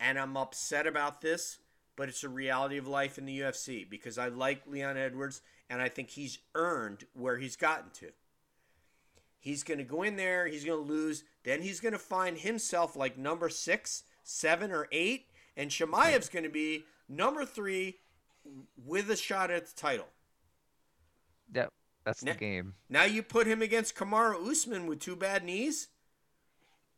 and 0.00 0.18
I'm 0.18 0.36
upset 0.36 0.86
about 0.86 1.20
this. 1.20 1.58
But 1.96 2.08
it's 2.08 2.24
a 2.24 2.28
reality 2.28 2.78
of 2.78 2.88
life 2.88 3.18
in 3.18 3.26
the 3.26 3.40
UFC 3.40 3.88
because 3.88 4.16
I 4.16 4.28
like 4.28 4.66
Leon 4.66 4.96
Edwards, 4.96 5.42
and 5.68 5.82
I 5.82 5.88
think 5.88 6.10
he's 6.10 6.38
earned 6.54 7.04
where 7.12 7.36
he's 7.38 7.56
gotten 7.56 7.90
to. 7.94 8.12
He's 9.38 9.62
going 9.64 9.78
to 9.78 9.84
go 9.84 10.02
in 10.02 10.16
there. 10.16 10.46
He's 10.46 10.64
going 10.64 10.84
to 10.84 10.92
lose. 10.92 11.24
Then 11.42 11.62
he's 11.62 11.80
going 11.80 11.92
to 11.92 11.98
find 11.98 12.38
himself 12.38 12.94
like 12.96 13.18
number 13.18 13.48
six, 13.48 14.04
seven, 14.22 14.70
or 14.70 14.88
eight, 14.92 15.26
and 15.56 15.70
Chimaev's 15.70 16.28
going 16.28 16.44
to 16.44 16.48
be 16.48 16.84
number 17.08 17.44
three 17.44 17.98
with 18.86 19.10
a 19.10 19.16
shot 19.16 19.50
at 19.50 19.66
the 19.66 19.74
title. 19.74 20.06
Yep, 21.54 21.72
that's 22.04 22.22
Ne- 22.22 22.32
the 22.32 22.38
game. 22.38 22.74
Now 22.88 23.04
you 23.04 23.22
put 23.22 23.46
him 23.46 23.62
against 23.62 23.96
Kamaru 23.96 24.48
Usman 24.48 24.86
with 24.86 25.00
two 25.00 25.16
bad 25.16 25.44
knees. 25.44 25.88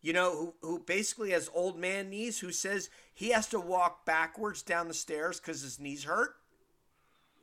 You 0.05 0.13
know, 0.13 0.37
who, 0.37 0.55
who 0.61 0.79
basically 0.81 1.31
has 1.31 1.49
old 1.55 1.79
man 1.79 2.11
knees, 2.11 2.39
who 2.39 2.53
says 2.53 2.91
he 3.15 3.31
has 3.31 3.47
to 3.47 3.59
walk 3.59 4.05
backwards 4.05 4.61
down 4.61 4.87
the 4.87 4.93
stairs 4.93 5.41
because 5.41 5.63
his 5.63 5.81
knees 5.81 6.05
hurt. 6.05 6.35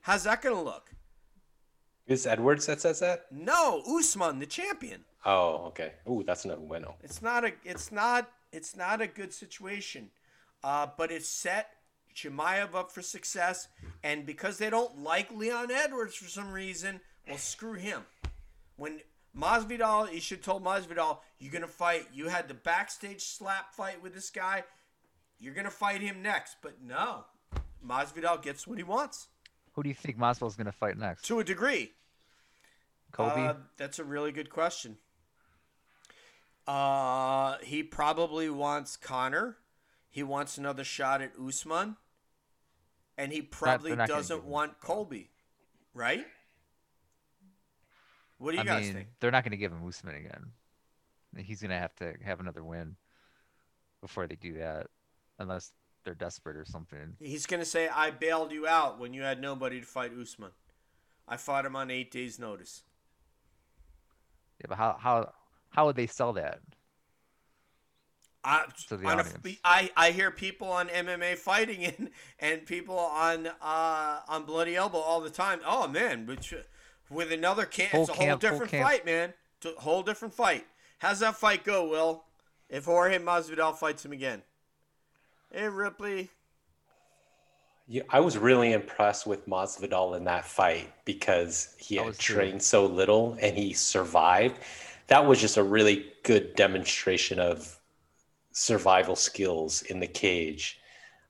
How's 0.01 0.25
that 0.25 0.43
going 0.43 0.55
to 0.55 0.61
look? 0.61 0.91
Is 2.05 2.27
Edwards 2.27 2.67
that 2.67 2.79
says 2.79 2.99
that? 2.99 3.25
No, 3.31 3.81
Usman, 3.87 4.37
the 4.37 4.45
champion. 4.45 5.05
Oh, 5.25 5.65
okay. 5.69 5.93
Ooh, 6.07 6.23
that's 6.23 6.45
no 6.45 6.55
bueno. 6.55 6.93
It's 7.01 7.23
not 7.23 7.43
a. 7.45 7.53
It's 7.63 7.91
not. 7.91 8.29
It's 8.51 8.75
not 8.75 9.01
a 9.01 9.07
good 9.07 9.33
situation. 9.33 10.11
Uh, 10.63 10.85
but 10.95 11.11
it's 11.11 11.27
set 11.27 11.71
Chimaev 12.15 12.75
up 12.75 12.91
for 12.91 13.01
success, 13.01 13.69
and 14.03 14.23
because 14.23 14.59
they 14.59 14.69
don't 14.69 15.01
like 15.01 15.31
Leon 15.31 15.71
Edwards 15.71 16.13
for 16.13 16.29
some 16.29 16.51
reason, 16.51 17.01
well, 17.27 17.39
screw 17.39 17.73
him. 17.73 18.01
When 18.75 18.99
Masvidal, 19.35 20.13
you 20.13 20.19
should 20.19 20.39
have 20.39 20.45
told 20.45 20.63
Masvidal, 20.63 21.19
you're 21.41 21.51
gonna 21.51 21.67
fight. 21.67 22.07
You 22.13 22.29
had 22.29 22.47
the 22.47 22.53
backstage 22.53 23.21
slap 23.23 23.73
fight 23.73 24.01
with 24.01 24.13
this 24.13 24.29
guy. 24.29 24.63
You're 25.39 25.53
gonna 25.53 25.69
fight 25.71 26.01
him 26.01 26.21
next, 26.21 26.57
but 26.61 26.75
no, 26.81 27.25
Masvidal 27.85 28.41
gets 28.41 28.67
what 28.67 28.77
he 28.77 28.83
wants 28.83 29.27
Who 29.73 29.83
do 29.83 29.89
you 29.89 29.95
think 29.95 30.17
Masvidal's 30.17 30.55
going 30.55 30.65
to 30.67 30.71
fight 30.71 30.97
next? 30.97 31.25
to 31.25 31.39
a 31.39 31.43
degree. 31.43 31.91
Colby? 33.11 33.41
Uh, 33.41 33.53
that's 33.77 33.99
a 33.99 34.03
really 34.03 34.31
good 34.31 34.49
question. 34.49 34.97
Uh, 36.67 37.57
he 37.63 37.81
probably 37.83 38.49
wants 38.49 38.95
Conor. 38.95 39.57
He 40.09 40.23
wants 40.23 40.57
another 40.57 40.83
shot 40.83 41.21
at 41.21 41.31
Usman, 41.43 41.95
and 43.17 43.31
he 43.31 43.41
probably 43.41 43.91
they're 43.91 43.97
not 43.97 44.09
gonna 44.09 44.19
doesn't 44.19 44.45
want 44.45 44.79
Colby, 44.79 45.29
right? 45.93 46.25
What 48.37 48.51
do 48.51 48.57
you 48.57 48.61
I 48.61 48.65
guys 48.65 48.85
mean, 48.85 48.93
think? 48.93 49.07
they're 49.19 49.31
not 49.31 49.43
going 49.43 49.51
to 49.51 49.57
give 49.57 49.71
him 49.71 49.85
Usman 49.87 50.15
again. 50.15 50.51
He's 51.37 51.61
going 51.61 51.71
to 51.71 51.77
have 51.77 51.95
to 51.97 52.13
have 52.23 52.39
another 52.39 52.63
win 52.63 52.95
before 54.01 54.27
they 54.27 54.35
do 54.35 54.53
that, 54.53 54.87
unless 55.39 55.71
they're 56.03 56.15
desperate 56.15 56.57
or 56.57 56.65
something. 56.65 57.15
He's 57.19 57.45
gonna 57.45 57.65
say, 57.65 57.87
"I 57.87 58.09
bailed 58.11 58.51
you 58.51 58.67
out 58.67 58.99
when 58.99 59.13
you 59.13 59.21
had 59.21 59.39
nobody 59.39 59.79
to 59.79 59.85
fight 59.85 60.11
Usman. 60.19 60.51
I 61.27 61.37
fought 61.37 61.65
him 61.65 61.75
on 61.75 61.91
eight 61.91 62.11
days' 62.11 62.39
notice." 62.39 62.83
Yeah, 64.59 64.65
but 64.69 64.77
how 64.77 64.97
how 64.99 65.33
how 65.69 65.85
would 65.85 65.95
they 65.95 66.07
sell 66.07 66.33
that? 66.33 66.59
I, 68.43 68.65
To 68.87 68.97
the 68.97 69.05
on 69.07 69.19
a- 69.19 69.57
I, 69.63 69.91
I 69.95 70.11
hear 70.11 70.31
people 70.31 70.67
on 70.71 70.87
MMA 70.87 71.37
fighting 71.37 71.85
and, 71.97 72.09
and 72.39 72.65
people 72.65 72.97
on 72.97 73.47
uh, 73.61 74.21
on 74.27 74.45
Bloody 74.45 74.75
Elbow 74.75 74.97
all 74.97 75.21
the 75.21 75.29
time. 75.29 75.59
Oh 75.63 75.87
man, 75.87 76.25
which 76.25 76.53
with 77.09 77.31
another 77.31 77.65
camp, 77.65 77.91
Full 77.91 78.01
it's 78.01 78.09
a 78.09 78.13
whole 78.13 78.25
camp, 78.25 78.41
full 78.41 78.49
different 78.49 78.71
camp. 78.71 78.87
fight, 78.87 79.05
man. 79.05 79.33
It's 79.57 79.77
a 79.77 79.79
whole 79.79 80.01
different 80.01 80.33
fight. 80.33 80.65
How's 81.01 81.21
that 81.21 81.35
fight 81.35 81.63
go, 81.63 81.87
Will? 81.87 82.25
If 82.69 82.85
Jorge 82.85 83.17
Masvidal 83.17 83.75
fights 83.75 84.05
him 84.05 84.11
again, 84.11 84.43
hey 85.51 85.67
Ripley, 85.67 86.29
Yeah, 87.87 88.03
I 88.11 88.19
was 88.19 88.37
really 88.37 88.73
impressed 88.73 89.25
with 89.25 89.47
Masvidal 89.47 90.15
in 90.15 90.25
that 90.25 90.45
fight 90.45 90.93
because 91.03 91.75
he 91.79 91.95
had 91.95 92.05
was 92.05 92.19
too. 92.19 92.35
trained 92.35 92.61
so 92.61 92.85
little 92.85 93.35
and 93.41 93.57
he 93.57 93.73
survived. 93.73 94.59
That 95.07 95.25
was 95.25 95.41
just 95.41 95.57
a 95.57 95.63
really 95.63 96.05
good 96.21 96.55
demonstration 96.55 97.39
of 97.39 97.79
survival 98.51 99.15
skills 99.15 99.81
in 99.81 99.99
the 99.99 100.07
cage 100.07 100.81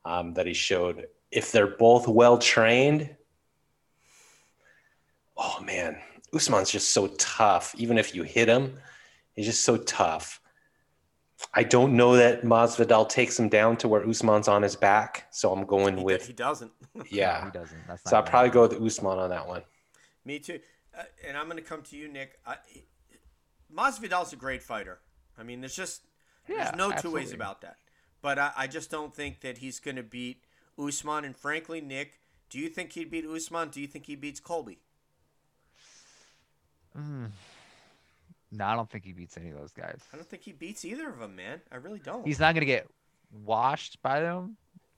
um, 0.03 0.33
that 0.33 0.47
he 0.47 0.53
showed. 0.53 1.07
If 1.31 1.53
they're 1.53 1.77
both 1.77 2.09
well 2.09 2.37
trained, 2.37 3.09
oh 5.37 5.61
man, 5.63 5.97
Usman's 6.33 6.71
just 6.71 6.89
so 6.89 7.07
tough. 7.17 7.73
Even 7.77 7.97
if 7.97 8.13
you 8.13 8.23
hit 8.23 8.49
him, 8.49 8.77
he's 9.35 9.45
just 9.45 9.63
so 9.63 9.77
tough. 9.77 10.41
I 11.53 11.63
don't 11.63 11.95
know 11.95 12.15
that 12.17 12.43
Masvidal 12.43 13.09
takes 13.09 13.39
him 13.39 13.49
down 13.49 13.77
to 13.77 13.87
where 13.87 14.07
Usman's 14.07 14.47
on 14.47 14.61
his 14.61 14.75
back, 14.75 15.27
so 15.31 15.51
I'm 15.51 15.65
going 15.65 15.97
he, 15.97 16.03
with 16.03 16.27
he 16.27 16.33
doesn't. 16.33 16.71
Yeah. 17.09 17.45
he 17.45 17.51
doesn't. 17.51 17.87
That's 17.87 18.09
So 18.09 18.17
I'll 18.17 18.23
probably 18.23 18.51
go 18.51 18.67
with 18.67 18.81
Usman 18.81 19.17
on 19.17 19.29
that 19.29 19.47
one. 19.47 19.63
Me 20.25 20.39
too. 20.39 20.59
Uh, 20.97 21.03
and 21.27 21.37
I'm 21.37 21.45
going 21.45 21.57
to 21.57 21.63
come 21.63 21.81
to 21.83 21.97
you, 21.97 22.07
Nick. 22.07 22.37
I, 22.45 22.57
Masvidal's 23.73 24.33
a 24.33 24.35
great 24.35 24.61
fighter. 24.61 24.99
I 25.37 25.43
mean, 25.43 25.61
there's 25.61 25.75
just 25.75 26.01
Yeah, 26.47 26.65
there's 26.65 26.75
no 26.75 26.91
two 26.91 27.11
ways 27.11 27.31
about 27.31 27.61
that. 27.61 27.77
But 28.21 28.37
I, 28.37 28.51
I 28.55 28.67
just 28.67 28.91
don't 28.91 29.15
think 29.15 29.41
that 29.41 29.59
he's 29.59 29.79
going 29.79 29.95
to 29.95 30.03
beat 30.03 30.43
Usman. 30.77 31.25
And 31.25 31.35
frankly, 31.35 31.81
Nick, 31.81 32.19
do 32.49 32.59
you 32.59 32.69
think 32.69 32.91
he'd 32.91 33.09
beat 33.09 33.25
Usman? 33.25 33.69
Do 33.69 33.81
you 33.81 33.87
think 33.87 34.05
he 34.05 34.15
beats 34.15 34.39
Colby? 34.39 34.79
Mm. 36.97 37.31
No, 38.51 38.65
I 38.65 38.75
don't 38.75 38.89
think 38.89 39.05
he 39.05 39.13
beats 39.13 39.37
any 39.37 39.49
of 39.49 39.57
those 39.57 39.71
guys. 39.71 40.01
I 40.11 40.17
don't 40.17 40.27
think 40.29 40.43
he 40.43 40.51
beats 40.51 40.83
either 40.83 41.07
of 41.09 41.19
them, 41.19 41.35
man. 41.35 41.61
I 41.71 41.77
really 41.77 41.99
don't. 41.99 42.25
He's 42.25 42.39
not 42.39 42.53
going 42.53 42.61
to 42.61 42.65
get 42.65 42.87
washed 43.31 44.01
by 44.01 44.19
them. 44.19 44.57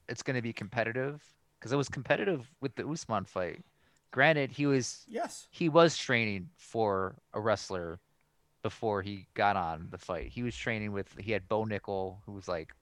It's 0.09 0.23
going 0.23 0.35
to 0.35 0.41
be 0.41 0.53
competitive 0.53 1.23
because 1.59 1.71
it 1.71 1.75
was 1.77 1.87
competitive 1.89 2.49
with 2.61 2.75
the 2.75 2.87
Usman 2.87 3.25
fight. 3.25 3.63
Granted, 4.11 4.51
he 4.51 4.65
was 4.65 5.05
yes. 5.07 5.47
he 5.51 5.69
was 5.69 5.97
training 5.97 6.49
for 6.57 7.15
a 7.33 7.39
wrestler 7.39 7.99
before 8.61 9.01
he 9.01 9.27
got 9.33 9.55
on 9.55 9.87
the 9.91 9.97
fight. 9.97 10.27
He 10.27 10.43
was 10.43 10.55
training 10.55 10.91
with 10.91 11.07
he 11.19 11.31
had 11.31 11.47
Bo 11.47 11.65
Nickal, 11.65 12.17
who 12.25 12.31
was 12.33 12.47
like 12.47 12.73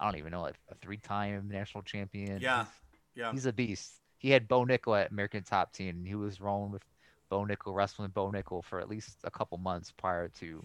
I 0.00 0.04
don't 0.04 0.18
even 0.18 0.30
know, 0.32 0.42
like 0.42 0.54
a 0.70 0.74
three-time 0.76 1.48
national 1.52 1.82
champion. 1.82 2.40
Yeah. 2.40 2.64
He's- 2.64 2.68
Yeah. 3.16 3.32
He's 3.32 3.46
a 3.46 3.52
beast. 3.52 3.94
He 4.16 4.30
had 4.30 4.46
Bo 4.46 4.64
Nickal 4.64 5.00
at 5.00 5.10
American 5.10 5.42
Top 5.42 5.72
Team, 5.72 5.96
and 5.96 6.06
he 6.06 6.14
was 6.14 6.40
rolling 6.40 6.70
with 6.70 6.84
Bo 7.28 7.44
Nickal, 7.44 7.74
wrestling 7.74 8.10
Bo 8.10 8.30
Nickal 8.30 8.64
for 8.64 8.80
at 8.80 8.88
least 8.88 9.18
a 9.24 9.30
couple 9.30 9.58
months 9.58 9.92
prior 9.92 10.28
to 10.40 10.62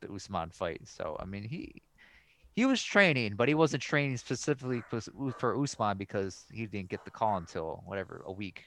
the 0.00 0.12
Usman 0.12 0.50
fight. 0.50 0.80
So 0.84 1.16
I 1.20 1.24
mean, 1.24 1.44
he 1.44 1.82
he 2.54 2.66
was 2.66 2.82
training, 2.82 3.34
but 3.36 3.48
he 3.48 3.54
wasn't 3.54 3.82
training 3.82 4.16
specifically 4.16 4.82
for, 5.38 5.62
Usman 5.62 5.96
because 5.96 6.44
he 6.52 6.66
didn't 6.66 6.88
get 6.88 7.04
the 7.04 7.10
call 7.10 7.36
until 7.36 7.82
whatever 7.86 8.22
a 8.26 8.32
week 8.32 8.64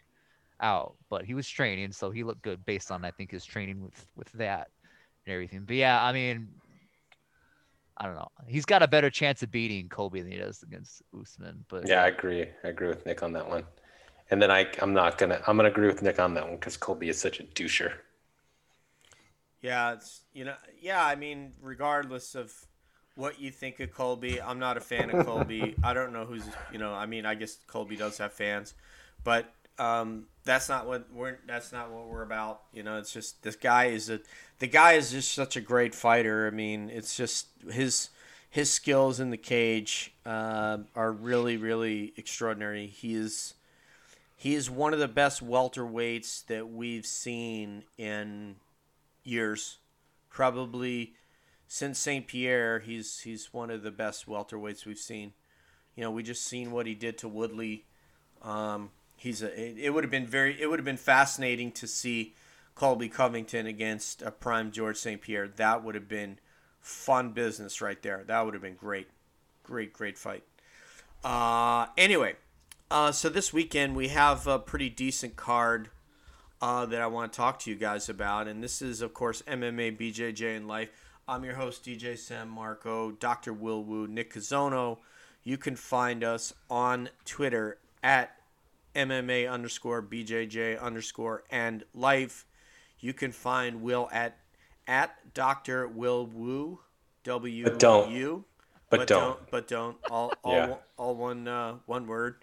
out. 0.62 0.96
But 1.10 1.26
he 1.26 1.34
was 1.34 1.48
training, 1.48 1.92
so 1.92 2.10
he 2.10 2.24
looked 2.24 2.42
good 2.42 2.66
based 2.66 2.92
on 2.92 3.04
I 3.04 3.12
think 3.12 3.32
his 3.32 3.46
training 3.46 3.84
with 3.84 4.08
with 4.16 4.32
that 4.34 4.70
and 5.26 5.34
everything. 5.34 5.64
But 5.66 5.76
yeah, 5.76 6.04
I 6.04 6.14
mean. 6.14 6.50
I 7.96 8.08
don't 8.08 8.16
know. 8.16 8.30
He's 8.48 8.66
got 8.66 8.82
a 8.82 8.88
better 8.88 9.12
chance 9.12 9.44
of 9.44 9.52
beating 9.52 9.88
Colby 9.88 10.22
than 10.22 10.32
he 10.32 10.40
does 10.40 10.64
against 10.64 11.04
Usman. 11.18 11.64
But 11.70 11.88
Yeah, 11.88 12.02
I 12.02 12.08
agree. 12.08 12.48
I 12.64 12.70
agree 12.70 12.88
with 12.88 13.06
Nick 13.06 13.22
on 13.22 13.34
that 13.34 13.48
one. 13.48 13.66
And 14.34 14.42
then 14.42 14.50
I, 14.50 14.66
I'm 14.80 14.96
not 14.96 15.20
gonna. 15.20 15.40
I'm 15.46 15.58
gonna 15.58 15.70
agree 15.70 15.86
with 15.86 16.02
Nick 16.02 16.20
on 16.20 16.34
that 16.34 16.48
one 16.48 16.56
because 16.56 16.76
Colby 16.76 17.08
is 17.08 17.22
such 17.22 17.40
a 17.40 17.44
doucher. 17.44 17.94
Yeah, 19.62 19.94
it's 19.94 20.22
you 20.34 20.44
know, 20.44 20.56
yeah. 20.82 21.06
I 21.06 21.14
mean, 21.14 21.52
regardless 21.62 22.34
of 22.34 22.52
what 23.14 23.40
you 23.40 23.52
think 23.52 23.80
of 23.80 23.94
Colby, 23.94 24.42
I'm 24.42 24.58
not 24.58 24.76
a 24.76 24.80
fan 24.80 25.12
of 25.12 25.24
Colby. 25.24 25.76
I 25.84 25.94
don't 25.94 26.14
know 26.14 26.26
who's 26.26 26.46
you 26.72 26.80
know. 26.80 26.96
I 26.96 27.06
mean, 27.06 27.28
I 27.28 27.36
guess 27.36 27.60
Colby 27.68 27.96
does 27.96 28.18
have 28.18 28.34
fans, 28.34 28.74
but 29.24 29.54
um, 29.78 30.26
that's 30.46 30.68
not 30.68 30.88
what 30.88 31.14
we're. 31.14 31.38
That's 31.46 31.72
not 31.72 31.92
what 31.92 32.08
we're 32.08 32.24
about. 32.24 32.62
You 32.74 32.82
know, 32.82 32.98
it's 32.98 33.14
just 33.14 33.44
this 33.44 33.56
guy 33.56 33.86
is 33.86 34.10
a. 34.10 34.20
The 34.58 34.68
guy 34.68 34.94
is 34.94 35.12
just 35.12 35.32
such 35.32 35.56
a 35.58 35.62
great 35.62 35.94
fighter. 35.94 36.48
I 36.48 36.50
mean, 36.50 36.90
it's 36.90 37.16
just 37.16 37.50
his 37.70 38.10
his 38.50 38.72
skills 38.72 39.20
in 39.20 39.30
the 39.30 39.38
cage 39.38 40.12
uh, 40.26 40.80
are 40.96 41.12
really 41.12 41.56
really 41.56 42.14
extraordinary. 42.18 42.88
He 42.88 43.14
is 43.14 43.54
he 44.44 44.56
is 44.56 44.70
one 44.70 44.94
of 44.94 45.00
the 45.00 45.08
best 45.08 45.42
welterweights 45.42 46.48
that 46.48 46.70
we've 46.70 47.06
seen 47.06 47.86
in 47.98 48.58
years, 49.24 49.78
probably 50.30 51.14
since 51.66 51.98
Saint 51.98 52.28
Pierre. 52.28 52.80
He's 52.80 53.22
he's 53.22 53.54
one 53.54 53.70
of 53.70 53.84
the 53.84 53.90
best 53.90 54.28
welterweights 54.28 54.86
we've 54.86 54.98
seen. 54.98 55.32
You 55.96 56.04
know, 56.04 56.12
we 56.12 56.24
just 56.24 56.46
seen 56.46 56.72
what 56.72 56.88
he 56.88 56.94
did 56.94 57.18
to 57.20 57.30
Woodley. 57.30 57.86
Um, 58.42 58.90
he's 59.16 59.42
a. 59.42 59.48
It, 59.58 59.78
it 59.78 59.90
would 59.92 60.04
have 60.04 60.12
been 60.12 60.28
very. 60.28 60.62
It 60.62 60.70
would 60.70 60.78
have 60.78 60.86
been 60.86 60.98
fascinating 60.98 61.72
to 61.72 61.88
see 61.88 62.36
Colby 62.76 63.08
Covington 63.08 63.66
against 63.66 64.22
a 64.22 64.32
prime 64.32 64.72
George 64.72 64.98
St. 64.98 65.22
Pierre. 65.22 65.48
That 65.48 65.86
would 65.86 65.96
have 65.96 66.10
been 66.10 66.38
fun 66.82 67.32
business 67.32 67.80
right 67.80 68.02
there. 68.02 68.26
That 68.28 68.44
would 68.44 68.56
have 68.56 68.64
been 68.64 68.76
great. 68.76 69.08
great, 69.64 69.94
great 69.94 70.18
fight. 70.18 70.44
Uh, 71.24 71.86
anyway, 71.98 72.36
uh, 72.92 73.12
so 73.12 73.30
this 73.30 73.52
weekend 73.54 73.96
we 73.96 74.10
have 74.10 74.46
a 74.48 74.60
pretty 74.60 74.90
decent 74.90 75.36
card 75.36 75.90
uh, 76.62 76.86
that 76.86 77.02
I 77.02 77.08
want 77.08 77.34
to 77.34 77.38
talk 77.38 77.60
to 77.60 77.70
you 77.70 77.76
guys 77.76 78.08
about, 78.10 78.48
and 78.48 78.64
this 78.64 78.82
is 78.82 79.02
of 79.02 79.14
course 79.14 79.42
MMA 79.48 79.98
BJJ 80.00 80.56
and 80.56 80.68
life. 80.68 80.90
I'm 81.28 81.44
your 81.44 81.56
host 81.56 81.86
DJ 81.86 82.18
Sam 82.18 82.50
Marco, 82.50 83.12
Dr. 83.12 83.54
Will 83.54 83.84
Woo, 83.84 84.08
Nick 84.08 84.34
Kazono. 84.34 84.98
You 85.44 85.58
can 85.58 85.76
find 85.76 86.24
us 86.24 86.54
on 86.70 87.10
Twitter 87.26 87.78
at 88.02 88.36
MMA 88.96 89.50
underscore 89.52 90.02
BJJ 90.02 90.80
underscore 90.82 91.44
and 91.50 91.84
life. 91.94 92.46
You 93.00 93.14
can 93.14 93.32
find 93.32 93.82
Will 93.82 94.10
at 94.12 94.38
at 94.88 95.34
Dr. 95.34 95.88
Will 95.88 96.26
Woo 96.28 96.80
W 97.24 97.64
But 97.64 97.80
don't. 97.80 98.12
U. 98.12 98.46
But 98.90 99.08
don't. 99.08 99.40
But 99.50 99.68
don't. 99.68 99.98
All 100.12 100.34
all, 100.44 100.54
Yeah. 100.54 100.76
all 100.98 101.16
one 101.16 101.48
uh, 101.48 101.76
one 101.86 102.06
word. 102.06 102.43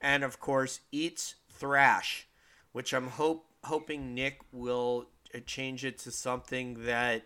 And 0.00 0.22
of 0.22 0.40
course, 0.40 0.80
eats 0.92 1.34
thrash, 1.50 2.26
which 2.72 2.92
I'm 2.92 3.08
hope 3.08 3.46
hoping 3.64 4.14
Nick 4.14 4.40
will 4.52 5.08
uh, 5.34 5.40
change 5.44 5.84
it 5.84 5.98
to 5.98 6.10
something 6.10 6.84
that 6.84 7.22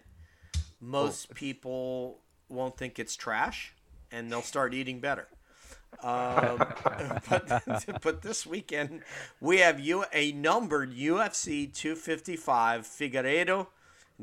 most 0.81 1.35
people 1.35 2.21
won't 2.49 2.77
think 2.77 2.99
it's 2.99 3.15
trash, 3.17 3.75
and 4.11 4.31
they'll 4.31 4.43
start 4.43 4.75
eating 4.75 5.01
better. 5.01 5.29
Um, 6.03 6.59
but, 7.29 7.85
but 8.03 8.23
this 8.23 8.47
weekend 8.47 9.03
we 9.41 9.59
have 9.59 9.79
you 9.79 10.05
a 10.13 10.33
numbered 10.33 10.95
UFC 10.95 11.73
255 11.73 12.83
Figueiredo, 12.83 13.67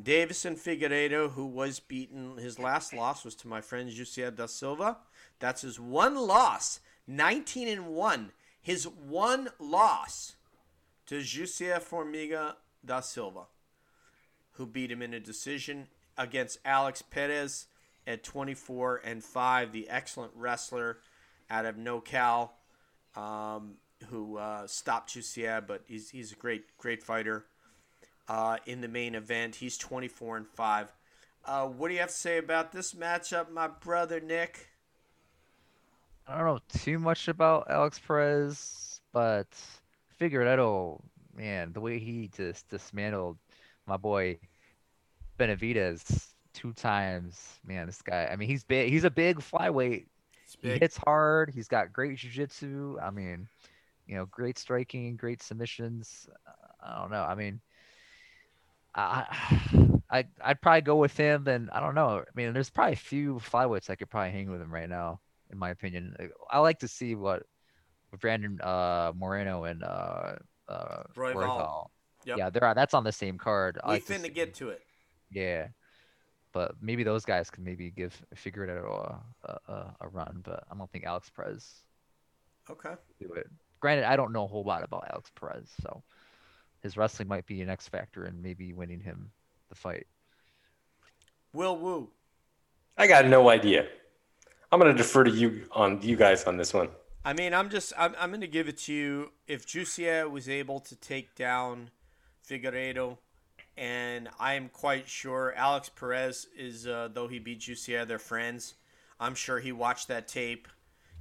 Deiveson 0.02 0.58
Figueiredo, 0.58 1.32
who 1.32 1.46
was 1.46 1.80
beaten. 1.80 2.38
His 2.38 2.60
last 2.60 2.94
loss 2.94 3.24
was 3.24 3.36
to 3.36 3.48
my 3.48 3.62
friend 3.62 3.90
Jussier 3.90 4.36
da 4.36 4.48
Silva. 4.48 4.98
That's 5.40 5.62
his 5.62 5.80
one 5.80 6.16
loss, 6.16 6.80
19 7.08 7.68
and 7.68 7.88
one. 7.88 8.32
His 8.62 8.86
one 8.86 9.50
loss 9.60 10.36
to 11.08 11.20
Jussier 11.20 11.82
Formiga 11.82 12.56
da 12.86 13.00
Silva, 13.00 13.46
who 14.54 14.66
beat 14.66 14.92
him 14.92 15.02
in 15.02 15.14
a 15.14 15.20
decision 15.20 15.88
against 16.18 16.60
Alex 16.66 17.02
Perez 17.02 17.68
at 18.06 18.24
24 18.24 19.02
and 19.04 19.24
5, 19.24 19.72
the 19.72 19.90
excellent 19.90 20.32
wrestler 20.36 20.98
out 21.50 21.66
of 21.66 21.76
NoCal, 21.76 22.50
um, 23.16 23.76
who 24.10 24.38
uh, 24.38 24.68
stopped 24.68 25.14
Jussier, 25.14 25.66
but 25.66 25.84
he's, 25.88 26.10
he's 26.10 26.32
a 26.32 26.36
great 26.36 26.78
great 26.78 27.04
fighter. 27.04 27.46
Uh, 28.28 28.58
in 28.68 28.82
the 28.82 28.88
main 28.88 29.16
event, 29.16 29.56
he's 29.56 29.78
24 29.78 30.38
and 30.38 30.48
5. 30.48 30.94
Uh, 31.46 31.66
what 31.66 31.88
do 31.88 31.96
you 31.96 32.00
have 32.00 32.10
to 32.10 32.16
say 32.16 32.38
about 32.38 32.72
this 32.72 32.94
matchup, 32.94 33.50
my 33.52 33.68
brother 33.68 34.20
Nick? 34.20 34.69
I 36.30 36.38
don't 36.38 36.46
know 36.46 36.60
too 36.80 37.00
much 37.00 37.28
about 37.28 37.68
Alex 37.70 38.00
Perez, 38.00 39.02
but 39.12 39.48
Figueiredo, 40.22 40.60
oh, 40.60 41.02
man, 41.36 41.74
the 41.74 41.82
way 41.82 41.98
he 41.98 42.30
just 42.36 42.70
dismantled 42.70 43.38
my 43.88 43.98
boy 43.98 44.38
Benavides 45.38 46.36
two 46.54 46.74
times, 46.74 47.60
man, 47.66 47.88
this 47.88 48.02
guy. 48.04 48.30
I 48.32 48.36
mean, 48.36 48.48
he's 48.48 48.64
big. 48.64 48.92
He's 48.92 49.06
a 49.06 49.10
big 49.10 49.40
flyweight. 49.40 50.06
It's 50.44 50.58
He 50.62 50.70
hits 50.70 50.98
hard. 50.98 51.52
He's 51.54 51.68
got 51.68 51.94
great 51.94 52.18
jiu-jitsu. 52.18 53.00
I 53.02 53.10
mean, 53.10 53.48
you 54.06 54.16
know, 54.16 54.26
great 54.26 54.60
striking, 54.60 55.16
great 55.16 55.42
submissions. 55.42 56.28
I 56.84 57.00
don't 57.00 57.12
know. 57.12 57.24
I 57.24 57.36
mean, 57.36 57.60
I, 58.94 59.26
I, 60.10 60.26
I'd 60.44 60.62
probably 60.62 60.82
go 60.82 60.98
with 60.98 61.16
him. 61.18 61.44
Then 61.44 61.70
I 61.72 61.80
don't 61.80 61.96
know. 61.96 62.20
I 62.20 62.24
mean, 62.36 62.54
there's 62.54 62.70
probably 62.70 62.94
a 62.94 62.98
few 62.98 63.36
flyweights 63.36 63.90
I 63.90 63.96
could 63.96 64.10
probably 64.10 64.32
hang 64.32 64.52
with 64.52 64.62
him 64.62 64.74
right 64.74 64.90
now, 64.90 65.22
in 65.52 65.58
my 65.58 65.70
opinion. 65.70 66.16
I 66.52 66.60
like 66.60 66.80
to 66.80 66.88
see 66.88 67.16
what 67.16 67.44
Brandon 68.20 68.60
uh, 68.62 69.12
Moreno 69.16 69.64
and 69.66 69.84
uh, 69.84 70.34
uh, 70.68 71.04
Royval. 71.16 71.34
Royval. 71.36 71.86
Yep. 72.26 72.38
Yeah, 72.38 72.50
they're 72.50 72.74
that's 72.74 72.94
on 72.94 73.04
the 73.04 73.12
same 73.12 73.38
card. 73.38 73.80
I 73.84 73.88
We 73.88 73.94
like 73.96 74.06
to 74.06 74.14
finna 74.14 74.22
see- 74.24 74.30
get 74.30 74.54
to 74.56 74.70
it. 74.70 74.82
yeah, 75.32 75.68
but 76.52 76.76
maybe 76.82 77.04
those 77.04 77.24
guys 77.26 77.50
can 77.50 77.64
maybe 77.64 77.92
give 77.92 78.20
Figueiredo 78.36 78.86
a, 78.92 79.20
a, 79.46 79.72
a, 79.72 79.96
a 80.02 80.08
run. 80.10 80.42
But 80.44 80.64
I 80.72 80.76
don't 80.76 80.92
think 80.92 81.06
Alex 81.06 81.30
Perez 81.30 81.82
Okay. 82.70 82.94
do 83.22 83.32
it. 83.34 83.48
Granted, 83.80 84.04
I 84.06 84.16
don't 84.18 84.34
know 84.34 84.44
a 84.44 84.48
whole 84.48 84.64
lot 84.66 84.84
about 84.84 85.08
Alex 85.12 85.32
Perez, 85.40 85.70
so 85.82 86.04
his 86.84 86.98
wrestling 86.98 87.28
might 87.30 87.46
be 87.46 87.62
an 87.62 87.70
X 87.70 87.88
factor 87.88 88.26
in 88.26 88.42
maybe 88.42 88.74
winning 88.74 89.00
him 89.00 89.32
the 89.70 89.76
fight. 89.76 90.06
Will 91.54 91.78
Woo. 91.78 92.10
I 92.98 93.08
got 93.08 93.26
no 93.28 93.50
idea. 93.50 93.88
I'm 94.72 94.80
gonna 94.80 94.94
defer 94.94 95.24
to 95.24 95.32
you 95.32 95.68
on 95.72 96.02
you 96.02 96.16
guys 96.16 96.44
on 96.46 96.58
this 96.58 96.74
one. 96.74 96.90
I 97.26 97.34
mean, 97.34 97.54
I'm 97.54 97.70
just 97.70 97.94
I'm, 97.98 98.16
I'm 98.20 98.30
going 98.30 98.42
to 98.42 98.48
give 98.48 98.68
it 98.68 98.78
to 98.80 98.94
you. 98.94 99.32
If 99.48 99.68
Jussier 99.68 100.30
was 100.30 100.48
able 100.48 100.80
to 100.82 100.96
take 100.96 101.36
down 101.36 101.92
Figueiredo, 102.50 103.18
and 103.78 104.30
I 104.40 104.54
am 104.54 104.70
quite 104.70 105.08
sure 105.08 105.54
Alex 105.56 105.90
Perez 105.90 106.48
is, 106.58 106.88
uh, 106.88 107.10
though 107.14 107.28
he 107.28 107.40
beat 107.40 107.60
Jussier, 107.60 108.08
they're 108.08 108.20
friends. 108.20 108.76
I'm 109.20 109.36
sure 109.36 109.60
he 109.60 109.72
watched 109.72 110.08
that 110.08 110.28
tape. 110.28 110.68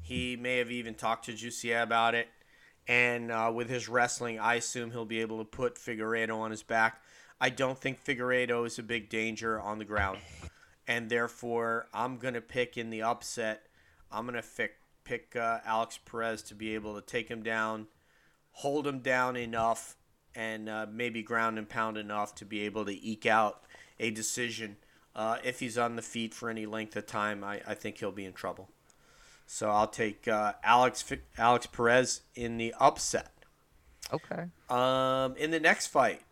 He 0.00 0.36
may 0.36 0.58
have 0.58 0.70
even 0.70 0.94
talked 0.94 1.24
to 1.26 1.32
Jussier 1.32 1.82
about 1.82 2.14
it. 2.14 2.28
And 2.86 3.30
uh, 3.30 3.52
with 3.54 3.68
his 3.68 3.88
wrestling, 3.88 4.38
I 4.38 4.54
assume 4.54 4.92
he'll 4.92 5.04
be 5.04 5.20
able 5.20 5.38
to 5.38 5.44
put 5.44 5.74
Figueiredo 5.74 6.36
on 6.36 6.50
his 6.50 6.62
back. 6.62 7.02
I 7.40 7.50
don't 7.50 7.78
think 7.78 8.02
Figueiredo 8.02 8.66
is 8.66 8.78
a 8.78 8.82
big 8.82 9.10
danger 9.10 9.60
on 9.60 9.78
the 9.78 9.84
ground. 9.84 10.18
And 10.88 11.10
therefore, 11.10 11.86
I'm 11.92 12.16
going 12.16 12.34
to 12.34 12.40
pick 12.40 12.76
in 12.76 12.90
the 12.90 13.02
upset. 13.02 13.66
I'm 14.10 14.26
going 14.26 14.40
to 14.40 14.48
pick, 14.56 14.72
pick 15.04 15.36
uh, 15.36 15.58
Alex 15.64 15.98
Perez 15.98 16.42
to 16.44 16.54
be 16.54 16.74
able 16.74 16.94
to 16.98 17.06
take 17.06 17.28
him 17.28 17.42
down, 17.42 17.86
hold 18.52 18.86
him 18.86 19.00
down 19.00 19.36
enough, 19.36 19.96
and 20.34 20.68
uh, 20.68 20.86
maybe 20.90 21.22
ground 21.22 21.58
and 21.58 21.68
pound 21.68 21.98
enough 21.98 22.34
to 22.36 22.46
be 22.46 22.62
able 22.62 22.86
to 22.86 23.06
eke 23.06 23.26
out 23.26 23.64
a 24.00 24.10
decision. 24.10 24.76
Uh, 25.14 25.36
if 25.44 25.60
he's 25.60 25.76
on 25.76 25.96
the 25.96 26.02
feet 26.02 26.32
for 26.32 26.48
any 26.48 26.64
length 26.64 26.96
of 26.96 27.06
time, 27.06 27.44
I, 27.44 27.60
I 27.66 27.74
think 27.74 27.98
he'll 27.98 28.10
be 28.10 28.24
in 28.24 28.32
trouble. 28.32 28.70
So 29.46 29.70
I'll 29.70 29.88
take 29.88 30.28
uh, 30.28 30.54
Alex 30.62 31.04
Alex 31.36 31.66
Perez 31.66 32.20
in 32.34 32.56
the 32.56 32.74
upset. 32.78 33.32
Okay. 34.12 34.44
Um, 34.70 35.36
in 35.36 35.50
the 35.50 35.60
next 35.60 35.88
fight, 35.88 36.22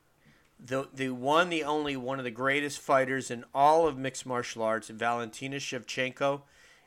the 0.58 0.88
the 0.92 1.10
one, 1.10 1.50
the 1.50 1.64
only 1.64 1.96
one 1.96 2.18
of 2.18 2.24
the 2.24 2.30
greatest 2.30 2.78
fighters 2.78 3.30
in 3.30 3.44
all 3.54 3.86
of 3.86 3.98
mixed 3.98 4.26
martial 4.26 4.62
arts, 4.62 4.88
Valentina 4.88 5.56
Shevchenko, 5.56 6.42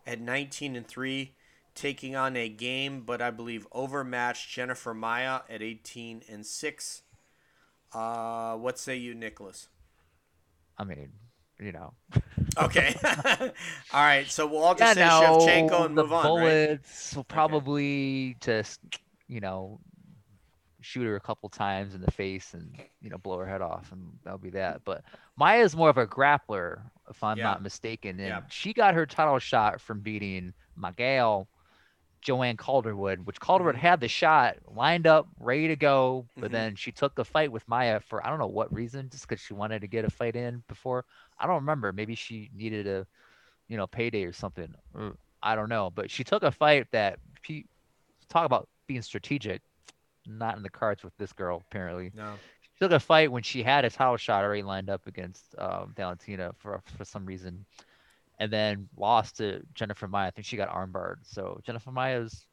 at 0.07 0.19
19 0.19 0.75
and 0.75 0.87
three, 0.87 1.33
taking 1.75 2.15
on 2.15 2.35
a 2.35 2.49
game 2.49 3.01
but 3.01 3.21
I 3.21 3.31
believe 3.31 3.67
overmatched 3.71 4.49
Jennifer 4.49 4.93
Maia 4.93 5.41
at 5.49 5.61
18 5.61 6.23
and 6.29 6.45
six. 6.45 7.03
Uh, 7.93 8.55
what 8.55 8.77
say 8.79 8.95
you, 8.97 9.13
Nicholas? 9.15 9.67
I 10.77 10.83
mean, 10.83 11.11
you 11.59 11.71
know, 11.71 11.93
Okay, 12.57 12.95
all 13.93 14.01
right. 14.01 14.27
So 14.27 14.47
we'll 14.47 14.63
all 14.63 14.75
yeah, 14.77 14.93
just 14.93 14.95
say 14.95 15.05
no, 15.05 15.37
Shevchenko 15.39 15.85
and 15.85 15.97
the 15.97 16.03
move 16.03 16.13
on, 16.13 16.35
right? 16.35 16.67
bullets 16.67 17.15
will 17.15 17.23
probably 17.23 18.35
just, 18.41 18.79
you 19.27 19.39
know, 19.39 19.79
shoot 20.81 21.03
her 21.05 21.15
a 21.15 21.19
couple 21.21 21.49
times 21.49 21.93
in 21.95 22.01
the 22.01 22.11
face 22.11 22.53
and 22.53 22.77
you 23.01 23.09
know 23.09 23.17
blow 23.17 23.37
her 23.39 23.45
head 23.45 23.61
off, 23.61 23.91
and 23.91 24.17
that'll 24.23 24.39
be 24.39 24.51
that. 24.51 24.81
But 24.85 25.03
Maia's 25.37 25.75
more 25.75 25.89
of 25.89 25.97
a 25.97 26.07
grappler, 26.07 26.81
if 27.09 27.23
I'm 27.23 27.37
Yeah. 27.37 27.43
not 27.43 27.61
mistaken, 27.61 28.19
and 28.19 28.29
Yeah. 28.29 28.41
she 28.49 28.73
got 28.73 28.93
her 28.95 29.05
title 29.05 29.39
shot 29.39 29.81
from 29.81 30.01
beating 30.01 30.53
Miguel. 30.75 31.47
Joanne 32.21 32.57
Calderwood, 32.57 33.25
which 33.25 33.39
Calderwood 33.39 33.75
Mhm. 33.75 33.79
had 33.79 33.99
the 34.01 34.07
shot 34.09 34.57
lined 34.67 35.07
up, 35.07 35.29
ready 35.39 35.69
to 35.69 35.77
go, 35.77 36.27
but 36.37 36.49
Mhm. 36.49 36.51
then 36.51 36.75
she 36.75 36.91
took 36.91 37.15
the 37.15 37.23
fight 37.23 37.49
with 37.49 37.65
Maia 37.67 38.01
for 38.01 38.25
I 38.25 38.29
don't 38.29 38.39
know 38.39 38.47
what 38.47 38.73
reason, 38.73 39.09
just 39.09 39.27
because 39.27 39.41
she 39.41 39.53
wanted 39.53 39.79
to 39.81 39.87
get 39.87 40.03
a 40.03 40.09
fight 40.09 40.35
in 40.35 40.63
before. 40.67 41.05
I 41.37 41.47
don't 41.47 41.55
remember. 41.55 41.93
Maybe 41.93 42.15
she 42.15 42.49
needed 42.53 42.87
a, 42.87 43.07
you 43.69 43.77
know, 43.77 43.87
payday 43.87 44.25
or 44.25 44.33
something. 44.33 44.73
I 45.41 45.55
don't 45.55 45.69
know. 45.69 45.89
But 45.89 46.11
she 46.11 46.25
took 46.25 46.43
a 46.43 46.51
fight 46.51 46.87
that 46.91 47.19
talk 48.27 48.45
about 48.45 48.67
being 48.87 49.01
strategic, 49.01 49.61
not 50.29 50.57
in 50.57 50.63
the 50.63 50.69
cards 50.69 51.03
with 51.03 51.15
this 51.17 51.33
girl 51.33 51.63
apparently. 51.69 52.11
No. 52.15 52.33
She 52.61 52.69
took 52.79 52.91
a 52.91 52.99
fight 52.99 53.31
when 53.31 53.43
she 53.43 53.63
had 53.63 53.85
a 53.85 53.89
title 53.89 54.17
shot 54.17 54.43
already 54.43 54.63
lined 54.63 54.89
up 54.89 55.07
against 55.07 55.55
um, 55.57 55.93
Valentina 55.95 56.53
for 56.57 56.81
for 56.97 57.03
some 57.05 57.25
reason, 57.25 57.65
and 58.39 58.51
then 58.51 58.87
lost 58.95 59.37
to 59.37 59.61
Jennifer 59.73 60.07
Maia. 60.07 60.27
I 60.27 60.31
think 60.31 60.45
she 60.45 60.57
got 60.57 60.69
armbarred. 60.69 61.17
So 61.23 61.59
Jennifer 61.65 61.91
Maia's 61.91 62.45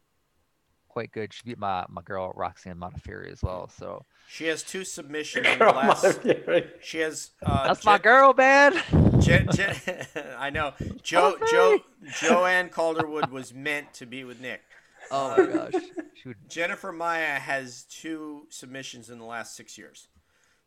quite 0.88 1.12
good. 1.12 1.30
She 1.30 1.42
beat 1.44 1.58
my 1.58 1.84
my 1.90 2.00
girl 2.00 2.32
Roxanne 2.34 2.76
Modafferi 2.78 3.30
as 3.30 3.42
well. 3.42 3.68
So 3.68 4.02
She 4.28 4.46
has 4.46 4.62
two 4.62 4.82
submissions 4.82 5.46
in 5.52 5.58
the 5.58 5.66
last. 5.66 6.04
Modafferi. 6.04 6.70
She 6.80 7.00
has. 7.00 7.32
Uh, 7.44 7.66
that's 7.68 7.84
my 7.84 7.98
girl, 7.98 8.32
man. 8.32 8.72
Jen, 9.20 9.46
Jen, 9.52 9.76
I 10.38 10.48
know. 10.50 10.72
Joe, 11.02 11.36
Joe, 11.50 11.80
Joanne 12.20 12.70
Calderwood 12.70 13.30
was 13.30 13.52
meant 13.52 13.92
to 13.94 14.06
be 14.06 14.24
with 14.24 14.40
Nick. 14.40 14.62
Oh 15.10 15.36
my 15.36 15.46
gosh. 15.46 15.82
She 16.14 16.28
would 16.28 16.48
Jennifer 16.48 16.92
Maia 16.92 17.34
has 17.38 17.84
two 17.90 18.46
submissions 18.48 19.10
in 19.10 19.18
the 19.18 19.24
last 19.24 19.54
six 19.54 19.76
years. 19.76 20.08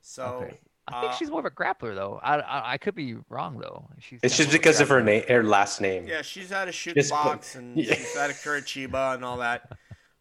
So 0.01 0.23
Okay. 0.43 0.59
I 0.87 1.01
think 1.01 1.11
Uh, 1.13 1.15
she's 1.15 1.29
more 1.31 1.39
of 1.39 1.45
a 1.45 1.49
grappler 1.51 1.95
though. 1.95 2.19
I 2.23 2.35
I, 2.39 2.73
I 2.73 2.77
could 2.77 2.93
be 2.95 3.15
wrong 3.29 3.57
though. 3.59 3.89
She's 3.99 4.19
It's 4.23 4.37
just 4.37 4.51
because 4.51 4.79
of 4.79 4.89
her 4.89 5.01
name, 5.01 5.23
her 5.27 5.43
last 5.43 5.81
name. 5.81 6.05
Yeah, 6.07 6.21
she's 6.21 6.51
out 6.51 6.67
of 6.67 6.75
shoot 6.75 6.95
Just 6.95 7.11
put- 7.11 7.23
box 7.23 7.55
and 7.55 7.75
Yeah. 7.77 7.93
she's 7.95 8.15
out 8.15 8.29
of 8.29 8.35
Curitiba 8.37 9.15
and 9.15 9.25
all 9.25 9.37
that. 9.37 9.71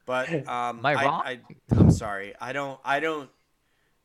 But 0.07 0.29
um, 0.49 0.79
Am 0.79 0.87
I 0.87 0.95
wrong? 1.05 1.23
I, 1.25 1.41
am 1.73 1.91
sorry. 1.91 2.35
I 2.41 2.53
don't. 2.55 2.81
I 2.85 2.99
don't. 3.01 3.29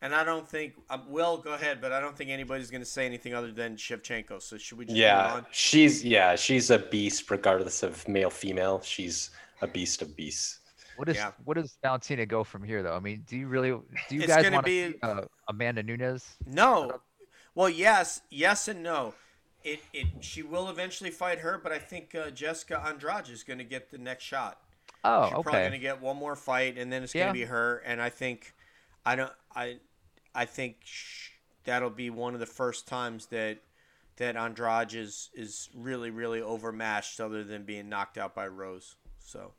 And 0.02 0.14
I 0.14 0.26
don't 0.26 0.46
think. 0.48 0.74
Um, 0.90 1.04
Will 1.10 1.38
go 1.38 1.54
ahead, 1.54 1.80
but 1.80 1.94
I 1.94 2.02
don't 2.02 2.16
think 2.18 2.30
anybody's 2.30 2.70
going 2.70 2.82
to 2.82 2.86
say 2.98 3.06
anything 3.06 3.34
other 3.34 3.54
than 3.54 3.78
Shevchenko. 3.78 4.42
So 4.42 4.58
should 4.58 4.78
we 4.78 4.84
just 4.84 4.94
move 4.96 5.02
Yeah, 5.02 5.34
on? 5.36 5.46
she's 5.52 6.04
yeah, 6.04 6.36
she's 6.36 6.70
a 6.70 6.80
beast 6.80 7.32
regardless 7.32 7.84
of 7.84 8.06
male 8.10 8.30
female. 8.30 8.82
She's 8.84 9.30
a 9.64 9.68
beast 9.68 10.02
of 10.02 10.16
beasts. 10.16 10.60
What 10.98 11.08
does 11.08 11.18
Yeah. 11.18 11.32
what 11.44 11.56
does 11.56 11.78
Valentina 11.82 12.26
go 12.26 12.44
from 12.44 12.64
here 12.64 12.84
though? 12.84 12.96
I 12.96 13.00
mean, 13.00 13.24
do 13.28 13.36
you 13.38 13.48
really 13.48 13.70
do 13.72 14.16
you 14.16 14.22
It's 14.22 14.28
guys 14.28 14.44
gonna 14.44 14.58
want 14.58 14.66
be- 14.66 14.82
to 14.82 14.92
see 14.94 15.00
uh, 15.02 15.22
Amanda 15.48 15.82
Nunes? 15.84 16.36
No. 16.46 17.02
Well, 17.56 17.70
yes, 17.70 18.22
yes, 18.30 18.68
and 18.68 18.84
no. 18.84 19.14
It 19.64 19.80
it 19.94 20.08
she 20.22 20.44
will 20.44 20.70
eventually 20.70 21.10
fight 21.10 21.40
her, 21.40 21.58
but 21.58 21.72
I 21.72 21.80
think 21.80 22.14
uh, 22.14 22.30
Jessica 22.32 22.80
Andrade 22.86 23.30
is 23.30 23.44
going 23.44 23.60
to 23.60 23.64
get 23.66 23.90
the 23.92 23.98
next 23.98 24.24
shot. 24.26 24.60
Oh, 25.06 25.24
She's 25.26 25.32
probably 25.34 25.52
going 25.52 25.72
to 25.72 25.78
get 25.80 26.02
one 26.02 26.18
more 26.18 26.36
fight, 26.36 26.78
and 26.78 26.92
then 26.92 27.02
it's 27.04 27.16
Yeah. 27.16 27.24
going 27.26 27.34
to 27.34 27.40
be 27.40 27.46
her. 27.46 27.78
And 27.86 28.02
I 28.02 28.10
think, 28.10 28.54
I 29.06 29.16
don't, 29.16 29.32
I, 29.56 29.78
I 30.36 30.46
think 30.46 30.78
sh- 30.84 31.30
that'll 31.64 31.90
be 31.90 32.10
one 32.10 32.34
of 32.34 32.40
the 32.40 32.46
first 32.46 32.88
times 32.88 33.28
that 33.28 33.60
that 34.18 34.36
Andrade 34.36 34.94
is 34.94 35.30
is 35.34 35.70
really 35.74 36.10
really 36.12 36.42
overmatched, 36.42 37.20
other 37.20 37.44
than 37.44 37.64
being 37.64 37.88
knocked 37.90 38.18
out 38.18 38.36
by 38.36 38.48
Rose. 38.48 38.96
So, 39.24 39.54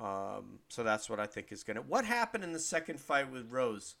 um, 0.00 0.60
so 0.68 0.82
that's 0.82 1.10
what 1.10 1.20
I 1.20 1.26
think 1.26 1.52
is 1.52 1.64
going 1.64 1.76
to. 1.76 1.82
What 1.82 2.04
happened 2.04 2.44
in 2.44 2.52
the 2.52 2.58
second 2.58 3.00
fight 3.00 3.30
with 3.30 3.50
Rose 3.50 3.96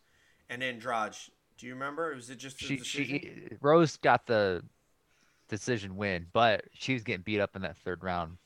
and 0.48 0.62
Andrade? 0.62 1.16
Do 1.58 1.66
you 1.66 1.74
remember? 1.74 2.14
Was 2.14 2.30
it 2.30 2.38
just 2.38 2.58
She 2.58 2.78
she 2.78 3.48
Rose 3.60 3.96
got 3.96 4.26
the 4.26 4.62
decision 5.48 5.96
win, 5.96 6.26
but 6.32 6.64
she 6.72 6.94
was 6.94 7.02
getting 7.02 7.22
beat 7.22 7.40
up 7.40 7.56
in 7.56 7.62
that 7.62 7.76
third 7.78 8.04
round. 8.04 8.36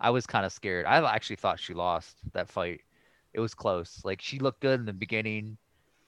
I 0.00 0.10
was 0.10 0.26
kind 0.26 0.44
of 0.44 0.52
scared. 0.52 0.86
I 0.86 0.98
actually 1.12 1.36
thought 1.36 1.58
she 1.58 1.74
lost 1.74 2.16
that 2.32 2.48
fight. 2.48 2.82
It 3.32 3.40
was 3.40 3.54
close. 3.54 4.02
Like 4.04 4.20
she 4.20 4.38
looked 4.38 4.60
good 4.60 4.78
in 4.78 4.86
the 4.86 4.92
beginning, 4.92 5.56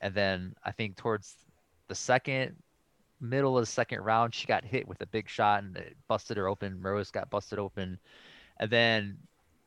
and 0.00 0.14
then 0.14 0.54
I 0.64 0.70
think 0.70 0.96
towards 0.96 1.36
the 1.88 1.94
second 1.94 2.56
middle 3.20 3.56
of 3.56 3.62
the 3.62 3.70
second 3.70 4.00
round, 4.02 4.34
she 4.34 4.46
got 4.46 4.64
hit 4.64 4.86
with 4.86 5.00
a 5.00 5.06
big 5.06 5.28
shot 5.28 5.62
and 5.62 5.76
it 5.76 5.96
busted 6.08 6.36
her 6.36 6.48
open. 6.48 6.80
Rose 6.80 7.10
got 7.10 7.30
busted 7.30 7.58
open, 7.58 7.98
and 8.58 8.70
then 8.70 9.16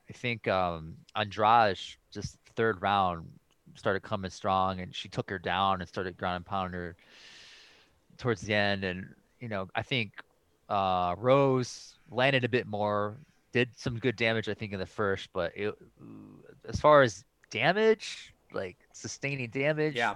I 0.09 0.13
think 0.13 0.47
um, 0.47 0.95
Andrade 1.15 1.77
just 2.11 2.37
third 2.55 2.81
round 2.81 3.27
started 3.75 4.01
coming 4.01 4.29
strong, 4.29 4.79
and 4.79 4.93
she 4.93 5.09
took 5.09 5.29
her 5.29 5.39
down 5.39 5.81
and 5.81 5.87
started 5.87 6.17
ground 6.17 6.37
and 6.37 6.45
pounding 6.45 6.79
her 6.79 6.95
towards 8.17 8.41
the 8.41 8.53
end. 8.53 8.83
And 8.83 9.13
you 9.39 9.47
know, 9.47 9.67
I 9.75 9.81
think 9.81 10.13
uh, 10.69 11.15
Rose 11.17 11.95
landed 12.09 12.43
a 12.43 12.49
bit 12.49 12.67
more, 12.67 13.17
did 13.51 13.69
some 13.77 13.97
good 13.97 14.15
damage, 14.15 14.49
I 14.49 14.53
think, 14.53 14.73
in 14.73 14.79
the 14.79 14.85
first, 14.85 15.29
but 15.33 15.51
it, 15.55 15.73
as 16.67 16.79
far 16.79 17.01
as 17.01 17.23
damage, 17.49 18.33
like 18.51 18.77
sustaining 18.93 19.49
damage, 19.49 19.95
Yeah. 19.95 20.15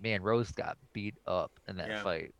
man, 0.00 0.22
Rose 0.22 0.50
got 0.52 0.76
beat 0.92 1.16
up 1.26 1.52
in 1.68 1.76
that 1.76 1.88
Yeah. 1.88 2.02
fight. 2.02 2.34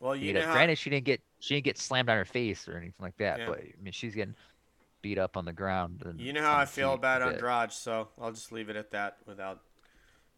Well, 0.00 0.16
you 0.16 0.32
know 0.32 0.42
how, 0.42 0.52
Granted, 0.52 0.78
she 0.78 0.90
didn't 0.90 1.04
get 1.04 1.20
she 1.38 1.54
didn't 1.54 1.64
get 1.64 1.78
slammed 1.78 2.08
on 2.08 2.16
her 2.16 2.24
face 2.24 2.68
or 2.68 2.76
anything 2.76 2.94
like 3.00 3.16
that, 3.18 3.38
Yeah. 3.40 3.46
but 3.46 3.58
I 3.58 3.72
mean, 3.80 3.92
she's 3.92 4.14
getting 4.14 4.34
beat 5.02 5.18
up 5.18 5.36
on 5.36 5.44
the 5.44 5.52
ground. 5.52 6.02
And 6.06 6.20
you 6.20 6.32
know 6.32 6.42
how 6.42 6.54
on 6.54 6.60
I 6.60 6.64
feel 6.64 6.94
about 6.94 7.20
bit. 7.22 7.34
Andrade, 7.34 7.72
so 7.72 8.08
I'll 8.20 8.32
just 8.32 8.52
leave 8.52 8.68
it 8.70 8.76
at 8.76 8.90
that 8.92 9.18
without 9.26 9.60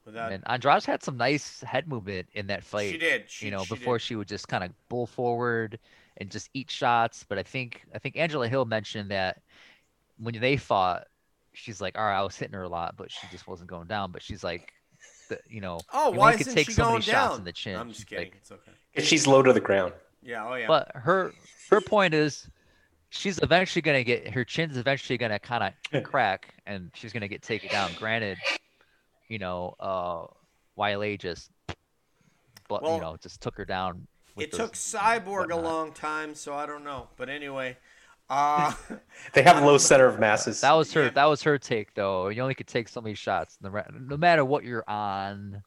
without. 0.05 0.33
And 0.33 0.43
Andrade 0.47 0.85
had 0.85 1.03
some 1.03 1.17
nice 1.17 1.61
head 1.63 1.87
movement 1.89 2.27
in 2.33 2.47
that 2.49 2.65
fight. 2.65 2.91
she 2.91 2.99
did. 2.99 3.25
She, 3.31 3.47
you 3.47 3.51
know, 3.53 3.63
she 3.65 3.75
before 3.75 3.99
did. 3.99 4.03
she 4.03 4.17
would 4.17 4.29
just 4.29 4.49
kind 4.49 4.65
of 4.65 4.71
bull 4.89 5.07
forward 5.07 5.79
and 6.19 6.31
just 6.31 6.51
eat 6.55 6.71
shots. 6.71 7.25
But 7.29 7.39
I 7.39 7.43
think 7.43 7.83
I 7.95 7.99
think 7.99 8.17
Angela 8.17 8.49
Hill 8.49 8.65
mentioned 8.65 9.11
that 9.11 9.41
when 10.19 10.39
they 10.41 10.57
fought, 10.57 11.07
she's 11.53 11.81
like, 11.81 11.97
all 11.99 12.05
right, 12.05 12.19
I 12.19 12.23
was 12.23 12.37
hitting 12.37 12.55
her 12.55 12.63
a 12.63 12.69
lot, 12.69 12.97
but 12.97 13.11
she 13.11 13.27
just 13.31 13.47
wasn't 13.47 13.71
going 13.71 13.87
down. 13.89 14.13
But 14.13 14.23
she's 14.23 14.43
like, 14.45 14.73
the, 15.29 15.39
you 15.49 15.61
know, 15.61 15.81
Oh, 15.93 16.13
you 16.13 16.19
why 16.19 16.27
only 16.33 16.39
could 16.39 16.47
isn't 16.49 16.55
take 16.57 16.67
she 16.67 16.73
so 16.73 16.83
many 16.85 16.93
going 16.93 17.03
shots 17.03 17.31
down? 17.33 17.39
in 17.41 17.45
the 17.45 17.53
chin. 17.53 17.77
I'm 17.79 17.89
just 17.91 18.07
kidding. 18.07 18.27
like- 18.27 18.37
it's 18.37 18.53
okay. 18.53 18.73
She's 19.05 19.27
low 19.27 19.43
to 19.43 19.53
the 19.53 19.61
ground. 19.61 19.93
Yeah. 20.23 20.49
Oh 20.49 20.55
yeah. 20.55 20.67
But 20.69 20.93
her 20.95 21.33
her 21.71 21.81
point 21.81 22.15
is, 22.15 22.49
she's 23.15 23.39
eventually 23.43 23.83
gonna 23.83 24.05
get 24.05 24.29
her 24.33 24.45
chin's 24.45 24.77
eventually 24.77 25.17
gonna 25.17 25.39
kind 25.39 25.73
of 25.93 26.03
crack, 26.03 26.55
and 26.67 26.91
she's 26.95 27.13
gonna 27.13 27.29
get 27.29 27.43
taken 27.43 27.71
down. 27.71 27.91
Granted, 27.99 28.39
you 29.29 29.39
know, 29.39 29.75
uh, 29.81 30.27
YLA 30.79 31.19
just, 31.19 31.51
but 32.69 32.83
Well, 32.83 32.95
you 32.97 33.01
know, 33.01 33.17
just 33.21 33.41
took 33.41 33.57
her 33.57 33.65
down. 33.65 34.07
it 34.37 34.51
those 34.51 34.59
took 34.61 34.73
Cyborg 34.75 35.51
a 35.51 35.57
long 35.57 35.93
time, 35.93 36.35
so 36.35 36.55
I 36.55 36.67
don't 36.67 36.85
know. 36.85 37.09
But 37.17 37.29
anyway, 37.29 37.77
uh, 38.31 38.73
They 39.33 39.43
have 39.43 39.63
low 39.63 39.79
center 39.79 40.07
of 40.07 40.19
masses. 40.19 40.61
That 40.63 40.73
was 40.73 40.93
her. 40.95 41.05
Yeah. 41.05 41.11
That 41.11 41.27
was 41.27 41.43
her 41.43 41.59
take, 41.59 41.95
though. 41.95 42.29
You 42.29 42.43
only 42.43 42.55
could 42.55 42.67
take 42.67 42.89
so 42.89 43.01
many 43.01 43.15
shots, 43.15 43.59
no, 43.63 43.71
no 44.09 44.17
matter 44.17 44.45
what 44.45 44.65
you're 44.65 44.89
on, 44.89 45.63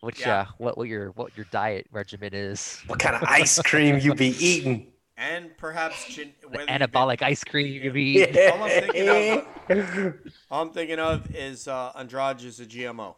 which 0.00 0.20
Yeah. 0.20 0.40
uh, 0.40 0.44
what 0.58 0.76
what 0.76 0.88
your 0.88 1.10
what 1.12 1.34
your 1.36 1.46
diet 1.50 1.86
regimen 1.92 2.34
is. 2.34 2.82
what 2.86 2.98
kind 2.98 3.16
of 3.16 3.22
ice 3.22 3.60
cream 3.62 3.98
you 3.98 4.14
be 4.14 4.28
eating? 4.38 4.91
And 5.16 5.56
perhaps 5.56 6.06
gen- 6.14 6.32
The 6.42 6.48
been- 6.48 6.66
anabolic 6.68 7.22
ice 7.22 7.44
cream 7.44 7.66
you 7.82 7.90
be. 7.90 8.22
eating. 8.22 8.50
All 8.52 8.62
I'm 8.62 8.70
thinking 8.70 9.08
of- 9.08 10.14
all 10.50 10.62
I'm 10.62 10.70
thinking 10.70 10.98
of 10.98 11.34
is 11.34 11.68
uh, 11.68 11.92
Andrade 11.96 12.42
is 12.42 12.60
a 12.60 12.66
GMO. 12.66 13.14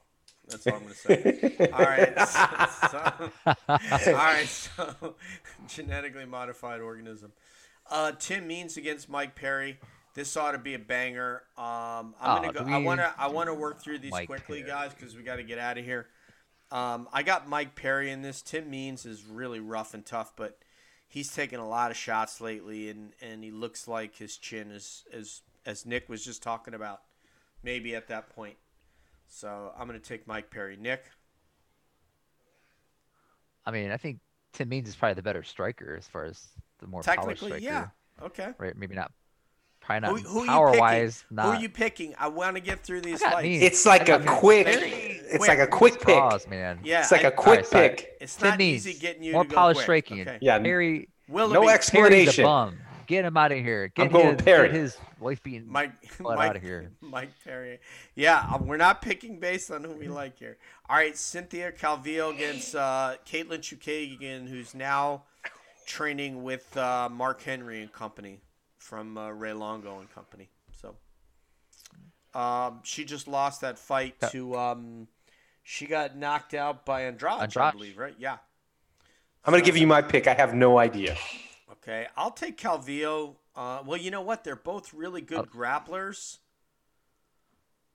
That's 0.48 0.66
all 0.66 0.74
I'm 0.74 0.82
gonna 0.82 0.94
say. 0.94 1.68
all 1.72 1.78
right. 1.78 2.18
So, 2.28 3.54
so- 3.98 4.12
all 4.12 4.18
right. 4.18 4.46
So, 4.46 5.14
genetically 5.68 6.26
modified 6.26 6.80
organism. 6.80 7.32
Uh, 7.90 8.12
Tim 8.18 8.46
Means 8.46 8.76
against 8.76 9.08
Mike 9.08 9.34
Perry. 9.34 9.78
This 10.14 10.36
ought 10.36 10.52
to 10.52 10.58
be 10.58 10.74
a 10.74 10.78
banger. 10.78 11.42
Um, 11.56 12.14
I'm 12.20 12.38
Oh, 12.38 12.40
gonna 12.40 12.52
go. 12.52 12.64
do 12.64 12.70
I 12.72 12.78
wanna. 12.78 13.14
I 13.18 13.28
wanna 13.28 13.54
work 13.54 13.80
through 13.82 13.98
these 13.98 14.12
Mike 14.12 14.28
quickly, 14.28 14.58
Perry? 14.60 14.70
guys, 14.70 14.94
because 14.94 15.16
we 15.16 15.22
got 15.22 15.36
to 15.36 15.42
get 15.42 15.58
out 15.58 15.76
of 15.78 15.84
here. 15.84 16.06
Um, 16.70 17.08
I 17.12 17.22
got 17.22 17.48
Mike 17.48 17.74
Perry 17.74 18.10
in 18.10 18.22
this. 18.22 18.40
Tim 18.42 18.70
Means 18.70 19.06
is 19.06 19.24
really 19.24 19.60
rough 19.60 19.92
and 19.94 20.04
tough, 20.04 20.32
but 20.36 20.58
he's 21.14 21.32
taken 21.32 21.60
a 21.60 21.68
lot 21.68 21.92
of 21.92 21.96
shots 21.96 22.40
lately, 22.40 22.90
and, 22.90 23.12
and 23.22 23.44
he 23.44 23.52
looks 23.52 23.86
like 23.86 24.16
his 24.16 24.36
chin 24.36 24.72
is 24.72 25.04
as 25.12 25.42
as 25.64 25.86
Nick 25.86 26.08
was 26.08 26.24
just 26.24 26.42
talking 26.42 26.74
about, 26.74 27.02
maybe 27.62 27.94
at 27.94 28.08
that 28.08 28.28
point. 28.34 28.56
So 29.28 29.72
I'm 29.78 29.86
gonna 29.86 30.00
take 30.00 30.26
Mike 30.26 30.50
Perry. 30.50 30.76
Nick. 30.76 31.04
I 33.64 33.70
mean, 33.70 33.92
I 33.92 33.96
think 33.96 34.18
Tim 34.52 34.68
Means 34.68 34.88
is 34.88 34.96
probably 34.96 35.14
the 35.14 35.22
better 35.22 35.42
striker 35.44 35.94
as 35.96 36.06
far 36.08 36.24
as 36.24 36.48
the 36.80 36.86
more 36.88 37.02
polished 37.02 37.22
Technically, 37.40 37.60
striker. 37.60 37.64
yeah. 38.20 38.24
Okay. 38.26 38.48
Right? 38.58 38.76
Maybe 38.76 38.94
not. 38.94 39.12
Probably 39.80 40.08
not 40.08 40.20
Who, 40.20 40.28
who 40.28 40.38
are 40.40 40.44
you 40.44 40.48
power 40.50 40.66
picking? 40.68 40.80
wise. 40.80 41.24
Who 41.30 41.38
are 41.40 41.60
you 41.60 41.68
picking? 41.68 42.14
I 42.18 42.28
want 42.28 42.56
to 42.56 42.60
get 42.60 42.80
through 42.84 43.02
these 43.02 43.20
got 43.20 43.44
It's 43.44 43.86
like 43.86 44.08
I 44.10 44.14
a 44.14 44.18
mean, 44.18 44.28
quick. 44.28 44.66
very 44.66 45.13
It's 45.30 45.48
like 45.48 45.58
a 45.58 45.66
quick 45.66 45.94
pick. 46.00 46.18
Pause, 46.18 46.46
man. 46.48 46.80
Yeah, 46.84 47.00
It's 47.00 47.12
like 47.12 47.24
I- 47.24 47.28
a 47.28 47.32
quick 47.32 47.64
sorry. 47.66 47.88
pick. 47.90 48.16
It's 48.20 48.36
Tim 48.36 48.50
not 48.50 48.58
Means 48.58 48.86
easy 48.86 48.98
getting 48.98 49.22
you 49.22 49.32
more 49.32 49.44
to 49.44 49.54
polished 49.54 49.84
quick. 49.84 50.04
striking. 50.06 50.20
Okay. 50.28 50.38
Yeah. 50.40 50.58
Perry. 50.58 51.08
Willoughby, 51.28 51.54
No 51.54 51.60
Perry's 51.60 51.70
a 51.70 51.74
explanation. 51.74 52.44
bum. 52.44 52.78
Get 53.06 53.24
him 53.26 53.36
out 53.36 53.52
of 53.52 53.58
here. 53.58 53.88
Get 53.88 54.06
I'm 54.06 54.12
going 54.12 54.34
his, 54.36 54.42
Perry. 54.42 54.68
Get 54.68 54.76
his 54.76 54.96
wife 55.20 55.42
being 55.42 55.66
Mike, 55.68 55.92
Blood 56.18 56.36
Mike, 56.38 56.50
outta 56.50 56.58
here. 56.58 56.90
Mike 57.02 57.30
Perry. 57.44 57.78
Yeah, 58.14 58.46
um, 58.50 58.66
we're 58.66 58.78
not 58.78 59.02
picking 59.02 59.38
based 59.38 59.70
on 59.70 59.84
who 59.84 59.92
we 59.92 60.08
like 60.08 60.38
here. 60.38 60.56
All 60.88 60.96
right, 60.96 61.14
Cynthia 61.16 61.70
Calvillo 61.72 62.34
against 62.34 62.74
uh, 62.74 63.16
Katlyn 63.26 63.58
Chookagian, 63.60 64.48
who's 64.48 64.74
now 64.74 65.24
training 65.86 66.42
with 66.44 66.74
uh, 66.78 67.08
Mark 67.12 67.42
Henry 67.42 67.82
and 67.82 67.92
company 67.92 68.40
from 68.78 69.18
uh, 69.18 69.30
Ray 69.30 69.52
Longo 69.52 69.98
and 70.00 70.10
company. 70.14 70.48
So 70.80 70.94
um, 72.38 72.80
she 72.84 73.04
just 73.04 73.28
lost 73.28 73.60
that 73.60 73.78
fight 73.78 74.14
to. 74.32 74.56
Um, 74.56 75.08
she 75.64 75.86
got 75.86 76.16
knocked 76.16 76.54
out 76.54 76.86
by 76.86 77.02
Andrade, 77.06 77.56
I 77.56 77.70
believe, 77.72 77.98
right? 77.98 78.14
Yeah. 78.18 78.36
I'm 79.44 79.52
gonna 79.52 79.64
give 79.64 79.76
you 79.76 79.86
my 79.86 80.00
pick. 80.02 80.26
I 80.28 80.34
have 80.34 80.54
no 80.54 80.78
idea. 80.78 81.16
Okay, 81.72 82.06
I'll 82.16 82.30
take 82.30 82.56
Calvillo. 82.56 83.34
Uh, 83.56 83.82
well, 83.84 83.98
you 83.98 84.10
know 84.10 84.22
what? 84.22 84.44
They're 84.44 84.56
both 84.56 84.94
really 84.94 85.20
good 85.20 85.40
Oh. 85.40 85.44
grapplers. 85.44 86.38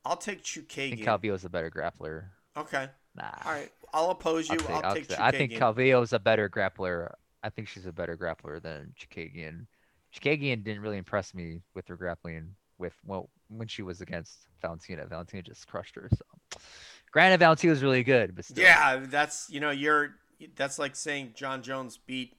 I'll 0.06 0.18
take 0.18 0.40
I 0.40 0.42
think 0.42 0.70
Chookagian. 1.00 1.04
Calvillo's 1.06 1.46
a 1.46 1.50
better 1.50 1.70
grappler. 1.72 2.26
okay. 2.58 2.90
Nah. 3.16 3.32
All 3.44 3.52
right, 3.52 3.72
I'll 3.94 4.12
oppose 4.12 4.48
you. 4.50 4.54
I'll 4.56 4.60
take, 4.60 4.70
I'll, 4.70 4.86
I'll 4.86 4.96
take 4.96 5.08
take- 5.08 5.20
I 5.20 5.32
think 5.32 5.52
Chookagian. 5.54 5.60
Calvillo's 5.60 6.14
a 6.14 6.20
better 6.20 6.50
grappler. 6.50 7.12
I 7.44 7.50
think 7.50 7.68
she's 7.68 7.86
a 7.86 7.92
better 7.92 8.16
grappler 8.18 8.62
than 8.62 8.94
Chookagian. 9.00 9.66
Chookagian 10.14 10.64
didn't 10.64 10.82
really 10.82 10.98
impress 10.98 11.34
me 11.34 11.62
with 11.74 11.88
her 11.88 11.96
grappling 11.96 12.56
with 12.78 12.94
well 13.06 13.30
when 13.50 13.68
she 13.68 13.82
was 13.82 14.02
against 14.02 14.48
Valentina. 14.62 15.06
Valentina 15.06 15.44
just 15.44 15.68
crushed 15.68 15.96
her. 15.96 16.10
So, 16.16 16.60
granted, 17.12 17.46
was 17.68 17.84
really 17.84 18.04
good, 18.04 18.36
but 18.36 18.46
still. 18.46 18.64
yeah, 18.64 19.02
that's 19.06 19.50
you 19.50 19.60
know 19.60 19.72
you're 19.72 20.16
that's 20.56 20.80
like 20.80 20.96
saying 20.96 21.34
Jon 21.36 21.62
Jones 21.62 21.98
beat, 21.98 22.36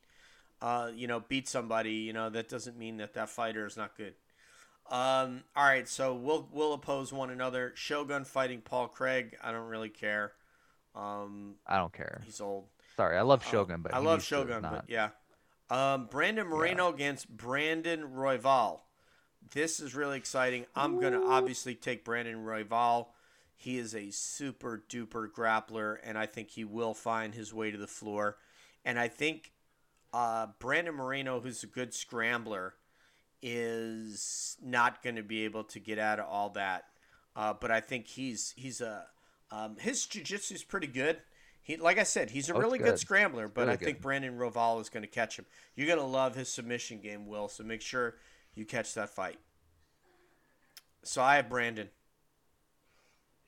uh, 0.63 0.91
you 0.95 1.07
know, 1.07 1.21
beat 1.21 1.49
somebody. 1.49 1.93
You 1.93 2.13
know 2.13 2.31
that 2.31 2.49
doesn't 2.49 2.79
mean 2.79 2.99
that 2.99 3.15
that 3.15 3.29
fighter 3.29 3.67
is 3.67 3.77
not 3.77 3.97
good. 3.97 4.15
Um, 4.91 5.45
all 5.55 5.65
right, 5.65 5.89
so 5.89 6.15
we'll 6.15 6.49
we'll 6.53 6.73
oppose 6.73 7.13
one 7.13 7.31
another. 7.31 7.73
Shogun 7.77 8.25
fighting 8.25 8.61
Paul 8.61 8.89
Craig. 8.89 9.37
I 9.43 9.53
don't 9.53 9.69
really 9.69 9.89
care. 9.89 10.33
Um, 10.95 11.55
I 11.67 11.77
don't 11.77 11.93
care. 11.93 12.21
he's 12.25 12.41
old. 12.41 12.65
start. 12.93 13.17
I 13.17 13.23
love 13.23 13.45
Shogun, 13.45 13.83
but 13.83 13.95
I 13.95 13.99
love 13.99 14.25
Shogun, 14.25 14.63
but 14.63 14.85
yeah. 14.89 15.11
Um, 15.71 16.09
Brandon 16.11 16.49
Moreno 16.49 16.93
against 16.93 17.29
Brandon 17.29 18.03
Royval. 18.17 18.81
This 19.53 19.79
is 19.79 19.95
really 19.95 20.17
exciting. 20.17 20.67
I'm 20.75 21.01
gonna 21.01 21.25
obviously 21.25 21.77
take 21.77 22.05
Brandon 22.05 22.45
Royval. 22.45 23.07
He 23.61 23.77
is 23.77 23.95
a 23.95 24.11
super 24.11 24.83
duper 24.89 25.29
grappler, 25.31 25.99
and 26.03 26.17
I 26.17 26.25
think 26.25 26.49
he 26.53 26.65
will 26.65 26.95
find 26.95 27.35
his 27.35 27.53
way 27.53 27.71
to 27.71 27.77
the 27.77 27.87
floor. 27.87 28.39
And 28.87 28.99
I 28.99 29.09
think 29.09 29.53
uh, 30.15 30.47
Brandon 30.59 30.95
Moreno, 30.95 31.41
who's 31.41 31.63
a 31.63 31.67
good 31.67 31.93
scrambler, 31.93 32.73
is 33.43 34.57
not 34.63 35.03
going 35.03 35.17
to 35.17 35.23
be 35.23 35.45
able 35.45 35.65
to 35.65 35.79
get 35.79 35.99
out 35.99 36.19
of 36.19 36.27
all 36.27 36.49
that. 36.51 36.85
Uh, 37.37 37.53
but 37.53 37.71
I 37.71 37.81
think 37.81 38.07
he's 38.07 38.55
he's 38.57 38.81
a 38.81 39.05
um, 39.51 39.77
his 39.79 40.07
jiu-jitsu 40.07 40.55
is 40.55 40.65
pretty 40.65 40.87
good. 40.87 41.19
He 41.61 41.77
like 41.77 41.99
I 41.99 42.05
said, 42.05 42.31
he's 42.31 42.49
a 42.49 42.55
Oh, 42.55 42.61
really 42.61 42.79
good. 42.79 42.85
good. 42.87 42.99
scrambler. 42.99 43.47
But 43.47 43.67
Really 43.67 43.73
I 43.75 43.77
think 43.77 43.99
good. 43.99 44.03
Brandon 44.03 44.39
Royval 44.39 44.81
is 44.81 44.89
going 44.89 45.03
to 45.03 45.07
catch 45.07 45.39
him. 45.39 45.45
You're 45.77 45.87
going 45.87 45.99
to 45.99 46.05
love 46.07 46.35
his 46.35 46.49
submission 46.49 46.99
game, 47.01 47.27
Will. 47.27 47.49
So 47.49 47.63
make 47.63 47.83
sure 47.83 48.15
you 48.55 48.65
catch 48.65 48.95
that 48.95 49.11
fight. 49.11 49.39
So 51.03 51.21
I 51.21 51.37
have 51.37 51.51
Brandon. 51.51 51.91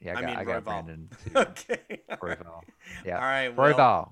Yeah, 0.02 0.14
I 0.14 0.18
I 0.18 0.20
got, 0.20 0.26
mean, 0.30 0.36
I 0.36 0.44
got 0.44 0.62
Royval. 0.62 0.64
Brandon 0.64 1.08
too. 1.24 1.38
okay. 1.38 2.00
Royval. 2.20 2.60
Yeah. 3.06 3.14
All 3.16 3.20
right. 3.22 3.48
Will. 3.48 3.64
Royval. 3.74 4.10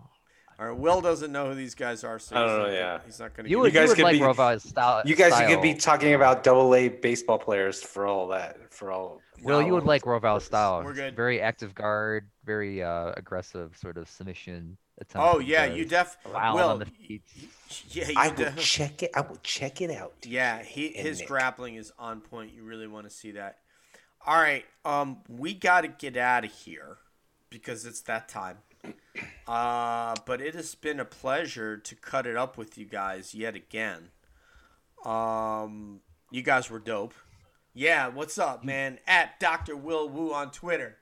All 0.58 0.66
right. 0.66 0.76
Will 0.76 1.00
doesn't 1.00 1.32
know 1.32 1.48
who 1.48 1.54
these 1.54 1.74
guys 1.74 2.04
are, 2.04 2.18
so 2.18 2.36
I 2.36 2.40
don't 2.40 2.48
know, 2.58 2.64
not 2.66 2.72
yeah. 2.72 2.98
he's 3.04 3.18
not 3.18 3.34
going 3.34 3.44
to. 3.44 3.50
You 3.50 3.64
You 3.64 3.70
guys 3.70 3.82
you 3.84 3.88
would 3.88 3.96
could 3.96 4.02
like 4.04 4.12
be- 4.14 4.20
Royval's 4.20 4.62
style. 4.62 5.02
You 5.04 5.16
guys 5.16 5.32
could 5.48 5.62
be 5.62 5.74
talking 5.74 6.14
about 6.14 6.44
double 6.44 6.74
A 6.74 6.88
baseball 6.88 7.38
players 7.38 7.82
for 7.82 8.06
all 8.06 8.28
that. 8.28 8.72
For 8.72 8.90
all. 8.92 9.20
Will, 9.42 9.62
you 9.62 9.72
would 9.72 9.84
like 9.84 10.02
Royval's 10.06 10.44
style. 10.44 10.82
We're 10.84 10.92
good. 10.94 11.16
Very 11.16 11.40
active 11.40 11.74
guard, 11.74 12.28
very 12.44 12.82
uh, 12.82 13.12
aggressive 13.16 13.74
sort 13.76 13.96
of 13.96 14.08
submission. 14.08 14.76
Oh 15.14 15.38
yeah, 15.38 15.64
you 15.64 15.86
def. 15.86 16.18
Wild 16.30 16.56
Will. 16.56 16.68
on 16.68 16.78
the 16.78 16.84
feet. 16.84 17.22
Yeah, 17.88 18.08
you 18.08 18.14
I 18.18 18.28
will 18.28 18.34
def- 18.36 18.58
check 18.58 19.02
it. 19.02 19.10
I 19.14 19.22
will 19.22 19.38
check 19.42 19.80
it 19.80 19.90
out. 19.90 20.12
Yeah, 20.24 20.62
he 20.62 20.88
his 20.88 21.20
Nick. 21.20 21.28
grappling 21.28 21.76
is 21.76 21.90
on 21.98 22.20
point. 22.20 22.52
You 22.54 22.64
really 22.64 22.86
want 22.86 23.08
to 23.08 23.10
see 23.10 23.30
that. 23.32 23.59
All 24.26 24.36
right, 24.38 24.64
um, 24.84 25.18
we 25.28 25.54
got 25.54 25.80
to 25.80 25.88
get 25.88 26.16
out 26.16 26.44
of 26.44 26.52
here 26.52 26.98
because 27.48 27.86
it's 27.86 28.02
that 28.02 28.28
time. 28.28 28.58
Uh, 29.48 30.14
but 30.26 30.40
it 30.40 30.54
has 30.54 30.76
been 30.76 31.00
a 31.00 31.04
pleasure 31.04 31.76
to 31.76 31.96
cut 31.96 32.24
it 32.24 32.36
up 32.36 32.56
with 32.56 32.78
you 32.78 32.84
guys 32.84 33.34
yet 33.34 33.56
again. 33.56 34.10
Um, 35.04 36.00
you 36.30 36.42
guys 36.42 36.70
were 36.70 36.78
dope. 36.78 37.14
Yeah, 37.74 38.06
what's 38.08 38.38
up, 38.38 38.64
man? 38.64 39.00
At 39.08 39.40
Dr. 39.40 39.76
Will 39.76 40.08
Wu 40.08 40.32
on 40.32 40.52
Twitter. 40.52 40.98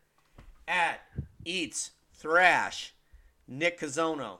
At 0.66 1.00
Eats 1.44 1.90
Thrash. 2.14 2.94
Nick 3.46 3.80
Kazono. 3.80 4.38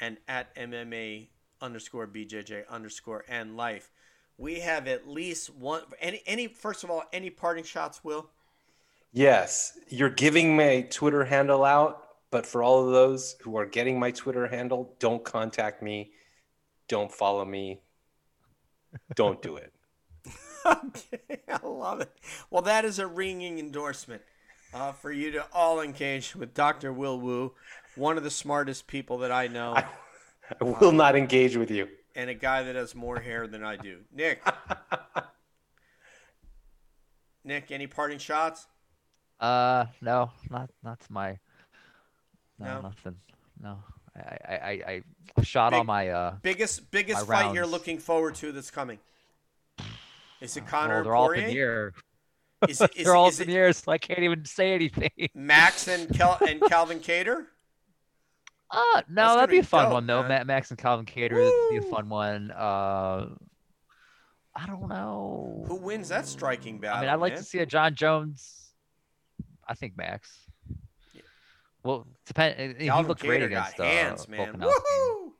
And 0.00 0.18
at 0.28 0.54
MMA 0.54 1.28
underscore 1.60 2.06
BJJ 2.06 2.68
underscore 2.68 3.24
and 3.28 3.56
life. 3.56 3.90
We 4.36 4.60
have 4.60 4.88
at 4.88 5.08
least 5.08 5.54
one. 5.54 5.82
Any, 6.00 6.22
any. 6.26 6.48
First 6.48 6.84
of 6.84 6.90
all, 6.90 7.04
any 7.12 7.30
parting 7.30 7.64
shots, 7.64 8.02
Will? 8.02 8.30
Yes, 9.12 9.78
you're 9.88 10.10
giving 10.10 10.56
my 10.56 10.88
Twitter 10.90 11.24
handle 11.24 11.64
out, 11.64 12.02
but 12.32 12.44
for 12.44 12.64
all 12.64 12.84
of 12.84 12.92
those 12.92 13.36
who 13.42 13.56
are 13.56 13.64
getting 13.64 13.98
my 14.00 14.10
Twitter 14.10 14.48
handle, 14.48 14.92
don't 14.98 15.22
contact 15.22 15.84
me, 15.84 16.10
don't 16.88 17.12
follow 17.12 17.44
me, 17.44 17.80
don't 19.14 19.40
do 19.40 19.56
it. 19.56 19.72
okay, 20.66 21.38
I 21.48 21.64
love 21.64 22.00
it. 22.00 22.10
Well, 22.50 22.62
that 22.62 22.84
is 22.84 22.98
a 22.98 23.06
ringing 23.06 23.60
endorsement 23.60 24.22
uh, 24.74 24.90
for 24.90 25.12
you 25.12 25.30
to 25.30 25.46
all 25.52 25.80
engage 25.80 26.34
with 26.34 26.52
Dr. 26.52 26.92
Will 26.92 27.20
Wu, 27.20 27.52
one 27.94 28.16
of 28.16 28.24
the 28.24 28.30
smartest 28.30 28.88
people 28.88 29.18
that 29.18 29.30
I 29.30 29.46
know, 29.46 29.74
I, 29.76 29.84
I 30.60 30.64
will 30.64 30.90
not 30.90 31.14
engage 31.14 31.56
with 31.56 31.70
you. 31.70 31.88
And 32.14 32.30
a 32.30 32.34
guy 32.34 32.62
that 32.62 32.76
has 32.76 32.94
more 32.94 33.18
hair 33.20 33.46
than 33.46 33.64
I 33.64 33.76
do. 33.76 33.98
Nick. 34.14 34.40
Nick, 37.44 37.70
any 37.70 37.86
parting 37.86 38.18
shots? 38.18 38.66
Uh, 39.40 39.86
no, 40.00 40.30
not 40.50 40.70
not 40.82 40.98
my. 41.10 41.38
No, 42.58 42.66
No? 42.76 42.80
nothing. 42.82 43.16
No, 43.60 43.78
I 44.16 44.38
I 44.48 44.54
I, 44.54 45.02
I 45.38 45.42
shot 45.42 45.72
all 45.74 45.80
Big- 45.80 45.86
my 45.86 46.08
uh. 46.08 46.34
Biggest 46.42 46.90
biggest 46.90 47.28
My 47.28 47.42
fight 47.42 47.54
you're 47.54 47.66
looking 47.66 47.98
forward 47.98 48.36
to 48.36 48.52
that's 48.52 48.70
coming. 48.70 48.98
Is 50.40 50.56
it 50.56 50.62
well, 50.62 50.70
Conor 50.70 51.02
they're 51.02 51.14
all 51.14 51.30
up 51.30 51.36
in 51.36 51.44
Poirier? 51.44 51.52
the 51.52 51.58
air. 51.60 51.92
Is, 52.68 52.80
it- 52.80 52.92
is, 52.96 53.04
they're 53.04 53.16
all 53.16 53.28
is 53.28 53.40
up 53.40 53.44
in 53.46 53.50
it 53.50 53.52
the 53.54 53.58
air, 53.58 53.72
so 53.72 53.92
I 53.92 53.98
can't 53.98 54.20
even 54.20 54.44
say 54.44 54.72
anything. 54.72 55.10
Max 55.34 55.88
and 55.88 56.08
Kel- 56.16 56.38
and 56.46 56.60
Calvin 56.68 57.00
Kattar? 57.00 57.46
Uh, 58.74 59.02
no, 59.08 59.34
that'd 59.36 59.50
be 59.50 59.58
a 59.58 59.62
fun 59.62 59.84
dope, 59.84 59.92
one 59.92 60.06
though. 60.06 60.20
man. 60.22 60.28
Matt, 60.28 60.46
Max 60.46 60.70
and 60.70 60.78
Calvin 60.78 61.06
Kattar 61.06 61.32
would 61.34 61.70
be 61.80 61.86
a 61.86 61.90
fun 61.90 62.08
one. 62.08 62.50
Uh, 62.50 63.28
I 64.56 64.66
don't 64.66 64.88
know. 64.88 65.64
Who 65.66 65.76
wins 65.76 66.08
that 66.10 66.26
striking 66.26 66.78
battle? 66.78 66.98
I 66.98 67.00
mean, 67.02 67.10
I'd 67.10 67.20
like 67.20 67.32
man? 67.34 67.42
to 67.42 67.44
see 67.48 67.58
a 67.58 67.66
Jon 67.66 67.94
Jones. 67.94 68.70
I 69.66 69.74
think 69.74 69.96
Max. 69.96 70.30
Yeah. 71.12 71.22
Well, 71.82 72.06
depend. 72.26 72.76
He 72.80 72.86
Calvin 72.88 73.08
looked 73.08 73.22
great 73.22 73.42
Kattar 73.42 73.50
got 73.50 73.68
against 73.74 73.78
hands, 73.78 74.26
uh, 74.26 74.30
man. 74.30 74.52
Volkanovski. 74.54 74.68
Woohoo! 74.68 75.30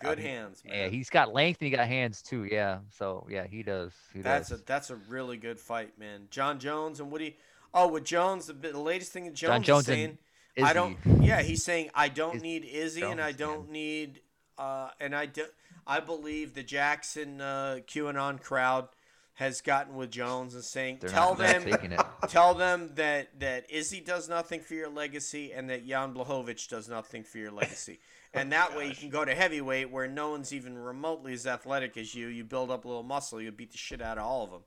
Good 0.00 0.18
Uh, 0.18 0.20
he- 0.22 0.28
hands, 0.28 0.62
man. 0.64 0.74
Yeah, 0.76 0.88
he's 0.88 1.08
got 1.10 1.32
length 1.32 1.60
and 1.60 1.70
he 1.70 1.76
got 1.76 1.86
hands 1.88 2.20
too. 2.22 2.44
Yeah, 2.44 2.80
so 2.90 3.26
yeah, 3.30 3.46
he 3.46 3.62
does. 3.62 3.92
He 4.12 4.20
That's 4.20 4.50
a 4.50 4.56
that's 4.58 4.90
a 4.90 4.96
really 5.08 5.36
good 5.38 5.58
fight, 5.58 5.98
man. 5.98 6.28
Jon 6.30 6.58
Jones 6.58 7.00
and 7.00 7.10
Woody. 7.10 7.38
Oh, 7.72 7.88
with 7.88 8.04
Jones, 8.04 8.46
the, 8.46 8.52
the 8.54 8.78
latest 8.78 9.12
thing 9.12 9.24
that 9.24 9.34
Jones, 9.34 9.50
Jon 9.50 9.60
is 9.60 9.66
Jones 9.66 9.86
saying, 9.86 10.18
and 10.56 10.66
I 10.66 10.72
don't. 10.72 10.96
Yeah, 11.20 11.42
he's 11.42 11.64
saying 11.64 11.90
I 11.94 12.08
don't 12.08 12.36
Iz- 12.36 12.42
need 12.42 12.64
Izzy 12.64 13.02
and 13.02 13.20
I 13.20 13.32
don't 13.32 13.64
man. 13.64 13.72
need. 13.72 14.20
Uh, 14.58 14.88
and 15.00 15.14
I 15.14 15.26
do, 15.26 15.44
I 15.86 16.00
believe 16.00 16.54
the 16.54 16.62
Jackson 16.62 17.40
uh, 17.40 17.78
QAnon 17.86 18.40
crowd 18.42 18.88
has 19.34 19.60
gotten 19.60 19.94
with 19.96 20.10
Jones 20.10 20.54
and 20.54 20.64
saying, 20.64 20.96
They're 21.02 21.10
tell 21.10 21.36
not, 21.36 21.38
them, 21.38 21.68
it. 21.68 22.00
tell 22.28 22.54
them 22.54 22.92
that 22.94 23.38
that 23.40 23.70
Izzy 23.70 24.00
does 24.00 24.30
nothing 24.30 24.60
for 24.60 24.72
your 24.72 24.88
legacy 24.88 25.52
and 25.52 25.68
that 25.68 25.86
Jan 25.86 26.14
Blachowicz 26.14 26.68
does 26.68 26.88
nothing 26.88 27.22
for 27.22 27.38
your 27.38 27.50
legacy. 27.52 27.98
And 28.34 28.52
that 28.52 28.76
way 28.76 28.86
you 28.88 28.94
can 28.94 29.08
go 29.08 29.24
to 29.24 29.34
heavyweight 29.34 29.90
where 29.90 30.06
no 30.06 30.30
one's 30.32 30.52
even 30.52 30.76
remotely 30.76 31.32
as 31.32 31.46
athletic 31.46 31.96
as 31.96 32.14
you. 32.14 32.26
You 32.26 32.44
build 32.44 32.70
up 32.70 32.84
a 32.84 32.88
little 32.88 33.02
muscle, 33.02 33.40
you 33.40 33.50
beat 33.50 33.72
the 33.72 33.78
shit 33.78 34.02
out 34.02 34.18
of 34.18 34.24
all 34.24 34.44
of 34.44 34.50
them. 34.50 34.60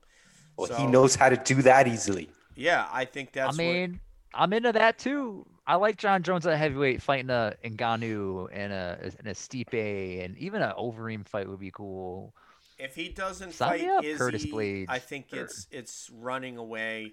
Well, 0.56 0.66
So- 0.66 0.74
he 0.74 0.88
knows 0.88 1.14
how 1.14 1.28
to 1.28 1.36
do 1.36 1.62
that 1.62 1.86
easily. 1.86 2.30
Yeah, 2.56 2.88
I 2.92 3.04
think 3.04 3.30
that's. 3.30 3.54
I 3.56 3.56
mean, 3.56 4.00
I'm 4.34 4.52
into 4.52 4.72
that 4.72 4.98
too. 4.98 5.46
I 5.70 5.76
like 5.76 5.98
Jon 5.98 6.24
Jones 6.24 6.48
at 6.48 6.58
heavyweight 6.58 7.00
fighting 7.00 7.30
a 7.30 7.54
Ngannou 7.64 8.48
and 8.52 8.72
a 8.72 9.12
and 9.20 9.28
a 9.28 9.34
Stipe 9.34 10.24
and 10.24 10.36
even 10.36 10.62
an 10.62 10.72
Overeem 10.76 11.24
fight 11.24 11.48
would 11.48 11.60
be 11.60 11.70
cool. 11.70 12.34
if 12.76 12.96
he 12.96 13.08
doesn't 13.08 13.52
Sign 13.52 13.78
fight 13.78 14.04
Izzy, 14.04 14.18
Curtis 14.18 14.46
Blaydes. 14.46 14.86
I 14.88 14.98
think 14.98 15.32
it's 15.32 15.68
it's 15.70 16.10
running 16.12 16.56
away. 16.56 17.12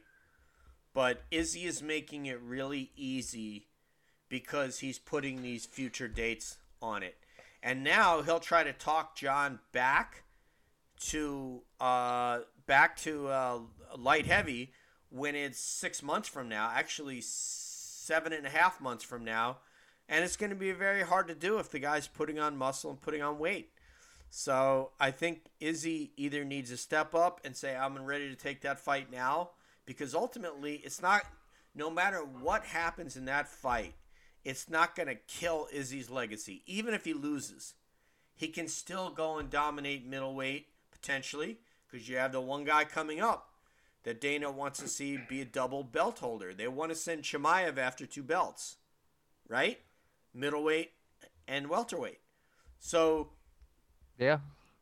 But 0.96 1.22
Izzy 1.30 1.66
is 1.66 1.84
making 1.84 2.26
it 2.26 2.42
really 2.42 2.90
easy 2.96 3.68
because 4.28 4.80
he's 4.80 4.98
putting 4.98 5.44
these 5.44 5.68
future 5.68 6.08
dates 6.08 6.58
on 6.82 7.04
it, 7.04 7.16
and 7.62 7.84
now 7.84 8.24
he'll 8.24 8.40
try 8.40 8.64
to 8.64 8.74
talk 8.74 9.16
Jon 9.16 9.60
back 9.72 10.24
to 11.02 11.62
uh 11.80 12.40
back 12.66 12.98
to 13.02 13.28
uh 13.28 13.60
light 13.96 14.26
heavy 14.26 14.72
when 15.12 15.36
it's 15.36 15.60
six 15.60 16.02
months 16.02 16.28
from 16.28 16.50
now 16.50 16.72
actually 16.74 17.22
seven 18.08 18.32
and 18.32 18.46
a 18.46 18.50
half 18.50 18.80
months 18.80 19.04
from 19.04 19.26
now 19.26 19.58
and 20.10 20.24
it's 20.24 20.38
going 20.38 20.50
to 20.50 20.56
be 20.56 20.72
very 20.72 21.04
hard 21.04 21.28
to 21.28 21.36
do 21.36 21.60
if 21.60 21.70
the 21.70 21.80
guy's 21.80 22.08
putting 22.08 22.40
on 22.40 22.56
muscle 22.56 22.90
and 22.90 23.02
putting 23.02 23.22
on 23.22 23.38
weight. 23.38 23.70
So 24.30 24.92
i 25.00 25.12
think 25.12 25.46
izzy 25.60 26.12
either 26.18 26.44
needs 26.44 26.70
to 26.70 26.78
step 26.78 27.14
up 27.14 27.42
and 27.44 27.56
say 27.56 27.76
i'm 27.76 27.98
ready 28.04 28.30
to 28.30 28.36
take 28.36 28.62
that 28.62 28.80
fight 28.80 29.12
now 29.12 29.52
because 29.86 30.14
ultimately 30.14 30.82
it's 30.84 31.02
not 31.02 31.24
no 31.76 31.90
matter 31.90 32.20
what 32.20 32.64
happens 32.64 33.16
in 33.16 33.26
that 33.26 33.48
fight 33.48 33.94
it's 34.44 34.70
not 34.70 34.96
going 34.96 35.10
to 35.10 35.16
kill 35.16 35.68
izzy's 35.74 36.10
legacy. 36.10 36.62
Even 36.66 36.94
if 36.94 37.04
he 37.04 37.14
loses 37.14 37.74
he 38.36 38.48
can 38.48 38.68
still 38.68 39.10
go 39.10 39.38
and 39.38 39.50
dominate 39.50 40.06
middleweight 40.06 40.68
potentially 40.92 41.58
because 41.90 42.08
you 42.08 42.18
have 42.18 42.32
the 42.32 42.42
one 42.42 42.64
guy 42.64 42.84
coming 42.84 43.20
up 43.20 43.50
that 44.04 44.22
Dana 44.22 44.50
wants 44.52 44.80
to 44.80 44.88
see 44.88 45.18
be 45.18 45.42
a 45.42 45.46
double 45.46 45.84
belt 45.84 46.20
holder. 46.20 46.54
They 46.54 46.68
want 46.68 46.92
to 46.92 46.96
send 46.96 47.24
Chimaev 47.24 47.78
after 47.78 48.06
two 48.06 48.24
belts, 48.24 48.78
right? 49.48 49.80
Middleweight 50.34 50.92
and 51.48 51.68
welterweight. 51.70 52.20
So 52.80 53.30
Yeah, 54.18 54.40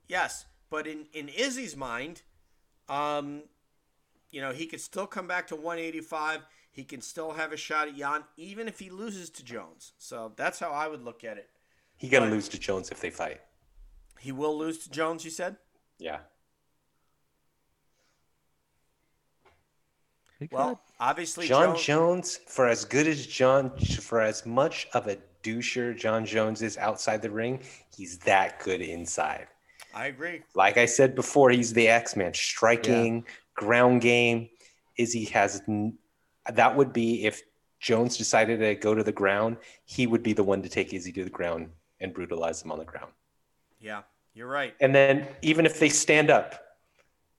yes, 0.07 0.45
but 0.69 0.85
in 0.87 1.05
in 1.13 1.29
Izzy's 1.29 1.75
mind, 1.75 2.21
um, 2.89 3.43
you 4.31 4.41
know 4.41 4.51
he 4.51 4.65
could 4.67 4.81
still 4.81 5.07
come 5.07 5.27
back 5.27 5.47
to 5.47 5.55
185. 5.55 6.41
He 6.71 6.83
can 6.83 6.99
still 7.01 7.31
have 7.33 7.53
a 7.53 7.57
shot 7.57 7.87
at 7.87 7.95
Jan, 7.95 8.25
even 8.35 8.67
if 8.67 8.79
he 8.79 8.89
loses 8.89 9.29
to 9.31 9.45
Jones. 9.45 9.93
So 9.97 10.33
that's 10.35 10.59
how 10.59 10.71
I 10.71 10.87
would 10.89 11.01
look 11.03 11.23
at 11.23 11.37
it. 11.37 11.49
He 11.97 12.09
gonna 12.09 12.25
Right. 12.25 12.33
lose 12.33 12.49
to 12.49 12.59
Jones 12.59 12.91
if 12.91 12.99
they 12.99 13.09
fight. 13.09 13.41
He 14.19 14.33
will 14.33 14.57
lose 14.57 14.79
to 14.79 14.89
Jones. 14.91 15.23
You 15.23 15.31
said. 15.31 15.57
Yeah. 15.97 16.19
Well, 20.51 20.81
obviously 20.99 21.47
Jon 21.47 21.75
Jones. 21.75 21.85
Jones, 21.85 22.39
for 22.47 22.67
as 22.67 22.85
good 22.85 23.07
as 23.07 23.25
Jon, 23.25 23.71
for 24.01 24.21
as 24.21 24.45
much 24.45 24.87
of 24.93 25.07
a 25.07 25.17
doucher 25.43 25.97
Jon 25.97 26.25
Jones 26.25 26.61
is 26.61 26.77
outside 26.77 27.21
the 27.21 27.29
ring, 27.29 27.61
he's 27.95 28.17
that 28.19 28.59
good 28.59 28.81
inside. 28.81 29.47
I 29.93 30.07
agree. 30.07 30.41
Like 30.53 30.77
I 30.77 30.85
said 30.85 31.15
before, 31.15 31.49
he's 31.51 31.71
the 31.71 31.87
X 31.87 32.15
Man, 32.15 32.33
striking, 32.33 33.25
ground 33.55 34.01
game. 34.01 34.49
Izzy 34.97 35.25
has 35.25 35.61
that 36.51 36.75
would 36.75 36.93
be 36.93 37.25
if 37.25 37.41
Jones 37.79 38.17
decided 38.17 38.59
to 38.59 38.75
go 38.75 38.93
to 38.93 39.03
the 39.03 39.11
ground, 39.11 39.57
he 39.85 40.07
would 40.07 40.23
be 40.23 40.33
the 40.33 40.43
one 40.43 40.61
to 40.61 40.69
take 40.69 40.93
Izzy 40.93 41.11
to 41.13 41.23
the 41.23 41.29
ground 41.29 41.69
and 41.99 42.13
brutalize 42.13 42.61
him 42.61 42.71
on 42.71 42.79
the 42.79 42.85
ground. 42.85 43.11
Yeah, 43.79 44.01
you're 44.33 44.47
right. 44.47 44.73
And 44.81 44.93
then 44.93 45.27
even 45.41 45.65
if 45.65 45.79
they 45.79 45.89
stand 45.89 46.29
up, 46.29 46.61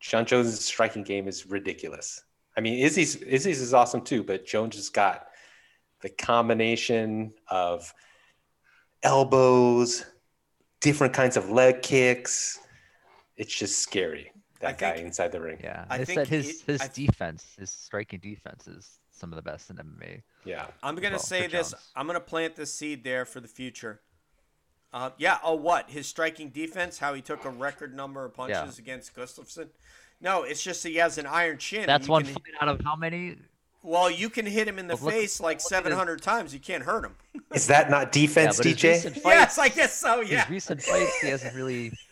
Jon 0.01 0.24
Jones' 0.24 0.64
striking 0.64 1.02
game 1.02 1.28
is 1.28 1.47
ridiculous. 1.47 2.23
I 2.56 2.60
mean, 2.60 2.78
Izzy's 2.78 3.16
Izzy's 3.16 3.60
is 3.60 3.74
awesome 3.74 4.02
too, 4.02 4.22
but 4.22 4.46
Jones 4.46 4.76
has 4.76 4.88
got 4.88 5.26
the 6.00 6.08
combination 6.08 7.32
of 7.48 7.92
elbows, 9.02 10.04
different 10.80 11.12
kinds 11.12 11.36
of 11.36 11.50
leg 11.50 11.82
kicks. 11.82 12.58
It's 13.36 13.54
just 13.54 13.78
scary. 13.80 14.32
I 14.62 14.66
That 14.72 14.78
guy 14.78 14.92
think- 14.94 15.06
inside 15.06 15.32
the 15.32 15.40
ring. 15.40 15.60
Yeah, 15.62 15.84
I 15.90 15.96
I 15.96 16.04
think 16.04 16.18
said 16.20 16.28
his 16.28 16.60
it- 16.62 16.66
his 16.66 16.80
I- 16.80 16.88
defense, 16.88 17.44
his 17.58 17.70
striking 17.70 18.20
defense 18.20 18.66
is 18.66 18.98
some 19.10 19.32
of 19.32 19.36
the 19.36 19.42
best 19.42 19.70
in 19.70 19.76
MMA. 19.76 20.22
Yeah. 20.44 20.66
I'm 20.82 20.94
gonna 20.96 21.16
Well, 21.16 21.18
say 21.18 21.46
this. 21.46 21.72
Jones. 21.72 21.90
I'm 21.94 22.06
gonna 22.06 22.20
plant 22.20 22.56
this 22.56 22.72
seed 22.72 23.04
there 23.04 23.24
for 23.24 23.40
the 23.40 23.48
future. 23.48 24.00
Uh, 24.92 25.10
yeah. 25.18 25.38
Oh, 25.42 25.54
what 25.54 25.90
his 25.90 26.06
striking 26.06 26.48
defense? 26.50 26.98
How 26.98 27.12
he 27.12 27.20
took 27.20 27.44
a 27.44 27.50
record 27.50 27.94
number 27.94 28.24
of 28.24 28.32
punches 28.34 28.78
Yeah. 28.78 28.82
against 28.82 29.14
Gustafsson? 29.14 29.68
No, 30.20 30.43
it's 30.44 30.62
just 30.62 30.82
he 30.86 30.97
has 30.97 31.18
an 31.18 31.26
iron 31.26 31.59
chin. 31.59 31.86
That's 31.86 32.09
one 32.09 32.24
fight 32.24 32.43
out 32.60 32.68
of 32.68 32.80
how 32.84 32.97
many? 32.97 33.36
Well, 33.82 34.10
you 34.10 34.28
can 34.30 34.47
hit 34.47 34.66
him 34.66 34.78
in 34.78 34.88
the 34.88 34.94
But 34.94 35.02
look- 35.02 35.12
face 35.12 35.38
like 35.40 35.59
look 35.59 35.72
at 35.72 35.84
his- 35.84 35.93
700 35.94 36.22
times. 36.22 36.52
You 36.55 36.59
can't 36.60 36.82
hurt 36.82 37.05
him. 37.05 37.14
Is 37.55 37.66
that 37.68 37.90
not 37.90 38.10
defense, 38.12 38.59
yeah, 38.64 38.72
DJ? 38.72 39.02
fights, 39.02 39.20
yes, 39.24 39.59
I 39.59 39.68
guess 39.68 39.94
so. 39.97 40.24
his 40.24 40.48
recent 40.51 40.82
fights, 40.82 41.20
he 41.20 41.28
hasn't 41.28 41.55
really. 41.55 41.93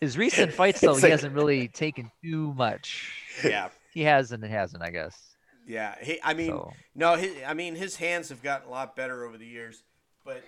His 0.00 0.18
recent 0.18 0.52
fights, 0.52 0.82
though, 0.82 0.92
It's 0.92 1.02
he 1.02 1.08
hasn't 1.08 1.34
really 1.34 1.68
taken 1.68 2.10
too 2.22 2.52
much. 2.52 3.14
Yeah. 3.42 3.70
He 3.94 4.02
has 4.02 4.30
and 4.30 4.44
it 4.44 4.50
hasn't, 4.50 4.82
I 4.82 4.90
guess. 4.90 5.18
Yeah. 5.66 5.94
He, 6.02 6.18
I 6.22 6.34
mean, 6.34 6.50
So 6.50 6.72
no. 6.94 7.16
His, 7.16 7.32
I 7.46 7.54
mean, 7.54 7.74
his 7.76 7.96
hands 7.96 8.28
have 8.28 8.42
gotten 8.42 8.68
a 8.68 8.70
lot 8.70 8.94
better 8.94 9.24
over 9.24 9.38
the 9.38 9.46
years, 9.46 9.82
but 10.22 10.42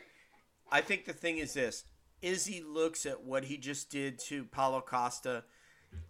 I 0.70 0.82
think 0.82 1.07
the 1.07 1.15
thing 1.15 1.39
is 1.39 1.55
this: 1.55 1.85
Izzy 2.20 2.62
looks 2.62 3.07
at 3.07 3.24
what 3.24 3.47
he 3.47 3.57
just 3.57 3.89
did 3.90 4.19
to 4.27 4.45
Paulo 4.45 4.82
Costa. 4.82 5.45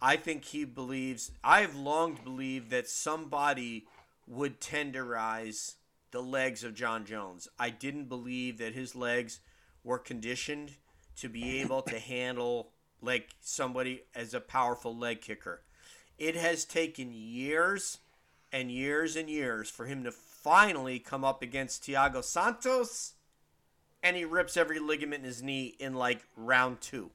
I 0.01 0.15
think 0.15 0.45
he 0.45 0.65
believes. 0.65 1.31
I've 1.43 1.75
long 1.75 2.17
believed 2.23 2.69
that 2.71 2.87
somebody 2.87 3.85
would 4.27 4.59
tenderize 4.59 5.75
the 6.11 6.21
legs 6.21 6.63
of 6.63 6.73
Jon 6.73 7.05
Jones. 7.05 7.47
I 7.59 7.69
didn't 7.69 8.05
believe 8.05 8.57
that 8.59 8.73
his 8.73 8.95
legs 8.95 9.39
were 9.83 9.99
conditioned 9.99 10.73
to 11.17 11.29
be 11.29 11.59
able 11.59 11.81
to 11.83 11.99
handle 11.99 12.71
like 13.01 13.29
somebody 13.41 14.03
as 14.15 14.33
a 14.33 14.39
powerful 14.39 14.95
leg 14.95 15.21
kicker. 15.21 15.61
It 16.17 16.35
has 16.35 16.65
taken 16.65 17.11
years 17.13 17.99
and 18.51 18.71
years 18.71 19.15
and 19.15 19.29
years 19.29 19.69
for 19.69 19.85
him 19.85 20.03
to 20.03 20.11
finally 20.11 20.99
come 20.99 21.23
up 21.23 21.41
against 21.41 21.83
Thiago 21.83 22.23
Santos 22.23 23.13
and 24.01 24.15
he 24.15 24.25
rips 24.25 24.57
every 24.57 24.79
ligament 24.79 25.23
in 25.23 25.27
his 25.27 25.43
knee 25.43 25.75
in 25.79 25.93
like 25.93 26.25
round 26.35 26.81
2 26.81 27.11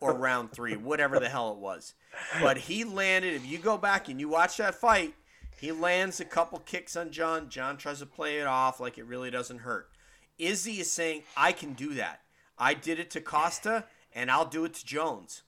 or 0.00 0.14
round 0.14 0.52
3, 0.52 0.76
whatever 0.76 1.20
the 1.20 1.28
hell 1.28 1.52
it 1.52 1.58
was. 1.58 1.94
But 2.40 2.56
he 2.56 2.84
landed 2.84 3.34
if 3.34 3.46
you 3.46 3.58
go 3.58 3.76
back 3.76 4.08
and 4.08 4.18
you 4.18 4.28
watch 4.28 4.56
that 4.56 4.74
fight, 4.74 5.14
he 5.60 5.72
lands 5.72 6.20
a 6.20 6.24
couple 6.24 6.58
kicks 6.60 6.96
on 6.96 7.10
Jon. 7.10 7.50
Jon 7.50 7.76
tries 7.76 7.98
to 7.98 8.06
play 8.06 8.38
it 8.38 8.46
off 8.46 8.80
like 8.80 8.96
it 8.96 9.04
really 9.04 9.30
doesn't 9.30 9.58
hurt. 9.58 9.90
Izzy 10.38 10.80
is 10.80 10.90
saying, 10.90 11.22
I 11.36 11.52
can 11.52 11.74
do 11.74 11.94
that. 11.94 12.20
I 12.58 12.72
did 12.72 12.98
it 12.98 13.10
to 13.10 13.20
Costa, 13.20 13.84
and 14.14 14.30
I'll 14.30 14.46
do 14.46 14.64
it 14.64 14.74
to 14.74 14.86
Jones. 14.86 15.42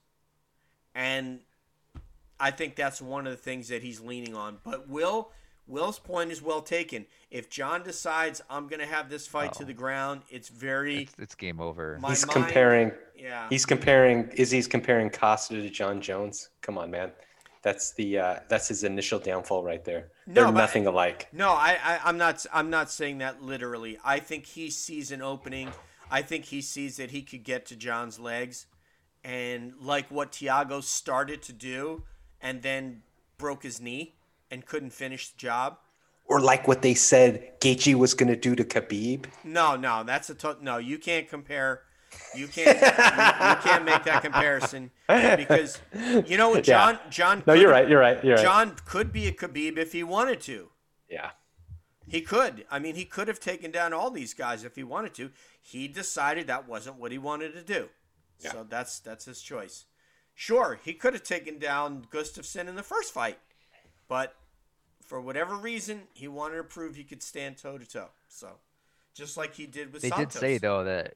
And 0.94 1.40
I 2.38 2.50
think 2.50 2.76
that's 2.76 3.00
one 3.00 3.26
of 3.26 3.32
the 3.32 3.38
things 3.38 3.68
that 3.68 3.82
he's 3.82 4.00
leaning 4.00 4.36
on. 4.36 4.58
But 4.62 4.88
Will, 4.88 5.30
Will's 5.66 5.98
point 5.98 6.30
is 6.32 6.42
well 6.42 6.60
taken. 6.60 7.06
If 7.30 7.48
Jon 7.48 7.82
decides 7.82 8.42
I'm 8.50 8.66
going 8.68 8.80
to 8.80 8.86
have 8.86 9.08
this 9.08 9.26
fight 9.26 9.52
to 9.54 9.62
Oh. 9.62 9.66
the 9.66 9.72
ground, 9.74 10.22
it's 10.28 10.48
very 10.48 11.02
it's, 11.04 11.14
it's 11.18 11.34
game 11.34 11.60
over. 11.60 11.96
He's 12.08 12.26
mind- 12.26 12.30
comparing 12.30 12.92
yeah. 13.16 13.46
he's 13.48 13.64
comparing 13.64 14.28
Izzy's 14.34 14.66
comparing 14.66 15.08
Costa 15.10 15.54
to 15.62 15.70
Jon 15.70 16.00
Jones. 16.00 16.50
Come 16.60 16.78
on, 16.78 16.90
man. 16.90 17.12
That's 17.62 17.92
the 17.92 18.18
uh, 18.18 18.36
that's 18.48 18.66
his 18.68 18.82
initial 18.82 19.20
downfall 19.20 19.62
right 19.62 19.84
there. 19.84 20.08
No, 20.26 20.34
They're 20.34 20.44
but- 20.46 20.58
nothing 20.58 20.86
alike. 20.88 21.28
No, 21.32 21.50
I, 21.50 21.78
I 21.82 22.00
I'm 22.04 22.18
not 22.18 22.44
I'm 22.52 22.70
not 22.70 22.90
saying 22.90 23.18
that 23.18 23.40
literally. 23.42 23.98
I 24.04 24.18
think 24.18 24.46
he 24.46 24.68
sees 24.68 25.12
an 25.12 25.22
opening. 25.22 25.70
I 26.10 26.22
think 26.22 26.46
he 26.46 26.60
sees 26.60 26.96
that 26.96 27.12
he 27.12 27.22
could 27.22 27.44
get 27.44 27.64
to 27.66 27.76
Jon's 27.76 28.18
legs, 28.18 28.66
and 29.24 29.74
like 29.80 30.10
what 30.10 30.32
Thiago 30.32 30.82
started 30.82 31.40
to 31.42 31.52
do, 31.52 32.02
and 32.40 32.62
then 32.62 33.02
broke 33.38 33.62
his 33.62 33.80
knee 33.80 34.14
and 34.52 34.64
couldn't 34.64 34.90
finish 34.92 35.30
the 35.30 35.38
job. 35.38 35.78
Or 36.26 36.40
like 36.40 36.68
what 36.68 36.82
they 36.82 36.94
said 36.94 37.60
Gaethje 37.60 37.94
was 37.94 38.14
going 38.14 38.28
to 38.28 38.36
do 38.36 38.54
to 38.54 38.62
Khabib. 38.64 39.26
No, 39.42 39.74
no, 39.76 40.04
that's 40.04 40.30
a 40.30 40.34
to- 40.36 40.58
no. 40.60 40.76
You 40.78 40.98
can't 40.98 41.28
compare. 41.28 41.82
You 42.36 42.46
can't. 42.46 42.78
you, 42.78 42.86
you 42.86 43.56
can't 43.72 43.84
make 43.84 44.04
that 44.04 44.22
comparison 44.22 44.90
because 45.08 45.80
you 46.26 46.36
know 46.36 46.50
what, 46.50 46.66
Yeah. 46.68 46.92
Jon. 46.92 46.98
Jon. 47.10 47.38
No, 47.46 47.54
could- 47.54 47.62
you're 47.62 47.70
right. 47.70 47.88
You're 47.88 47.98
right. 48.00 48.22
You're 48.24 48.36
right. 48.36 48.42
Jon 48.44 48.76
could 48.86 49.12
be 49.12 49.26
a 49.26 49.32
Khabib 49.32 49.78
if 49.78 49.92
he 49.92 50.02
wanted 50.04 50.40
to. 50.42 50.68
Yeah. 51.08 51.30
He 52.06 52.20
could. 52.20 52.66
I 52.70 52.78
mean, 52.78 52.94
he 52.94 53.04
could 53.04 53.28
have 53.28 53.40
taken 53.40 53.70
down 53.70 53.92
all 53.92 54.10
these 54.10 54.34
guys 54.34 54.64
if 54.64 54.76
he 54.76 54.84
wanted 54.84 55.14
to. 55.14 55.30
He 55.60 55.88
decided 55.88 56.46
that 56.46 56.68
wasn't 56.68 56.96
what 56.96 57.12
he 57.12 57.18
wanted 57.18 57.54
to 57.54 57.62
do. 57.62 57.88
Yeah. 58.40 58.52
So 58.52 58.66
that's 58.68 58.98
that's 59.00 59.24
his 59.24 59.40
choice. 59.40 59.86
Sure, 60.34 60.78
he 60.82 60.94
could 60.94 61.12
have 61.14 61.22
taken 61.22 61.58
down 61.58 62.06
Gustafsson 62.10 62.66
in 62.68 62.74
the 62.74 62.82
first 62.82 63.12
fight, 63.12 63.38
but 64.08 64.34
for 65.12 65.20
whatever 65.20 65.56
reason, 65.56 66.04
he 66.14 66.26
wanted 66.26 66.56
to 66.56 66.64
prove 66.64 66.96
he 66.96 67.04
could 67.04 67.22
stand 67.22 67.58
toe 67.58 67.76
to 67.76 67.86
toe. 67.86 68.08
So, 68.28 68.48
just 69.12 69.36
like 69.36 69.52
he 69.54 69.66
did 69.66 69.92
with 69.92 70.00
They 70.00 70.08
Santos. 70.08 70.32
did 70.32 70.40
say 70.40 70.56
though 70.56 70.84
that 70.84 71.12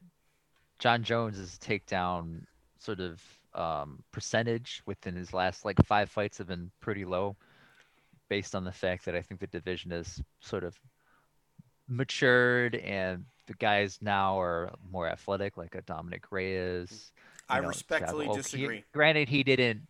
Jon 0.78 1.02
Jones's 1.02 1.59
takedown 1.59 2.43
sort 2.78 3.01
of 3.01 3.23
um, 3.55 4.02
percentage 4.12 4.82
within 4.85 5.16
his 5.16 5.32
last 5.32 5.64
like 5.64 5.82
five 5.86 6.10
fights 6.10 6.36
have 6.36 6.47
been 6.47 6.70
pretty 6.81 7.06
low, 7.06 7.36
based 8.28 8.55
on 8.55 8.64
the 8.64 8.70
fact 8.73 9.06
that 9.06 9.16
I 9.16 9.23
think 9.23 9.40
the 9.40 9.47
division 9.47 9.93
is 9.93 10.20
sort 10.40 10.62
of 10.62 10.78
matured 11.89 12.74
and 12.74 13.24
the 13.47 13.55
guys 13.55 13.98
now 14.02 14.39
are 14.39 14.74
more 14.93 15.09
athletic, 15.09 15.56
like 15.56 15.74
a 15.74 15.81
Dominick 15.82 16.31
Reyes. 16.31 17.12
I 17.48 17.60
know, 17.60 17.68
respectfully 17.68 18.27
Thiago- 18.27 18.31
he- 18.36 18.43
disagree. 18.43 18.85
granted, 18.93 19.31
he 19.31 19.43
didn't. 19.43 19.86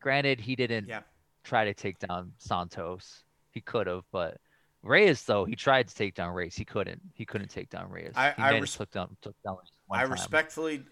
Granted, 0.00 0.40
he 0.40 0.56
didn't 0.56 0.88
Yeah. 0.88 1.02
try 1.44 1.66
to 1.66 1.74
take 1.74 1.98
down 1.98 2.32
Santos. 2.38 3.24
He 3.52 3.60
could 3.60 3.86
have, 3.86 4.04
but 4.10 4.38
Reyes 4.82 5.22
though 5.22 5.44
he 5.44 5.54
tried 5.54 5.86
to 5.88 5.94
take 5.94 6.14
down 6.14 6.34
Reyes. 6.34 6.56
He 6.56 6.64
couldn't. 6.64 7.00
He 7.14 7.24
couldn't 7.24 7.48
take 7.48 7.70
down 7.70 7.88
Reyes. 7.90 8.12
I- 8.16 8.34
I 8.36 8.58
res- 8.58 8.74
took 8.76 8.90
down 8.90 9.16
took 9.22 9.36
down 9.44 9.58
I 9.90 10.02
respectfully, 10.02 10.84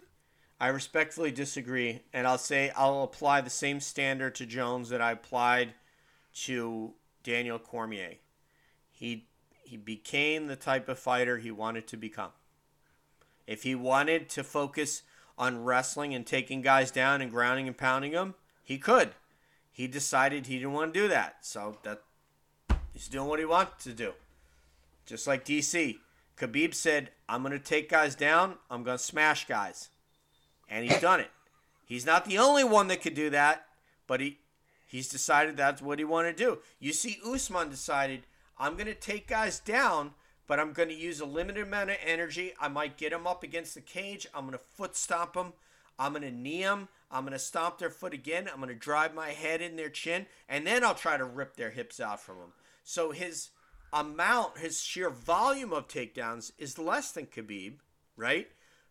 I 0.61 0.69
respectfully 0.69 1.33
disagree, 1.33 2.03
and 2.13 2.27
I'll 2.27 2.39
say 2.39 2.71
I'll 2.77 3.03
apply 3.03 3.41
the 3.41 3.51
same 3.51 3.81
standard 3.81 4.35
to 4.37 4.47
Jones 4.47 4.91
that 4.91 5.01
I 5.01 5.13
applied 5.13 5.75
to 6.45 6.95
Daniel 7.23 7.59
Cormier. 7.59 8.17
He 8.91 9.27
he 9.65 9.77
became 9.77 10.47
the 10.49 10.57
type 10.57 10.89
of 10.89 10.99
fighter 10.99 11.39
he 11.39 11.51
wanted 11.51 11.87
to 11.89 11.97
become. 11.97 12.33
If 13.47 13.63
he 13.63 13.75
wanted 13.75 14.29
to 14.31 14.45
focus 14.45 15.03
on 15.39 15.65
wrestling 15.65 16.15
and 16.15 16.27
taking 16.27 16.61
guys 16.61 16.91
down 16.91 17.21
and 17.23 17.31
grounding 17.31 17.67
and 17.67 17.77
pounding 17.77 18.13
them, 18.13 18.35
he 18.63 18.79
could. 18.79 19.15
He 19.73 19.87
decided 19.89 20.47
he 20.47 20.59
didn't 20.59 20.73
want 20.75 20.93
to 20.93 21.01
do 21.01 21.09
that, 21.09 21.39
so 21.47 21.79
that 21.83 22.03
he's 23.01 23.09
doing 23.09 23.29
what 23.29 23.39
he 23.39 23.47
wants 23.47 23.83
to 23.85 23.95
do. 23.95 24.13
Just 25.07 25.27
like 25.27 25.47
DC. 25.47 25.97
Khabib 26.37 26.75
said, 26.75 27.09
I'm 27.31 27.41
going 27.41 27.53
to 27.53 27.59
take 27.59 27.89
guys 27.89 28.15
down. 28.15 28.57
I'm 28.71 28.83
going 28.83 28.99
to 28.99 29.03
smash 29.03 29.47
guys. 29.47 29.89
And 30.69 30.85
he's 30.85 31.01
done 31.01 31.21
it. 31.21 31.31
He's 31.87 32.05
not 32.05 32.27
the 32.27 32.37
only 32.37 32.63
one 32.63 32.89
that 32.89 33.01
could 33.01 33.15
do 33.15 33.31
that, 33.31 33.65
but 34.07 34.21
he 34.21 34.39
he's 34.87 35.09
decided 35.09 35.57
that's 35.57 35.81
what 35.81 35.99
he 35.99 36.05
wanted 36.05 36.37
to 36.37 36.45
do. 36.45 36.59
You 36.79 36.93
see, 36.93 37.19
Usman 37.27 37.71
decided, 37.71 38.27
I'm 38.59 38.75
going 38.75 38.87
to 38.87 38.95
take 38.95 39.27
guys 39.27 39.61
down, 39.61 40.13
but 40.47 40.61
I'm 40.61 40.75
going 40.75 40.91
to 40.91 40.95
use 40.95 41.21
a 41.21 41.27
limited 41.27 41.67
amount 41.67 41.91
of 41.91 41.97
energy. 42.05 42.53
I 42.61 42.69
might 42.69 42.99
get 42.99 43.13
them 43.13 43.27
up 43.27 43.43
against 43.43 43.75
the 43.75 43.81
cage. 43.81 44.27
I'm 44.35 44.43
going 44.43 44.53
to 44.53 44.65
foot 44.77 44.95
stomp 44.95 45.33
them. 45.33 45.55
I'm 45.99 46.13
going 46.13 46.23
to 46.23 46.31
knee 46.31 46.63
them. 46.63 46.89
I'm 47.11 47.23
going 47.23 47.33
to 47.33 47.39
stomp 47.39 47.79
their 47.79 47.91
foot 47.91 48.13
again. 48.13 48.49
I'm 48.53 48.61
going 48.61 48.69
to 48.69 48.75
drive 48.75 49.15
my 49.15 49.31
head 49.31 49.63
in 49.63 49.77
their 49.77 49.89
chin, 49.89 50.27
and 50.51 50.67
then 50.67 50.85
I'll 50.85 50.95
try 50.95 51.17
to 51.17 51.25
rip 51.25 51.57
their 51.57 51.71
hips 51.71 51.99
out 51.99 52.21
from 52.21 52.39
them. 52.39 52.53
So 52.85 53.13
his 53.13 53.51
amount, 53.93 54.59
his 54.59 54.83
sheer 54.83 55.11
volume 55.11 55.73
of 55.73 55.89
takedowns 55.89 56.53
is 56.59 56.79
less 56.79 57.13
than 57.13 57.27
Khabib, 57.27 57.79
right? 58.17 58.49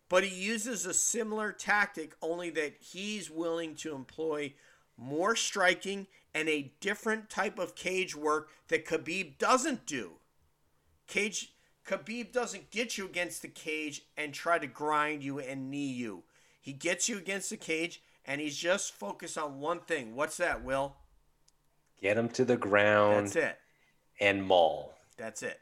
But 0.10 0.24
he 0.24 0.36
uses 0.36 0.86
a 0.86 0.94
similar 0.94 1.52
tactic, 1.52 2.16
only 2.22 2.50
that 2.52 2.76
he's 2.80 3.30
willing 3.30 3.76
to 3.76 3.94
employ 3.94 4.54
more 4.98 5.36
striking 5.36 6.08
and 6.34 6.50
a 6.50 6.74
different 6.80 7.30
type 7.30 7.58
of 7.60 7.76
cage 7.76 8.16
work 8.16 8.50
that 8.68 8.86
Khabib 8.86 9.38
doesn't 9.38 9.86
do. 9.86 10.14
Cage 11.08 11.54
Khabib 11.88 12.32
doesn't 12.32 12.70
get 12.70 12.98
you 12.98 13.06
against 13.06 13.42
the 13.42 13.48
cage 13.48 14.04
and 14.16 14.34
try 14.34 14.60
to 14.60 14.68
grind 14.68 15.24
you 15.24 15.40
and 15.40 15.72
knee 15.72 15.92
you. 15.92 16.24
He 16.62 16.74
gets 16.74 17.10
you 17.10 17.18
against 17.18 17.50
the 17.50 17.58
cage 17.58 18.02
and 18.26 18.40
he's 18.40 18.58
just 18.58 18.94
focused 18.94 19.38
on 19.38 19.60
one 19.60 19.80
thing. 19.80 20.16
What's 20.16 20.38
that, 20.38 20.64
Will? 20.64 20.96
Get 22.00 22.18
him 22.18 22.30
to 22.30 22.46
the 22.46 22.58
ground 22.58 23.28
That's 23.28 23.36
it. 23.36 23.60
And 24.20 24.44
maul, 24.44 24.94
That's 25.18 25.44
it. 25.44 25.60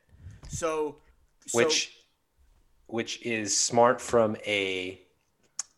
So, 0.50 0.98
so 1.46 1.58
which 1.58 1.94
which 2.88 3.26
is 3.26 3.56
smart 3.56 4.00
from 4.00 4.38
a 4.46 5.00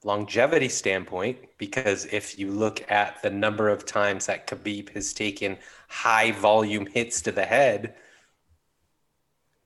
longevity 0.03 0.69
standpoint 0.69 1.37
because 1.57 2.05
if 2.05 2.39
you 2.39 2.51
look 2.51 2.89
at 2.89 3.21
the 3.21 3.29
number 3.29 3.67
of 3.67 3.85
times 3.85 4.27
that 4.27 4.47
Khabib 4.47 4.89
has 4.89 5.13
taken 5.13 5.57
high 5.89 6.31
volume 6.31 6.85
hits 6.85 7.21
to 7.23 7.31
the 7.31 7.43
head, 7.43 7.95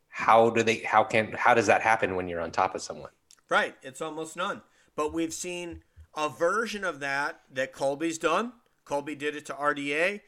how 0.08 0.50
do 0.50 0.64
they 0.64 0.78
how 0.78 1.04
can 1.04 1.32
how 1.34 1.54
does 1.54 1.68
that 1.68 1.82
happen 1.82 2.16
when 2.16 2.28
you're 2.28 2.42
on 2.42 2.52
top 2.52 2.76
of 2.76 2.82
someone? 2.82 3.12
Right, 3.50 3.76
it's 3.84 4.02
almost 4.02 4.36
none. 4.36 4.62
But 4.96 5.14
we've 5.14 5.34
seen 5.34 5.84
a 6.16 6.30
version 6.30 6.84
of 6.84 7.00
that 7.02 7.42
that 7.52 7.74
Colby's 7.74 8.18
done. 8.18 8.54
Colby 8.86 9.16
did 9.16 9.36
it 9.36 9.46
to 9.48 9.54
RDA. 9.54 10.22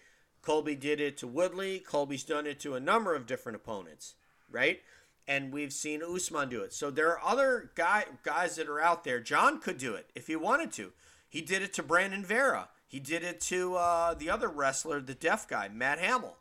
Colby 0.46 0.76
did 0.76 1.02
it 1.02 1.18
to 1.18 1.28
Woodley. 1.28 1.80
Colby's 1.80 2.24
done 2.24 2.46
it 2.46 2.60
to 2.60 2.76
a 2.76 2.80
number 2.80 3.16
of 3.16 3.26
different 3.26 3.56
opponents, 3.56 4.14
right? 4.50 4.82
And 5.28 5.52
we've 5.52 5.74
seen 5.74 6.04
Usman 6.04 6.50
do 6.50 6.62
it. 6.62 6.72
So 6.72 6.92
there 6.92 7.10
are 7.10 7.20
other 7.26 7.72
guy 7.74 8.06
guys 8.24 8.56
that 8.58 8.70
are 8.70 8.80
out 8.80 9.04
there. 9.04 9.20
Jon 9.20 9.60
could 9.60 9.80
do 9.80 9.96
it 9.96 10.12
if 10.14 10.28
he 10.28 10.36
wanted 10.36 10.72
to. 10.74 10.94
He 11.28 11.42
did 11.42 11.64
it 11.64 11.74
to 11.74 11.84
Brandon 11.84 12.24
Vera. 12.24 12.70
He 12.88 13.00
did 13.00 13.24
it 13.24 13.42
to 13.42 13.76
uh, 13.76 14.14
the 14.14 14.30
other 14.30 14.48
wrestler, 14.48 15.02
the 15.02 15.16
deaf 15.16 15.48
guy, 15.48 15.68
Matt 15.68 16.00
Hamill. 16.00 16.38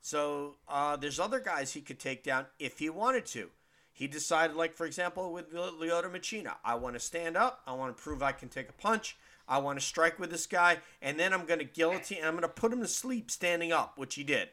So 0.00 0.54
uh, 0.68 0.94
there's 0.96 1.18
other 1.18 1.40
guys 1.40 1.72
he 1.72 1.80
could 1.80 1.98
take 1.98 2.22
down 2.22 2.46
if 2.60 2.78
he 2.78 2.88
wanted 2.88 3.26
to. 3.26 3.50
He 3.92 4.06
decided, 4.06 4.54
like 4.54 4.76
for 4.76 4.86
example, 4.86 5.32
with 5.32 5.52
Lyoto 5.52 6.12
Machida, 6.12 6.54
I 6.64 6.76
want 6.76 6.94
to 6.94 7.00
stand 7.00 7.36
up. 7.36 7.62
I 7.66 7.72
want 7.72 7.96
to 7.96 8.00
prove 8.00 8.22
I 8.22 8.30
can 8.32 8.48
take 8.48 8.68
a 8.68 8.72
punch. 8.74 9.16
I 9.48 9.58
want 9.58 9.78
to 9.78 9.84
strike 9.84 10.18
with 10.18 10.30
this 10.30 10.46
guy, 10.46 10.78
and 11.00 11.18
then 11.18 11.32
I'm 11.32 11.44
going 11.46 11.60
to 11.60 11.64
guillotine. 11.64 12.24
I'm 12.24 12.32
going 12.32 12.42
to 12.42 12.48
put 12.48 12.72
him 12.72 12.80
to 12.80 12.88
sleep 12.88 13.30
standing 13.30 13.72
up, 13.72 13.96
which 13.98 14.14
he 14.16 14.24
did, 14.24 14.48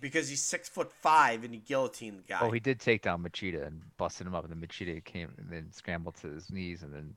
because 0.00 0.28
he's 0.28 0.42
six 0.42 0.68
foot 0.68 0.92
five 1.00 1.44
and 1.44 1.54
he 1.54 1.60
guillotined 1.60 2.18
the 2.18 2.22
guy. 2.22 2.38
Oh, 2.40 2.50
he 2.50 2.60
did 2.60 2.80
take 2.80 3.02
down 3.02 3.22
Machida 3.22 3.66
and 3.66 3.80
busted 3.96 4.26
him 4.26 4.34
up, 4.34 4.44
and 4.44 4.52
then 4.52 4.66
Machida 4.68 5.02
came 5.04 5.30
and 5.38 5.48
then 5.50 5.70
scrambled 5.72 6.16
to 6.16 6.28
his 6.28 6.50
knees 6.50 6.82
and 6.82 6.92
then 6.92 7.14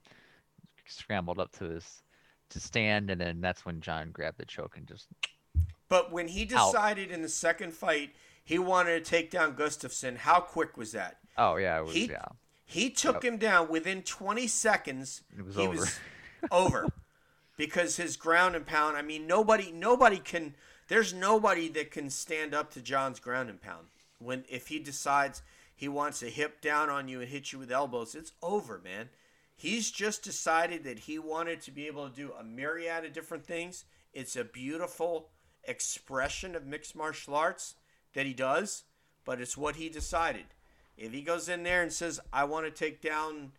scrambled 0.87 1.39
up 1.39 1.51
to 1.57 1.65
his 1.65 2.03
to 2.49 2.59
stand, 2.59 3.09
and 3.09 3.19
then 3.21 3.39
that's 3.41 3.65
when 3.65 3.79
Jon 3.81 4.11
grabbed 4.11 4.37
the 4.37 4.45
choke 4.45 4.75
and 4.77 4.85
just 4.85 5.07
But 5.87 6.11
when 6.11 6.27
he 6.27 6.43
Out. 6.53 6.71
decided 6.73 7.09
in 7.09 7.21
the 7.21 7.29
second 7.29 7.73
fight 7.73 8.13
he 8.43 8.59
wanted 8.59 9.03
to 9.03 9.09
take 9.09 9.31
down 9.31 9.55
Gustafsson, 9.55 10.17
how 10.17 10.39
quick 10.41 10.75
was 10.77 10.91
that? 10.91 11.17
oh 11.37 11.55
yeah, 11.55 11.79
it 11.79 11.85
was 11.85 11.93
He 11.95 12.07
yeah. 12.07 12.25
he 12.65 12.89
took 12.89 13.23
him 13.23 13.37
down 13.37 13.69
within 13.69 14.01
20 14.03 14.47
seconds. 14.47 15.23
It 15.37 15.45
was 15.45 15.55
he 15.55 15.61
over. 15.61 15.77
was 15.77 15.97
over 16.49 16.89
because 17.57 17.97
his 17.97 18.17
ground 18.17 18.55
and 18.55 18.65
pound. 18.65 18.97
I 18.97 19.01
mean, 19.01 19.27
nobody 19.27 19.71
nobody 19.71 20.17
can. 20.17 20.55
There's 20.87 21.13
nobody 21.13 21.67
that 21.69 21.91
can 21.91 22.09
stand 22.09 22.53
up 22.53 22.71
to 22.71 22.81
Jon's 22.81 23.19
ground 23.19 23.49
and 23.49 23.61
pound. 23.61 23.87
When 24.19 24.45
if 24.49 24.67
he 24.67 24.79
decides 24.79 25.41
he 25.75 25.87
wants 25.87 26.19
to 26.19 26.29
hip 26.29 26.61
down 26.61 26.89
on 26.89 27.07
you 27.07 27.21
and 27.21 27.29
hit 27.29 27.51
you 27.51 27.59
with 27.59 27.71
elbows, 27.71 28.15
it's 28.15 28.33
over, 28.41 28.79
man. 28.83 29.09
He's 29.55 29.91
just 29.91 30.23
decided 30.23 30.83
that 30.85 30.99
he 30.99 31.19
wanted 31.19 31.61
to 31.61 31.71
be 31.71 31.85
able 31.85 32.09
to 32.09 32.15
do 32.15 32.33
a 32.33 32.43
myriad 32.43 33.05
of 33.05 33.13
different 33.13 33.45
things. 33.45 33.85
It's 34.13 34.35
a 34.35 34.43
beautiful 34.43 35.29
expression 35.63 36.55
of 36.55 36.65
mixed 36.65 36.95
martial 36.95 37.35
arts 37.35 37.75
that 38.13 38.25
he 38.25 38.33
does, 38.33 38.83
but 39.23 39.39
it's 39.39 39.55
what 39.55 39.75
he 39.75 39.87
decided. 39.87 40.45
If 40.97 41.13
he 41.13 41.21
goes 41.21 41.47
in 41.47 41.63
there 41.63 41.81
and 41.81 41.93
says, 41.93 42.19
I 42.33 42.43
want 42.43 42.65
to 42.65 42.71
take 42.71 43.01
down 43.01 43.51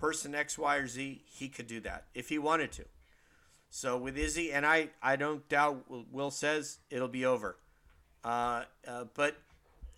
person 0.00 0.34
X, 0.34 0.58
Y, 0.58 0.76
or 0.76 0.86
Z, 0.86 1.22
he 1.26 1.48
could 1.48 1.66
do 1.66 1.80
that 1.80 2.06
if 2.14 2.28
he 2.28 2.38
wanted 2.38 2.72
to. 2.72 2.84
So 3.68 3.96
with 3.96 4.18
Izzy, 4.18 4.52
and 4.52 4.66
I, 4.66 4.90
I 5.00 5.16
don't 5.16 5.48
doubt 5.48 5.84
Will 6.10 6.30
says 6.32 6.78
it'll 6.90 7.08
be 7.08 7.24
over. 7.24 7.56
Uh, 8.24 8.64
uh, 8.86 9.04
but 9.14 9.36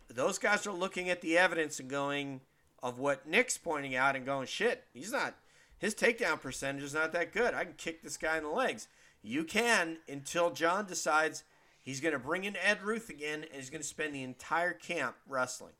those 0.09 0.39
guys 0.39 0.67
are 0.67 0.73
looking 0.73 1.09
at 1.09 1.23
the 1.23 1.39
evidence 1.39 1.81
and 1.81 1.89
going 1.89 2.43
of 2.83 2.99
what 2.99 3.27
Nick's 3.27 3.57
pointing 3.57 3.95
out 3.95 4.15
and 4.15 4.27
going, 4.27 4.47
shit, 4.47 4.85
he's 4.93 5.13
not, 5.13 5.35
his 5.79 5.95
takedown 5.95 6.41
percentage 6.41 6.83
is 6.83 6.95
not 6.95 7.13
that 7.13 7.33
good. 7.33 7.55
I 7.55 7.65
can 7.65 7.75
kick 7.75 8.03
this 8.03 8.17
guy 8.17 8.37
in 8.37 8.43
the 8.43 8.51
legs. 8.51 8.89
You 9.23 9.45
can 9.45 9.99
until 10.09 10.51
Jon 10.51 10.87
decides 10.87 11.45
he's 11.81 12.01
going 12.01 12.13
to 12.13 12.19
bring 12.19 12.45
in 12.45 12.57
Ed 12.57 12.83
Ruth 12.83 13.09
again 13.09 13.45
and 13.45 13.55
he's 13.55 13.71
going 13.71 13.83
to 13.83 13.87
spend 13.87 14.15
the 14.15 14.23
entire 14.23 14.73
camp 14.73 15.17
wrestling. 15.27 15.75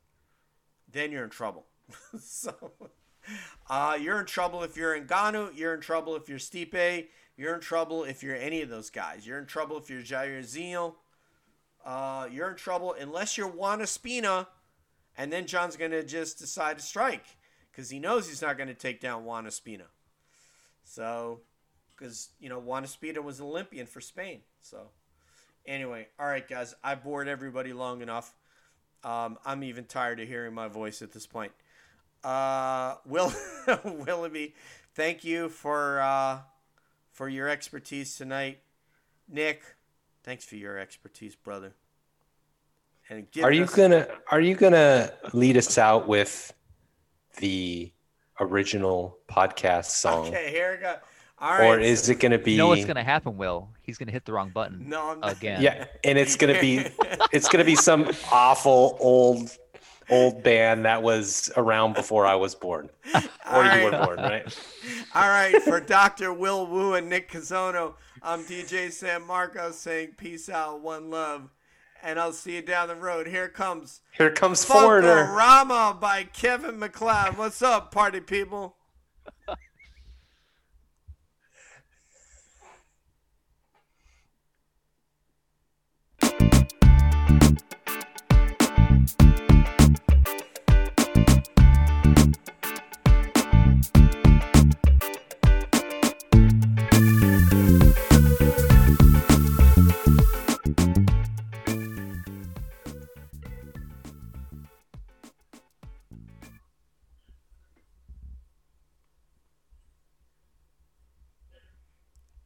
Then 0.91 1.11
you're 1.11 1.25
in 1.25 1.29
trouble. 1.29 1.65
so, 2.19 2.53
uh, 3.69 3.97
you're 3.99 4.19
in 4.19 4.25
trouble 4.25 4.63
if 4.63 4.77
you're 4.77 4.99
Ngannou. 4.99 5.55
You're 5.55 5.73
in 5.73 5.81
trouble 5.81 6.15
if 6.15 6.29
you're 6.29 6.39
Stipe. 6.39 7.07
You're 7.35 7.55
in 7.55 7.61
trouble 7.61 8.03
if 8.03 8.21
you're 8.21 8.35
any 8.35 8.61
of 8.61 8.69
those 8.69 8.89
guys. 8.89 9.25
You're 9.25 9.39
in 9.39 9.45
trouble 9.45 9.77
if 9.77 9.89
you're 9.89 10.01
Jairzinho. 10.01 10.95
Uh, 11.83 12.27
you're 12.31 12.49
in 12.49 12.55
trouble 12.55 12.95
unless 12.99 13.37
you're 13.37 13.47
Juan 13.47 13.79
Espino, 13.79 14.47
and 15.17 15.33
then 15.33 15.45
Jon's 15.47 15.75
going 15.75 15.91
to 15.91 16.03
just 16.03 16.39
decide 16.39 16.77
to 16.77 16.83
strike 16.83 17.25
because 17.71 17.89
he 17.89 17.99
knows 17.99 18.27
he's 18.27 18.41
not 18.41 18.57
going 18.57 18.69
to 18.69 18.73
take 18.73 19.01
down 19.01 19.25
Juan 19.25 19.45
Espino. 19.45 19.87
So, 20.85 21.41
because, 21.91 22.29
you 22.39 22.49
know, 22.49 22.59
Juan 22.59 22.85
Espino 22.85 23.23
was 23.23 23.39
an 23.39 23.47
Olympian 23.47 23.85
for 23.85 23.99
Spain. 23.99 24.41
So, 24.61 24.89
anyway, 25.65 26.07
all 26.19 26.27
right, 26.27 26.47
guys, 26.47 26.75
I 26.83 26.95
bored 26.95 27.27
everybody 27.27 27.73
long 27.73 28.01
enough. 28.01 28.33
Um, 29.03 29.37
I'm 29.45 29.63
even 29.63 29.85
tired 29.85 30.19
of 30.19 30.27
hearing 30.27 30.53
my 30.53 30.67
voice 30.67 31.01
at 31.01 31.11
this 31.11 31.27
point. 31.27 31.51
Uh, 32.23 32.95
Will 33.05 33.33
Willoughby, 33.83 34.53
thank 34.95 35.23
you 35.23 35.49
for 35.49 35.99
uh, 36.01 36.39
for 37.11 37.27
your 37.29 37.49
expertise 37.49 38.15
tonight. 38.15 38.59
Nick, 39.29 39.61
thanks 40.23 40.45
for 40.45 40.55
your 40.55 40.77
expertise, 40.77 41.35
brother. 41.35 41.73
And 43.09 43.27
Are 43.43 43.51
you 43.51 43.63
us- 43.65 43.75
gonna 43.75 44.07
Are 44.31 44.39
you 44.41 44.55
gonna 44.55 45.11
lead 45.33 45.57
us 45.57 45.77
out 45.77 46.07
with 46.07 46.53
the 47.37 47.91
original 48.39 49.17
podcast 49.29 49.85
song, 49.85 50.27
Okay, 50.27 50.49
here 50.51 50.71
we 50.71 50.77
go. 50.77 50.95
All 51.39 51.51
right. 51.57 51.65
or 51.67 51.79
is 51.79 52.07
it 52.09 52.19
gonna 52.21 52.37
be? 52.39 52.53
You 52.53 52.57
know 52.59 52.67
what's 52.67 52.85
gonna 52.85 53.03
happen, 53.03 53.35
Will? 53.37 53.69
He's 53.81 53.97
gonna 53.97 54.11
hit 54.13 54.23
the 54.23 54.31
wrong 54.31 54.51
button 54.51 54.87
No, 54.87 55.09
I'm 55.11 55.19
not. 55.19 55.33
again. 55.33 55.61
Yeah, 55.61 55.85
and 56.05 56.17
it's 56.17 56.35
gonna 56.37 56.59
be 56.61 56.77
it's 57.33 57.49
gonna 57.49 57.65
be 57.65 57.75
some 57.75 58.09
awful 58.31 58.95
old 59.01 59.51
old 60.09 60.43
band 60.43 60.85
that 60.85 61.01
was 61.01 61.51
around 61.57 61.95
before 61.95 62.25
I 62.25 62.35
was 62.35 62.55
born, 62.55 62.89
All 63.13 63.61
or 63.61 63.65
you 63.65 63.83
were 63.85 63.91
born, 63.91 64.17
right? 64.17 64.59
All 65.15 65.27
right, 65.27 65.61
for 65.63 65.79
Dr. 65.79 66.33
Will 66.33 66.65
Wu 66.67 66.93
and 66.95 67.09
Nick 67.09 67.31
Kazono, 67.31 67.95
I'm 68.21 68.43
DJ 68.43 68.91
San 68.91 69.25
Marco 69.25 69.71
saying 69.71 70.13
peace 70.17 70.49
out, 70.49 70.81
one 70.81 71.09
love, 71.09 71.49
and 72.01 72.19
I'll 72.19 72.33
see 72.33 72.55
you 72.55 72.61
down 72.61 72.87
the 72.87 72.95
road. 72.95 73.27
Here 73.27 73.49
comes 73.49 74.01
Here 74.17 74.31
comes 74.31 74.63
Foreigner. 74.65 75.33
Rama 75.33 75.97
by 75.99 76.23
Kevin 76.25 76.79
MacLeod. 76.79 77.37
What's 77.37 77.61
up, 77.61 77.91
party 77.91 78.19
people? 78.19 78.75